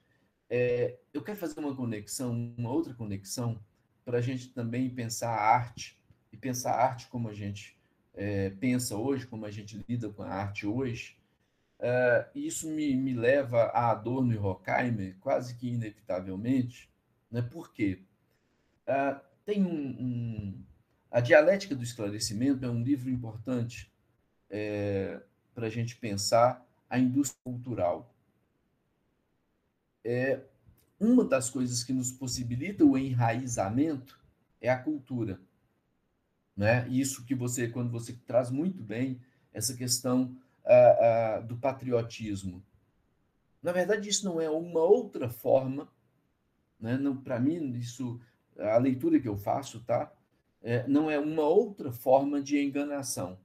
é, 0.50 0.98
eu 1.14 1.22
quero 1.22 1.38
fazer 1.38 1.58
uma 1.58 1.74
conexão, 1.74 2.54
uma 2.58 2.70
outra 2.70 2.92
conexão, 2.92 3.58
para 4.04 4.18
a 4.18 4.22
gente 4.22 4.52
também 4.52 4.90
pensar 4.90 5.30
a 5.30 5.54
arte, 5.54 5.98
e 6.30 6.36
pensar 6.36 6.72
a 6.72 6.84
arte 6.84 7.08
como 7.08 7.28
a 7.28 7.34
gente 7.34 7.77
é, 8.18 8.50
pensa 8.50 8.96
hoje, 8.96 9.24
como 9.28 9.46
a 9.46 9.50
gente 9.50 9.82
lida 9.88 10.10
com 10.10 10.24
a 10.24 10.28
arte 10.28 10.66
hoje. 10.66 11.16
É, 11.78 12.28
isso 12.34 12.68
me, 12.68 12.96
me 12.96 13.14
leva 13.14 13.66
a 13.66 13.92
Adorno 13.92 14.32
e 14.32 14.36
Horkheimer, 14.36 15.16
quase 15.20 15.54
que 15.54 15.68
inevitavelmente. 15.68 16.90
Né? 17.30 17.40
Por 17.40 17.72
quê? 17.72 18.02
É, 18.84 19.20
tem 19.46 19.64
um, 19.64 19.96
um 20.00 20.64
a 21.10 21.20
Dialética 21.20 21.76
do 21.76 21.84
Esclarecimento 21.84 22.66
é 22.66 22.68
um 22.68 22.82
livro 22.82 23.08
importante 23.08 23.90
é, 24.50 25.22
para 25.54 25.68
a 25.68 25.70
gente 25.70 25.96
pensar 25.96 26.66
a 26.90 26.98
indústria 26.98 27.40
cultural. 27.44 28.12
É, 30.04 30.40
uma 30.98 31.24
das 31.24 31.48
coisas 31.48 31.84
que 31.84 31.92
nos 31.92 32.10
possibilita 32.10 32.84
o 32.84 32.98
enraizamento 32.98 34.20
é 34.60 34.68
a 34.68 34.76
cultura. 34.76 35.40
Né? 36.58 36.86
Isso 36.90 37.24
que 37.24 37.34
você, 37.34 37.68
quando 37.68 37.90
você 37.90 38.12
traz 38.26 38.50
muito 38.50 38.82
bem 38.82 39.18
essa 39.54 39.74
questão 39.74 40.36
ah, 40.66 41.36
ah, 41.36 41.40
do 41.40 41.56
patriotismo. 41.56 42.62
Na 43.62 43.72
verdade, 43.72 44.08
isso 44.08 44.24
não 44.24 44.40
é 44.40 44.50
uma 44.50 44.80
outra 44.80 45.30
forma, 45.30 45.88
né? 46.78 46.98
para 47.24 47.40
mim, 47.40 47.72
isso, 47.78 48.20
a 48.58 48.76
leitura 48.76 49.20
que 49.20 49.28
eu 49.28 49.36
faço, 49.36 49.80
tá? 49.84 50.12
é, 50.62 50.86
não 50.86 51.10
é 51.10 51.18
uma 51.18 51.46
outra 51.46 51.92
forma 51.92 52.42
de 52.42 52.60
enganação. 52.60 53.38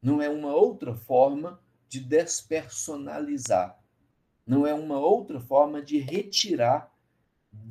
Não 0.00 0.20
é 0.20 0.28
uma 0.28 0.52
outra 0.52 0.94
forma 0.94 1.60
de 1.88 2.00
despersonalizar. 2.00 3.78
Não 4.44 4.66
é 4.66 4.74
uma 4.74 4.98
outra 4.98 5.40
forma 5.40 5.80
de 5.80 5.98
retirar 5.98 6.92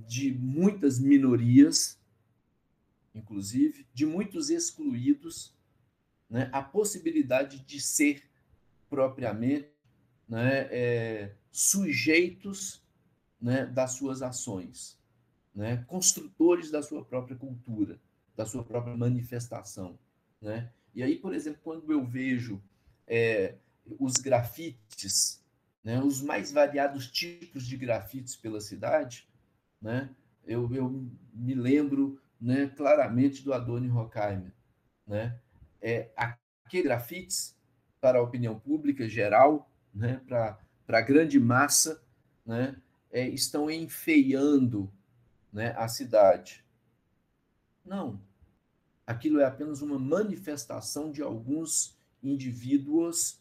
de 0.08 0.34
muitas 0.34 1.00
minorias, 1.00 2.00
inclusive, 3.14 3.86
de 3.94 4.06
muitos 4.06 4.50
excluídos, 4.50 5.56
né, 6.30 6.50
a 6.54 6.62
possibilidade 6.62 7.60
de 7.60 7.80
ser 7.82 8.24
propriamente 8.90 9.70
né, 10.28 10.68
é, 10.72 11.36
sujeitos 11.52 12.82
né, 13.40 13.66
das 13.66 13.92
suas 13.92 14.22
ações 14.22 15.02
né? 15.54 15.84
construtores 15.88 16.72
da 16.72 16.82
sua 16.82 17.04
própria 17.04 17.36
cultura, 17.36 18.00
da 18.36 18.46
sua 18.46 18.64
própria 18.64 18.96
manifestação. 18.96 20.00
Né? 20.42 20.72
E 20.94 21.04
aí, 21.04 21.18
por 21.18 21.34
exemplo, 21.34 21.60
quando 21.64 21.92
eu 21.92 22.06
vejo 22.06 22.62
é, 23.08 23.56
os 24.00 24.14
grafites, 24.14 25.44
né, 25.84 26.02
os 26.02 26.22
mais 26.22 26.52
variados 26.52 27.10
tipos 27.10 27.66
de 27.66 27.78
grafites 27.78 28.36
pela 28.36 28.62
cidade, 28.62 29.28
né, 29.82 30.10
eu, 30.46 30.74
eu 30.74 30.90
me 31.34 31.54
lembro 31.54 32.20
né, 32.42 32.68
claramente 32.76 33.44
do 33.44 33.54
Adoni 33.54 33.90
Horkheimer. 33.90 34.52
Né? 35.06 35.40
É, 35.82 36.12
aqui 36.16 36.82
grafites 36.82 37.56
para 38.00 38.20
a 38.20 38.22
opinião 38.22 38.60
pública 38.60 39.08
geral, 39.08 39.70
né, 39.94 40.22
para 40.28 40.58
a 40.88 41.02
grande 41.02 41.40
massa, 41.40 42.04
né, 42.46 42.76
é, 43.12 43.28
estão 43.28 43.70
enfeiando 43.70 44.92
né, 45.54 45.76
a 45.78 45.88
cidade. 45.88 46.66
Não. 47.86 48.20
Aquilo 49.06 49.40
é 49.40 49.46
apenas 49.46 49.82
uma 49.82 50.00
manifestação 50.00 51.12
de 51.12 51.22
alguns 51.22 51.98
indivíduos, 52.24 53.40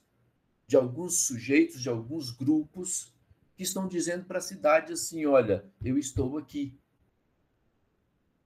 de 0.67 0.77
alguns 0.77 1.27
sujeitos, 1.27 1.81
de 1.81 1.89
alguns 1.89 2.31
grupos 2.31 3.15
que 3.57 3.63
estão 3.63 3.87
dizendo 3.87 4.25
para 4.25 4.39
a 4.39 4.43
cidade 4.43 4.93
assim: 4.93 5.27
olha, 5.27 5.65
eu 5.85 5.99
estou 5.99 6.39
aqui. 6.39 6.79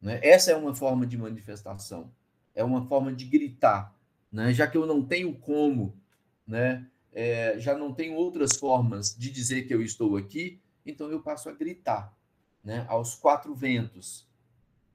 Né? 0.04 0.20
Essa 0.22 0.50
é 0.50 0.54
uma 0.54 0.74
forma 0.74 1.06
de 1.06 1.16
manifestação, 1.16 2.12
é 2.54 2.62
uma 2.62 2.86
forma 2.86 3.10
de 3.10 3.24
gritar. 3.24 3.96
Né? 4.30 4.52
Já 4.52 4.66
que 4.66 4.76
eu 4.76 4.84
não 4.84 5.02
tenho 5.02 5.34
como, 5.34 5.98
né? 6.46 6.86
É, 7.10 7.58
já 7.58 7.78
não 7.78 7.94
tenho 7.94 8.14
outras 8.14 8.56
formas 8.56 9.16
de 9.16 9.30
dizer 9.30 9.62
que 9.62 9.72
eu 9.72 9.80
estou 9.80 10.16
aqui, 10.16 10.60
então 10.84 11.10
eu 11.10 11.22
passo 11.22 11.48
a 11.48 11.52
gritar 11.52 12.14
né? 12.62 12.84
aos 12.86 13.14
quatro 13.14 13.54
ventos. 13.54 14.28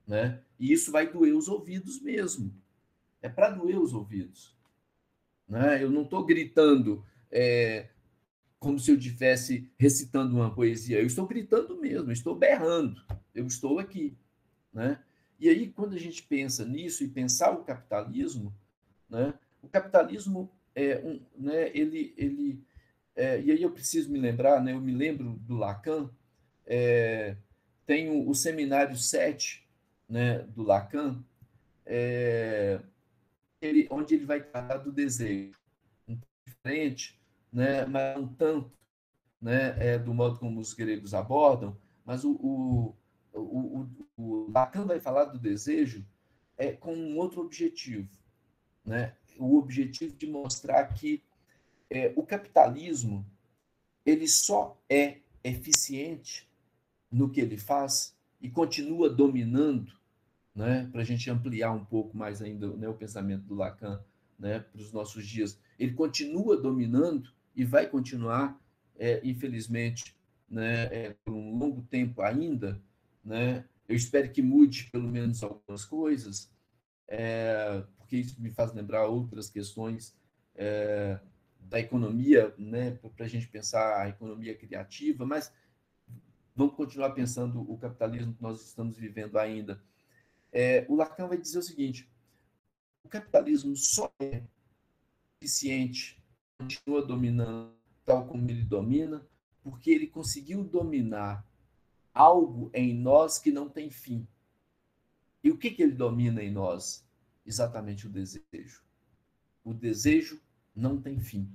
Né? 0.06 0.42
E 0.60 0.72
isso 0.72 0.92
vai 0.92 1.12
doer 1.12 1.34
os 1.34 1.48
ouvidos 1.48 2.00
mesmo. 2.00 2.54
É 3.20 3.28
para 3.28 3.50
doer 3.50 3.80
os 3.80 3.94
ouvidos. 3.94 4.56
Né? 5.48 5.84
Eu 5.84 5.90
não 5.90 6.04
estou 6.04 6.24
gritando 6.24 7.04
é, 7.32 7.88
como 8.60 8.78
se 8.78 8.92
eu 8.92 8.96
estivesse 8.96 9.72
recitando 9.76 10.36
uma 10.36 10.54
poesia. 10.54 11.00
Eu 11.00 11.08
estou 11.08 11.26
gritando 11.26 11.80
mesmo, 11.80 12.12
estou 12.12 12.36
berrando. 12.36 13.02
Eu 13.34 13.48
estou 13.48 13.80
aqui. 13.80 14.16
Né? 14.80 14.98
E 15.38 15.50
aí, 15.50 15.68
quando 15.68 15.94
a 15.94 16.00
gente 16.00 16.24
pensa 16.24 16.64
nisso 16.66 17.04
e 17.04 17.10
pensar 17.10 17.52
o 17.52 17.66
capitalismo, 17.66 18.56
né, 19.10 19.34
o 19.62 19.68
capitalismo 19.68 20.50
é 20.74 21.02
um, 21.04 21.20
né, 21.38 21.70
ele, 21.76 22.14
ele 22.16 22.64
é, 23.14 23.42
e 23.42 23.52
aí 23.52 23.62
eu 23.62 23.72
preciso 23.72 24.10
me 24.10 24.18
lembrar, 24.18 24.64
né, 24.64 24.72
eu 24.72 24.80
me 24.80 24.94
lembro 24.94 25.34
do 25.42 25.58
Lacan, 25.58 26.10
é, 26.66 27.36
tem 27.86 28.10
o, 28.10 28.30
o, 28.30 28.34
seminário 28.34 28.96
7 28.96 29.68
né, 30.08 30.40
do 30.44 30.64
Lacan, 30.64 31.22
é, 31.86 32.80
ele, 33.62 33.86
onde 33.92 34.16
ele 34.16 34.26
vai 34.26 34.42
tratar 34.42 34.78
do 34.78 34.94
desejo, 34.94 35.60
um 36.08 36.18
diferente, 36.48 37.20
né, 37.52 37.86
mas 37.86 38.16
não 38.16 38.30
tanto 38.30 38.72
né, 39.42 39.76
é, 39.78 40.00
do 40.00 40.14
modo 40.14 40.40
como 40.40 40.62
os 40.62 40.74
gregos 40.74 41.14
abordam, 41.14 41.78
mas 42.06 42.24
o, 42.24 42.32
o 42.32 42.99
o, 43.34 43.82
o, 43.82 43.90
o 44.18 44.52
Lacan 44.52 44.86
vai 44.86 45.00
falar 45.00 45.26
do 45.26 45.40
desejo 45.40 46.06
é, 46.58 46.72
com 46.72 46.94
um 46.94 47.18
outro 47.18 47.42
objetivo, 47.42 48.10
né? 48.86 49.16
o 49.38 49.58
objetivo 49.58 50.16
de 50.16 50.28
mostrar 50.28 50.86
que 50.94 51.24
é, 51.90 52.14
o 52.16 52.24
capitalismo 52.24 53.26
ele 54.06 54.28
só 54.28 54.78
é 54.90 55.20
eficiente 55.44 56.50
no 57.12 57.30
que 57.30 57.40
ele 57.40 57.58
faz 57.58 58.16
e 58.42 58.50
continua 58.50 59.10
dominando, 59.10 59.94
né? 60.54 60.88
para 60.92 61.02
a 61.02 61.06
gente 61.06 61.30
ampliar 61.30 61.72
um 61.72 61.86
pouco 61.86 62.18
mais 62.18 62.42
ainda 62.42 62.68
né, 62.76 62.88
o 62.88 62.94
pensamento 62.94 63.44
do 63.44 63.56
Lacan 63.56 64.04
né, 64.40 64.60
para 64.60 64.82
os 64.82 64.92
nossos 64.94 65.28
dias, 65.28 65.60
ele 65.78 65.94
continua 65.94 66.56
dominando 66.56 67.30
e 67.56 67.66
vai 67.66 67.88
continuar, 67.88 68.58
é, 68.98 69.20
infelizmente, 69.24 70.16
né, 70.50 70.84
é, 70.86 71.16
por 71.26 71.34
um 71.34 71.58
longo 71.58 71.82
tempo 71.84 72.22
ainda, 72.22 72.82
né? 73.24 73.66
Eu 73.88 73.96
espero 73.96 74.32
que 74.32 74.42
mude 74.42 74.90
pelo 74.92 75.08
menos 75.08 75.44
algumas 75.44 75.84
coisas, 75.86 76.52
é, 77.08 77.84
porque 77.98 78.18
isso 78.18 78.42
me 78.42 78.52
faz 78.52 78.74
lembrar 78.74 79.08
outras 79.08 79.50
questões 79.50 80.16
é, 80.56 81.20
da 81.60 81.80
economia, 81.80 82.54
né? 82.58 82.92
Para 83.16 83.26
a 83.26 83.30
gente 83.30 83.48
pensar 83.48 84.02
a 84.02 84.10
economia 84.10 84.56
criativa, 84.56 85.26
mas 85.26 85.52
vamos 86.56 86.76
continuar 86.76 87.12
pensando 87.12 87.62
o 87.72 87.78
capitalismo 87.78 88.34
que 88.34 88.42
nós 88.42 88.62
estamos 88.66 88.98
vivendo 88.98 89.38
ainda. 89.38 89.82
É, 90.52 90.86
o 90.90 90.96
Lacan 90.96 91.28
vai 91.28 91.38
dizer 91.38 91.60
o 91.60 91.64
seguinte: 91.64 92.10
o 93.04 93.10
capitalismo 93.10 93.76
só 93.76 94.12
é 94.20 94.44
eficiente, 95.42 96.22
continua 96.58 97.06
dominando 97.06 97.74
tal 98.06 98.28
como 98.28 98.50
ele 98.50 98.64
domina, 98.64 99.26
porque 99.62 99.92
ele 99.92 100.08
conseguiu 100.08 100.64
dominar 100.64 101.46
algo 102.14 102.70
em 102.74 102.94
nós 102.94 103.40
que 103.40 103.52
não 103.52 103.70
tem 103.70 103.90
fim. 103.90 104.28
E 105.44 105.52
o 105.52 105.58
que, 105.58 105.72
que 105.72 105.82
ele 105.82 105.94
domina 105.94 106.44
em 106.44 106.52
nós? 106.52 107.06
Exatamente 107.46 108.08
o 108.08 108.10
desejo. 108.10 108.84
O 109.64 109.74
desejo 109.74 110.42
não 110.76 111.02
tem 111.02 111.20
fim. 111.20 111.52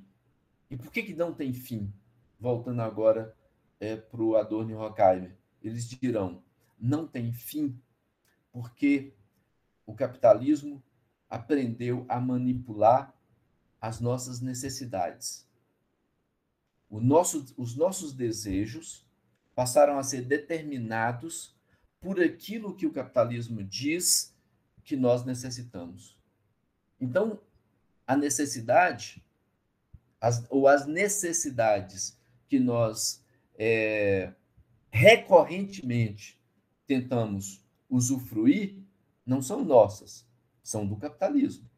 E 0.71 0.77
por 0.77 0.91
que, 0.91 1.03
que 1.03 1.15
não 1.15 1.33
tem 1.33 1.53
fim? 1.53 1.93
Voltando 2.39 2.81
agora 2.81 3.37
é, 3.79 3.97
para 3.97 4.23
o 4.23 4.37
Adorno 4.37 4.71
e 4.71 4.75
Horkheimer. 4.75 5.37
Eles 5.63 5.89
dirão: 5.89 6.43
não 6.79 7.07
tem 7.07 7.33
fim 7.33 7.79
porque 8.53 9.15
o 9.87 9.95
capitalismo 9.95 10.83
aprendeu 11.29 12.05
a 12.09 12.21
manipular 12.21 13.15
as 13.81 14.01
nossas 14.01 14.41
necessidades. 14.41 15.47
Nosso, 16.91 17.45
os 17.57 17.75
nossos 17.75 18.15
desejos 18.15 19.04
passaram 19.55 19.99
a 19.99 20.03
ser 20.03 20.23
determinados 20.23 21.55
por 22.01 22.21
aquilo 22.21 22.75
que 22.75 22.87
o 22.87 22.93
capitalismo 22.93 23.63
diz 23.63 24.35
que 24.85 24.97
nós 24.97 25.25
necessitamos. 25.25 26.19
Então, 27.01 27.41
a 28.07 28.17
necessidade, 28.17 29.25
as, 30.21 30.45
ou 30.51 30.69
as 30.69 30.87
necessidades 30.87 32.19
que 32.49 32.59
nós 32.59 33.25
é, 33.59 34.33
recorrentemente 34.91 36.39
tentamos 36.87 37.65
usufruir, 37.89 38.83
não 39.25 39.41
são 39.41 39.65
nossas, 39.65 40.27
são 40.63 40.87
do 40.87 40.97
capitalismo. 40.97 41.69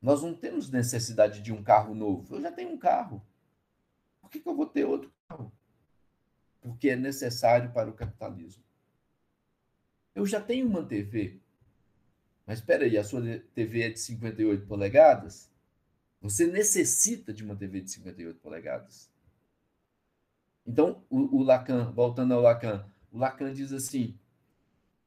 Nós 0.00 0.22
não 0.22 0.34
temos 0.34 0.70
necessidade 0.70 1.42
de 1.42 1.52
um 1.52 1.62
carro 1.62 1.94
novo. 1.94 2.34
Eu 2.34 2.40
já 2.40 2.50
tenho 2.50 2.70
um 2.70 2.78
carro. 2.78 3.22
Por 4.20 4.30
que, 4.30 4.40
que 4.40 4.48
eu 4.48 4.54
vou 4.54 4.66
ter 4.66 4.84
outro 4.84 5.12
carro? 5.28 5.52
Porque 6.60 6.90
é 6.90 6.96
necessário 6.96 7.72
para 7.72 7.90
o 7.90 7.94
capitalismo. 7.94 8.62
Eu 10.14 10.26
já 10.26 10.40
tenho 10.40 10.66
uma 10.66 10.84
TV, 10.84 11.40
mas 12.46 12.58
espera 12.58 12.84
aí, 12.84 12.98
a 12.98 13.04
sua 13.04 13.22
TV 13.54 13.82
é 13.82 13.90
de 13.90 14.00
58 14.00 14.66
polegadas? 14.66 15.50
Você 16.20 16.46
necessita 16.46 17.32
de 17.32 17.44
uma 17.44 17.56
TV 17.56 17.80
de 17.80 17.90
58 17.90 18.40
polegadas. 18.40 19.10
Então, 20.66 21.04
o, 21.08 21.38
o 21.38 21.42
Lacan, 21.42 21.90
voltando 21.92 22.34
ao 22.34 22.40
Lacan, 22.40 22.86
o 23.10 23.18
Lacan 23.18 23.52
diz 23.52 23.72
assim: 23.72 24.18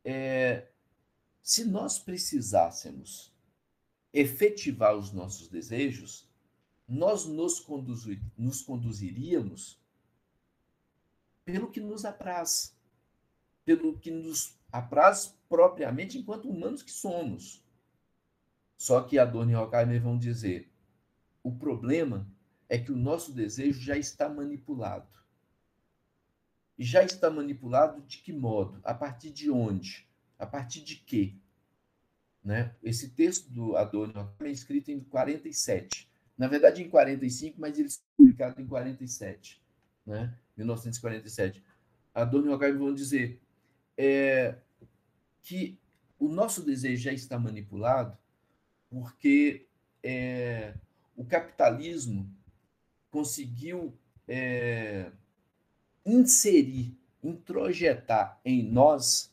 é, 0.04 0.68
se 1.42 1.66
nós 1.66 2.00
precisássemos 2.00 3.34
efetivar 4.14 4.96
os 4.96 5.12
nossos 5.12 5.48
desejos, 5.48 6.30
nós 6.88 7.26
nos, 7.26 7.60
conduzir, 7.60 8.22
nos 8.38 8.62
conduziríamos 8.62 9.83
pelo 11.46 11.70
que 11.70 11.80
nos 11.80 12.06
apraz, 12.06 12.76
pelo 13.66 13.98
que 14.00 14.12
nos 14.12 14.58
apraz 14.72 15.38
propriamente 15.48 16.18
enquanto 16.18 16.50
humanos 16.50 16.82
que 16.82 16.92
somos. 16.92 17.64
Só 18.78 19.02
que 19.02 19.20
Adorno 19.20 19.52
e 19.52 19.56
Horkheimer 19.56 20.02
vão 20.02 20.18
dizer: 20.18 20.72
o 21.44 21.52
problema 21.52 22.28
é 22.68 22.78
que 22.78 22.92
o 22.92 22.98
nosso 22.98 23.32
desejo 23.34 23.80
já 23.82 23.98
está 23.98 24.28
manipulado. 24.28 25.08
E 26.78 26.84
já 26.84 27.04
está 27.04 27.30
manipulado 27.30 28.02
de 28.02 28.18
que 28.18 28.34
modo? 28.34 28.82
A 28.84 28.94
partir 28.94 29.30
de 29.30 29.52
onde? 29.52 30.08
A 30.40 30.46
partir 30.46 30.82
de 30.82 30.96
quê? 30.96 31.36
Né? 32.44 32.76
Esse 32.82 33.12
texto 33.12 33.50
do 33.50 33.78
Adorno 33.78 34.34
é 34.40 34.50
escrito 34.50 34.90
em 34.90 35.00
47. 35.00 36.12
Na 36.38 36.48
verdade, 36.48 36.82
em 36.82 36.90
45, 36.90 37.62
mas 37.62 37.78
ele 37.78 37.90
foi 37.90 38.04
publicado 38.18 38.60
em 38.60 38.66
47. 38.66 39.62
Né? 40.06 40.38
1947. 40.58 41.64
Adorno 42.14 42.50
e 42.50 42.54
Horkheimer 42.54 42.80
vão 42.80 42.94
dizer 42.94 43.42
é, 43.98 44.56
que 45.42 45.78
o 46.20 46.28
nosso 46.28 46.64
desejo 46.64 47.04
já 47.04 47.14
está 47.14 47.38
manipulado 47.38 48.18
porque 48.90 49.68
é, 50.04 50.76
o 51.16 51.26
capitalismo 51.26 52.30
conseguiu 53.10 53.98
é, 54.28 55.12
inserir, 56.06 56.98
introjetar 57.24 58.40
em 58.46 58.64
nós 58.64 59.32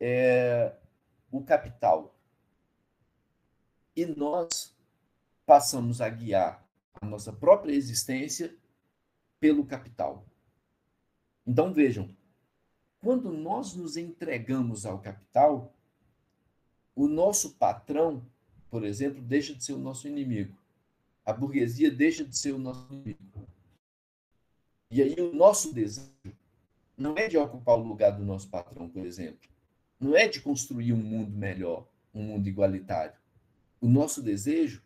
é, 0.00 0.74
o 1.30 1.42
capital. 1.42 2.14
E 3.94 4.06
nós 4.06 4.74
passamos 5.44 6.00
a 6.00 6.08
guiar 6.08 6.66
a 7.00 7.06
nossa 7.06 7.32
própria 7.32 7.72
existência 7.72 8.54
pelo 9.40 9.64
capital. 9.64 10.26
Então 11.46 11.72
vejam, 11.72 12.14
quando 13.00 13.32
nós 13.32 13.74
nos 13.74 13.96
entregamos 13.96 14.84
ao 14.84 15.00
capital, 15.00 15.74
o 16.94 17.06
nosso 17.06 17.54
patrão, 17.54 18.26
por 18.68 18.84
exemplo, 18.84 19.22
deixa 19.22 19.54
de 19.54 19.64
ser 19.64 19.72
o 19.72 19.78
nosso 19.78 20.08
inimigo. 20.08 20.56
A 21.24 21.32
burguesia 21.32 21.90
deixa 21.90 22.24
de 22.24 22.36
ser 22.36 22.52
o 22.52 22.58
nosso 22.58 22.92
inimigo. 22.92 23.48
E 24.90 25.02
aí 25.02 25.14
o 25.20 25.32
nosso 25.32 25.72
desejo 25.72 26.10
não 26.96 27.16
é 27.16 27.28
de 27.28 27.38
ocupar 27.38 27.78
o 27.78 27.82
lugar 27.82 28.10
do 28.10 28.24
nosso 28.24 28.48
patrão, 28.48 28.88
por 28.88 29.06
exemplo. 29.06 29.48
Não 30.00 30.16
é 30.16 30.26
de 30.26 30.40
construir 30.40 30.92
um 30.92 31.02
mundo 31.02 31.30
melhor, 31.30 31.86
um 32.12 32.22
mundo 32.22 32.48
igualitário. 32.48 33.14
O 33.80 33.88
nosso 33.88 34.20
desejo 34.22 34.82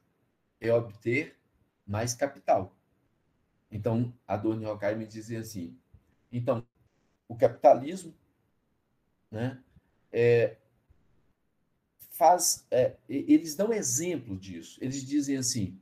é 0.61 0.73
obter 0.73 1.37
mais 1.87 2.15
capital. 2.15 2.77
Então, 3.73 4.13
Adorno 4.29 4.63
e 4.63 4.67
Horkheimer 4.67 5.09
dizia 5.09 5.41
assim: 5.41 5.75
então, 6.31 6.65
o 7.27 7.35
capitalismo 7.35 8.15
né, 9.31 9.59
é, 10.13 10.57
faz, 12.11 12.67
é, 12.71 12.97
eles 13.09 13.57
dão 13.57 13.73
exemplo 13.73 14.37
disso. 14.37 14.79
Eles 14.83 15.03
dizem 15.05 15.39
assim: 15.39 15.81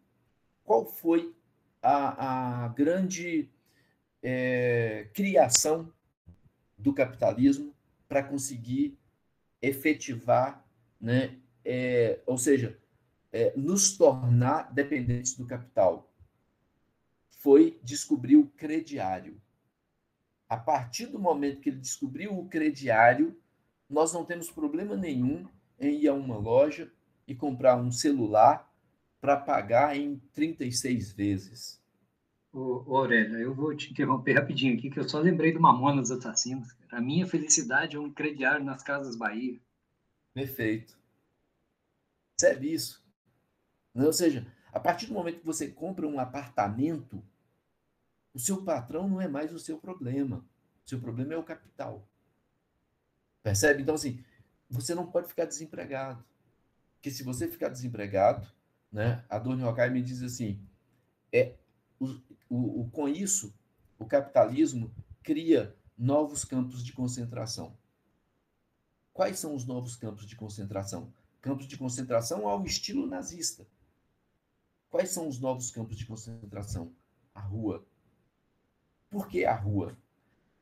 qual 0.64 0.86
foi 0.86 1.34
a, 1.82 2.64
a 2.64 2.68
grande 2.68 3.48
é, 4.22 5.08
criação 5.12 5.92
do 6.78 6.94
capitalismo 6.94 7.74
para 8.08 8.22
conseguir 8.22 8.96
efetivar, 9.60 10.64
né, 11.00 11.38
é, 11.64 12.20
ou 12.24 12.38
seja, 12.38 12.78
é, 13.32 13.52
nos 13.56 13.96
tornar 13.96 14.72
dependentes 14.72 15.34
do 15.34 15.46
capital? 15.46 16.09
Foi 17.42 17.80
descobrir 17.82 18.36
o 18.36 18.46
crediário. 18.46 19.40
A 20.46 20.58
partir 20.58 21.06
do 21.06 21.18
momento 21.18 21.60
que 21.60 21.70
ele 21.70 21.78
descobriu 21.78 22.38
o 22.38 22.46
crediário, 22.48 23.34
nós 23.88 24.12
não 24.12 24.26
temos 24.26 24.50
problema 24.50 24.94
nenhum 24.94 25.48
em 25.78 26.02
ir 26.02 26.08
a 26.08 26.12
uma 26.12 26.36
loja 26.36 26.92
e 27.26 27.34
comprar 27.34 27.76
um 27.76 27.90
celular 27.90 28.70
para 29.22 29.38
pagar 29.38 29.96
em 29.96 30.20
36 30.34 31.12
vezes. 31.12 31.80
Ô, 32.52 32.96
Aurélio, 32.96 33.38
eu 33.38 33.54
vou 33.54 33.74
te 33.74 33.90
interromper 33.90 34.34
rapidinho 34.34 34.76
aqui, 34.76 34.90
que 34.90 35.00
eu 35.00 35.08
só 35.08 35.18
lembrei 35.18 35.50
do 35.50 35.60
Mamonas 35.60 36.10
Assassinos. 36.10 36.76
A 36.90 37.00
minha 37.00 37.26
felicidade 37.26 37.96
é 37.96 38.00
um 38.00 38.12
crediário 38.12 38.62
nas 38.62 38.82
Casas 38.82 39.16
Bahia. 39.16 39.58
Perfeito. 40.34 40.98
Percebe 42.36 42.74
isso? 42.74 43.02
Ou 43.94 44.12
seja, 44.12 44.46
a 44.72 44.78
partir 44.78 45.06
do 45.06 45.14
momento 45.14 45.40
que 45.40 45.46
você 45.46 45.68
compra 45.68 46.06
um 46.06 46.20
apartamento, 46.20 47.22
o 48.32 48.38
seu 48.38 48.62
patrão 48.64 49.08
não 49.08 49.20
é 49.20 49.28
mais 49.28 49.52
o 49.52 49.58
seu 49.58 49.78
problema. 49.78 50.44
O 50.84 50.88
seu 50.88 51.00
problema 51.00 51.34
é 51.34 51.36
o 51.36 51.44
capital. 51.44 52.06
Percebe? 53.42 53.82
Então, 53.82 53.94
assim, 53.94 54.22
você 54.68 54.94
não 54.94 55.10
pode 55.10 55.28
ficar 55.28 55.44
desempregado. 55.44 56.24
Porque 56.94 57.10
se 57.10 57.22
você 57.22 57.48
ficar 57.48 57.68
desempregado, 57.68 58.46
né, 58.92 59.24
a 59.28 59.38
Dona 59.38 59.68
Hockai 59.68 59.90
me 59.90 60.02
diz 60.02 60.22
assim, 60.22 60.60
é, 61.32 61.54
o, 61.98 62.06
o, 62.48 62.80
o, 62.80 62.90
com 62.90 63.08
isso, 63.08 63.54
o 63.98 64.04
capitalismo 64.04 64.94
cria 65.22 65.74
novos 65.96 66.44
campos 66.44 66.84
de 66.84 66.92
concentração. 66.92 67.76
Quais 69.12 69.38
são 69.38 69.54
os 69.54 69.64
novos 69.64 69.96
campos 69.96 70.26
de 70.26 70.36
concentração? 70.36 71.12
Campos 71.40 71.66
de 71.66 71.76
concentração 71.76 72.48
ao 72.48 72.64
estilo 72.64 73.06
nazista. 73.06 73.66
Quais 74.88 75.10
são 75.10 75.28
os 75.28 75.38
novos 75.38 75.70
campos 75.70 75.96
de 75.96 76.06
concentração? 76.06 76.92
A 77.34 77.40
rua. 77.40 77.86
Por 79.10 79.28
que 79.28 79.44
a 79.44 79.54
rua? 79.54 79.98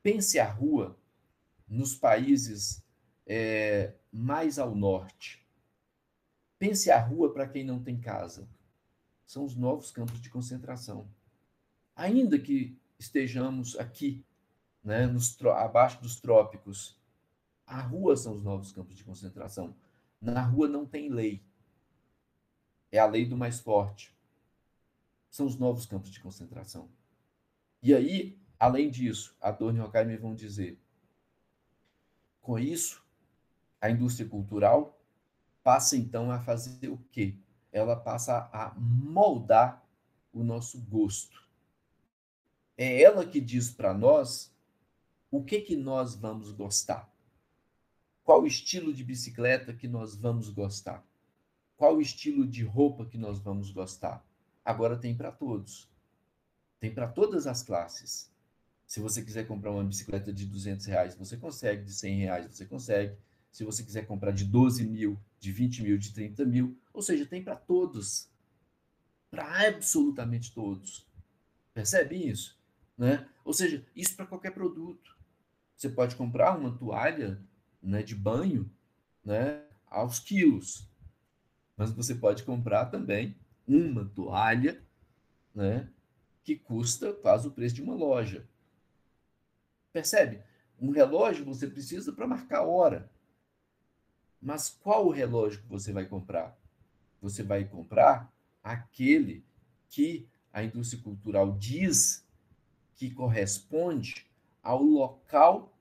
Pense 0.02 0.38
a 0.38 0.50
rua 0.50 0.98
nos 1.68 1.94
países 1.94 2.82
é, 3.26 3.94
mais 4.10 4.58
ao 4.58 4.74
norte. 4.74 5.46
Pense 6.58 6.90
a 6.90 6.98
rua 6.98 7.32
para 7.32 7.46
quem 7.46 7.62
não 7.62 7.82
tem 7.82 8.00
casa. 8.00 8.48
São 9.26 9.44
os 9.44 9.54
novos 9.54 9.90
campos 9.90 10.20
de 10.20 10.30
concentração. 10.30 11.06
Ainda 11.94 12.38
que 12.38 12.76
estejamos 12.98 13.78
aqui, 13.78 14.24
né, 14.82 15.06
nos, 15.06 15.36
abaixo 15.44 16.00
dos 16.00 16.18
trópicos, 16.18 16.98
a 17.66 17.80
rua 17.82 18.16
são 18.16 18.34
os 18.34 18.42
novos 18.42 18.72
campos 18.72 18.96
de 18.96 19.04
concentração. 19.04 19.76
Na 20.20 20.40
rua 20.40 20.66
não 20.66 20.86
tem 20.86 21.10
lei. 21.10 21.42
É 22.90 22.98
a 22.98 23.06
lei 23.06 23.26
do 23.26 23.36
mais 23.36 23.60
forte. 23.60 24.16
São 25.30 25.44
os 25.44 25.56
novos 25.56 25.84
campos 25.84 26.10
de 26.10 26.20
concentração. 26.20 26.88
E 27.82 27.94
aí, 27.94 28.38
além 28.58 28.90
disso, 28.90 29.36
a 29.40 29.50
Dorne 29.50 29.80
e 29.80 30.04
me 30.04 30.16
vão 30.16 30.34
dizer: 30.34 30.78
com 32.40 32.58
isso, 32.58 33.02
a 33.80 33.90
indústria 33.90 34.28
cultural 34.28 34.98
passa 35.62 35.96
então 35.96 36.30
a 36.30 36.40
fazer 36.40 36.88
o 36.88 36.98
quê? 37.12 37.34
Ela 37.70 37.94
passa 37.94 38.48
a 38.52 38.74
moldar 38.76 39.86
o 40.32 40.42
nosso 40.42 40.80
gosto. 40.80 41.46
É 42.76 43.02
ela 43.02 43.26
que 43.26 43.40
diz 43.40 43.70
para 43.70 43.92
nós 43.92 44.54
o 45.30 45.44
que 45.44 45.60
que 45.60 45.76
nós 45.76 46.14
vamos 46.14 46.52
gostar. 46.52 47.12
Qual 48.24 48.46
estilo 48.46 48.92
de 48.92 49.04
bicicleta 49.04 49.74
que 49.74 49.88
nós 49.88 50.16
vamos 50.16 50.48
gostar? 50.48 51.04
Qual 51.76 52.00
estilo 52.00 52.46
de 52.46 52.64
roupa 52.64 53.04
que 53.04 53.18
nós 53.18 53.38
vamos 53.38 53.70
gostar? 53.70 54.24
Agora 54.64 54.96
tem 54.96 55.14
para 55.14 55.30
todos. 55.30 55.88
Tem 56.80 56.92
para 56.92 57.08
todas 57.08 57.46
as 57.46 57.62
classes. 57.62 58.30
Se 58.86 59.00
você 59.00 59.22
quiser 59.22 59.46
comprar 59.46 59.70
uma 59.70 59.84
bicicleta 59.84 60.32
de 60.32 60.46
200 60.46 60.86
reais, 60.86 61.14
você 61.14 61.36
consegue. 61.36 61.84
De 61.84 61.92
100 61.92 62.18
reais, 62.18 62.46
você 62.46 62.64
consegue 62.64 63.16
se 63.50 63.64
você 63.64 63.82
quiser 63.82 64.06
comprar 64.06 64.32
de 64.32 64.44
12 64.44 64.86
mil, 64.86 65.18
de 65.40 65.50
20 65.52 65.82
mil, 65.82 65.98
de 65.98 66.12
30 66.12 66.44
mil, 66.44 66.78
ou 66.92 67.02
seja, 67.02 67.26
tem 67.26 67.42
para 67.42 67.56
todos. 67.56 68.28
Para 69.30 69.68
absolutamente 69.68 70.52
todos. 70.52 71.06
Percebe 71.74 72.16
isso? 72.16 72.58
Né? 72.96 73.28
Ou 73.44 73.52
seja, 73.52 73.84
isso 73.94 74.16
para 74.16 74.26
qualquer 74.26 74.52
produto. 74.52 75.16
Você 75.76 75.88
pode 75.88 76.16
comprar 76.16 76.56
uma 76.56 76.76
toalha 76.76 77.40
né, 77.82 78.02
de 78.02 78.14
banho 78.14 78.70
né, 79.24 79.62
aos 79.86 80.18
quilos. 80.18 80.88
Mas 81.76 81.90
você 81.92 82.14
pode 82.14 82.42
comprar 82.42 82.86
também 82.86 83.36
uma 83.66 84.04
toalha 84.04 84.82
né, 85.54 85.88
que 86.48 86.56
custa 86.56 87.12
quase 87.12 87.46
o 87.46 87.50
preço 87.50 87.74
de 87.74 87.82
uma 87.82 87.94
loja. 87.94 88.48
Percebe? 89.92 90.42
Um 90.80 90.90
relógio 90.90 91.44
você 91.44 91.66
precisa 91.66 92.10
para 92.10 92.26
marcar 92.26 92.60
a 92.60 92.66
hora. 92.66 93.12
Mas 94.40 94.70
qual 94.70 95.06
o 95.06 95.10
relógio 95.10 95.60
que 95.60 95.68
você 95.68 95.92
vai 95.92 96.06
comprar? 96.06 96.58
Você 97.20 97.42
vai 97.42 97.66
comprar 97.66 98.32
aquele 98.62 99.44
que 99.90 100.26
a 100.50 100.64
indústria 100.64 101.02
cultural 101.02 101.52
diz 101.58 102.26
que 102.96 103.10
corresponde 103.10 104.26
ao 104.62 104.82
local, 104.82 105.78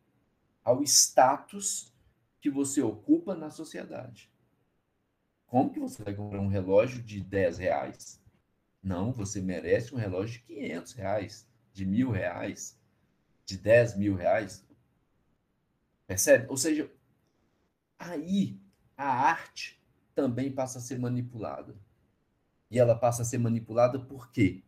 ao 0.66 0.84
status 0.84 1.94
que 2.42 2.50
você 2.50 2.82
ocupa 2.82 3.34
na 3.36 3.50
sociedade. 3.50 4.30
Como 5.46 5.72
que 5.72 5.80
você 5.80 6.04
vai 6.04 6.14
comprar 6.14 6.42
um 6.42 6.50
relógio 6.50 7.02
de 7.02 7.22
10 7.22 7.58
reais? 7.60 8.27
Não, 8.82 9.12
você 9.12 9.42
merece 9.42 9.94
um 9.94 9.98
relógio 9.98 10.40
de 10.40 10.46
500 10.46 10.94
reais, 10.94 11.48
de 11.74 11.86
mil 11.86 12.12
reais, 12.12 12.80
de 13.46 13.58
10 13.58 13.96
mil 13.98 14.16
reais. 14.16 14.66
Percebe? 16.06 16.48
Ou 16.50 16.58
seja, 16.58 16.90
aí 18.00 18.60
a 18.96 19.08
arte 19.08 19.82
também 20.16 20.52
passa 20.52 20.80
a 20.80 20.82
ser 20.82 21.00
manipulada. 21.00 21.76
E 22.70 22.80
ela 22.80 22.96
passa 22.96 23.22
a 23.22 23.26
ser 23.26 23.38
manipulada 23.38 24.00
por 24.00 24.32
quê? 24.32 24.64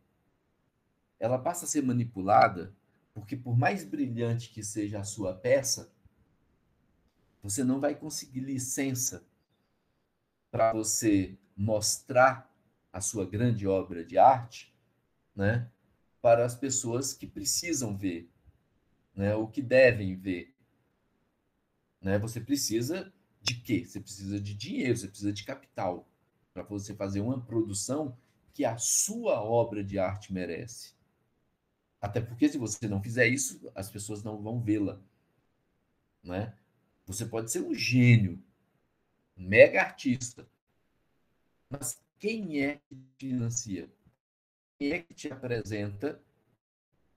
Ela 1.19 1.37
passa 1.37 1.65
a 1.65 1.67
ser 1.67 1.81
manipulada 1.81 2.73
porque, 3.13 3.35
por 3.35 3.57
mais 3.57 3.83
brilhante 3.83 4.49
que 4.49 4.63
seja 4.63 4.99
a 4.99 5.03
sua 5.03 5.33
peça, 5.33 5.91
você 7.41 7.63
não 7.63 7.79
vai 7.79 7.95
conseguir 7.95 8.41
licença 8.41 9.25
para 10.51 10.73
você 10.73 11.37
mostrar 11.55 12.48
a 12.99 13.01
sua 13.01 13.25
grande 13.25 13.65
obra 13.65 14.03
de 14.03 14.17
arte 14.17 14.75
né, 15.33 15.69
para 16.21 16.45
as 16.45 16.53
pessoas 16.53 17.13
que 17.13 17.25
precisam 17.25 17.97
ver, 17.97 18.29
né, 19.15 19.33
o 19.35 19.47
que 19.47 19.61
devem 19.61 20.17
ver. 20.17 20.53
Né? 22.01 22.19
Você 22.19 22.41
precisa 22.41 23.11
de 23.41 23.55
quê? 23.55 23.85
Você 23.85 24.01
precisa 24.01 24.39
de 24.39 24.53
dinheiro, 24.53 24.97
você 24.97 25.07
precisa 25.07 25.31
de 25.31 25.45
capital 25.45 26.07
para 26.53 26.63
você 26.63 26.93
fazer 26.93 27.21
uma 27.21 27.39
produção 27.39 28.17
que 28.53 28.65
a 28.65 28.77
sua 28.77 29.41
obra 29.41 29.81
de 29.81 29.97
arte 29.97 30.33
merece. 30.33 30.93
Até 32.01 32.19
porque 32.19 32.49
se 32.49 32.57
você 32.57 32.85
não 32.87 33.01
fizer 33.01 33.27
isso, 33.27 33.71
as 33.73 33.89
pessoas 33.89 34.23
não 34.23 34.41
vão 34.41 34.61
vê-la, 34.61 35.01
né? 36.21 36.53
Você 37.05 37.25
pode 37.25 37.49
ser 37.49 37.61
um 37.61 37.73
gênio, 37.73 38.43
um 39.37 39.47
mega 39.47 39.81
artista, 39.81 40.47
mas 41.69 42.01
quem 42.19 42.61
é 42.61 42.79
que 42.87 42.95
te 42.95 43.27
financia? 43.27 43.89
Quem 44.77 44.91
é 44.91 44.99
que 44.99 45.13
te 45.13 45.31
apresenta, 45.31 46.21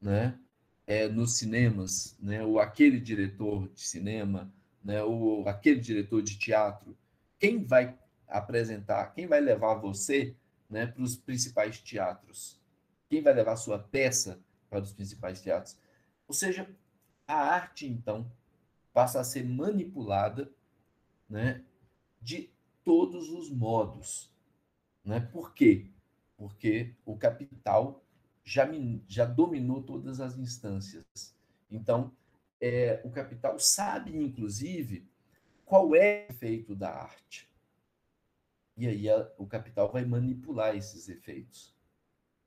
né? 0.00 0.38
É, 0.86 1.08
nos 1.08 1.36
cinemas, 1.36 2.16
né? 2.20 2.42
Ou 2.42 2.58
aquele 2.58 3.00
diretor 3.00 3.68
de 3.68 3.80
cinema, 3.80 4.52
né, 4.82 5.02
o, 5.02 5.46
aquele 5.46 5.80
diretor 5.80 6.22
de 6.22 6.38
teatro, 6.38 6.96
quem 7.38 7.64
vai 7.64 7.96
apresentar, 8.26 9.14
quem 9.14 9.26
vai 9.26 9.40
levar 9.40 9.74
você 9.74 10.34
né, 10.68 10.86
para 10.86 11.02
os 11.02 11.16
principais 11.16 11.80
teatros? 11.80 12.58
Quem 13.08 13.22
vai 13.22 13.32
levar 13.32 13.56
sua 13.56 13.78
peça 13.78 14.40
para 14.70 14.82
os 14.82 14.92
principais 14.92 15.40
teatros? 15.40 15.76
Ou 16.26 16.34
seja, 16.34 16.68
a 17.26 17.34
arte, 17.34 17.86
então, 17.86 18.30
passa 18.92 19.20
a 19.20 19.24
ser 19.24 19.44
manipulada 19.44 20.50
né, 21.28 21.62
de 22.20 22.50
todos 22.84 23.28
os 23.28 23.50
modos. 23.50 24.31
Né? 25.04 25.20
Por 25.20 25.54
quê? 25.54 25.86
Porque 26.36 26.94
o 27.04 27.16
capital 27.16 28.02
já, 28.44 28.68
já 29.06 29.24
dominou 29.24 29.82
todas 29.82 30.20
as 30.20 30.36
instâncias. 30.36 31.04
Então, 31.70 32.12
é, 32.60 33.00
o 33.04 33.10
capital 33.10 33.58
sabe, 33.58 34.16
inclusive, 34.16 35.06
qual 35.64 35.94
é 35.94 36.26
o 36.28 36.32
efeito 36.32 36.74
da 36.74 36.90
arte? 36.90 37.50
E 38.76 38.86
aí 38.86 39.08
a, 39.08 39.30
o 39.38 39.46
capital 39.46 39.90
vai 39.90 40.04
manipular 40.04 40.76
esses 40.76 41.08
efeitos. 41.08 41.74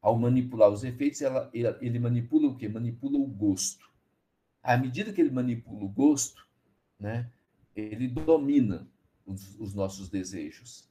Ao 0.01 0.17
manipular 0.17 0.69
os 0.69 0.83
efeitos, 0.83 1.21
ela, 1.21 1.49
ele 1.53 1.99
manipula 1.99 2.47
o 2.47 2.55
quê? 2.55 2.69
Manipula 2.69 3.17
o 3.17 3.25
gosto. 3.25 3.89
À 4.61 4.77
medida 4.77 5.11
que 5.11 5.21
ele 5.21 5.31
manipula 5.31 5.83
o 5.83 5.89
gosto, 5.89 6.47
né, 6.99 7.31
ele 7.75 8.07
domina 8.07 8.87
os, 9.25 9.59
os 9.59 9.73
nossos 9.73 10.09
desejos. 10.09 10.87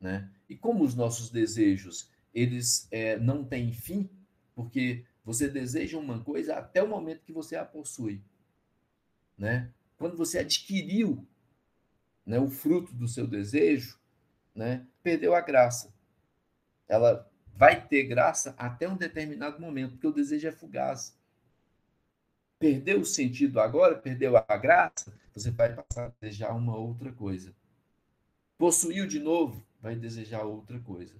Né? 0.00 0.30
E 0.48 0.56
como 0.56 0.84
os 0.84 0.94
nossos 0.94 1.30
desejos 1.30 2.10
eles 2.34 2.86
é, 2.90 3.18
não 3.18 3.44
têm 3.44 3.72
fim, 3.72 4.08
porque 4.54 5.04
você 5.24 5.48
deseja 5.48 5.98
uma 5.98 6.20
coisa 6.20 6.56
até 6.56 6.82
o 6.82 6.88
momento 6.88 7.24
que 7.24 7.32
você 7.32 7.56
a 7.56 7.64
possui. 7.64 8.22
Né? 9.36 9.70
Quando 9.96 10.16
você 10.16 10.38
adquiriu 10.38 11.26
né, 12.24 12.38
o 12.38 12.48
fruto 12.48 12.94
do 12.94 13.08
seu 13.08 13.26
desejo, 13.26 13.98
né, 14.54 14.86
perdeu 15.02 15.34
a 15.34 15.40
graça. 15.40 15.92
Ela 16.86 17.30
vai 17.54 17.86
ter 17.86 18.04
graça 18.04 18.54
até 18.56 18.88
um 18.88 18.96
determinado 18.96 19.60
momento, 19.60 19.92
porque 19.92 20.06
o 20.06 20.12
desejo 20.12 20.48
é 20.48 20.52
fugaz. 20.52 21.16
Perdeu 22.58 23.00
o 23.00 23.04
sentido 23.04 23.60
agora, 23.60 23.96
perdeu 23.96 24.36
a 24.36 24.56
graça, 24.56 25.12
você 25.32 25.50
vai 25.50 25.74
passar 25.74 26.06
a 26.06 26.12
desejar 26.20 26.54
uma 26.54 26.76
outra 26.76 27.12
coisa. 27.12 27.54
Possuiu 28.56 29.06
de 29.06 29.20
novo, 29.20 29.64
vai 29.80 29.96
desejar 29.96 30.42
outra 30.42 30.78
coisa. 30.80 31.14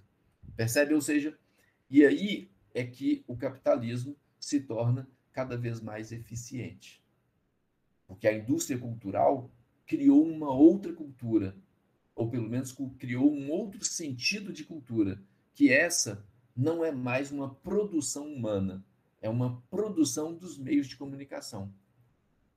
Percebe? 0.55 0.93
Ou 0.93 1.01
seja, 1.01 1.37
e 1.89 2.05
aí 2.05 2.49
é 2.73 2.83
que 2.83 3.23
o 3.27 3.35
capitalismo 3.35 4.15
se 4.39 4.61
torna 4.61 5.07
cada 5.31 5.57
vez 5.57 5.81
mais 5.81 6.11
eficiente. 6.11 7.03
Porque 8.07 8.27
a 8.27 8.37
indústria 8.37 8.77
cultural 8.77 9.51
criou 9.85 10.25
uma 10.25 10.51
outra 10.51 10.93
cultura, 10.93 11.55
ou 12.15 12.29
pelo 12.29 12.49
menos 12.49 12.75
criou 12.97 13.31
um 13.31 13.49
outro 13.49 13.83
sentido 13.85 14.51
de 14.51 14.63
cultura, 14.63 15.21
que 15.53 15.71
essa 15.71 16.25
não 16.55 16.83
é 16.83 16.91
mais 16.91 17.31
uma 17.31 17.53
produção 17.55 18.27
humana, 18.27 18.83
é 19.21 19.29
uma 19.29 19.61
produção 19.69 20.33
dos 20.33 20.57
meios 20.57 20.87
de 20.87 20.97
comunicação, 20.97 21.73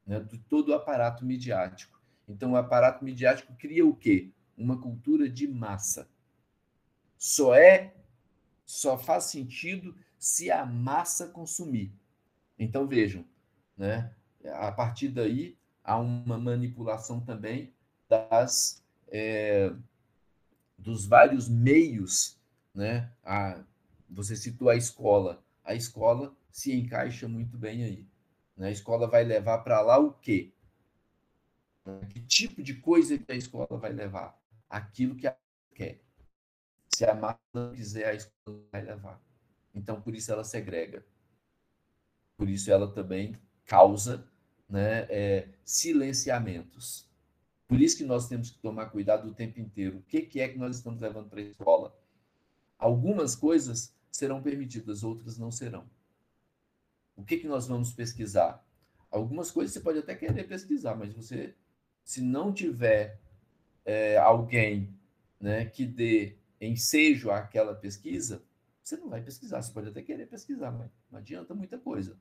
né, 0.07 0.21
de 0.21 0.39
todo 0.39 0.71
o 0.71 0.75
aparato 0.75 1.25
midiático. 1.25 2.01
Então, 2.29 2.53
o 2.53 2.57
aparato 2.57 3.05
midiático 3.05 3.55
cria 3.55 3.87
o 3.87 3.95
quê? 3.95 4.31
Uma 4.57 4.81
cultura 4.81 5.29
de 5.29 5.47
massa. 5.47 6.09
Só 7.19 7.55
é, 7.55 7.95
só 8.65 8.99
faz 8.99 9.25
sentido 9.25 9.97
se 10.19 10.51
a 10.51 10.65
massa 10.65 11.29
consumir. 11.29 11.93
Então, 12.59 12.87
vejam, 12.87 13.25
né, 13.77 14.15
a 14.55 14.71
partir 14.71 15.09
daí 15.09 15.57
há 15.83 15.99
uma 15.99 16.39
manipulação 16.39 17.21
também 17.21 17.73
das 18.09 18.83
é, 19.09 19.73
dos 20.79 21.07
vários 21.07 21.49
meios, 21.49 22.39
né? 22.75 23.11
A, 23.25 23.63
você 24.09 24.37
citou 24.37 24.69
a 24.69 24.77
escola, 24.77 25.43
a 25.65 25.75
escola 25.75 26.35
se 26.51 26.73
encaixa 26.73 27.29
muito 27.29 27.57
bem 27.57 27.85
aí. 27.85 28.07
Né? 28.57 28.69
A 28.69 28.71
escola 28.71 29.07
vai 29.09 29.25
levar 29.25 29.59
para 29.59 29.81
lá 29.81 29.99
o 29.99 30.13
quê? 30.13 30.53
Que 32.11 32.21
tipo 32.21 32.63
de 32.63 32.75
coisa 32.75 33.19
que 33.19 33.33
a 33.33 33.35
escola 33.35 33.79
vai 33.79 33.93
levar? 33.93 34.39
Aquilo 34.73 35.15
que 35.15 35.27
ela 35.27 35.39
quer. 35.75 36.01
Se 36.89 37.05
a 37.05 37.15
massa 37.15 37.39
não 37.53 37.75
quiser, 37.75 38.07
a 38.07 38.15
escola 38.15 38.65
vai 38.73 38.83
levar. 38.83 39.23
Então, 39.75 40.01
por 40.01 40.15
isso 40.15 40.33
ela 40.33 40.45
segrega. 40.45 41.05
Por 42.39 42.49
isso 42.49 42.73
ela 42.73 42.91
também 42.91 43.37
causa 43.67 44.27
né, 44.69 45.07
é, 45.11 45.49
silenciamentos. 45.63 47.07
Por 47.69 47.81
isso 47.81 47.99
que 47.99 48.05
nós 48.05 48.29
temos 48.29 48.51
que 48.51 48.59
tomar 48.59 48.87
cuidado 48.87 49.29
o 49.29 49.35
tempo 49.35 49.61
inteiro. 49.61 49.99
O 49.99 50.03
que, 50.03 50.23
que 50.23 50.41
é 50.41 50.49
que 50.49 50.59
nós 50.59 50.77
estamos 50.77 51.01
levando 51.01 51.29
para 51.29 51.41
a 51.41 51.45
escola? 51.45 51.95
Algumas 52.79 53.37
coisas 53.37 53.95
serão 54.11 54.43
permitidas, 54.43 55.05
outras 55.05 55.39
não 55.39 55.51
serão. 55.51 55.87
O 57.15 57.25
que, 57.25 57.37
que 57.37 57.47
nós 57.47 57.69
vamos 57.69 57.93
pesquisar? 57.93 58.67
Algumas 59.11 59.51
coisas 59.51 59.75
você 59.75 59.81
pode 59.81 59.99
até 59.99 60.15
querer 60.15 60.45
pesquisar, 60.45 60.95
mas 60.95 61.13
você, 61.13 61.55
se 62.03 62.23
não 62.23 62.53
tiver 62.53 63.21
é, 63.85 64.17
alguém 64.17 64.95
né, 65.41 65.65
que 65.67 65.85
dê 65.85 66.37
ensejo 66.61 67.31
àquela 67.31 67.75
pesquisa, 67.75 68.43
você 68.83 68.97
não 68.97 69.09
vai 69.09 69.23
pesquisar. 69.23 69.63
Você 69.63 69.73
pode 69.73 69.89
até 69.89 70.03
querer 70.03 70.27
pesquisar, 70.27 70.71
mas 70.71 70.91
não 71.11 71.19
adianta 71.19 71.55
muita 71.55 71.79
coisa. 71.79 72.17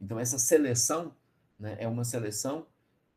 Então, 0.00 0.18
essa 0.18 0.38
seleção 0.38 1.14
né? 1.58 1.76
É 1.80 1.88
uma 1.88 2.04
seleção 2.04 2.66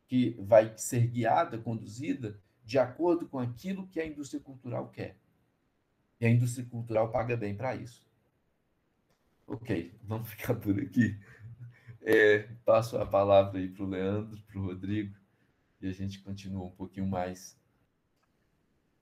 que 0.08 0.36
vai 0.40 0.76
ser 0.78 1.08
guiada, 1.08 1.58
conduzida 1.58 2.40
de 2.66 2.80
acordo 2.80 3.28
com 3.28 3.40
aquilo 3.40 3.88
que 3.88 4.00
a 4.00 4.06
indústria 4.06 4.42
cultural 4.42 4.90
quer. 4.90 5.18
E 6.20 6.26
a 6.26 6.30
indústria 6.30 6.66
cultural 6.66 7.12
paga 7.12 7.38
bem 7.38 7.56
para 7.56 7.76
isso. 7.76 8.06
Ok, 9.48 9.94
vamos 10.04 10.30
ficar 10.30 10.56
por 10.56 10.80
aqui. 10.80 11.18
É, 12.02 12.48
passo 12.66 12.98
a 12.98 13.06
palavra 13.06 13.60
aí 13.60 13.70
para 13.70 13.84
o 13.84 13.88
Leandro, 13.88 14.42
para 14.42 14.60
o 14.60 14.66
Rodrigo, 14.66 15.16
e 15.82 15.88
a 15.88 15.92
gente 15.92 16.20
continua 16.20 16.66
um 16.66 16.72
pouquinho 16.72 17.08
mais. 17.08 17.60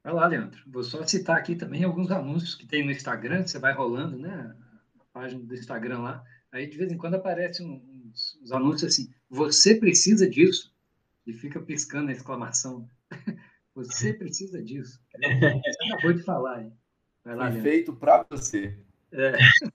Vai 0.04 0.14
lá, 0.14 0.28
Leandro. 0.28 0.62
Vou 0.68 0.84
só 0.84 1.06
citar 1.06 1.38
aqui 1.38 1.56
também 1.56 1.84
alguns 1.84 2.12
anúncios 2.12 2.56
que 2.56 2.66
tem 2.66 2.86
no 2.86 2.92
Instagram, 2.92 3.46
você 3.46 3.60
vai 3.60 3.74
rolando, 3.74 4.18
né? 4.18 4.56
A 5.00 5.04
página 5.12 5.44
do 5.44 5.54
Instagram 5.54 6.00
lá. 6.00 6.24
Aí 6.52 6.68
de 6.68 6.78
vez 6.78 6.92
em 6.92 6.98
quando 6.98 7.16
aparece 7.16 7.64
um, 7.64 7.82
uns, 8.42 8.52
anúncios 8.52 8.94
assim, 8.94 9.14
você 9.30 9.76
precisa 9.76 10.30
disso, 10.30 10.74
e 11.28 11.34
fica 11.34 11.60
piscando 11.60 12.10
a 12.10 12.14
exclamação. 12.14 12.90
você 13.76 14.14
precisa 14.14 14.64
disso. 14.64 15.00
Você 15.16 15.94
acabou 15.94 16.14
de 16.14 16.24
falar, 16.24 16.64
hein? 16.64 16.74
Vai 17.24 17.36
lá, 17.36 17.52
feito 17.52 17.94
para 17.94 18.26
você. 18.30 18.78
É. 19.12 19.34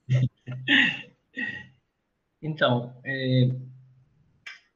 Então, 2.47 2.95
é, 3.03 3.49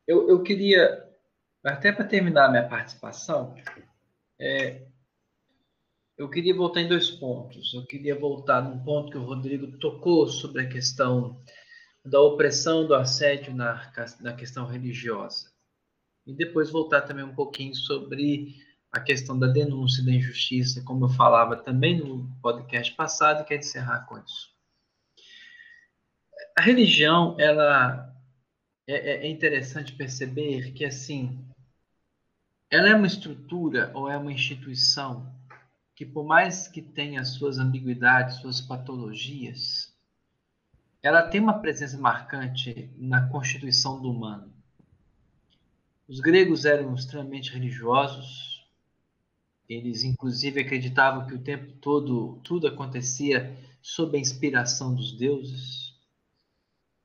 eu, 0.07 0.27
eu 0.27 0.43
queria, 0.43 1.07
até 1.63 1.93
para 1.93 2.07
terminar 2.07 2.47
a 2.47 2.51
minha 2.51 2.67
participação, 2.67 3.55
é, 4.41 4.88
eu 6.19 6.29
queria 6.29 6.55
voltar 6.55 6.81
em 6.81 6.89
dois 6.89 7.11
pontos. 7.11 7.73
Eu 7.73 7.87
queria 7.87 8.19
voltar 8.19 8.61
num 8.61 8.83
ponto 8.83 9.13
que 9.13 9.17
o 9.17 9.23
Rodrigo 9.23 9.79
tocou 9.79 10.27
sobre 10.27 10.63
a 10.63 10.69
questão 10.69 11.41
da 12.05 12.21
opressão, 12.21 12.87
do 12.87 12.95
assédio 12.95 13.55
na, 13.55 13.93
na 14.21 14.33
questão 14.33 14.67
religiosa. 14.67 15.53
E 16.27 16.35
depois 16.35 16.71
voltar 16.71 17.03
também 17.03 17.25
um 17.25 17.35
pouquinho 17.35 17.75
sobre 17.75 18.57
a 18.91 18.99
questão 19.01 19.39
da 19.39 19.47
denúncia 19.47 20.05
da 20.05 20.11
injustiça, 20.11 20.83
como 20.83 21.05
eu 21.05 21.09
falava 21.11 21.57
também 21.57 21.99
no 21.99 22.29
podcast 22.43 22.93
passado, 22.95 23.43
e 23.43 23.45
quero 23.45 23.61
encerrar 23.61 24.05
com 24.07 24.19
isso. 24.19 24.49
A 26.59 26.63
religião, 26.63 27.37
ela 27.39 28.13
é, 28.89 28.95
é, 28.95 29.27
é 29.27 29.29
interessante 29.29 29.93
perceber 29.93 30.73
que 30.73 30.85
assim, 30.85 31.47
ela 32.71 32.89
é 32.89 32.95
uma 32.95 33.07
estrutura 33.07 33.93
ou 33.95 34.11
é 34.11 34.17
uma 34.17 34.33
instituição 34.33 35.38
que 35.99 36.07
por 36.07 36.25
mais 36.25 36.69
que 36.69 36.81
tenha 36.81 37.25
suas 37.25 37.59
ambiguidades, 37.59 38.37
suas 38.37 38.61
patologias, 38.61 39.93
ela 41.03 41.27
tem 41.27 41.41
uma 41.41 41.59
presença 41.59 41.99
marcante 41.99 42.89
na 42.97 43.29
constituição 43.29 44.01
do 44.01 44.09
humano. 44.09 44.49
Os 46.07 46.21
gregos 46.21 46.65
eram 46.65 46.95
extremamente 46.95 47.53
religiosos, 47.53 48.65
eles 49.69 50.05
inclusive 50.05 50.61
acreditavam 50.61 51.27
que 51.27 51.35
o 51.35 51.43
tempo 51.43 51.73
todo 51.81 52.39
tudo 52.45 52.69
acontecia 52.69 53.59
sob 53.83 54.17
a 54.17 54.21
inspiração 54.21 54.95
dos 54.95 55.19
deuses. 55.19 55.97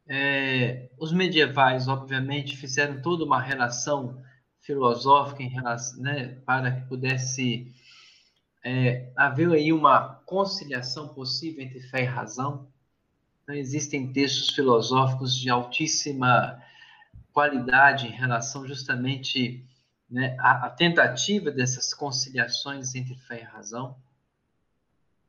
É, 0.05 0.91
os 0.99 1.11
medievais, 1.11 1.87
obviamente, 1.87 2.55
fizeram 2.55 3.01
toda 3.01 3.25
uma 3.25 3.41
relação 3.41 4.23
filosófica 4.61 5.41
em 5.41 5.49
relação, 5.49 5.99
né, 5.99 6.35
para 6.45 6.71
que 6.71 6.87
pudesse 6.87 7.73
é, 8.63 9.11
aí 9.17 9.73
uma 9.73 10.15
conciliação 10.25 11.09
possível 11.09 11.63
entre 11.63 11.81
fé 11.81 12.03
e 12.03 12.05
razão. 12.05 12.67
Existem 13.49 14.11
textos 14.13 14.49
filosóficos 14.55 15.35
de 15.35 15.49
altíssima 15.49 16.61
qualidade 17.33 18.07
em 18.07 18.11
relação 18.11 18.65
justamente 18.65 19.65
né, 20.09 20.37
à, 20.39 20.67
à 20.67 20.69
tentativa 20.69 21.51
dessas 21.51 21.93
conciliações 21.93 22.95
entre 22.95 23.15
fé 23.15 23.41
e 23.41 23.43
razão. 23.43 23.97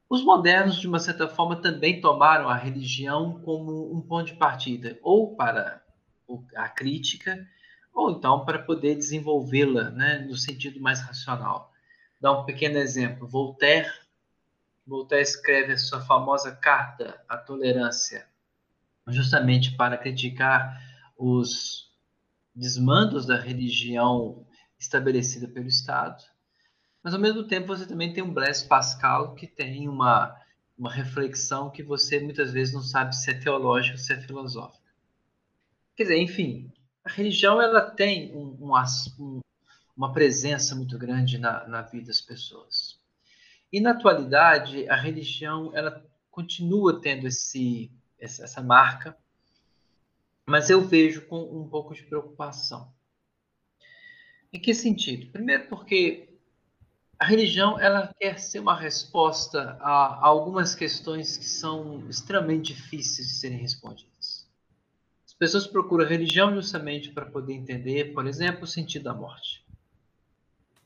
Os 0.09 0.23
modernos, 0.23 0.79
de 0.79 0.87
uma 0.87 1.01
certa 1.01 1.27
forma, 1.27 1.57
também 1.57 2.01
tomaram 2.01 2.49
a 2.49 2.55
religião 2.55 3.41
como 3.41 3.93
um 3.93 4.01
ponto 4.01 4.27
de 4.27 4.35
partida, 4.35 4.97
ou 5.03 5.35
para 5.35 5.83
a 6.55 6.69
crítica, 6.69 7.49
ou 7.93 8.11
então 8.11 8.45
para 8.45 8.61
poder 8.61 8.95
desenvolvê-la 8.95 9.91
né, 9.91 10.19
no 10.19 10.37
sentido 10.37 10.81
mais 10.81 11.01
racional. 11.01 11.74
Dá 12.25 12.33
um 12.33 12.47
pequeno 12.47 12.79
exemplo. 12.79 13.29
Voltaire 13.29 13.93
Voltaire 14.87 15.23
escreve 15.23 15.75
a 15.75 15.77
sua 15.77 16.01
famosa 16.01 16.57
Carta 16.57 17.23
à 17.29 17.37
Tolerância, 17.37 18.27
justamente 19.09 19.77
para 19.77 19.99
criticar 19.99 20.75
os 21.19 21.93
desmandos 22.55 23.27
da 23.27 23.39
religião 23.39 24.47
estabelecida 24.79 25.47
pelo 25.49 25.69
Estado, 25.69 26.25
mas 27.03 27.13
ao 27.13 27.21
mesmo 27.21 27.45
tempo 27.45 27.67
você 27.67 27.85
também 27.85 28.11
tem 28.11 28.25
um 28.25 28.33
Blaise 28.33 28.67
Pascal 28.67 29.35
que 29.35 29.47
tem 29.47 29.87
uma, 29.87 30.35
uma 30.79 30.91
reflexão 30.91 31.71
que 31.71 31.83
você 31.83 32.21
muitas 32.21 32.55
vezes 32.55 32.73
não 32.73 32.81
sabe 32.81 33.15
se 33.15 33.31
é 33.31 33.35
teológica 33.35 33.97
ou 33.97 34.03
se 34.03 34.15
é 34.15 34.21
filosófica. 34.23 34.91
Quer 35.95 36.05
dizer, 36.05 36.19
enfim, 36.23 36.73
a 37.05 37.11
religião 37.11 37.61
ela 37.61 37.83
tem 37.83 38.35
um, 38.35 38.57
um, 38.63 39.41
uma 39.97 40.13
presença 40.13 40.75
muito 40.75 40.99
grande 40.99 41.39
na, 41.39 41.67
na 41.67 41.83
vida 41.83 42.07
das 42.07 42.21
pessoas. 42.21 42.99
E 43.73 43.81
na 43.81 43.91
atualidade, 43.91 44.89
a 44.89 44.97
religião 44.97 45.71
ela 45.75 46.05
continua 46.31 47.01
tendo 47.01 47.27
esse, 47.27 47.91
essa 48.19 48.63
marca, 48.63 49.17
mas 50.47 50.69
eu 50.69 50.81
vejo 50.81 51.27
com 51.27 51.43
um 51.43 51.69
pouco 51.69 51.95
de 51.95 52.03
preocupação. 52.03 52.93
Em 54.53 54.61
que 54.61 54.75
sentido? 54.75 55.31
Primeiro 55.33 55.69
porque 55.69 56.29
a 57.19 57.25
religião 57.25 57.81
ela 57.81 58.15
quer 58.21 58.39
ser 58.39 58.61
uma 58.61 58.79
resposta 58.79 59.77
a, 59.81 59.91
a 59.91 60.27
algumas 60.27 60.75
questões 60.75 61.37
que 61.37 61.47
são 61.47 62.09
extremamente 62.09 62.75
difíceis 62.75 63.29
de 63.29 63.35
serem 63.35 63.59
respondidas. 63.59 64.49
As 65.27 65.33
pessoas 65.33 65.67
procuram 65.67 66.07
religião 66.07 66.55
justamente 66.55 67.11
para 67.11 67.27
poder 67.27 67.55
entender, 67.55 68.13
por 68.13 68.27
exemplo, 68.27 68.65
o 68.65 68.69
sentido 68.69 69.05
da 69.05 69.15
morte. 69.15 69.64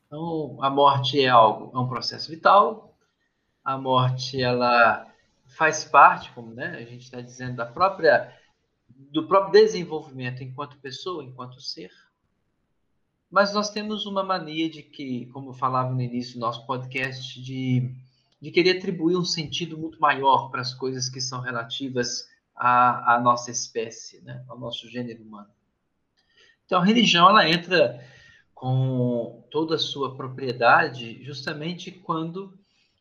Então, 0.09 0.57
a 0.59 0.71
morte 0.71 1.23
é 1.23 1.29
algo, 1.29 1.69
é 1.71 1.79
um 1.79 1.87
processo 1.87 2.31
vital. 2.31 2.97
A 3.63 3.77
morte 3.77 4.41
ela 4.41 5.07
faz 5.45 5.85
parte, 5.85 6.31
como 6.31 6.51
né, 6.51 6.77
a 6.77 6.83
gente 6.83 7.03
está 7.03 7.21
dizendo, 7.21 7.57
da 7.57 7.65
própria 7.65 8.35
do 8.89 9.27
próprio 9.27 9.53
desenvolvimento 9.53 10.43
enquanto 10.43 10.79
pessoa, 10.79 11.23
enquanto 11.23 11.61
ser. 11.61 11.91
Mas 13.29 13.53
nós 13.53 13.69
temos 13.69 14.07
uma 14.07 14.23
mania 14.23 14.67
de 14.67 14.81
que, 14.81 15.27
como 15.27 15.51
eu 15.51 15.53
falava 15.53 15.93
no 15.93 16.01
início 16.01 16.33
do 16.33 16.39
nosso 16.39 16.65
podcast, 16.65 17.39
de, 17.39 17.93
de 18.41 18.49
querer 18.49 18.77
atribuir 18.77 19.15
um 19.15 19.23
sentido 19.23 19.77
muito 19.77 20.01
maior 20.01 20.49
para 20.49 20.61
as 20.61 20.73
coisas 20.73 21.07
que 21.07 21.21
são 21.21 21.39
relativas 21.39 22.27
à, 22.55 23.15
à 23.15 23.19
nossa 23.21 23.51
espécie, 23.51 24.21
né? 24.21 24.43
ao 24.49 24.57
nosso 24.59 24.89
gênero 24.89 25.21
humano. 25.21 25.49
Então, 26.65 26.81
a 26.81 26.85
religião 26.85 27.29
ela 27.29 27.47
entra 27.47 28.03
com 28.59 29.41
toda 29.49 29.75
a 29.75 29.79
sua 29.79 30.17
propriedade 30.17 31.23
justamente 31.23 31.91
quando 31.91 32.53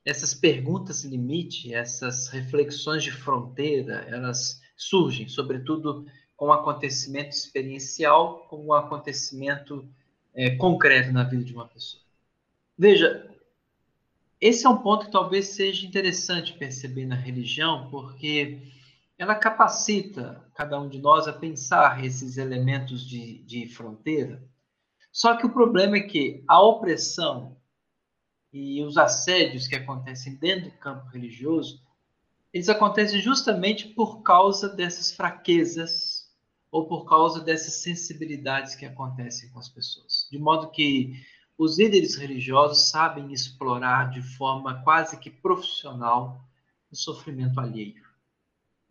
essas 0.04 0.32
perguntas 0.32 1.02
limite, 1.02 1.74
essas 1.74 2.28
reflexões 2.28 3.02
de 3.02 3.10
fronteira, 3.10 4.06
elas 4.08 4.62
surgem, 4.76 5.28
sobretudo 5.28 6.06
com 6.36 6.46
um 6.46 6.52
acontecimento 6.52 7.30
experiencial, 7.30 8.46
com 8.48 8.66
um 8.66 8.72
acontecimento 8.72 9.84
é, 10.32 10.50
concreto 10.50 11.12
na 11.12 11.24
vida 11.24 11.42
de 11.42 11.52
uma 11.52 11.66
pessoa. 11.66 12.04
Veja, 12.78 13.28
esse 14.40 14.64
é 14.64 14.68
um 14.68 14.78
ponto 14.78 15.06
que 15.06 15.12
talvez 15.12 15.48
seja 15.48 15.84
interessante 15.84 16.52
perceber 16.52 17.04
na 17.04 17.16
religião, 17.16 17.90
porque 17.90 18.60
ela 19.18 19.34
capacita 19.34 20.40
cada 20.54 20.80
um 20.80 20.88
de 20.88 21.00
nós 21.00 21.26
a 21.26 21.32
pensar 21.32 22.04
esses 22.04 22.38
elementos 22.38 23.04
de, 23.04 23.38
de 23.38 23.66
fronteira. 23.66 24.40
Só 25.10 25.36
que 25.36 25.46
o 25.46 25.52
problema 25.52 25.96
é 25.96 26.02
que 26.02 26.44
a 26.46 26.60
opressão 26.60 27.56
e 28.52 28.82
os 28.82 28.96
assédios 28.96 29.66
que 29.66 29.74
acontecem 29.74 30.34
dentro 30.36 30.70
do 30.70 30.76
campo 30.78 31.06
religioso 31.08 31.82
eles 32.52 32.68
acontecem 32.68 33.20
justamente 33.20 33.88
por 33.88 34.22
causa 34.22 34.68
dessas 34.68 35.12
fraquezas 35.12 36.28
ou 36.70 36.86
por 36.86 37.04
causa 37.04 37.40
dessas 37.40 37.74
sensibilidades 37.74 38.74
que 38.74 38.86
acontecem 38.86 39.50
com 39.50 39.58
as 39.58 39.68
pessoas. 39.68 40.26
De 40.30 40.38
modo 40.38 40.70
que 40.70 41.14
os 41.56 41.78
líderes 41.78 42.16
religiosos 42.16 42.90
sabem 42.90 43.32
explorar 43.32 44.10
de 44.10 44.22
forma 44.22 44.82
quase 44.82 45.18
que 45.18 45.30
profissional 45.30 46.44
o 46.90 46.96
sofrimento 46.96 47.60
alheio. 47.60 48.06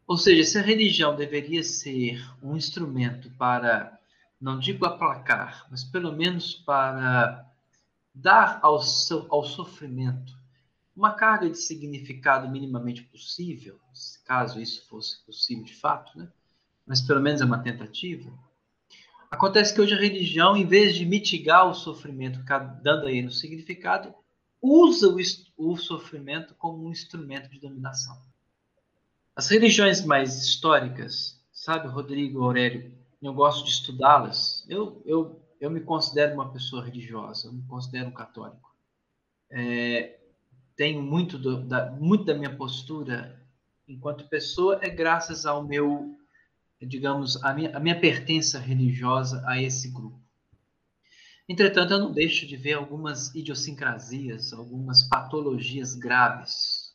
Ou 0.06 0.18
seja, 0.18 0.44
se 0.44 0.58
a 0.58 0.62
religião 0.62 1.16
deveria 1.16 1.64
ser 1.64 2.24
um 2.42 2.56
instrumento 2.56 3.30
para, 3.32 4.00
não 4.40 4.60
digo 4.60 4.86
aplacar, 4.86 5.66
mas 5.70 5.84
pelo 5.84 6.12
menos 6.12 6.54
para 6.54 7.46
dar 8.14 8.60
ao, 8.62 8.82
seu, 8.82 9.26
ao 9.30 9.44
sofrimento 9.44 10.38
uma 10.96 11.14
carga 11.14 11.48
de 11.48 11.58
significado 11.58 12.50
minimamente 12.50 13.04
possível, 13.04 13.80
caso 14.26 14.60
isso 14.60 14.88
fosse 14.88 15.24
possível 15.24 15.64
de 15.64 15.76
fato, 15.76 16.18
né? 16.18 16.28
mas 16.88 17.02
pelo 17.02 17.22
menos 17.22 17.40
é 17.40 17.46
uma 17.46 17.62
tentativa. 17.62 18.32
Acontece 19.30 19.76
que 19.76 19.82
hoje 19.82 19.94
a 19.94 20.00
religião, 20.00 20.58
em 20.58 20.66
vez 20.66 20.96
de 20.96 21.06
mitigar 21.06 21.68
o 21.68 21.76
sofrimento, 21.76 22.40
dando 22.82 23.06
aí 23.06 23.22
no 23.22 23.32
significado, 23.32 24.14
usa 24.60 25.08
o, 25.10 25.18
o 25.58 25.78
sofrimento 25.78 26.56
como 26.56 26.88
um 26.88 26.92
instrumento 26.92 27.50
de 27.50 27.60
dominação. 27.60 28.20
As 29.36 29.50
religiões 29.50 30.04
mais 30.04 30.42
históricas, 30.42 31.40
sabe, 31.52 31.88
Rodrigo 31.88 32.44
Aurélio, 32.44 32.97
eu 33.22 33.34
gosto 33.34 33.66
de 33.66 33.72
estudá-las. 33.72 34.66
Eu, 34.70 35.02
eu, 35.06 35.42
eu 35.60 35.70
me 35.70 35.82
considero 35.82 36.34
uma 36.34 36.52
pessoa 36.52 36.84
religiosa, 36.84 37.48
eu 37.48 37.54
me 37.54 37.64
considero 37.64 38.10
um 38.10 38.14
católico. 38.14 38.76
É, 39.50 40.20
tenho 40.76 41.02
muito, 41.02 41.38
do, 41.38 41.64
da, 41.64 41.92
muito 41.92 42.26
da 42.26 42.36
minha 42.36 42.56
postura 42.56 43.42
enquanto 43.88 44.28
pessoa 44.28 44.80
é 44.82 44.90
graças 44.90 45.46
ao 45.46 45.66
meu, 45.66 46.18
digamos, 46.82 47.42
a 47.44 47.54
minha, 47.54 47.76
a 47.76 47.80
minha 47.80 48.00
pertença 48.00 48.60
religiosa 48.60 49.44
a 49.48 49.62
esse 49.62 49.90
grupo. 49.90 50.22
Entretanto, 51.50 51.94
eu 51.94 52.00
não 52.00 52.12
deixo 52.12 52.46
de 52.46 52.58
ver 52.58 52.74
algumas 52.74 53.34
idiosincrasias, 53.34 54.52
algumas 54.52 55.04
patologias 55.04 55.96
graves, 55.96 56.94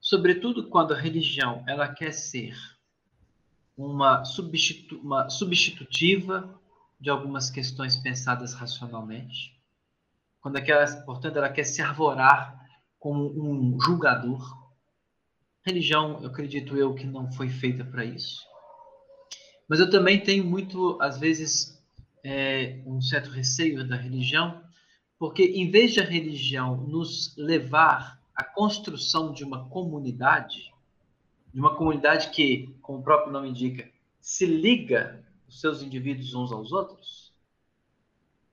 sobretudo 0.00 0.68
quando 0.68 0.92
a 0.92 0.98
religião 0.98 1.62
ela 1.68 1.86
quer 1.86 2.12
ser 2.12 2.56
uma, 3.76 4.24
substitu 4.24 4.96
uma 4.98 5.28
substitutiva 5.30 6.58
de 7.00 7.08
algumas 7.08 7.50
questões 7.50 7.96
pensadas 7.96 8.52
racionalmente, 8.52 9.58
quando 10.40 10.56
aquela, 10.56 10.86
portanto, 11.02 11.36
ela 11.36 11.48
quer 11.48 11.64
se 11.64 11.80
arvorar 11.80 12.58
como 12.98 13.24
um 13.26 13.80
julgador. 13.80 14.58
Religião, 15.64 16.18
eu 16.22 16.28
acredito 16.28 16.76
eu 16.76 16.94
que 16.94 17.06
não 17.06 17.30
foi 17.32 17.48
feita 17.48 17.84
para 17.84 18.04
isso. 18.04 18.40
Mas 19.68 19.80
eu 19.80 19.90
também 19.90 20.20
tenho 20.20 20.44
muito, 20.44 20.98
às 21.00 21.18
vezes, 21.18 21.80
é, 22.24 22.80
um 22.84 23.00
certo 23.00 23.30
receio 23.30 23.86
da 23.86 23.96
religião, 23.96 24.62
porque 25.18 25.44
em 25.44 25.70
vez 25.70 25.92
de 25.92 26.00
a 26.00 26.04
religião 26.04 26.76
nos 26.76 27.36
levar 27.36 28.20
à 28.34 28.42
construção 28.42 29.32
de 29.32 29.44
uma 29.44 29.68
comunidade, 29.68 30.72
de 31.52 31.60
uma 31.60 31.76
comunidade 31.76 32.30
que, 32.30 32.74
como 32.90 32.98
o 32.98 33.04
próprio 33.04 33.32
nome 33.32 33.50
indica, 33.50 33.88
se 34.20 34.44
liga 34.44 35.24
os 35.46 35.60
seus 35.60 35.80
indivíduos 35.80 36.34
uns 36.34 36.50
aos 36.50 36.72
outros, 36.72 37.32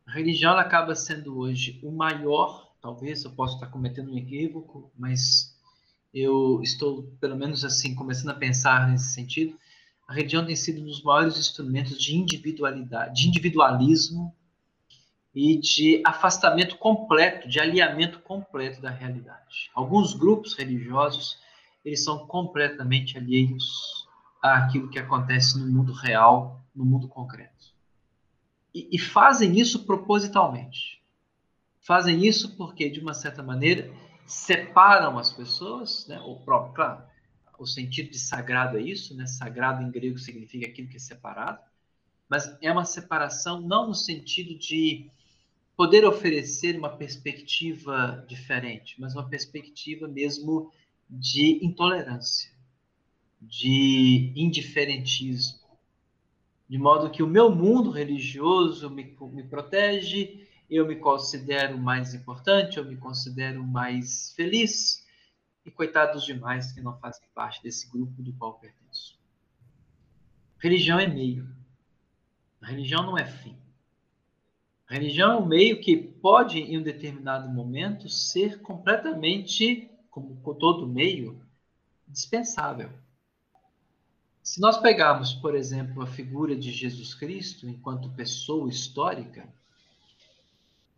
a 0.06 0.12
religião 0.12 0.56
acaba 0.56 0.94
sendo 0.94 1.40
hoje 1.40 1.80
o 1.82 1.92
maior 1.92 2.68
Talvez 2.80 3.24
eu 3.24 3.32
possa 3.32 3.56
estar 3.56 3.68
cometendo 3.68 4.12
um 4.12 4.18
equívoco, 4.18 4.92
mas 4.96 5.58
eu 6.14 6.62
estou, 6.62 7.04
pelo 7.20 7.36
menos 7.36 7.66
assim, 7.66 7.96
começando 7.96 8.30
a 8.30 8.36
pensar 8.36 8.88
nesse 8.88 9.14
sentido. 9.14 9.58
A 10.08 10.14
religião 10.14 10.46
tem 10.46 10.56
sido 10.56 10.84
um 10.84 10.86
dos 10.86 11.02
maiores 11.02 11.38
instrumentos 11.38 11.98
de 11.98 12.16
individualidade, 12.16 13.22
de 13.22 13.28
individualismo 13.28 14.34
e 15.34 15.58
de 15.58 16.02
afastamento 16.06 16.78
completo, 16.78 17.50
de 17.50 17.60
alinhamento 17.60 18.20
completo 18.20 18.80
da 18.80 18.92
realidade. 18.92 19.72
Alguns 19.74 20.14
grupos 20.14 20.54
religiosos, 20.54 21.40
eles 21.84 22.04
são 22.04 22.28
completamente 22.28 23.18
alheios 23.18 24.07
àquilo 24.42 24.90
que 24.90 25.00
acontece 25.00 25.60
no 25.60 25.68
mundo 25.72 25.94
real, 25.94 26.64
no 26.76 26.86
mundo 26.86 27.08
concreto. 27.08 27.74
E, 28.74 28.90
e 28.92 29.00
fazem 29.00 29.58
isso 29.60 29.86
propositalmente 29.86 30.98
Fazem 31.88 32.28
isso 32.28 32.58
porque, 32.58 32.90
de 32.90 33.00
uma 33.00 33.14
certa 33.14 33.42
maneira, 33.42 33.90
separam 34.26 35.18
as 35.18 35.32
pessoas, 35.32 36.06
né? 36.06 36.20
o 36.20 36.36
próprio, 36.36 36.74
claro, 36.74 37.02
o 37.58 37.66
sentido 37.66 38.12
de 38.12 38.20
sagrado 38.20 38.78
é 38.78 38.82
isso, 38.82 39.16
né? 39.16 39.26
Sagrado 39.26 39.82
em 39.82 39.90
grego 39.90 40.20
significa 40.20 40.68
aquilo 40.68 40.90
que 40.90 40.98
é 40.98 41.00
separado, 41.00 41.62
mas 42.28 42.58
é 42.62 42.70
uma 42.70 42.84
separação 42.84 43.62
não 43.62 43.88
no 43.88 43.96
sentido 43.96 44.60
de 44.60 45.10
poder 45.78 46.04
oferecer 46.04 46.78
uma 46.78 46.90
perspectiva 46.90 48.26
diferente, 48.28 49.00
mas 49.00 49.16
uma 49.16 49.30
perspectiva 49.30 50.10
mesmo 50.10 50.74
de 51.10 51.66
intolerância, 51.66 52.52
de 53.40 54.34
indiferentismo, 54.36 55.60
de 56.68 56.78
modo 56.78 57.10
que 57.10 57.24
o 57.24 57.28
meu 57.28 57.54
mundo 57.54 57.92
religioso 57.92 58.90
me, 58.90 59.16
me 59.32 59.44
protege 59.44 60.48
eu 60.70 60.86
me 60.86 60.98
considero 60.98 61.78
mais 61.78 62.14
importante, 62.14 62.78
eu 62.78 62.86
me 62.86 62.98
considero 62.98 63.64
mais 63.64 64.34
feliz, 64.36 65.06
e 65.66 65.72
coitados 65.72 66.26
demais 66.26 66.72
que 66.72 66.82
não 66.82 66.98
fazem 67.00 67.28
parte 67.34 67.62
desse 67.62 67.90
grupo 67.90 68.22
do 68.22 68.34
qual 68.34 68.60
pertenço. 68.60 69.18
Religião 70.60 71.00
é 71.00 71.08
meio. 71.08 71.48
A 72.62 72.68
religião 72.68 73.04
não 73.04 73.18
é 73.18 73.26
fim. 73.26 73.56
A 74.90 74.94
religião 74.94 75.34
é 75.34 75.38
um 75.38 75.46
meio 75.46 75.82
que 75.82 75.98
pode, 75.98 76.60
em 76.60 76.78
um 76.78 76.84
determinado 76.84 77.50
momento, 77.50 78.08
ser 78.08 78.62
completamente, 78.62 79.90
como 80.10 80.38
todo 80.56 80.88
meio, 80.88 81.42
dispensável. 82.08 82.90
Se 84.48 84.62
nós 84.62 84.78
pegarmos, 84.78 85.34
por 85.34 85.54
exemplo, 85.54 86.02
a 86.02 86.08
figura 86.08 86.56
de 86.56 86.72
Jesus 86.72 87.14
Cristo 87.14 87.68
enquanto 87.68 88.10
pessoa 88.12 88.70
histórica, 88.70 89.46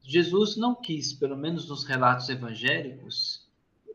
Jesus 0.04 0.56
não 0.56 0.76
quis, 0.76 1.14
pelo 1.14 1.36
menos 1.36 1.68
nos 1.68 1.84
relatos 1.84 2.30
evangélicos, 2.30 3.44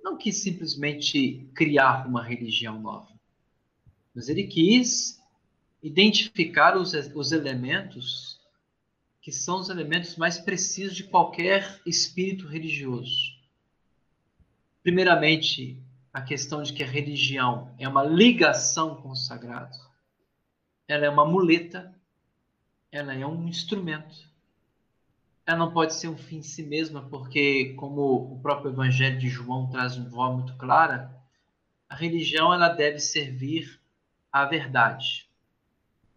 não 0.02 0.16
quis 0.16 0.38
simplesmente 0.38 1.48
criar 1.54 2.04
uma 2.08 2.20
religião 2.20 2.80
nova, 2.80 3.08
mas 4.12 4.28
ele 4.28 4.42
quis 4.48 5.22
identificar 5.80 6.76
os, 6.76 6.92
os 6.92 7.30
elementos 7.30 8.40
que 9.22 9.30
são 9.30 9.60
os 9.60 9.68
elementos 9.70 10.16
mais 10.16 10.36
precisos 10.36 10.96
de 10.96 11.04
qualquer 11.04 11.80
espírito 11.86 12.48
religioso. 12.48 13.32
Primeiramente, 14.82 15.80
a 16.14 16.22
questão 16.22 16.62
de 16.62 16.72
que 16.72 16.84
a 16.84 16.86
religião 16.86 17.74
é 17.76 17.88
uma 17.88 18.04
ligação 18.04 18.94
com 19.02 19.10
o 19.10 19.16
sagrado, 19.16 19.76
ela 20.86 21.04
é 21.04 21.10
uma 21.10 21.24
muleta, 21.24 21.92
ela 22.92 23.12
é 23.12 23.26
um 23.26 23.48
instrumento. 23.48 24.32
Ela 25.44 25.58
não 25.58 25.72
pode 25.72 25.92
ser 25.92 26.06
um 26.06 26.16
fim 26.16 26.36
em 26.36 26.42
si 26.42 26.62
mesma, 26.62 27.02
porque, 27.08 27.74
como 27.74 28.32
o 28.32 28.38
próprio 28.40 28.70
Evangelho 28.70 29.18
de 29.18 29.28
João 29.28 29.68
traz 29.68 29.96
uma 29.96 30.08
voz 30.08 30.36
muito 30.36 30.56
clara, 30.56 31.12
a 31.88 31.96
religião 31.96 32.54
ela 32.54 32.68
deve 32.68 33.00
servir 33.00 33.80
à 34.30 34.44
verdade. 34.44 35.28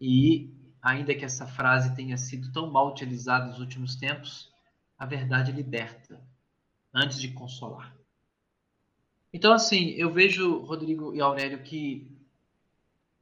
E, 0.00 0.48
ainda 0.80 1.12
que 1.12 1.24
essa 1.24 1.44
frase 1.44 1.96
tenha 1.96 2.16
sido 2.16 2.52
tão 2.52 2.70
mal 2.70 2.88
utilizada 2.88 3.46
nos 3.46 3.58
últimos 3.58 3.96
tempos, 3.96 4.48
a 4.96 5.04
verdade 5.04 5.50
liberta 5.50 6.20
antes 6.94 7.20
de 7.20 7.32
consolar. 7.32 7.97
Então, 9.32 9.52
assim, 9.52 9.90
eu 9.90 10.12
vejo, 10.12 10.58
Rodrigo 10.60 11.14
e 11.14 11.20
Aurélio, 11.20 11.62
que 11.62 12.10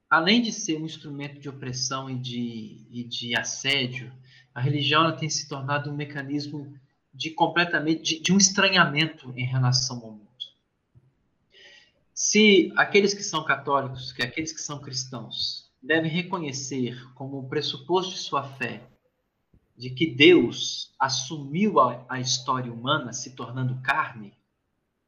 além 0.09 0.41
de 0.41 0.53
ser 0.53 0.81
um 0.81 0.85
instrumento 0.85 1.41
de 1.41 1.49
opressão 1.49 2.09
e 2.09 2.17
de, 2.17 2.87
e 2.91 3.05
de 3.05 3.37
assédio, 3.37 4.13
a 4.55 4.61
religião 4.61 5.15
tem 5.17 5.29
se 5.29 5.49
tornado 5.49 5.91
um 5.91 5.97
mecanismo 5.97 6.79
de 7.13 7.31
completamente 7.31 8.03
de, 8.03 8.21
de 8.21 8.33
um 8.33 8.37
estranhamento 8.37 9.33
em 9.37 9.45
relação 9.45 9.97
ao 9.97 10.13
mundo. 10.13 10.27
Se 12.15 12.73
aqueles 12.77 13.13
que 13.13 13.23
são 13.23 13.45
católicos, 13.45 14.13
que 14.13 14.23
aqueles 14.23 14.53
que 14.53 14.61
são 14.61 14.81
cristãos, 14.81 15.71
devem 15.83 16.11
reconhecer 16.11 16.97
como 17.15 17.49
pressuposto 17.49 18.13
de 18.13 18.19
sua 18.19 18.43
fé 18.43 18.83
de 19.77 19.91
que 19.91 20.07
Deus 20.07 20.95
assumiu 20.99 21.79
a, 21.79 22.05
a 22.09 22.19
história 22.19 22.73
humana 22.73 23.13
se 23.13 23.35
tornando 23.35 23.81
carne, 23.83 24.33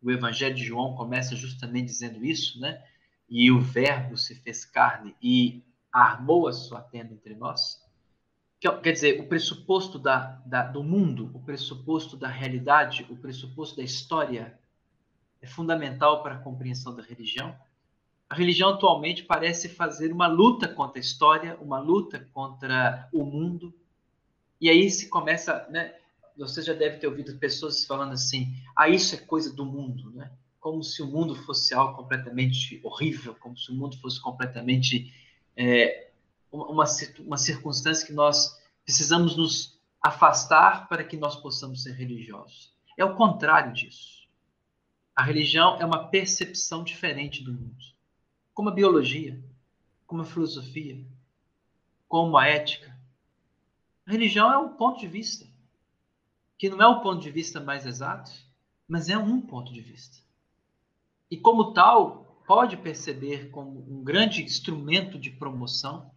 o 0.02 0.10
Evangelho 0.10 0.54
de 0.54 0.64
João 0.64 0.94
começa 0.94 1.34
justamente 1.34 1.86
dizendo 1.86 2.24
isso, 2.24 2.60
né? 2.60 2.82
E 3.28 3.50
o 3.50 3.60
Verbo 3.60 4.16
se 4.16 4.34
fez 4.34 4.64
carne 4.64 5.14
e 5.22 5.62
armou 5.92 6.48
a 6.48 6.52
sua 6.52 6.80
tenda 6.80 7.12
entre 7.12 7.34
nós. 7.34 7.82
Quer 8.60 8.92
dizer, 8.92 9.20
o 9.20 9.28
pressuposto 9.28 9.98
da, 9.98 10.40
da, 10.44 10.62
do 10.62 10.82
mundo, 10.82 11.30
o 11.32 11.40
pressuposto 11.40 12.16
da 12.16 12.28
realidade, 12.28 13.06
o 13.08 13.16
pressuposto 13.16 13.76
da 13.76 13.82
história 13.82 14.58
é 15.40 15.46
fundamental 15.46 16.22
para 16.22 16.34
a 16.34 16.38
compreensão 16.38 16.94
da 16.94 17.02
religião. 17.02 17.54
A 18.28 18.34
religião 18.34 18.70
atualmente 18.70 19.22
parece 19.22 19.68
fazer 19.68 20.12
uma 20.12 20.26
luta 20.26 20.66
contra 20.66 20.98
a 20.98 21.00
história, 21.00 21.56
uma 21.60 21.78
luta 21.78 22.28
contra 22.32 23.08
o 23.12 23.24
mundo. 23.24 23.72
E 24.60 24.68
aí 24.68 24.90
se 24.90 25.08
começa, 25.08 25.66
né? 25.70 25.94
Você 26.38 26.62
já 26.62 26.72
deve 26.72 26.98
ter 26.98 27.08
ouvido 27.08 27.36
pessoas 27.36 27.84
falando 27.84 28.12
assim: 28.12 28.54
ah, 28.76 28.88
isso 28.88 29.14
é 29.14 29.18
coisa 29.18 29.52
do 29.52 29.64
mundo, 29.64 30.10
né? 30.10 30.30
Como 30.60 30.82
se 30.82 31.02
o 31.02 31.06
mundo 31.06 31.34
fosse 31.34 31.74
algo 31.74 31.96
completamente 31.96 32.80
horrível, 32.84 33.34
como 33.34 33.56
se 33.56 33.70
o 33.70 33.74
mundo 33.74 33.98
fosse 33.98 34.20
completamente 34.20 35.12
é, 35.56 36.10
uma, 36.50 36.86
uma 37.18 37.36
circunstância 37.36 38.06
que 38.06 38.12
nós 38.12 38.56
precisamos 38.84 39.36
nos 39.36 39.78
afastar 40.00 40.88
para 40.88 41.04
que 41.04 41.16
nós 41.16 41.36
possamos 41.36 41.82
ser 41.82 41.92
religiosos. 41.92 42.72
É 42.96 43.04
o 43.04 43.14
contrário 43.14 43.72
disso. 43.72 44.28
A 45.14 45.22
religião 45.22 45.76
é 45.80 45.84
uma 45.84 46.08
percepção 46.08 46.84
diferente 46.84 47.42
do 47.42 47.52
mundo, 47.52 47.76
como 48.54 48.68
a 48.68 48.72
biologia, 48.72 49.42
como 50.06 50.22
a 50.22 50.24
filosofia, 50.24 51.04
como 52.08 52.36
a 52.36 52.46
ética. 52.46 52.96
A 54.06 54.12
religião 54.12 54.52
é 54.52 54.58
um 54.58 54.68
ponto 54.68 55.00
de 55.00 55.08
vista 55.08 55.47
que 56.58 56.68
não 56.68 56.82
é 56.82 56.86
o 56.88 57.00
ponto 57.00 57.22
de 57.22 57.30
vista 57.30 57.60
mais 57.60 57.86
exato, 57.86 58.32
mas 58.86 59.08
é 59.08 59.16
um 59.16 59.40
ponto 59.40 59.72
de 59.72 59.80
vista. 59.80 60.18
E 61.30 61.36
como 61.36 61.72
tal, 61.72 62.42
pode 62.46 62.76
perceber 62.76 63.50
como 63.50 63.80
um 63.88 64.02
grande 64.02 64.42
instrumento 64.42 65.18
de 65.18 65.30
promoção, 65.30 66.10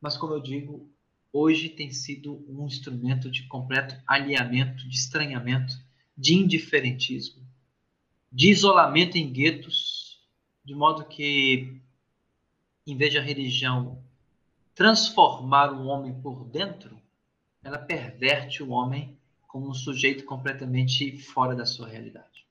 mas 0.00 0.16
como 0.16 0.32
eu 0.32 0.40
digo, 0.40 0.88
hoje 1.32 1.68
tem 1.68 1.90
sido 1.90 2.44
um 2.48 2.66
instrumento 2.66 3.30
de 3.30 3.46
completo 3.48 4.00
alinhamento, 4.06 4.88
de 4.88 4.96
estranhamento, 4.96 5.74
de 6.16 6.34
indiferentismo, 6.34 7.42
de 8.30 8.50
isolamento 8.50 9.18
em 9.18 9.30
guetos, 9.30 10.22
de 10.64 10.74
modo 10.74 11.04
que, 11.04 11.80
em 12.86 12.96
vez 12.96 13.10
de 13.10 13.18
a 13.18 13.22
religião 13.22 14.02
transformar 14.74 15.72
o 15.72 15.86
homem 15.86 16.14
por 16.20 16.44
dentro, 16.44 16.96
ela 17.62 17.78
perverte 17.78 18.62
o 18.62 18.70
homem 18.70 19.18
como 19.52 19.68
um 19.68 19.74
sujeito 19.74 20.24
completamente 20.24 21.18
fora 21.18 21.54
da 21.54 21.66
sua 21.66 21.86
realidade. 21.86 22.46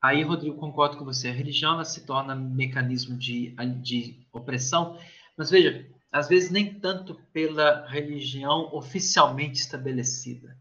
Aí, 0.00 0.22
Rodrigo, 0.22 0.56
concordo 0.56 0.96
com 0.96 1.04
você. 1.04 1.28
A 1.28 1.32
religião 1.32 1.74
ela 1.74 1.84
se 1.84 2.06
torna 2.06 2.34
mecanismo 2.34 3.18
de, 3.18 3.54
de 3.82 4.26
opressão, 4.32 4.98
mas 5.36 5.50
veja, 5.50 5.86
às 6.10 6.26
vezes 6.26 6.50
nem 6.50 6.72
tanto 6.80 7.20
pela 7.34 7.86
religião 7.86 8.74
oficialmente 8.74 9.60
estabelecida. 9.60 10.56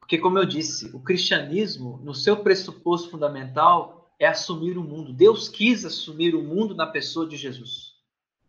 Porque, 0.00 0.18
como 0.18 0.38
eu 0.40 0.44
disse, 0.44 0.90
o 0.92 0.98
cristianismo, 0.98 2.00
no 2.02 2.12
seu 2.12 2.38
pressuposto 2.38 3.10
fundamental, 3.10 4.12
é 4.18 4.26
assumir 4.26 4.76
o 4.76 4.82
mundo. 4.82 5.12
Deus 5.12 5.48
quis 5.48 5.84
assumir 5.84 6.34
o 6.34 6.42
mundo 6.42 6.74
na 6.74 6.88
pessoa 6.88 7.28
de 7.28 7.36
Jesus. 7.36 7.92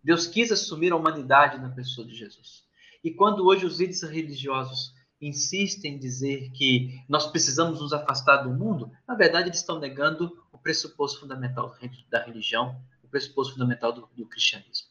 Deus 0.03 0.25
quis 0.25 0.51
assumir 0.51 0.91
a 0.91 0.95
humanidade 0.95 1.61
na 1.61 1.69
pessoa 1.69 2.07
de 2.07 2.15
Jesus. 2.15 2.63
E 3.03 3.11
quando 3.11 3.45
hoje 3.45 3.63
os 3.63 3.79
líderes 3.79 4.01
religiosos 4.01 4.91
insistem 5.27 5.95
em 5.95 5.99
dizer 5.99 6.51
que 6.51 7.03
nós 7.07 7.27
precisamos 7.27 7.79
nos 7.79 7.93
afastar 7.93 8.37
do 8.37 8.49
mundo, 8.51 8.91
na 9.07 9.15
verdade 9.15 9.49
eles 9.49 9.59
estão 9.59 9.79
negando 9.79 10.43
o 10.51 10.57
pressuposto 10.57 11.19
fundamental 11.19 11.75
da 12.09 12.23
religião, 12.23 12.81
o 13.03 13.07
pressuposto 13.07 13.53
fundamental 13.53 13.91
do, 13.91 14.09
do 14.15 14.25
cristianismo. 14.25 14.87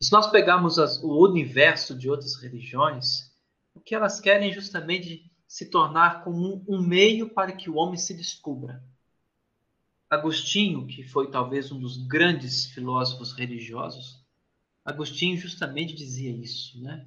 se 0.00 0.12
nós 0.12 0.26
pegarmos 0.28 0.78
as, 0.78 1.02
o 1.02 1.24
universo 1.24 1.96
de 1.96 2.08
outras 2.08 2.34
religiões, 2.36 3.32
o 3.74 3.80
que 3.80 3.94
elas 3.94 4.20
querem 4.20 4.50
é 4.50 4.52
justamente 4.52 5.30
se 5.46 5.66
tornar 5.66 6.24
como 6.24 6.64
um, 6.68 6.76
um 6.76 6.82
meio 6.82 7.28
para 7.30 7.52
que 7.52 7.70
o 7.70 7.76
homem 7.76 7.96
se 7.96 8.14
descubra. 8.14 8.82
Agostinho, 10.08 10.86
que 10.86 11.02
foi 11.02 11.30
talvez 11.30 11.72
um 11.72 11.78
dos 11.78 11.96
grandes 11.96 12.66
filósofos 12.66 13.32
religiosos, 13.32 14.24
Agostinho 14.84 15.36
justamente 15.36 15.94
dizia 15.94 16.30
isso, 16.30 16.80
né? 16.80 17.04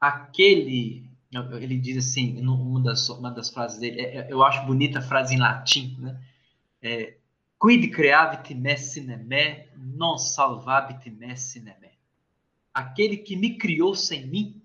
Aquele 0.00 1.11
ele 1.60 1.78
diz 1.78 1.96
assim, 1.96 2.40
uma 2.46 2.80
das, 2.80 3.08
uma 3.08 3.30
das 3.30 3.48
frases 3.48 3.78
dele, 3.78 4.00
é, 4.00 4.16
é, 4.18 4.26
eu 4.30 4.42
acho 4.42 4.66
bonita 4.66 4.98
a 4.98 5.02
frase 5.02 5.34
em 5.34 5.38
latim, 5.38 5.96
né? 5.98 6.20
É, 6.82 7.16
Quid 7.58 7.90
creavit 7.90 8.54
me 8.54 8.76
sine 8.76 9.16
me, 9.16 9.68
non 9.76 10.18
salvabit 10.18 11.08
me 11.10 11.36
sine 11.36 11.76
me. 11.80 11.90
Aquele 12.74 13.16
que 13.16 13.36
me 13.36 13.56
criou 13.56 13.94
sem 13.94 14.26
mim, 14.26 14.60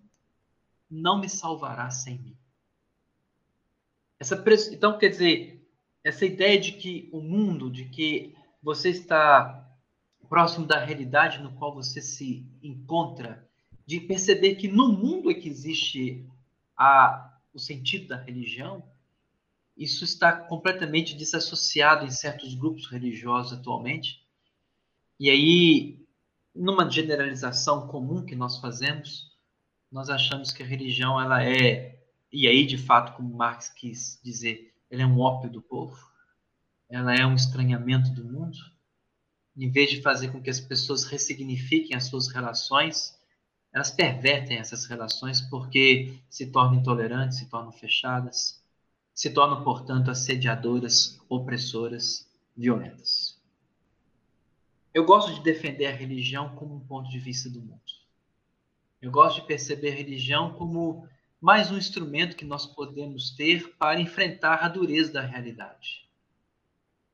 não 0.90 1.20
me 1.20 1.30
salvará 1.30 1.92
sem 1.92 2.18
mim. 2.18 2.36
Essa, 4.20 4.44
então, 4.72 4.98
quer 4.98 5.10
dizer, 5.10 5.70
essa 6.04 6.26
ideia 6.26 6.60
de 6.60 6.72
que 6.72 7.08
o 7.14 7.22
mundo, 7.22 7.70
de 7.70 7.86
que 7.86 8.34
você 8.64 8.90
está 8.90 9.64
próximo 10.28 10.66
da 10.66 10.84
realidade 10.84 11.40
no 11.40 11.54
qual 11.54 11.76
você 11.76 12.02
se 12.02 12.46
encontra, 12.64 13.48
de 13.86 14.00
perceber 14.00 14.56
que 14.56 14.68
no 14.68 14.92
mundo 14.92 15.30
é 15.30 15.36
que 15.36 15.48
existe 15.48 16.26
a, 16.78 17.40
o 17.54 17.60
sentido 17.60 18.08
da 18.08 18.18
religião, 18.18 18.84
isso 19.76 20.04
está 20.04 20.32
completamente 20.32 21.16
desassociado 21.16 22.06
em 22.06 22.10
certos 22.10 22.54
grupos 22.54 22.88
religiosos 22.88 23.58
atualmente. 23.58 24.26
E 25.20 25.30
aí, 25.30 26.06
numa 26.54 26.90
generalização 26.90 27.88
comum 27.88 28.26
que 28.26 28.36
nós 28.36 28.58
fazemos, 28.58 29.32
nós 29.92 30.10
achamos 30.10 30.52
que 30.52 30.62
a 30.62 30.66
religião 30.66 31.20
ela 31.20 31.44
é, 31.44 32.04
e 32.32 32.48
aí 32.48 32.66
de 32.66 32.78
fato, 32.78 33.16
como 33.16 33.36
Marx 33.36 33.70
quis 33.70 34.20
dizer, 34.24 34.74
ela 34.90 35.04
é 35.04 35.06
um 35.06 35.20
ópio 35.20 35.50
do 35.50 35.62
povo, 35.62 35.98
ela 36.90 37.14
é 37.14 37.26
um 37.26 37.36
estranhamento 37.36 38.12
do 38.12 38.24
mundo. 38.24 38.58
Em 39.56 39.70
vez 39.70 39.90
de 39.90 40.02
fazer 40.02 40.32
com 40.32 40.42
que 40.42 40.50
as 40.50 40.60
pessoas 40.60 41.04
ressignifiquem 41.04 41.96
as 41.96 42.06
suas 42.06 42.28
relações, 42.28 43.17
elas 43.74 43.92
pervertem 43.92 44.58
essas 44.58 44.86
relações 44.86 45.42
porque 45.42 46.18
se 46.30 46.48
tornam 46.48 46.80
intolerantes, 46.80 47.38
se 47.38 47.50
tornam 47.50 47.72
fechadas, 47.72 48.64
se 49.14 49.30
tornam, 49.30 49.64
portanto, 49.64 50.12
assediadoras, 50.12 51.20
opressoras, 51.28 52.30
violentas. 52.56 53.38
Eu 54.94 55.06
gosto 55.06 55.34
de 55.34 55.44
defender 55.44 55.88
a 55.88 55.96
religião 55.96 56.56
como 56.56 56.76
um 56.76 56.80
ponto 56.80 57.10
de 57.10 57.20
vista 57.20 57.50
do 57.50 57.60
mundo. 57.60 57.82
Eu 59.02 59.12
gosto 59.12 59.42
de 59.42 59.48
perceber 59.48 59.92
a 59.92 59.96
religião 59.96 60.54
como 60.54 61.08
mais 61.40 61.70
um 61.70 61.78
instrumento 61.78 62.36
que 62.36 62.46
nós 62.46 62.66
podemos 62.66 63.30
ter 63.32 63.76
para 63.78 64.00
enfrentar 64.00 64.64
a 64.64 64.68
dureza 64.68 65.14
da 65.14 65.22
realidade. 65.22 66.08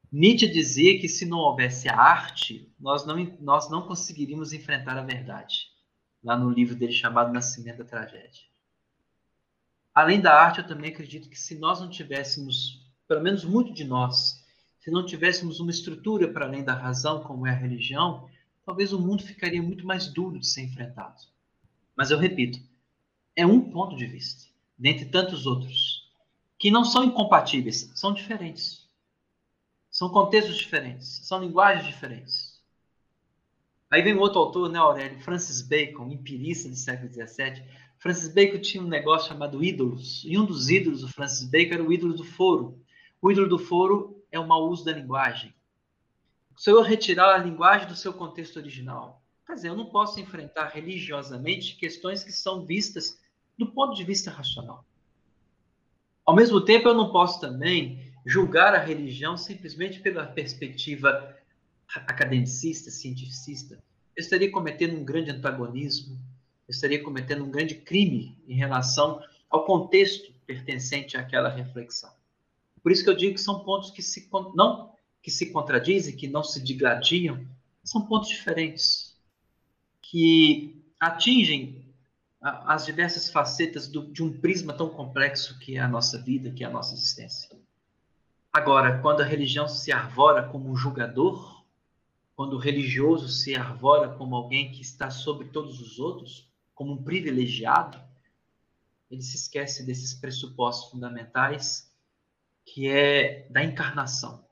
Nietzsche 0.09 0.47
dizia 0.47 0.99
que 0.99 1.09
se 1.09 1.25
não 1.25 1.39
houvesse 1.39 1.89
a 1.89 1.97
arte, 1.97 2.71
nós 2.79 3.05
não, 3.05 3.17
nós 3.41 3.69
não 3.69 3.81
conseguiríamos 3.81 4.53
enfrentar 4.53 4.97
a 4.97 5.03
verdade, 5.03 5.72
lá 6.23 6.37
no 6.37 6.49
livro 6.49 6.75
dele 6.75 6.93
chamado 6.93 7.33
Nascimento 7.33 7.79
da 7.79 7.85
Tragédia. 7.85 8.43
Além 9.93 10.19
da 10.19 10.33
arte, 10.33 10.59
eu 10.59 10.67
também 10.67 10.91
acredito 10.91 11.29
que 11.29 11.37
se 11.37 11.55
nós 11.59 11.79
não 11.79 11.89
tivéssemos, 11.89 12.83
pelo 13.07 13.21
menos 13.21 13.43
muito 13.43 13.73
de 13.73 13.83
nós, 13.83 14.43
se 14.79 14.89
não 14.89 15.05
tivéssemos 15.05 15.59
uma 15.59 15.71
estrutura 15.71 16.27
para 16.27 16.45
além 16.45 16.63
da 16.63 16.73
razão, 16.73 17.21
como 17.23 17.45
é 17.45 17.51
a 17.51 17.55
religião, 17.55 18.29
talvez 18.65 18.91
o 18.91 18.99
mundo 18.99 19.23
ficaria 19.23 19.61
muito 19.61 19.85
mais 19.85 20.07
duro 20.07 20.39
de 20.39 20.47
ser 20.47 20.63
enfrentado. 20.63 21.21
Mas 21.95 22.09
eu 22.09 22.17
repito, 22.17 22.59
é 23.35 23.45
um 23.45 23.69
ponto 23.69 23.95
de 23.95 24.05
vista, 24.05 24.45
dentre 24.77 25.05
tantos 25.05 25.45
outros, 25.45 26.11
que 26.57 26.71
não 26.71 26.83
são 26.83 27.03
incompatíveis, 27.03 27.91
são 27.93 28.13
diferentes. 28.13 28.87
São 29.91 30.09
contextos 30.09 30.57
diferentes, 30.57 31.07
são 31.23 31.39
linguagens 31.39 31.85
diferentes. 31.85 32.42
Aí 33.93 34.01
vem 34.01 34.17
outro 34.17 34.39
autor, 34.39 34.71
né, 34.71 34.79
Aurélio? 34.79 35.19
Francis 35.19 35.61
Bacon, 35.61 36.09
empirista 36.09 36.67
do 36.67 36.75
século 36.75 37.13
XVII. 37.13 37.63
Francis 37.99 38.27
Bacon 38.27 38.57
tinha 38.57 38.81
um 38.81 38.87
negócio 38.87 39.27
chamado 39.27 39.63
ídolos, 39.63 40.23
e 40.25 40.35
um 40.35 40.45
dos 40.45 40.67
ídolos 40.67 41.01
do 41.01 41.09
Francis 41.09 41.47
Bacon 41.47 41.75
era 41.75 41.83
o 41.83 41.93
ídolo 41.93 42.15
do 42.15 42.23
foro. 42.23 42.81
O 43.21 43.31
ídolo 43.31 43.47
do 43.47 43.59
foro 43.59 44.19
é 44.31 44.39
o 44.39 44.47
mau 44.47 44.67
uso 44.67 44.83
da 44.83 44.93
linguagem. 44.93 45.53
Se 46.57 46.71
eu 46.71 46.81
retirar 46.81 47.35
a 47.35 47.37
linguagem 47.37 47.87
do 47.87 47.95
seu 47.95 48.11
contexto 48.11 48.57
original, 48.57 49.21
quer 49.45 49.53
dizer, 49.53 49.67
eu 49.67 49.77
não 49.77 49.85
posso 49.85 50.19
enfrentar 50.19 50.69
religiosamente 50.69 51.75
questões 51.75 52.23
que 52.23 52.31
são 52.31 52.65
vistas 52.65 53.21
do 53.59 53.67
ponto 53.67 53.93
de 53.95 54.03
vista 54.03 54.31
racional. 54.31 54.83
Ao 56.25 56.33
mesmo 56.33 56.61
tempo, 56.61 56.87
eu 56.87 56.95
não 56.95 57.11
posso 57.11 57.39
também 57.39 58.11
julgar 58.25 58.73
a 58.73 58.79
religião 58.79 59.37
simplesmente 59.37 59.99
pela 59.99 60.25
perspectiva 60.25 61.37
academicista, 61.95 62.89
cientificista. 62.89 63.75
Eu 64.15 64.21
estaria 64.21 64.51
cometendo 64.51 64.95
um 64.95 65.03
grande 65.03 65.31
antagonismo, 65.31 66.19
eu 66.67 66.71
estaria 66.71 67.03
cometendo 67.03 67.43
um 67.43 67.51
grande 67.51 67.75
crime 67.75 68.37
em 68.47 68.55
relação 68.55 69.21
ao 69.49 69.65
contexto 69.65 70.33
pertencente 70.45 71.17
àquela 71.17 71.49
reflexão. 71.49 72.11
Por 72.81 72.91
isso 72.91 73.03
que 73.03 73.09
eu 73.09 73.15
digo 73.15 73.35
que 73.35 73.41
são 73.41 73.63
pontos 73.63 73.91
que 73.91 74.01
se 74.01 74.29
não 74.55 74.93
que 75.21 75.31
se 75.31 75.51
contradizem, 75.51 76.17
que 76.17 76.27
não 76.27 76.43
se 76.43 76.61
digladiam, 76.61 77.47
são 77.81 78.05
pontos 78.05 78.27
diferentes 78.27 79.17
que 80.01 80.83
atingem 80.99 81.83
as 82.41 82.85
diversas 82.85 83.29
facetas 83.29 83.87
do, 83.87 84.11
de 84.11 84.21
um 84.21 84.37
prisma 84.37 84.73
tão 84.73 84.89
complexo 84.89 85.57
que 85.59 85.77
é 85.77 85.79
a 85.79 85.87
nossa 85.87 86.21
vida, 86.21 86.51
que 86.51 86.63
é 86.63 86.67
a 86.67 86.69
nossa 86.69 86.93
existência. 86.93 87.49
Agora, 88.51 88.99
quando 88.99 89.21
a 89.21 89.25
religião 89.25 89.67
se 89.67 89.91
arvora 89.91 90.43
como 90.43 90.69
um 90.69 90.75
julgador, 90.75 91.52
quando 92.43 92.55
o 92.55 92.59
religioso 92.59 93.29
se 93.29 93.55
arvora 93.55 94.09
como 94.15 94.35
alguém 94.35 94.69
que 94.69 94.81
está 94.81 95.09
sobre 95.09 95.47
todos 95.47 95.79
os 95.79 95.97
outros, 95.97 96.51
como 96.75 96.91
um 96.91 97.01
privilegiado, 97.01 97.97
ele 99.09 99.21
se 99.21 99.37
esquece 99.37 99.85
desses 99.85 100.13
pressupostos 100.13 100.91
fundamentais, 100.91 101.89
que 102.65 102.89
é 102.89 103.47
da 103.49 103.63
encarnação, 103.63 104.45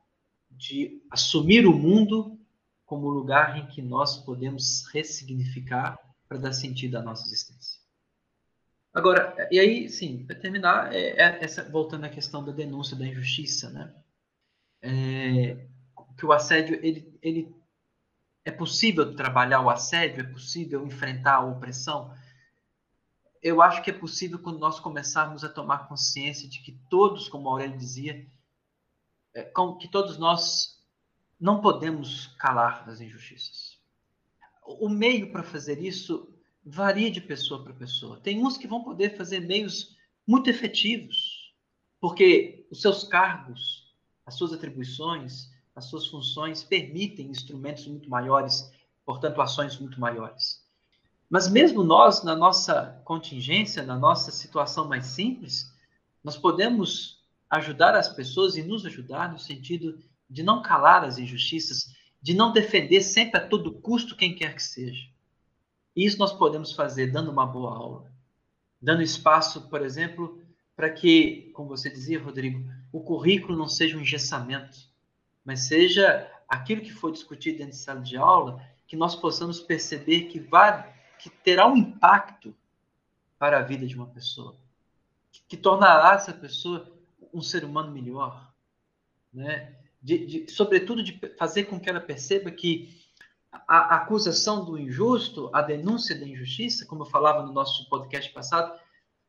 de 0.50 1.04
assumir 1.12 1.68
o 1.68 1.78
mundo 1.78 2.40
como 2.86 3.10
lugar 3.10 3.58
em 3.58 3.68
que 3.68 3.82
nós 3.82 4.20
podemos 4.20 4.88
ressignificar 4.94 6.00
para 6.30 6.38
dar 6.38 6.54
sentido 6.54 6.96
à 6.96 7.02
nossa 7.02 7.28
existência. 7.28 7.82
Agora, 8.94 9.36
e 9.52 9.60
aí, 9.60 9.90
sim, 9.90 10.26
para 10.26 10.38
terminar, 10.38 10.96
é, 10.96 11.10
é 11.10 11.44
essa, 11.44 11.70
voltando 11.70 12.06
à 12.06 12.10
questão 12.10 12.42
da 12.42 12.54
denúncia 12.54 12.96
da 12.96 13.06
injustiça, 13.06 13.70
né? 13.70 13.94
É, 14.82 15.68
que 16.18 16.26
o 16.26 16.32
assédio, 16.32 16.80
ele, 16.82 17.20
ele 17.22 17.61
é 18.44 18.52
possível 18.52 19.16
trabalhar 19.16 19.62
o 19.62 19.70
assédio, 19.70 20.22
é 20.22 20.28
possível 20.28 20.86
enfrentar 20.86 21.36
a 21.36 21.46
opressão. 21.46 22.14
Eu 23.42 23.62
acho 23.62 23.82
que 23.84 23.90
é 23.90 23.94
possível 23.94 24.40
quando 24.40 24.60
nós 24.60 24.80
começarmos 24.80 25.44
a 25.44 25.50
tomar 25.50 25.88
consciência 25.88 26.48
de 26.48 26.62
que 26.62 26.72
todos, 26.90 27.28
como 27.28 27.50
Aurélio 27.50 27.78
dizia, 27.78 28.28
é, 29.34 29.44
que 29.80 29.88
todos 29.88 30.18
nós 30.18 30.80
não 31.40 31.62
podemos 31.62 32.28
calar 32.38 32.88
as 32.88 33.02
injustiças. 33.02 33.80
O 34.64 34.90
meio 34.90 35.32
para 35.32 35.44
fazer 35.44 35.82
isso 35.82 36.32
varia 36.64 37.10
de 37.10 37.20
pessoa 37.20 37.64
para 37.64 37.74
pessoa. 37.74 38.20
Tem 38.20 38.44
uns 38.46 38.58
que 38.58 38.68
vão 38.68 38.84
poder 38.84 39.18
fazer 39.18 39.40
meios 39.40 39.96
muito 40.28 40.50
efetivos, 40.50 41.54
porque 42.00 42.68
os 42.70 42.82
seus 42.82 43.04
cargos, 43.04 43.92
as 44.26 44.36
suas 44.36 44.54
atribuições, 44.54 45.51
as 45.76 45.86
suas 45.86 46.08
funções 46.08 46.64
permitem 46.64 47.30
instrumentos 47.30 47.88
muito 47.88 48.10
maiores, 48.10 48.72
portanto, 49.06 49.42
ações 49.42 49.80
muito 49.80 50.00
maiores. 50.00 50.62
Mas 51.30 51.50
mesmo 51.50 51.84
nós, 51.84 52.24
na 52.24 52.36
nossa 52.36 53.02
contingência, 53.06 53.84
na 53.84 53.98
nossa 53.98 54.32
situação 54.32 54.88
mais 54.88 55.06
simples, 55.06 55.74
nós 56.24 56.38
podemos 56.38 57.24
ajudar 57.50 57.96
as 57.96 58.10
pessoas 58.10 58.58
e 58.58 58.64
nos 58.64 58.86
ajudar 58.86 59.32
no 59.32 59.40
sentido 59.40 59.98
de 60.30 60.44
não 60.44 60.62
calar 60.62 61.04
as 61.04 61.18
injustiças, 61.18 61.94
de 62.22 62.34
não 62.34 62.52
defender 62.52 63.02
sempre 63.02 63.40
a 63.40 63.48
todo 63.48 63.74
custo 63.74 64.16
quem 64.16 64.36
quer 64.36 64.56
que 64.56 64.64
seja. 64.64 65.08
Isso 65.96 66.18
nós 66.18 66.34
podemos 66.34 66.74
fazer 66.74 67.08
dando 67.08 67.32
uma 67.32 67.46
boa 67.46 67.76
aula, 67.76 68.12
dando 68.82 69.02
espaço, 69.02 69.70
por 69.70 69.82
exemplo, 69.82 70.42
para 70.76 70.90
que, 70.90 71.52
como 71.54 71.70
você 71.70 71.90
dizia, 71.90 72.22
Rodrigo, 72.22 72.64
o 72.92 73.02
currículo 73.02 73.58
não 73.58 73.68
seja 73.68 73.98
um 73.98 74.02
engessamento, 74.02 74.91
mas 75.44 75.68
seja 75.68 76.30
aquilo 76.48 76.82
que 76.82 76.92
foi 76.92 77.12
discutido 77.12 77.60
dentro 77.60 77.74
de 77.74 77.78
sala 77.78 78.02
de 78.02 78.18
aula, 78.18 78.62
que 78.88 78.96
nós 78.96 79.16
possamos 79.16 79.60
perceber 79.60 80.24
que 80.24 80.40
vai, 80.40 80.94
que 81.18 81.30
terá 81.30 81.68
um 81.68 81.78
impacto 81.78 82.56
para 83.40 83.60
a 83.60 83.62
vida 83.62 83.88
de 83.88 83.96
uma 83.96 84.08
pessoa, 84.08 84.56
que, 85.32 85.42
que 85.48 85.58
tornará 85.58 86.14
essa 86.16 86.34
pessoa 86.34 86.92
um 87.34 87.42
ser 87.42 87.64
humano 87.64 87.92
melhor, 87.92 88.52
né? 89.34 89.76
De, 90.02 90.26
de, 90.26 90.52
sobretudo 90.52 91.04
de 91.04 91.20
fazer 91.38 91.66
com 91.66 91.80
que 91.80 91.90
ela 91.90 92.02
perceba 92.02 92.50
que 92.50 93.00
a 93.68 93.98
acusação 93.98 94.66
do 94.66 94.78
injusto, 94.78 95.50
a 95.54 95.62
denúncia 95.62 96.20
da 96.20 96.26
injustiça, 96.26 96.86
como 96.86 97.04
eu 97.04 97.08
falava 97.08 97.44
no 97.44 97.54
nosso 97.54 97.88
podcast 97.88 98.32
passado, 98.34 98.78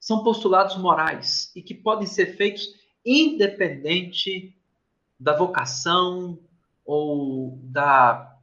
são 0.00 0.22
postulados 0.24 0.76
morais 0.76 1.52
e 1.54 1.62
que 1.62 1.74
podem 1.74 2.06
ser 2.06 2.36
feitos 2.36 2.74
independente 3.04 4.56
da 5.22 5.36
vocação 5.36 6.36
ou 6.84 7.56
da 7.62 8.36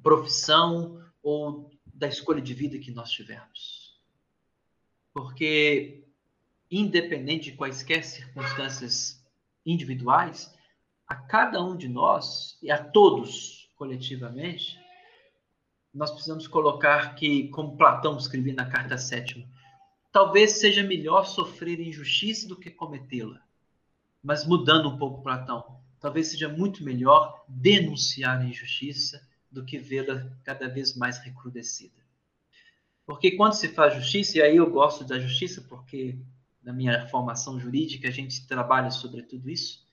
profissão 0.00 1.04
ou 1.20 1.68
da 1.84 2.06
escolha 2.06 2.40
de 2.40 2.54
vida 2.54 2.78
que 2.78 2.92
nós 2.92 3.10
tivermos. 3.10 4.00
Porque, 5.12 6.04
independente 6.70 7.50
de 7.50 7.56
quaisquer 7.56 8.04
circunstâncias 8.04 9.20
individuais, 9.66 10.54
a 11.08 11.16
cada 11.16 11.62
um 11.62 11.76
de 11.76 11.88
nós 11.88 12.56
e 12.62 12.70
a 12.70 12.82
todos 12.82 13.68
coletivamente, 13.76 14.80
nós 15.92 16.10
precisamos 16.12 16.46
colocar 16.46 17.16
que, 17.16 17.48
como 17.48 17.76
Platão 17.76 18.16
escrevia 18.16 18.54
na 18.54 18.70
carta 18.70 18.96
sétima, 18.96 19.44
talvez 20.12 20.52
seja 20.52 20.84
melhor 20.84 21.24
sofrer 21.24 21.80
injustiça 21.80 22.46
do 22.46 22.56
que 22.56 22.70
cometê-la. 22.70 23.42
Mas 24.22 24.46
mudando 24.46 24.88
um 24.88 24.96
pouco 24.96 25.20
Platão, 25.20 25.81
talvez 26.02 26.28
seja 26.28 26.48
muito 26.48 26.84
melhor 26.84 27.44
denunciar 27.48 28.38
a 28.38 28.44
injustiça 28.44 29.26
do 29.50 29.64
que 29.64 29.78
vê-la 29.78 30.30
cada 30.44 30.68
vez 30.68 30.94
mais 30.94 31.18
recrudescida. 31.18 32.02
Porque 33.06 33.32
quando 33.32 33.54
se 33.54 33.68
faz 33.68 33.94
justiça, 33.94 34.38
e 34.38 34.42
aí 34.42 34.56
eu 34.56 34.70
gosto 34.70 35.04
da 35.04 35.18
justiça 35.18 35.62
porque 35.62 36.18
na 36.62 36.72
minha 36.72 37.06
formação 37.08 37.58
jurídica 37.58 38.08
a 38.08 38.12
gente 38.12 38.46
trabalha 38.46 38.90
sobre 38.90 39.22
tudo 39.22 39.48
isso. 39.48 39.86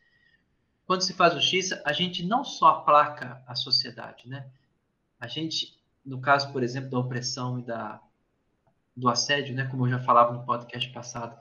Quando 0.86 1.02
se 1.02 1.14
faz 1.14 1.34
justiça, 1.34 1.82
a 1.86 1.94
gente 1.94 2.26
não 2.26 2.44
só 2.44 2.68
aplaca 2.68 3.42
a 3.48 3.56
sociedade, 3.56 4.28
né? 4.28 4.50
A 5.20 5.28
gente 5.28 5.80
no 6.06 6.20
caso, 6.20 6.52
por 6.52 6.64
exemplo, 6.64 6.90
da 6.90 7.00
opressão 7.00 7.60
e 7.60 7.64
da, 7.64 8.02
do 8.96 9.08
assédio, 9.08 9.56
né, 9.56 9.68
como 9.68 9.86
eu 9.86 9.92
já 9.92 10.00
falava 10.00 10.34
no 10.34 10.44
podcast 10.44 10.90
passado, 10.92 11.40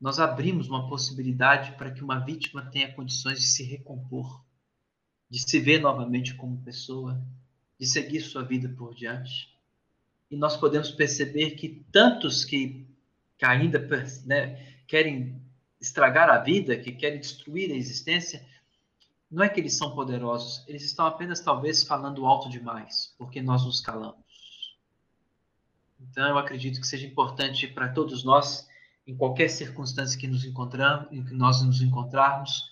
nós 0.00 0.18
abrimos 0.20 0.68
uma 0.68 0.88
possibilidade 0.88 1.72
para 1.72 1.90
que 1.90 2.04
uma 2.04 2.18
vítima 2.18 2.70
tenha 2.70 2.92
condições 2.92 3.40
de 3.40 3.46
se 3.46 3.62
recompor, 3.64 4.44
de 5.28 5.38
se 5.38 5.58
ver 5.58 5.80
novamente 5.80 6.34
como 6.34 6.62
pessoa, 6.62 7.20
de 7.78 7.86
seguir 7.86 8.20
sua 8.20 8.42
vida 8.42 8.68
por 8.68 8.94
diante. 8.94 9.54
e 10.30 10.36
nós 10.36 10.56
podemos 10.56 10.90
perceber 10.90 11.52
que 11.52 11.84
tantos 11.92 12.44
que, 12.44 12.84
que 13.38 13.44
ainda 13.44 13.78
né, 14.24 14.76
querem 14.86 15.40
estragar 15.80 16.28
a 16.28 16.38
vida, 16.38 16.76
que 16.76 16.90
querem 16.92 17.20
destruir 17.20 17.70
a 17.70 17.76
existência, 17.76 18.44
não 19.30 19.44
é 19.44 19.48
que 19.48 19.60
eles 19.60 19.76
são 19.76 19.94
poderosos, 19.94 20.64
eles 20.66 20.84
estão 20.84 21.06
apenas 21.06 21.40
talvez 21.40 21.84
falando 21.84 22.26
alto 22.26 22.48
demais, 22.48 23.14
porque 23.18 23.40
nós 23.40 23.64
nos 23.64 23.80
calamos. 23.80 24.24
Então 26.00 26.28
eu 26.28 26.38
acredito 26.38 26.80
que 26.80 26.86
seja 26.86 27.06
importante 27.06 27.66
para 27.68 27.88
todos 27.88 28.24
nós, 28.24 28.65
em 29.06 29.16
qualquer 29.16 29.48
circunstância 29.48 30.18
que 30.18 30.26
nos 30.26 30.44
encontramos, 30.44 31.06
em 31.12 31.24
que 31.24 31.32
nós 31.32 31.62
nos 31.62 31.80
encontrarmos, 31.80 32.70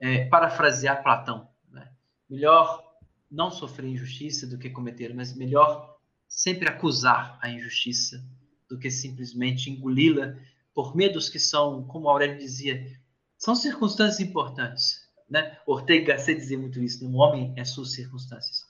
é, 0.00 0.24
parafrasear 0.26 1.02
Platão. 1.02 1.48
Né? 1.70 1.90
Melhor 2.28 2.82
não 3.30 3.50
sofrer 3.50 3.86
injustiça 3.86 4.46
do 4.46 4.58
que 4.58 4.70
cometer, 4.70 5.14
mas 5.14 5.36
melhor 5.36 5.98
sempre 6.26 6.68
acusar 6.68 7.38
a 7.42 7.50
injustiça 7.50 8.24
do 8.68 8.78
que 8.78 8.90
simplesmente 8.90 9.70
engoli-la 9.70 10.36
por 10.72 10.96
medos 10.96 11.28
que 11.28 11.38
são, 11.38 11.84
como 11.84 12.08
Aurélio 12.08 12.38
dizia, 12.38 12.98
são 13.36 13.54
circunstâncias 13.54 14.20
importantes. 14.20 15.08
Né? 15.28 15.58
Ortega 15.66 16.14
Gasset 16.14 16.38
dizia 16.38 16.58
muito 16.58 16.80
isso: 16.80 17.04
né? 17.04 17.10
um 17.10 17.16
homem 17.16 17.52
é 17.56 17.64
suas 17.64 17.92
circunstâncias. 17.92 18.64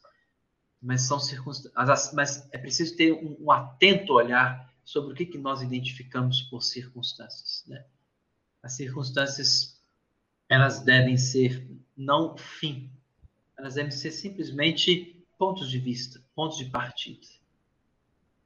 Mas 0.83 1.03
são 1.03 1.21
circunstâncias, 1.21 2.12
mas 2.15 2.49
é 2.53 2.59
preciso 2.59 2.97
ter 2.97 3.12
um, 3.12 3.37
um 3.45 3.51
atento 3.51 4.15
olhar 4.15 4.69
sobre 4.91 5.12
o 5.12 5.15
que, 5.15 5.25
que 5.25 5.39
nós 5.39 5.62
identificamos 5.62 6.43
por 6.43 6.65
circunstâncias. 6.65 7.65
Né? 7.69 7.85
As 8.61 8.73
circunstâncias 8.73 9.81
elas 10.49 10.81
devem 10.81 11.17
ser 11.17 11.65
não 11.97 12.37
fim, 12.37 12.91
elas 13.57 13.75
devem 13.75 13.93
ser 13.93 14.11
simplesmente 14.11 15.25
pontos 15.39 15.71
de 15.71 15.79
vista, 15.79 16.21
pontos 16.35 16.59
de 16.59 16.65
partida. 16.65 17.25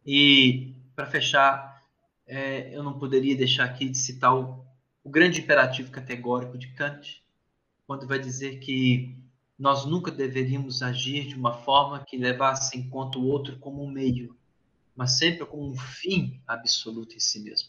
E 0.04 0.74
para 0.94 1.06
fechar, 1.06 1.82
é, 2.26 2.76
eu 2.76 2.82
não 2.82 2.98
poderia 2.98 3.34
deixar 3.34 3.64
aqui 3.64 3.88
de 3.88 3.96
citar 3.96 4.36
o, 4.36 4.62
o 5.02 5.08
grande 5.08 5.40
imperativo 5.40 5.90
categórico 5.90 6.58
de 6.58 6.68
Kant, 6.74 7.24
quando 7.86 8.06
vai 8.06 8.18
dizer 8.18 8.58
que 8.58 9.16
nós 9.58 9.86
nunca 9.86 10.10
deveríamos 10.10 10.82
agir 10.82 11.26
de 11.26 11.36
uma 11.36 11.54
forma 11.54 12.04
que 12.04 12.18
levasse 12.18 12.76
em 12.76 12.86
conta 12.90 13.18
o 13.18 13.26
outro 13.26 13.58
como 13.58 13.82
um 13.82 13.90
meio, 13.90 14.36
mas 14.96 15.18
sempre 15.18 15.46
como 15.46 15.70
um 15.70 15.76
fim 15.76 16.40
absoluto 16.46 17.14
em 17.14 17.20
si 17.20 17.40
mesmo. 17.40 17.68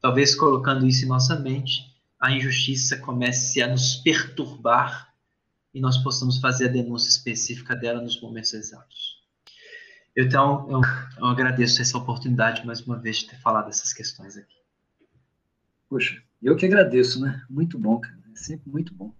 Talvez 0.00 0.34
colocando 0.34 0.86
isso 0.86 1.04
em 1.04 1.08
nossa 1.08 1.38
mente, 1.38 1.94
a 2.20 2.30
injustiça 2.30 2.96
comece 2.98 3.62
a 3.62 3.68
nos 3.68 3.96
perturbar 3.96 5.14
e 5.72 5.80
nós 5.80 5.98
possamos 5.98 6.38
fazer 6.38 6.68
a 6.68 6.72
denúncia 6.72 7.08
específica 7.08 7.74
dela 7.74 8.00
nos 8.00 8.20
momentos 8.20 8.54
exatos. 8.54 9.22
Então, 10.16 10.70
eu, 10.70 10.80
eu 11.18 11.26
agradeço 11.26 11.82
essa 11.82 11.98
oportunidade 11.98 12.64
mais 12.64 12.80
uma 12.80 12.98
vez 12.98 13.18
de 13.18 13.30
ter 13.30 13.40
falado 13.40 13.68
essas 13.68 13.92
questões 13.92 14.36
aqui. 14.36 14.54
Poxa, 15.88 16.22
eu 16.40 16.56
que 16.56 16.66
agradeço, 16.66 17.20
né? 17.20 17.44
Muito 17.50 17.78
bom, 17.78 17.98
cara. 17.98 18.18
É 18.32 18.36
sempre 18.36 18.70
muito 18.70 18.94
bom. 18.94 19.12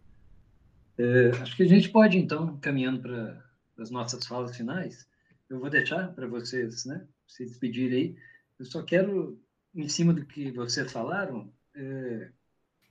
É, 0.97 1.31
acho 1.41 1.57
que 1.57 1.65
a 1.65 1.69
gente 1.69 1.89
pode, 1.89 2.16
então, 2.16 2.57
caminhando 2.59 3.01
para 3.01 3.45
as 3.79 3.91
nossas 3.91 4.25
falas 4.25 4.57
finais, 4.57 5.07
eu 5.51 5.59
vou 5.59 5.69
deixar 5.69 6.12
para 6.15 6.27
vocês, 6.27 6.85
né, 6.85 7.07
se 7.26 7.44
despedirem 7.44 7.98
aí. 7.98 8.16
Eu 8.59 8.64
só 8.64 8.82
quero, 8.82 9.40
em 9.74 9.88
cima 9.88 10.12
do 10.12 10.24
que 10.24 10.51
vocês 10.52 10.90
falaram, 10.90 11.52
é, 11.74 12.30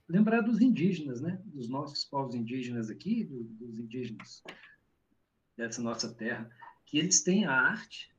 lembrar 0.08 0.40
dos 0.42 0.60
indígenas, 0.60 1.20
né? 1.20 1.40
Dos 1.44 1.68
nossos 1.68 2.04
povos 2.04 2.34
indígenas 2.34 2.90
aqui, 2.90 3.24
do, 3.24 3.44
dos 3.44 3.78
indígenas 3.78 4.42
dessa 5.56 5.80
nossa 5.80 6.12
terra, 6.12 6.50
que 6.84 6.98
eles 6.98 7.22
têm 7.22 7.44
a 7.44 7.52
arte 7.52 8.14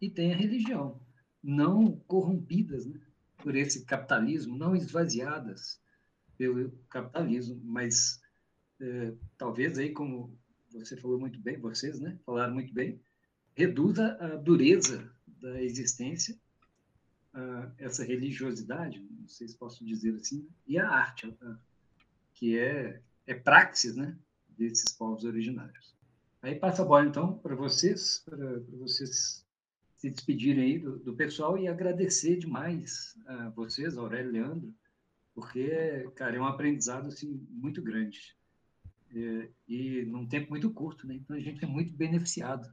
e 0.00 0.10
têm 0.10 0.32
a 0.32 0.36
religião, 0.36 1.00
não 1.42 1.96
corrompidas 2.06 2.86
né? 2.86 3.00
por 3.38 3.56
esse 3.56 3.84
capitalismo, 3.84 4.56
não 4.56 4.76
esvaziadas 4.76 5.80
pelo 6.36 6.70
capitalismo, 6.88 7.60
mas 7.64 8.20
é, 8.80 9.14
talvez 9.38 9.78
aí, 9.78 9.90
como 9.90 10.38
você 10.70 10.96
falou 10.96 11.18
muito 11.18 11.40
bem, 11.40 11.58
vocês, 11.58 12.00
né? 12.00 12.18
Falaram 12.26 12.54
muito 12.54 12.72
bem, 12.72 13.00
reduza 13.54 14.16
a 14.20 14.36
dureza 14.36 15.13
da 15.44 15.62
existência 15.62 16.34
uh, 17.34 17.70
essa 17.76 18.02
religiosidade, 18.02 19.06
não 19.20 19.28
sei 19.28 19.46
se 19.46 19.56
posso 19.58 19.84
dizer 19.84 20.14
assim, 20.14 20.48
e 20.66 20.78
a 20.78 20.88
arte, 20.88 21.26
uh, 21.28 21.58
que 22.32 22.58
é, 22.58 23.02
é 23.26 23.34
praxis 23.34 23.94
né, 23.94 24.16
desses 24.48 24.90
povos 24.92 25.24
originários. 25.24 25.94
Aí 26.40 26.54
passa 26.54 26.82
a 26.82 26.84
bola, 26.84 27.06
então, 27.06 27.36
para 27.38 27.54
vocês, 27.54 28.22
para 28.24 28.58
vocês 28.78 29.44
se 29.96 30.10
despedirem 30.10 30.64
aí 30.64 30.78
do, 30.78 30.98
do, 30.98 31.14
pessoal 31.14 31.58
e 31.58 31.68
agradecer 31.68 32.36
demais 32.36 33.14
a 33.26 33.50
vocês, 33.50 33.96
Aurélio 33.96 34.30
e 34.30 34.32
Leandro, 34.32 34.74
porque, 35.34 36.08
cara, 36.14 36.36
é 36.36 36.40
um 36.40 36.46
aprendizado 36.46 37.08
assim, 37.08 37.46
muito 37.50 37.82
grande. 37.82 38.36
É, 39.14 39.48
e 39.68 40.04
num 40.06 40.26
tempo 40.26 40.50
muito 40.50 40.70
curto, 40.70 41.06
né? 41.06 41.14
Então 41.14 41.36
a 41.36 41.40
gente 41.40 41.64
é 41.64 41.68
muito 41.68 41.94
beneficiado. 41.94 42.70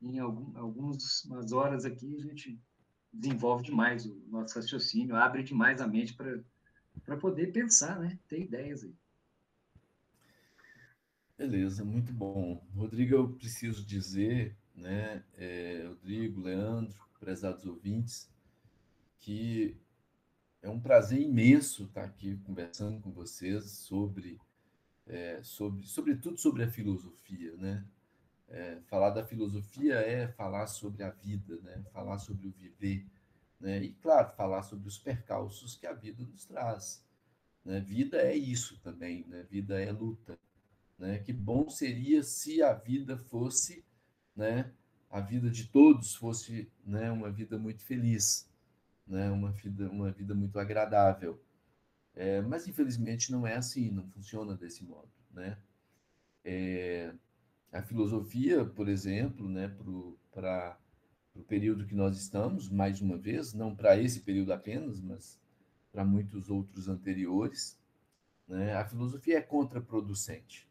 Em 0.00 0.18
algum, 0.18 0.56
algumas 0.58 1.52
horas 1.52 1.84
aqui 1.84 2.16
a 2.16 2.20
gente 2.20 2.60
desenvolve 3.12 3.64
demais 3.64 4.06
o 4.06 4.14
nosso 4.28 4.54
raciocínio, 4.54 5.16
abre 5.16 5.42
demais 5.42 5.80
a 5.80 5.86
mente 5.86 6.14
para 6.14 7.16
poder 7.16 7.52
pensar, 7.52 7.98
né? 7.98 8.18
ter 8.28 8.42
ideias 8.42 8.84
aí. 8.84 8.94
Beleza, 11.36 11.84
muito 11.84 12.12
bom. 12.12 12.66
Rodrigo, 12.74 13.14
eu 13.14 13.28
preciso 13.28 13.84
dizer, 13.84 14.56
né, 14.74 15.24
é, 15.36 15.84
Rodrigo, 15.86 16.40
Leandro, 16.40 16.98
prezados 17.20 17.64
ouvintes, 17.64 18.28
que 19.20 19.76
é 20.60 20.68
um 20.68 20.80
prazer 20.80 21.20
imenso 21.20 21.84
estar 21.84 22.04
aqui 22.04 22.36
conversando 22.38 23.00
com 23.00 23.12
vocês 23.12 23.64
sobre, 23.70 24.40
é, 25.06 25.40
sobre 25.42 25.86
sobretudo 25.86 26.36
sobre 26.38 26.64
a 26.64 26.70
filosofia, 26.70 27.56
né? 27.56 27.84
É, 28.50 28.80
falar 28.86 29.10
da 29.10 29.24
filosofia 29.24 29.96
é 29.96 30.26
falar 30.28 30.66
sobre 30.66 31.02
a 31.02 31.10
vida, 31.10 31.60
né? 31.60 31.84
falar 31.92 32.18
sobre 32.18 32.48
o 32.48 32.52
viver, 32.52 33.06
né? 33.60 33.82
e, 33.82 33.92
claro, 33.92 34.34
falar 34.34 34.62
sobre 34.62 34.88
os 34.88 34.98
percalços 34.98 35.76
que 35.76 35.86
a 35.86 35.92
vida 35.92 36.24
nos 36.24 36.46
traz. 36.46 37.04
Né? 37.62 37.80
Vida 37.80 38.22
é 38.22 38.34
isso 38.34 38.80
também, 38.80 39.26
né? 39.26 39.42
vida 39.50 39.80
é 39.82 39.92
luta. 39.92 40.38
Né? 40.98 41.18
Que 41.18 41.32
bom 41.32 41.68
seria 41.68 42.22
se 42.22 42.62
a 42.62 42.72
vida 42.72 43.18
fosse, 43.18 43.84
né? 44.34 44.72
a 45.10 45.20
vida 45.20 45.50
de 45.50 45.66
todos 45.66 46.14
fosse 46.14 46.72
né? 46.84 47.10
uma 47.10 47.30
vida 47.30 47.58
muito 47.58 47.82
feliz, 47.82 48.50
né? 49.06 49.30
uma, 49.30 49.52
vida, 49.52 49.90
uma 49.90 50.10
vida 50.10 50.34
muito 50.34 50.58
agradável. 50.58 51.38
É, 52.14 52.40
mas, 52.40 52.66
infelizmente, 52.66 53.30
não 53.30 53.46
é 53.46 53.56
assim, 53.56 53.90
não 53.90 54.08
funciona 54.08 54.56
desse 54.56 54.84
modo. 54.84 55.12
Né? 55.30 55.56
É, 56.44 57.14
a 57.72 57.82
filosofia, 57.82 58.64
por 58.64 58.88
exemplo, 58.88 59.48
né, 59.48 59.68
para 60.32 60.78
o 61.34 61.42
período 61.42 61.86
que 61.86 61.94
nós 61.94 62.16
estamos, 62.16 62.68
mais 62.68 63.00
uma 63.00 63.16
vez, 63.16 63.52
não 63.52 63.74
para 63.74 63.98
esse 63.98 64.20
período 64.20 64.52
apenas, 64.52 65.00
mas 65.00 65.38
para 65.92 66.04
muitos 66.04 66.50
outros 66.50 66.88
anteriores, 66.88 67.78
né, 68.46 68.74
a 68.74 68.84
filosofia 68.84 69.38
é 69.38 69.42
contraproducente. 69.42 70.66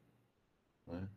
Né? 0.85 1.07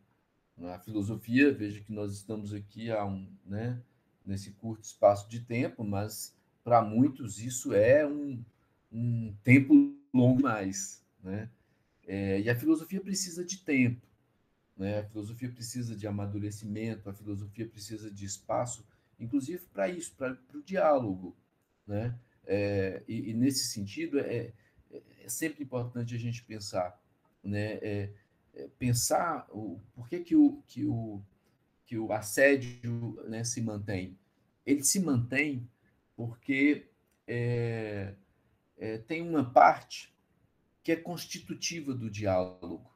A 0.63 0.79
filosofia, 0.79 1.51
veja 1.51 1.81
que 1.81 1.91
nós 1.91 2.13
estamos 2.13 2.53
aqui 2.53 2.91
há 2.91 3.03
um, 3.03 3.27
né, 3.45 3.81
nesse 4.25 4.51
curto 4.51 4.83
espaço 4.83 5.27
de 5.29 5.39
tempo, 5.39 5.83
mas 5.83 6.35
para 6.63 6.81
muitos 6.81 7.39
isso 7.39 7.73
é 7.73 8.05
um, 8.05 8.43
um 8.91 9.33
tempo 9.43 9.73
longo 10.13 10.41
mais. 10.41 11.03
Né? 11.23 11.49
É, 12.05 12.41
e 12.41 12.49
a 12.49 12.55
filosofia 12.55 13.01
precisa 13.01 13.43
de 13.43 13.57
tempo. 13.57 14.10
Né? 14.81 14.97
A 14.97 15.03
filosofia 15.03 15.47
precisa 15.47 15.95
de 15.95 16.07
amadurecimento, 16.07 17.07
a 17.07 17.13
filosofia 17.13 17.67
precisa 17.67 18.09
de 18.09 18.25
espaço, 18.25 18.83
inclusive 19.19 19.63
para 19.67 19.87
isso, 19.87 20.15
para 20.15 20.35
o 20.55 20.63
diálogo. 20.63 21.37
Né? 21.85 22.17
É, 22.47 23.03
e, 23.07 23.29
e, 23.29 23.33
nesse 23.35 23.65
sentido, 23.65 24.19
é, 24.19 24.51
é, 24.89 25.03
é, 25.19 25.29
sempre 25.29 25.63
importante 25.63 26.15
a 26.15 26.17
gente 26.17 26.43
pensar, 26.43 26.99
né? 27.43 27.73
É, 27.73 28.13
é, 28.55 28.67
pensar 28.79 29.47
o, 29.51 29.79
por 29.93 30.09
que, 30.09 30.19
que, 30.21 30.35
o, 30.35 30.63
que, 30.65 30.83
o, 30.83 31.21
que 31.85 31.99
o 31.99 32.11
assédio 32.11 33.23
né, 33.29 33.43
se 33.43 33.61
mantém. 33.61 34.17
Ele 34.65 34.83
se 34.83 34.99
mantém 34.99 35.69
porque 36.15 36.89
é, 37.27 38.15
tem 39.07 39.21
uma 39.21 39.47
parte 39.47 40.11
que 40.81 40.91
é 40.91 40.95
constitutiva 40.95 41.93
do 41.93 42.09
diálogo. 42.09 42.91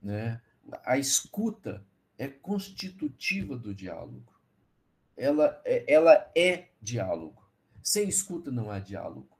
Né? 0.00 0.40
A 0.84 0.98
escuta 0.98 1.84
é 2.16 2.28
constitutiva 2.28 3.56
do 3.56 3.74
diálogo. 3.74 4.32
Ela 5.16 5.60
é, 5.64 5.92
ela 5.92 6.30
é 6.34 6.68
diálogo. 6.80 7.42
Sem 7.82 8.08
escuta 8.08 8.50
não 8.50 8.70
há 8.70 8.78
diálogo. 8.78 9.36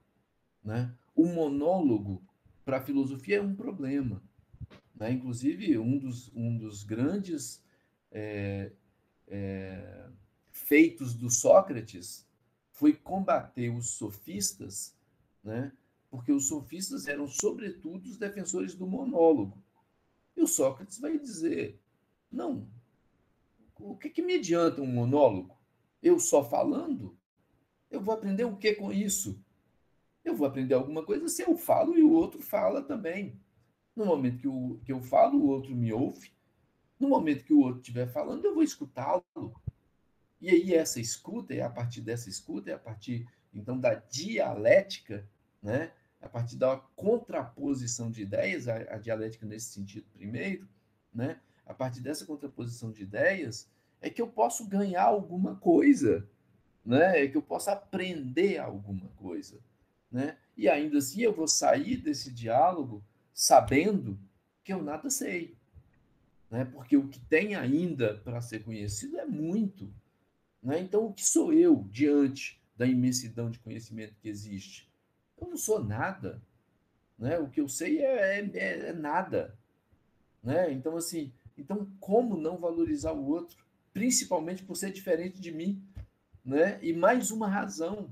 Né? 0.63 0.93
O 1.15 1.25
monólogo, 1.25 2.21
para 2.65 2.77
a 2.77 2.81
filosofia, 2.81 3.37
é 3.37 3.41
um 3.41 3.55
problema. 3.55 4.21
Né? 4.95 5.11
Inclusive, 5.11 5.77
um 5.77 5.97
dos, 5.97 6.31
um 6.35 6.57
dos 6.57 6.83
grandes 6.83 7.63
é, 8.11 8.71
é, 9.27 10.07
feitos 10.51 11.13
do 11.13 11.29
Sócrates 11.29 12.27
foi 12.71 12.93
combater 12.93 13.69
os 13.69 13.91
sofistas, 13.91 14.95
né? 15.43 15.71
porque 16.09 16.31
os 16.31 16.47
sofistas 16.47 17.07
eram, 17.07 17.27
sobretudo, 17.27 18.09
os 18.09 18.17
defensores 18.17 18.73
do 18.73 18.87
monólogo. 18.87 19.61
E 20.35 20.41
o 20.41 20.47
Sócrates 20.47 20.99
vai 20.99 21.17
dizer: 21.17 21.79
não, 22.31 22.67
o 23.79 23.95
que, 23.97 24.09
que 24.09 24.21
me 24.21 24.35
adianta 24.35 24.81
um 24.81 24.87
monólogo? 24.87 25.57
Eu 26.01 26.19
só 26.19 26.43
falando? 26.43 27.17
Eu 27.89 28.01
vou 28.01 28.13
aprender 28.13 28.45
o 28.45 28.57
que 28.57 28.73
com 28.73 28.91
isso? 28.91 29.43
Eu 30.23 30.35
vou 30.35 30.47
aprender 30.47 30.75
alguma 30.75 31.03
coisa 31.03 31.27
se 31.27 31.41
eu 31.41 31.57
falo 31.57 31.97
e 31.97 32.03
o 32.03 32.11
outro 32.11 32.41
fala 32.41 32.81
também. 32.81 33.39
No 33.95 34.05
momento 34.05 34.37
que, 34.79 34.85
que 34.85 34.91
eu 34.91 35.01
falo, 35.01 35.39
o 35.39 35.47
outro 35.47 35.75
me 35.75 35.91
ouve. 35.91 36.31
No 36.99 37.09
momento 37.09 37.45
que 37.45 37.53
o 37.53 37.61
outro 37.61 37.79
estiver 37.79 38.07
falando, 38.07 38.45
eu 38.45 38.53
vou 38.53 38.63
escutá-lo. 38.63 39.23
E 40.41 40.49
aí, 40.49 40.73
essa 40.73 40.99
escuta, 40.99 41.53
é 41.53 41.61
a 41.61 41.69
partir 41.69 42.01
dessa 42.01 42.29
escuta, 42.29 42.69
é 42.69 42.73
a 42.73 42.79
partir, 42.79 43.27
então, 43.53 43.77
da 43.77 43.95
dialética, 43.95 45.27
né? 45.61 45.91
A 46.21 46.27
partir 46.27 46.57
da 46.57 46.77
contraposição 46.95 48.11
de 48.11 48.21
ideias, 48.21 48.67
a, 48.67 48.75
a 48.75 48.97
dialética 48.97 49.45
nesse 49.45 49.73
sentido 49.73 50.05
primeiro, 50.13 50.67
né? 51.13 51.39
a 51.65 51.73
partir 51.73 52.01
dessa 52.01 52.25
contraposição 52.25 52.91
de 52.91 53.03
ideias, 53.03 53.69
é 54.01 54.09
que 54.09 54.21
eu 54.21 54.27
posso 54.27 54.67
ganhar 54.67 55.03
alguma 55.03 55.55
coisa, 55.55 56.27
né? 56.83 57.23
é 57.23 57.27
que 57.27 57.37
eu 57.37 57.41
posso 57.41 57.69
aprender 57.69 58.57
alguma 58.57 59.07
coisa. 59.17 59.59
Né? 60.11 60.37
E 60.57 60.67
ainda 60.67 60.97
assim 60.97 61.21
eu 61.21 61.33
vou 61.33 61.47
sair 61.47 61.97
desse 61.97 62.31
diálogo 62.31 63.03
sabendo 63.33 64.19
que 64.63 64.73
eu 64.73 64.81
nada 64.81 65.09
sei. 65.09 65.55
Né? 66.49 66.65
Porque 66.65 66.97
o 66.97 67.07
que 67.07 67.19
tem 67.19 67.55
ainda 67.55 68.15
para 68.15 68.41
ser 68.41 68.63
conhecido 68.63 69.19
é 69.19 69.25
muito. 69.25 69.93
Né? 70.61 70.79
Então, 70.81 71.05
o 71.05 71.13
que 71.13 71.25
sou 71.25 71.53
eu 71.53 71.87
diante 71.91 72.61
da 72.75 72.85
imensidão 72.85 73.49
de 73.49 73.59
conhecimento 73.59 74.15
que 74.19 74.27
existe? 74.27 74.88
Eu 75.39 75.47
não 75.47 75.57
sou 75.57 75.83
nada. 75.83 76.41
Né? 77.17 77.37
O 77.39 77.49
que 77.49 77.61
eu 77.61 77.67
sei 77.67 77.99
é, 77.99 78.39
é, 78.39 78.89
é, 78.89 78.93
nada. 78.93 79.57
Né? 80.43 80.71
Então, 80.71 80.95
assim, 80.95 81.31
então, 81.57 81.89
como 81.99 82.37
não 82.37 82.57
valorizar 82.57 83.11
o 83.11 83.27
outro? 83.27 83.57
Principalmente 83.93 84.63
por 84.63 84.75
ser 84.75 84.91
diferente 84.91 85.39
de 85.39 85.51
mim. 85.51 85.83
Né? 86.43 86.79
E 86.81 86.93
mais 86.93 87.31
uma 87.31 87.47
razão. 87.47 88.09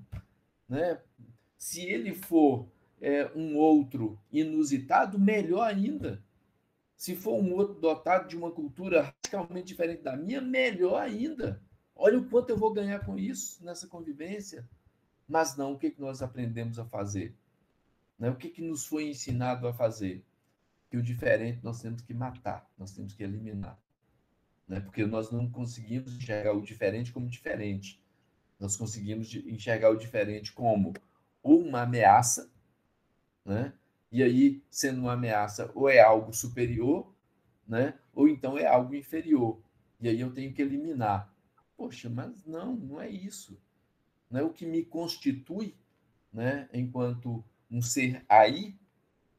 Né? 0.67 0.99
Se 1.57 1.81
ele 1.81 2.13
for 2.13 2.67
é, 3.01 3.31
um 3.35 3.55
outro 3.55 4.19
inusitado, 4.31 5.17
melhor 5.17 5.63
ainda. 5.63 6.21
Se 6.95 7.15
for 7.15 7.39
um 7.39 7.53
outro 7.53 7.75
dotado 7.75 8.27
de 8.27 8.35
uma 8.35 8.51
cultura 8.51 9.13
radicalmente 9.23 9.67
diferente 9.67 10.01
da 10.01 10.17
minha, 10.17 10.41
melhor 10.41 11.01
ainda. 11.01 11.61
Olha 11.95 12.19
o 12.19 12.27
quanto 12.27 12.49
eu 12.49 12.57
vou 12.57 12.73
ganhar 12.73 13.05
com 13.05 13.17
isso 13.17 13.63
nessa 13.63 13.87
convivência. 13.87 14.67
Mas 15.27 15.57
não, 15.57 15.73
o 15.73 15.77
que, 15.77 15.91
que 15.91 15.99
nós 15.99 16.21
aprendemos 16.21 16.79
a 16.79 16.85
fazer? 16.85 17.35
Né? 18.17 18.29
O 18.29 18.35
que, 18.35 18.49
que 18.49 18.61
nos 18.61 18.85
foi 18.85 19.09
ensinado 19.09 19.67
a 19.67 19.73
fazer? 19.73 20.23
Que 20.89 20.95
o 20.95 21.03
diferente 21.03 21.59
nós 21.63 21.81
temos 21.81 22.01
que 22.01 22.13
matar, 22.13 22.69
nós 22.77 22.93
temos 22.93 23.13
que 23.13 23.23
eliminar. 23.23 23.77
Né? 24.65 24.79
Porque 24.79 25.05
nós 25.05 25.29
não 25.29 25.49
conseguimos 25.49 26.15
enxergar 26.15 26.53
o 26.53 26.61
diferente 26.61 27.11
como 27.11 27.27
diferente. 27.27 28.01
Nós 28.57 28.77
conseguimos 28.77 29.33
enxergar 29.35 29.89
o 29.89 29.97
diferente 29.97 30.53
como 30.53 30.93
uma 31.43 31.81
ameaça, 31.81 32.49
né? 33.45 33.73
e 34.11 34.23
aí, 34.23 34.63
sendo 34.69 35.01
uma 35.01 35.13
ameaça, 35.13 35.69
ou 35.75 35.89
é 35.89 35.99
algo 35.99 36.33
superior, 36.33 37.13
né? 37.67 37.99
ou 38.13 38.29
então 38.29 38.57
é 38.57 38.65
algo 38.65 38.95
inferior. 38.95 39.61
E 39.99 40.07
aí 40.07 40.21
eu 40.21 40.33
tenho 40.33 40.53
que 40.53 40.61
eliminar. 40.61 41.33
Poxa, 41.75 42.09
mas 42.09 42.45
não, 42.45 42.75
não 42.75 43.01
é 43.01 43.09
isso 43.09 43.59
né, 44.29 44.41
o 44.41 44.49
que 44.49 44.65
me 44.65 44.83
constitui 44.83 45.75
né, 46.31 46.69
enquanto 46.73 47.43
um 47.69 47.81
ser 47.81 48.23
aí, 48.27 48.75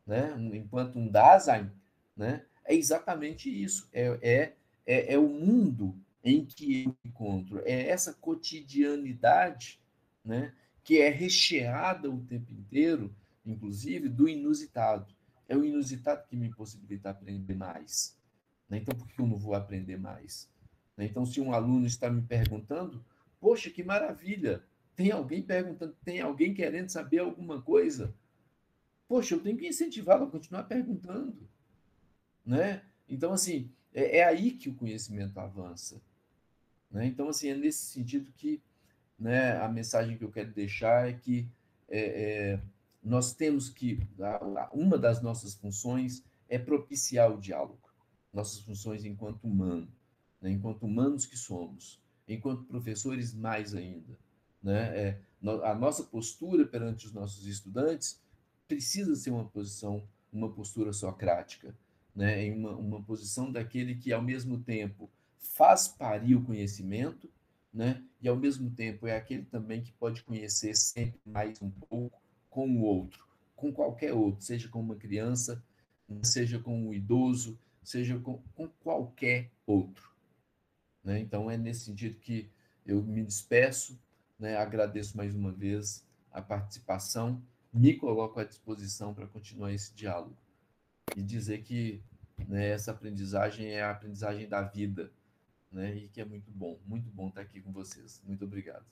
né, 0.06 0.34
enquanto 0.54 0.98
um 0.98 1.08
Dasein, 1.08 1.70
né, 2.16 2.44
é 2.64 2.74
exatamente 2.74 3.50
isso. 3.50 3.88
É, 3.92 4.18
é, 4.22 4.56
é, 4.86 5.14
é 5.14 5.18
o 5.18 5.28
mundo 5.28 5.98
em 6.22 6.44
que 6.44 6.84
eu 6.84 6.96
me 7.02 7.10
encontro. 7.10 7.62
É 7.64 7.88
essa 7.88 8.12
cotidianidade 8.14 9.80
né, 10.24 10.52
que 10.84 11.00
é 11.00 11.08
recheada 11.08 12.10
o 12.10 12.24
tempo 12.24 12.52
inteiro, 12.52 13.14
inclusive, 13.44 14.08
do 14.08 14.28
inusitado. 14.28 15.14
É 15.48 15.56
o 15.56 15.64
inusitado 15.64 16.26
que 16.28 16.36
me 16.36 16.50
possibilita 16.50 17.10
aprender 17.10 17.54
mais. 17.54 18.18
Né? 18.68 18.78
Então, 18.78 18.94
por 18.96 19.08
que 19.08 19.20
eu 19.20 19.26
não 19.26 19.36
vou 19.36 19.54
aprender 19.54 19.96
mais? 19.96 20.50
Né? 20.96 21.06
Então, 21.06 21.24
se 21.24 21.40
um 21.40 21.52
aluno 21.52 21.86
está 21.86 22.10
me 22.10 22.20
perguntando, 22.20 23.04
poxa, 23.40 23.70
que 23.70 23.82
maravilha, 23.82 24.62
tem 24.98 25.12
alguém 25.12 25.40
perguntando, 25.40 25.96
tem 26.04 26.20
alguém 26.20 26.52
querendo 26.52 26.88
saber 26.88 27.20
alguma 27.20 27.62
coisa? 27.62 28.12
Poxa, 29.06 29.36
eu 29.36 29.40
tenho 29.40 29.56
que 29.56 29.68
incentivá-lo 29.68 30.24
a 30.24 30.30
continuar 30.30 30.64
perguntando. 30.64 31.48
Né? 32.44 32.82
Então, 33.08 33.32
assim, 33.32 33.70
é, 33.94 34.18
é 34.18 34.24
aí 34.24 34.50
que 34.50 34.68
o 34.68 34.74
conhecimento 34.74 35.38
avança. 35.38 36.02
Né? 36.90 37.06
Então, 37.06 37.28
assim, 37.28 37.48
é 37.48 37.54
nesse 37.54 37.84
sentido 37.92 38.32
que 38.32 38.60
né, 39.16 39.56
a 39.58 39.68
mensagem 39.68 40.18
que 40.18 40.24
eu 40.24 40.32
quero 40.32 40.50
deixar 40.50 41.08
é 41.08 41.12
que 41.12 41.48
é, 41.88 42.00
é, 42.00 42.60
nós 43.00 43.32
temos 43.32 43.68
que, 43.68 44.04
uma 44.72 44.98
das 44.98 45.22
nossas 45.22 45.54
funções 45.54 46.24
é 46.48 46.58
propiciar 46.58 47.32
o 47.32 47.40
diálogo, 47.40 47.88
nossas 48.32 48.58
funções 48.62 49.04
enquanto 49.04 49.44
humano, 49.44 49.86
né, 50.40 50.50
enquanto 50.50 50.82
humanos 50.82 51.24
que 51.24 51.36
somos, 51.36 52.02
enquanto 52.26 52.64
professores 52.64 53.32
mais 53.32 53.76
ainda. 53.76 54.18
Né? 54.62 54.98
É, 54.98 55.20
a 55.64 55.74
nossa 55.74 56.02
postura 56.02 56.66
perante 56.66 57.06
os 57.06 57.12
nossos 57.12 57.46
estudantes 57.46 58.20
precisa 58.66 59.14
ser 59.14 59.30
uma 59.30 59.44
posição, 59.44 60.06
uma 60.32 60.50
postura 60.52 60.92
socrática, 60.92 61.74
né? 62.14 62.44
em 62.44 62.52
uma, 62.52 62.72
uma 62.72 63.02
posição 63.02 63.50
daquele 63.50 63.94
que, 63.94 64.12
ao 64.12 64.22
mesmo 64.22 64.58
tempo, 64.58 65.10
faz 65.38 65.88
parir 65.88 66.34
o 66.34 66.44
conhecimento, 66.44 67.30
né? 67.72 68.02
e, 68.20 68.28
ao 68.28 68.36
mesmo 68.36 68.70
tempo, 68.70 69.06
é 69.06 69.16
aquele 69.16 69.44
também 69.44 69.82
que 69.82 69.92
pode 69.92 70.22
conhecer 70.22 70.74
sempre 70.76 71.20
mais 71.24 71.62
um 71.62 71.70
pouco 71.70 72.20
com 72.50 72.68
o 72.68 72.80
outro, 72.80 73.24
com 73.54 73.72
qualquer 73.72 74.12
outro, 74.12 74.44
seja 74.44 74.68
com 74.68 74.80
uma 74.80 74.96
criança, 74.96 75.62
seja 76.22 76.58
com 76.58 76.88
um 76.88 76.92
idoso, 76.92 77.58
seja 77.82 78.18
com, 78.18 78.42
com 78.54 78.68
qualquer 78.68 79.50
outro. 79.66 80.10
Né? 81.04 81.20
Então, 81.20 81.50
é 81.50 81.56
nesse 81.56 81.86
sentido 81.86 82.18
que 82.18 82.50
eu 82.84 83.02
me 83.02 83.22
despeço, 83.22 83.98
né? 84.38 84.56
Agradeço 84.56 85.16
mais 85.16 85.34
uma 85.34 85.52
vez 85.52 86.06
a 86.32 86.40
participação, 86.40 87.42
me 87.72 87.94
coloco 87.94 88.38
à 88.38 88.44
disposição 88.44 89.12
para 89.12 89.26
continuar 89.26 89.72
esse 89.72 89.94
diálogo 89.94 90.36
e 91.16 91.22
dizer 91.22 91.62
que 91.62 92.02
né, 92.46 92.68
essa 92.68 92.92
aprendizagem 92.92 93.66
é 93.66 93.82
a 93.82 93.90
aprendizagem 93.90 94.48
da 94.48 94.62
vida, 94.62 95.10
né? 95.70 95.96
E 95.96 96.08
que 96.08 96.20
é 96.20 96.24
muito 96.24 96.50
bom, 96.50 96.78
muito 96.86 97.10
bom 97.10 97.28
estar 97.28 97.40
aqui 97.40 97.60
com 97.60 97.72
vocês. 97.72 98.22
Muito 98.24 98.44
obrigado. 98.44 98.84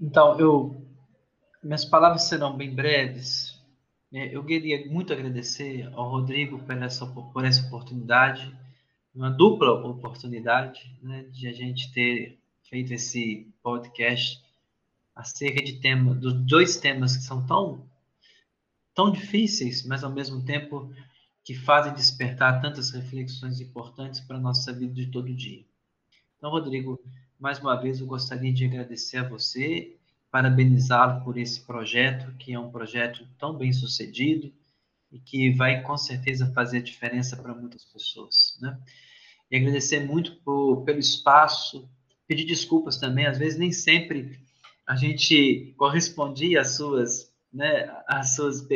Então, 0.00 0.38
eu 0.38 0.84
minhas 1.62 1.84
palavras 1.84 2.24
serão 2.24 2.56
bem 2.56 2.74
breves. 2.74 3.60
É, 4.12 4.34
eu 4.34 4.44
queria 4.44 4.84
muito 4.90 5.12
agradecer 5.12 5.88
ao 5.94 6.10
Rodrigo 6.10 6.58
por 6.58 6.82
essa, 6.82 7.06
por 7.06 7.44
essa 7.44 7.66
oportunidade, 7.66 8.54
uma 9.14 9.30
dupla 9.30 9.72
oportunidade 9.86 10.98
né, 11.00 11.22
de 11.30 11.46
a 11.46 11.52
gente 11.52 11.92
ter 11.92 12.41
feito 12.72 12.94
esse 12.94 13.46
podcast 13.62 14.42
acerca 15.14 15.62
de 15.62 15.74
tema, 15.74 16.14
dos 16.14 16.32
dois 16.32 16.78
temas 16.78 17.14
que 17.14 17.22
são 17.22 17.46
tão 17.46 17.86
tão 18.94 19.10
difíceis, 19.12 19.84
mas 19.84 20.02
ao 20.02 20.10
mesmo 20.10 20.42
tempo 20.42 20.90
que 21.44 21.54
fazem 21.54 21.92
despertar 21.92 22.62
tantas 22.62 22.90
reflexões 22.90 23.60
importantes 23.60 24.20
para 24.20 24.38
a 24.38 24.40
nossa 24.40 24.72
vida 24.72 24.94
de 24.94 25.08
todo 25.08 25.34
dia. 25.34 25.62
Então, 26.38 26.50
Rodrigo, 26.50 26.98
mais 27.38 27.58
uma 27.58 27.76
vez 27.76 28.00
eu 28.00 28.06
gostaria 28.06 28.50
de 28.50 28.64
agradecer 28.64 29.18
a 29.18 29.28
você, 29.28 29.94
parabenizá-lo 30.30 31.22
por 31.24 31.36
esse 31.36 31.60
projeto, 31.60 32.34
que 32.38 32.54
é 32.54 32.58
um 32.58 32.70
projeto 32.70 33.28
tão 33.38 33.54
bem 33.54 33.70
sucedido 33.70 34.50
e 35.10 35.18
que 35.18 35.50
vai 35.50 35.82
com 35.82 35.98
certeza 35.98 36.50
fazer 36.54 36.82
diferença 36.82 37.36
para 37.36 37.54
muitas 37.54 37.84
pessoas, 37.84 38.56
né? 38.62 38.80
E 39.50 39.56
agradecer 39.56 40.00
muito 40.06 40.36
por, 40.36 40.84
pelo 40.84 40.98
espaço, 40.98 41.86
pedir 42.32 42.46
desculpas 42.46 42.96
também, 42.96 43.26
às 43.26 43.36
vezes 43.36 43.58
nem 43.58 43.70
sempre 43.70 44.40
a 44.86 44.96
gente 44.96 45.74
correspondia 45.76 46.62
às 46.62 46.76
suas, 46.76 47.30
né, 47.52 47.94
às 48.08 48.34
suas 48.34 48.66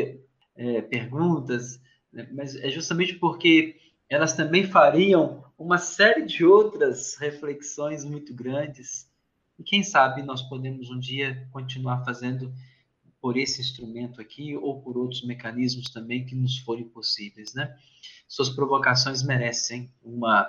é, 0.54 0.82
perguntas, 0.82 1.80
né, 2.12 2.28
mas 2.32 2.54
é 2.54 2.68
justamente 2.68 3.14
porque 3.14 3.76
elas 4.10 4.34
também 4.34 4.66
fariam 4.66 5.42
uma 5.58 5.78
série 5.78 6.26
de 6.26 6.44
outras 6.44 7.16
reflexões 7.16 8.04
muito 8.04 8.34
grandes. 8.34 9.10
E 9.58 9.62
quem 9.62 9.82
sabe 9.82 10.22
nós 10.22 10.42
podemos 10.42 10.90
um 10.90 10.98
dia 10.98 11.48
continuar 11.50 12.04
fazendo 12.04 12.52
por 13.22 13.38
esse 13.38 13.62
instrumento 13.62 14.20
aqui 14.20 14.54
ou 14.54 14.82
por 14.82 14.98
outros 14.98 15.24
mecanismos 15.24 15.88
também 15.90 16.26
que 16.26 16.34
nos 16.34 16.58
forem 16.58 16.84
possíveis, 16.84 17.54
né? 17.54 17.74
Suas 18.28 18.50
provocações 18.50 19.22
merecem 19.22 19.90
uma 20.02 20.46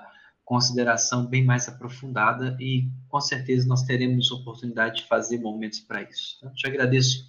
consideração 0.48 1.26
bem 1.26 1.44
mais 1.44 1.68
aprofundada 1.68 2.56
e 2.58 2.90
com 3.10 3.20
certeza 3.20 3.68
nós 3.68 3.84
teremos 3.84 4.32
oportunidade 4.32 5.02
de 5.02 5.08
fazer 5.08 5.40
momentos 5.40 5.82
para 5.82 6.04
isso. 6.04 6.38
Então, 6.38 6.54
te 6.54 6.66
agradeço 6.66 7.28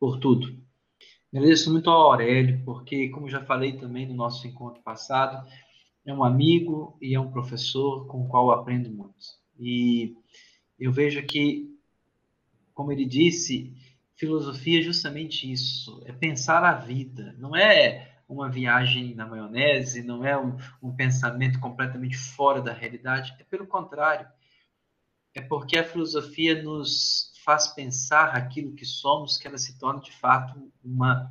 por 0.00 0.18
tudo. 0.18 0.58
Agradeço 1.32 1.70
muito 1.70 1.88
ao 1.88 2.10
Aurélio, 2.10 2.60
porque, 2.64 3.08
como 3.10 3.30
já 3.30 3.40
falei 3.44 3.74
também 3.74 4.04
no 4.04 4.14
nosso 4.14 4.48
encontro 4.48 4.82
passado, 4.82 5.48
é 6.04 6.12
um 6.12 6.24
amigo 6.24 6.98
e 7.00 7.14
é 7.14 7.20
um 7.20 7.30
professor 7.30 8.08
com 8.08 8.24
o 8.24 8.28
qual 8.28 8.50
aprendo 8.50 8.90
muito. 8.90 9.14
E 9.56 10.16
eu 10.76 10.90
vejo 10.90 11.24
que, 11.24 11.70
como 12.74 12.90
ele 12.90 13.04
disse, 13.04 13.72
filosofia 14.16 14.80
é 14.80 14.82
justamente 14.82 15.50
isso, 15.50 16.02
é 16.04 16.10
pensar 16.10 16.64
a 16.64 16.74
vida, 16.74 17.32
não 17.38 17.54
é 17.54 18.09
uma 18.30 18.48
viagem 18.48 19.14
na 19.14 19.26
maionese, 19.26 20.02
não 20.02 20.24
é 20.24 20.38
um, 20.38 20.56
um 20.80 20.94
pensamento 20.94 21.58
completamente 21.58 22.16
fora 22.16 22.62
da 22.62 22.72
realidade, 22.72 23.34
é 23.38 23.44
pelo 23.44 23.66
contrário. 23.66 24.26
É 25.34 25.40
porque 25.40 25.76
a 25.76 25.84
filosofia 25.84 26.62
nos 26.62 27.32
faz 27.44 27.66
pensar 27.68 28.36
aquilo 28.36 28.74
que 28.74 28.84
somos, 28.84 29.36
que 29.36 29.48
ela 29.48 29.58
se 29.58 29.78
torna 29.78 30.00
de 30.00 30.12
fato 30.12 30.70
uma, 30.84 31.30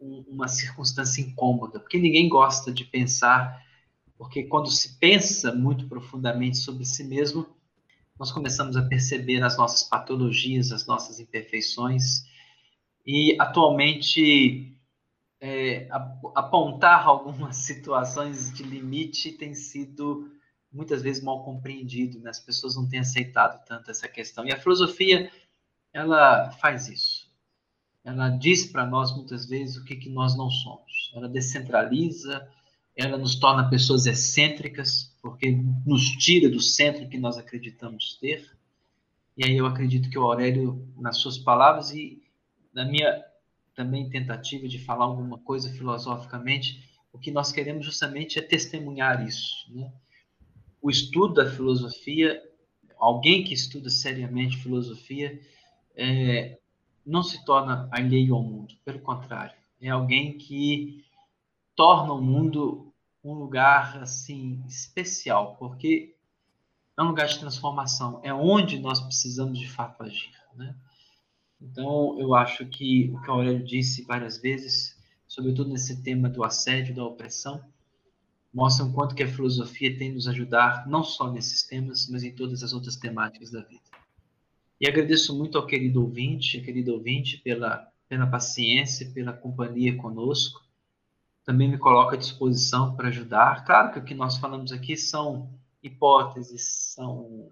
uma 0.00 0.46
circunstância 0.46 1.20
incômoda, 1.20 1.80
porque 1.80 1.98
ninguém 1.98 2.28
gosta 2.28 2.72
de 2.72 2.84
pensar, 2.84 3.60
porque 4.16 4.44
quando 4.44 4.70
se 4.70 4.98
pensa 4.98 5.52
muito 5.52 5.88
profundamente 5.88 6.58
sobre 6.58 6.84
si 6.84 7.02
mesmo, 7.02 7.46
nós 8.18 8.30
começamos 8.30 8.76
a 8.76 8.82
perceber 8.82 9.42
as 9.42 9.56
nossas 9.56 9.82
patologias, 9.82 10.70
as 10.70 10.86
nossas 10.86 11.18
imperfeições, 11.18 12.24
e 13.04 13.36
atualmente 13.40 14.76
é, 15.42 15.88
apontar 16.36 17.04
algumas 17.08 17.56
situações 17.56 18.52
de 18.52 18.62
limite 18.62 19.32
tem 19.32 19.52
sido 19.54 20.30
muitas 20.72 21.02
vezes 21.02 21.22
mal 21.22 21.44
compreendido, 21.44 22.20
né? 22.20 22.30
as 22.30 22.38
pessoas 22.38 22.76
não 22.76 22.88
têm 22.88 23.00
aceitado 23.00 23.62
tanto 23.66 23.90
essa 23.90 24.08
questão. 24.08 24.46
E 24.46 24.52
a 24.52 24.58
filosofia, 24.58 25.30
ela 25.92 26.50
faz 26.52 26.88
isso. 26.88 27.30
Ela 28.04 28.30
diz 28.30 28.66
para 28.66 28.86
nós 28.86 29.14
muitas 29.14 29.46
vezes 29.46 29.76
o 29.76 29.84
que, 29.84 29.96
que 29.96 30.08
nós 30.08 30.36
não 30.36 30.48
somos. 30.48 31.12
Ela 31.14 31.28
descentraliza, 31.28 32.48
ela 32.96 33.18
nos 33.18 33.34
torna 33.34 33.68
pessoas 33.68 34.06
excêntricas, 34.06 35.14
porque 35.20 35.50
nos 35.84 36.08
tira 36.12 36.48
do 36.48 36.60
centro 36.60 37.08
que 37.08 37.18
nós 37.18 37.36
acreditamos 37.36 38.16
ter. 38.18 38.50
E 39.36 39.44
aí 39.44 39.56
eu 39.56 39.66
acredito 39.66 40.08
que 40.08 40.18
o 40.18 40.22
Aurélio, 40.22 40.88
nas 40.96 41.18
suas 41.18 41.36
palavras 41.36 41.90
e 41.90 42.22
na 42.72 42.84
minha 42.84 43.22
também 43.74 44.08
tentativa 44.08 44.68
de 44.68 44.78
falar 44.78 45.04
alguma 45.04 45.38
coisa 45.38 45.72
filosoficamente, 45.72 46.88
o 47.12 47.18
que 47.18 47.30
nós 47.30 47.52
queremos 47.52 47.84
justamente 47.84 48.38
é 48.38 48.42
testemunhar 48.42 49.26
isso. 49.26 49.72
Né? 49.72 49.92
O 50.80 50.90
estudo 50.90 51.34
da 51.34 51.50
filosofia, 51.50 52.42
alguém 52.98 53.44
que 53.44 53.54
estuda 53.54 53.90
seriamente 53.90 54.56
filosofia, 54.56 55.40
é, 55.94 56.58
não 57.04 57.22
se 57.22 57.44
torna 57.44 57.88
alheio 57.90 58.34
ao 58.34 58.42
mundo, 58.42 58.74
pelo 58.84 59.00
contrário, 59.00 59.56
é 59.80 59.90
alguém 59.90 60.38
que 60.38 61.04
torna 61.74 62.12
o 62.12 62.22
mundo 62.22 62.92
um 63.24 63.34
lugar 63.34 64.02
assim 64.02 64.64
especial, 64.66 65.56
porque 65.56 66.14
é 66.96 67.02
um 67.02 67.08
lugar 67.08 67.26
de 67.26 67.38
transformação, 67.38 68.20
é 68.22 68.32
onde 68.32 68.78
nós 68.78 69.00
precisamos 69.00 69.58
de 69.58 69.68
fato 69.68 70.02
agir, 70.02 70.32
né? 70.54 70.74
Então, 71.62 72.18
eu 72.18 72.34
acho 72.34 72.66
que 72.66 73.10
o 73.14 73.20
que 73.20 73.30
a 73.30 73.32
Aurélio 73.32 73.64
disse 73.64 74.02
várias 74.04 74.38
vezes, 74.38 74.98
sobretudo 75.28 75.70
nesse 75.70 76.02
tema 76.02 76.28
do 76.28 76.42
assédio, 76.42 76.94
da 76.94 77.04
opressão, 77.04 77.62
mostra 78.52 78.84
o 78.84 78.92
quanto 78.92 79.14
que 79.14 79.22
a 79.22 79.28
filosofia 79.28 79.96
tem 79.96 80.12
nos 80.12 80.26
ajudar, 80.26 80.86
não 80.88 81.02
só 81.04 81.32
nesses 81.32 81.62
temas, 81.62 82.08
mas 82.10 82.22
em 82.22 82.34
todas 82.34 82.62
as 82.62 82.72
outras 82.72 82.96
temáticas 82.96 83.50
da 83.50 83.62
vida. 83.62 83.80
E 84.80 84.88
agradeço 84.88 85.36
muito 85.38 85.56
ao 85.56 85.66
querido 85.66 86.02
ouvinte, 86.02 86.60
querido 86.60 86.92
ouvinte, 86.92 87.38
pela, 87.38 87.88
pela 88.08 88.26
paciência, 88.26 89.08
pela 89.14 89.32
companhia 89.32 89.96
conosco. 89.96 90.60
Também 91.44 91.68
me 91.68 91.78
coloco 91.78 92.14
à 92.14 92.18
disposição 92.18 92.94
para 92.96 93.08
ajudar. 93.08 93.64
Claro 93.64 93.92
que 93.92 94.00
o 94.00 94.04
que 94.04 94.14
nós 94.14 94.36
falamos 94.38 94.72
aqui 94.72 94.96
são 94.96 95.48
hipóteses, 95.82 96.94
são 96.94 97.48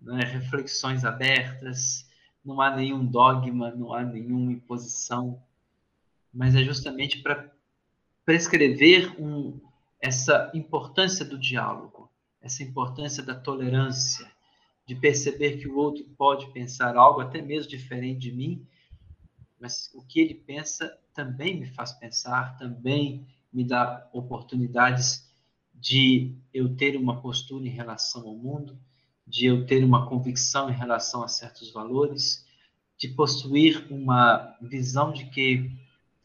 né, 0.00 0.24
reflexões 0.24 1.04
abertas, 1.04 2.06
não 2.44 2.60
há 2.60 2.76
nenhum 2.76 3.04
dogma, 3.04 3.70
não 3.70 3.92
há 3.94 4.02
nenhuma 4.02 4.52
imposição, 4.52 5.42
mas 6.32 6.54
é 6.54 6.62
justamente 6.62 7.22
para 7.22 7.50
prescrever 8.24 9.14
um, 9.20 9.60
essa 10.00 10.50
importância 10.54 11.24
do 11.24 11.38
diálogo, 11.38 12.10
essa 12.40 12.62
importância 12.62 13.22
da 13.22 13.34
tolerância, 13.34 14.30
de 14.86 14.94
perceber 14.94 15.56
que 15.56 15.66
o 15.66 15.76
outro 15.76 16.04
pode 16.16 16.52
pensar 16.52 16.96
algo 16.96 17.20
até 17.20 17.40
mesmo 17.40 17.70
diferente 17.70 18.18
de 18.18 18.32
mim, 18.32 18.66
mas 19.58 19.90
o 19.94 20.02
que 20.02 20.20
ele 20.20 20.34
pensa 20.34 20.98
também 21.14 21.58
me 21.58 21.66
faz 21.66 21.92
pensar, 21.92 22.58
também 22.58 23.26
me 23.50 23.64
dá 23.64 24.06
oportunidades 24.12 25.32
de 25.72 26.34
eu 26.52 26.76
ter 26.76 26.96
uma 26.96 27.20
postura 27.20 27.64
em 27.66 27.70
relação 27.70 28.26
ao 28.26 28.34
mundo, 28.34 28.78
de 29.26 29.46
eu 29.46 29.66
ter 29.66 29.82
uma 29.82 30.08
convicção 30.08 30.70
em 30.70 30.74
relação 30.74 31.22
a 31.22 31.28
certos 31.28 31.72
valores, 31.72 32.44
de 32.96 33.08
possuir 33.08 33.86
uma 33.90 34.56
visão 34.60 35.12
de 35.12 35.26
que 35.26 35.70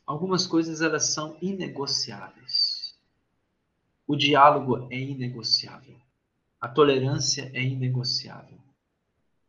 algumas 0.05 0.45
coisas 0.45 0.81
elas 0.81 1.13
são 1.13 1.38
inegociáveis. 1.41 2.97
O 4.05 4.15
diálogo 4.15 4.88
é 4.91 4.99
inegociável. 4.99 5.95
A 6.59 6.67
tolerância 6.67 7.49
é 7.53 7.63
inegociável. 7.63 8.57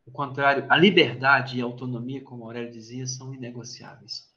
O 0.07 0.11
contrário, 0.11 0.67
a 0.69 0.77
liberdade 0.77 1.59
e 1.59 1.63
a 1.63 1.65
autonomia, 1.65 2.23
como 2.23 2.45
Aurélio 2.45 2.73
dizia, 2.73 3.07
são 3.07 3.35
inegociáveis. 3.35 4.29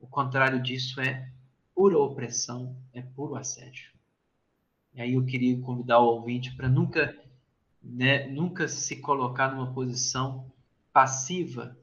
O 0.00 0.06
contrário 0.06 0.62
disso 0.62 1.00
é 1.00 1.30
pura 1.74 1.98
opressão, 1.98 2.76
é 2.92 3.02
puro 3.02 3.34
assédio. 3.34 3.90
E 4.94 5.00
aí 5.00 5.14
eu 5.14 5.24
queria 5.24 5.60
convidar 5.60 6.00
o 6.00 6.06
ouvinte 6.06 6.54
para 6.56 6.68
nunca 6.68 7.16
né, 7.88 8.28
nunca 8.28 8.68
se 8.68 8.96
colocar 8.96 9.54
numa 9.54 9.72
posição 9.72 10.52
passiva 10.92 11.76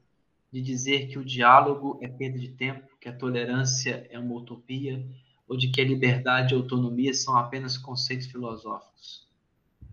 de 0.52 0.62
dizer 0.62 1.08
que 1.08 1.18
o 1.18 1.24
diálogo 1.24 1.98
é 2.00 2.06
perda 2.08 2.38
de 2.38 2.48
tempo, 2.48 2.96
que 3.00 3.08
a 3.08 3.16
tolerância 3.16 4.06
é 4.08 4.18
uma 4.18 4.36
utopia, 4.36 5.04
ou 5.48 5.56
de 5.56 5.68
que 5.68 5.80
a 5.80 5.84
liberdade 5.84 6.54
e 6.54 6.56
a 6.56 6.60
autonomia 6.60 7.12
são 7.12 7.36
apenas 7.36 7.76
conceitos 7.76 8.26
filosóficos. 8.28 9.28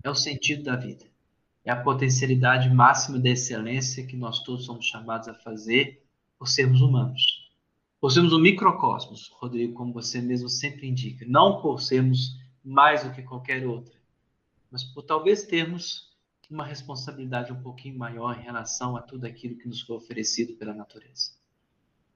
É 0.04 0.10
o 0.10 0.16
sentido 0.16 0.64
da 0.64 0.76
vida. 0.76 1.06
É 1.66 1.72
a 1.72 1.82
potencialidade 1.82 2.70
máxima 2.70 3.20
da 3.20 3.30
excelência 3.30 4.06
que 4.06 4.16
nós 4.16 4.40
todos 4.44 4.66
somos 4.66 4.86
chamados 4.86 5.28
a 5.28 5.34
fazer 5.34 6.04
por 6.38 6.48
sermos 6.48 6.82
humanos. 6.82 7.50
Por 8.00 8.12
sermos 8.12 8.34
um 8.34 8.40
microcosmos, 8.40 9.32
Rodrigo, 9.40 9.74
como 9.74 9.94
você 9.94 10.22
mesmo 10.22 10.50
sempre 10.50 10.88
indica. 10.88 11.26
Não 11.28 11.62
por 11.62 11.82
sermos 11.82 12.38
mais 12.64 13.04
do 13.04 13.12
que 13.12 13.22
qualquer 13.22 13.66
outra, 13.66 13.94
mas 14.74 14.84
por 14.84 15.04
talvez 15.04 15.44
termos 15.44 16.12
uma 16.50 16.66
responsabilidade 16.66 17.54
um 17.54 17.62
pouquinho 17.62 17.96
maior 17.96 18.36
em 18.40 18.42
relação 18.42 18.98
a 18.98 19.02
tudo 19.04 19.26
aquilo 19.26 19.56
que 19.56 19.68
nos 19.68 19.82
foi 19.82 19.96
oferecido 19.96 20.56
pela 20.56 20.74
natureza. 20.74 21.32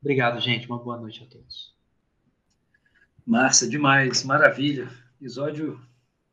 Obrigado, 0.02 0.40
gente. 0.40 0.68
Uma 0.68 0.80
boa 0.80 0.98
noite 0.98 1.24
a 1.24 1.28
todos. 1.28 1.76
Massa, 3.24 3.70
demais, 3.70 4.24
maravilha. 4.24 4.90
Episódio 5.22 5.80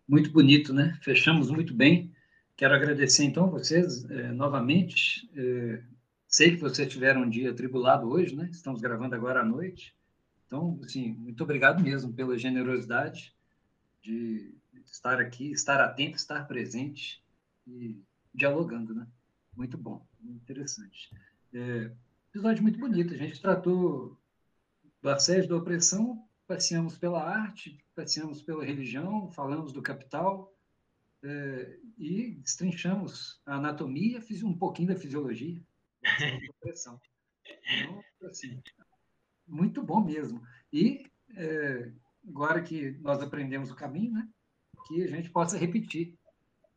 muito 0.08 0.30
bonito, 0.30 0.72
né? 0.72 0.98
Fechamos 1.02 1.50
muito 1.50 1.74
bem. 1.74 2.10
Quero 2.56 2.74
agradecer 2.74 3.24
então 3.24 3.50
vocês 3.50 4.08
eh, 4.10 4.32
novamente. 4.32 5.30
Eh, 5.36 5.82
sei 6.26 6.52
que 6.52 6.60
vocês 6.60 6.90
tiveram 6.90 7.22
um 7.22 7.28
dia 7.28 7.52
tribulado 7.52 8.08
hoje, 8.08 8.34
né? 8.34 8.48
Estamos 8.50 8.80
gravando 8.80 9.14
agora 9.14 9.40
à 9.40 9.44
noite. 9.44 9.94
Então, 10.46 10.80
assim, 10.82 11.12
muito 11.12 11.42
obrigado 11.42 11.82
mesmo 11.82 12.12
pela 12.12 12.38
generosidade 12.38 13.34
de 14.00 14.54
estar 14.86 15.20
aqui, 15.20 15.50
estar 15.52 15.80
atento, 15.80 16.16
estar 16.16 16.46
presente 16.46 17.22
e 17.66 18.02
dialogando, 18.32 18.94
né? 18.94 19.06
Muito 19.56 19.78
bom, 19.78 20.06
interessante. 20.22 21.10
É, 21.52 21.90
episódio 22.30 22.62
muito 22.62 22.78
bonito. 22.78 23.14
A 23.14 23.16
gente 23.16 23.40
tratou 23.40 24.18
do 25.00 25.08
assédio, 25.08 25.48
da 25.48 25.56
opressão, 25.56 26.26
passeamos 26.46 26.98
pela 26.98 27.22
arte, 27.22 27.78
passeamos 27.94 28.42
pela 28.42 28.64
religião, 28.64 29.30
falamos 29.30 29.72
do 29.72 29.82
capital 29.82 30.52
é, 31.22 31.78
e 31.96 32.32
destrinchamos 32.36 33.40
a 33.46 33.56
anatomia, 33.56 34.20
fiz 34.20 34.42
um 34.42 34.56
pouquinho 34.56 34.88
da 34.88 34.96
fisiologia, 34.96 35.62
da 36.02 36.50
opressão. 36.50 37.00
Então, 37.78 38.28
assim, 38.28 38.60
muito 39.46 39.82
bom 39.82 40.02
mesmo. 40.02 40.42
E 40.72 41.10
é, 41.36 41.92
agora 42.26 42.62
que 42.62 42.92
nós 43.00 43.22
aprendemos 43.22 43.70
o 43.70 43.76
caminho, 43.76 44.12
né? 44.12 44.28
Que 44.86 45.02
a 45.02 45.08
gente 45.08 45.30
possa 45.30 45.58
repetir 45.58 46.18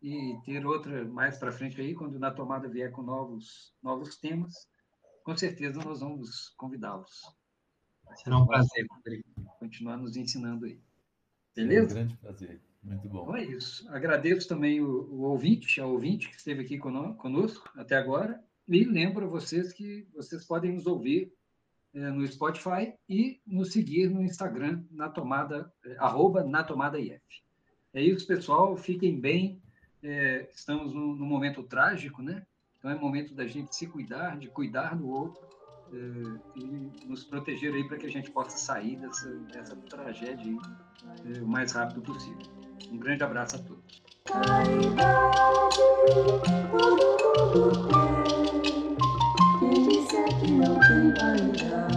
e 0.01 0.37
ter 0.45 0.65
outra 0.65 1.05
mais 1.05 1.37
para 1.37 1.51
frente 1.51 1.79
aí, 1.81 1.93
quando 1.93 2.19
na 2.19 2.31
tomada 2.31 2.69
vier 2.69 2.91
com 2.91 3.01
novos, 3.01 3.73
novos 3.81 4.17
temas, 4.17 4.67
com 5.23 5.35
certeza 5.35 5.81
nós 5.83 5.99
vamos 5.99 6.49
convidá-los. 6.57 7.21
Será 8.15 8.37
um 8.37 8.47
prazer, 8.47 8.85
Rodrigo. 8.89 9.23
Continuar 9.59 9.97
nos 9.97 10.15
ensinando 10.15 10.65
aí. 10.65 10.79
Beleza? 11.55 11.99
É 11.99 12.03
um 12.03 12.05
grande 12.05 12.17
prazer. 12.17 12.61
Muito 12.81 13.09
bom. 13.09 13.23
Então 13.23 13.35
é 13.35 13.43
isso. 13.43 13.89
Agradeço 13.89 14.47
também 14.47 14.79
o, 14.79 14.87
o 14.87 15.21
ouvinte, 15.23 15.81
a 15.81 15.85
ouvinte 15.85 16.29
que 16.29 16.37
esteve 16.37 16.61
aqui 16.61 16.77
conosco 16.77 17.69
até 17.75 17.97
agora. 17.97 18.41
E 18.67 18.83
lembro 18.83 19.25
a 19.25 19.29
vocês 19.29 19.73
que 19.73 20.07
vocês 20.13 20.45
podem 20.45 20.73
nos 20.73 20.85
ouvir 20.85 21.33
é, 21.93 22.11
no 22.11 22.25
Spotify 22.27 22.93
e 23.09 23.41
nos 23.45 23.71
seguir 23.71 24.09
no 24.09 24.21
Instagram, 24.21 24.85
na 24.91 25.09
tomada, 25.09 25.71
é, 25.85 25.97
arroba 25.97 26.43
na 26.43 26.63
tomada 26.63 26.99
IF. 26.99 27.21
É 27.93 28.01
isso, 28.01 28.25
pessoal. 28.27 28.75
Fiquem 28.77 29.19
bem. 29.19 29.61
É, 30.03 30.47
estamos 30.53 30.93
num, 30.93 31.15
num, 31.15 31.25
momento 31.25 31.63
trágico, 31.63 32.21
né? 32.21 32.43
Então 32.77 32.91
é 32.91 32.95
momento 32.95 33.33
da 33.33 33.47
gente 33.47 33.75
se 33.75 33.87
cuidar, 33.87 34.37
de 34.37 34.47
cuidar 34.47 34.95
do 34.95 35.09
outro 35.09 35.41
é, 35.91 35.97
e 36.55 36.63
nos 37.05 37.23
proteger 37.23 37.73
aí 37.73 37.87
para 37.87 37.97
que 37.97 38.05
a 38.05 38.11
gente 38.11 38.29
possa 38.29 38.57
sair 38.57 38.97
dessa, 38.97 39.29
dessa 39.51 39.75
tragédia 39.75 40.45
aí, 40.45 40.57
é, 41.35 41.41
o 41.41 41.47
mais 41.47 41.71
rápido 41.71 42.01
possível. 42.01 42.37
Um 42.91 42.97
grande 42.97 43.23
abraço 43.23 43.55
a 43.55 43.59
todos. 43.59 44.03
Quem 50.87 51.96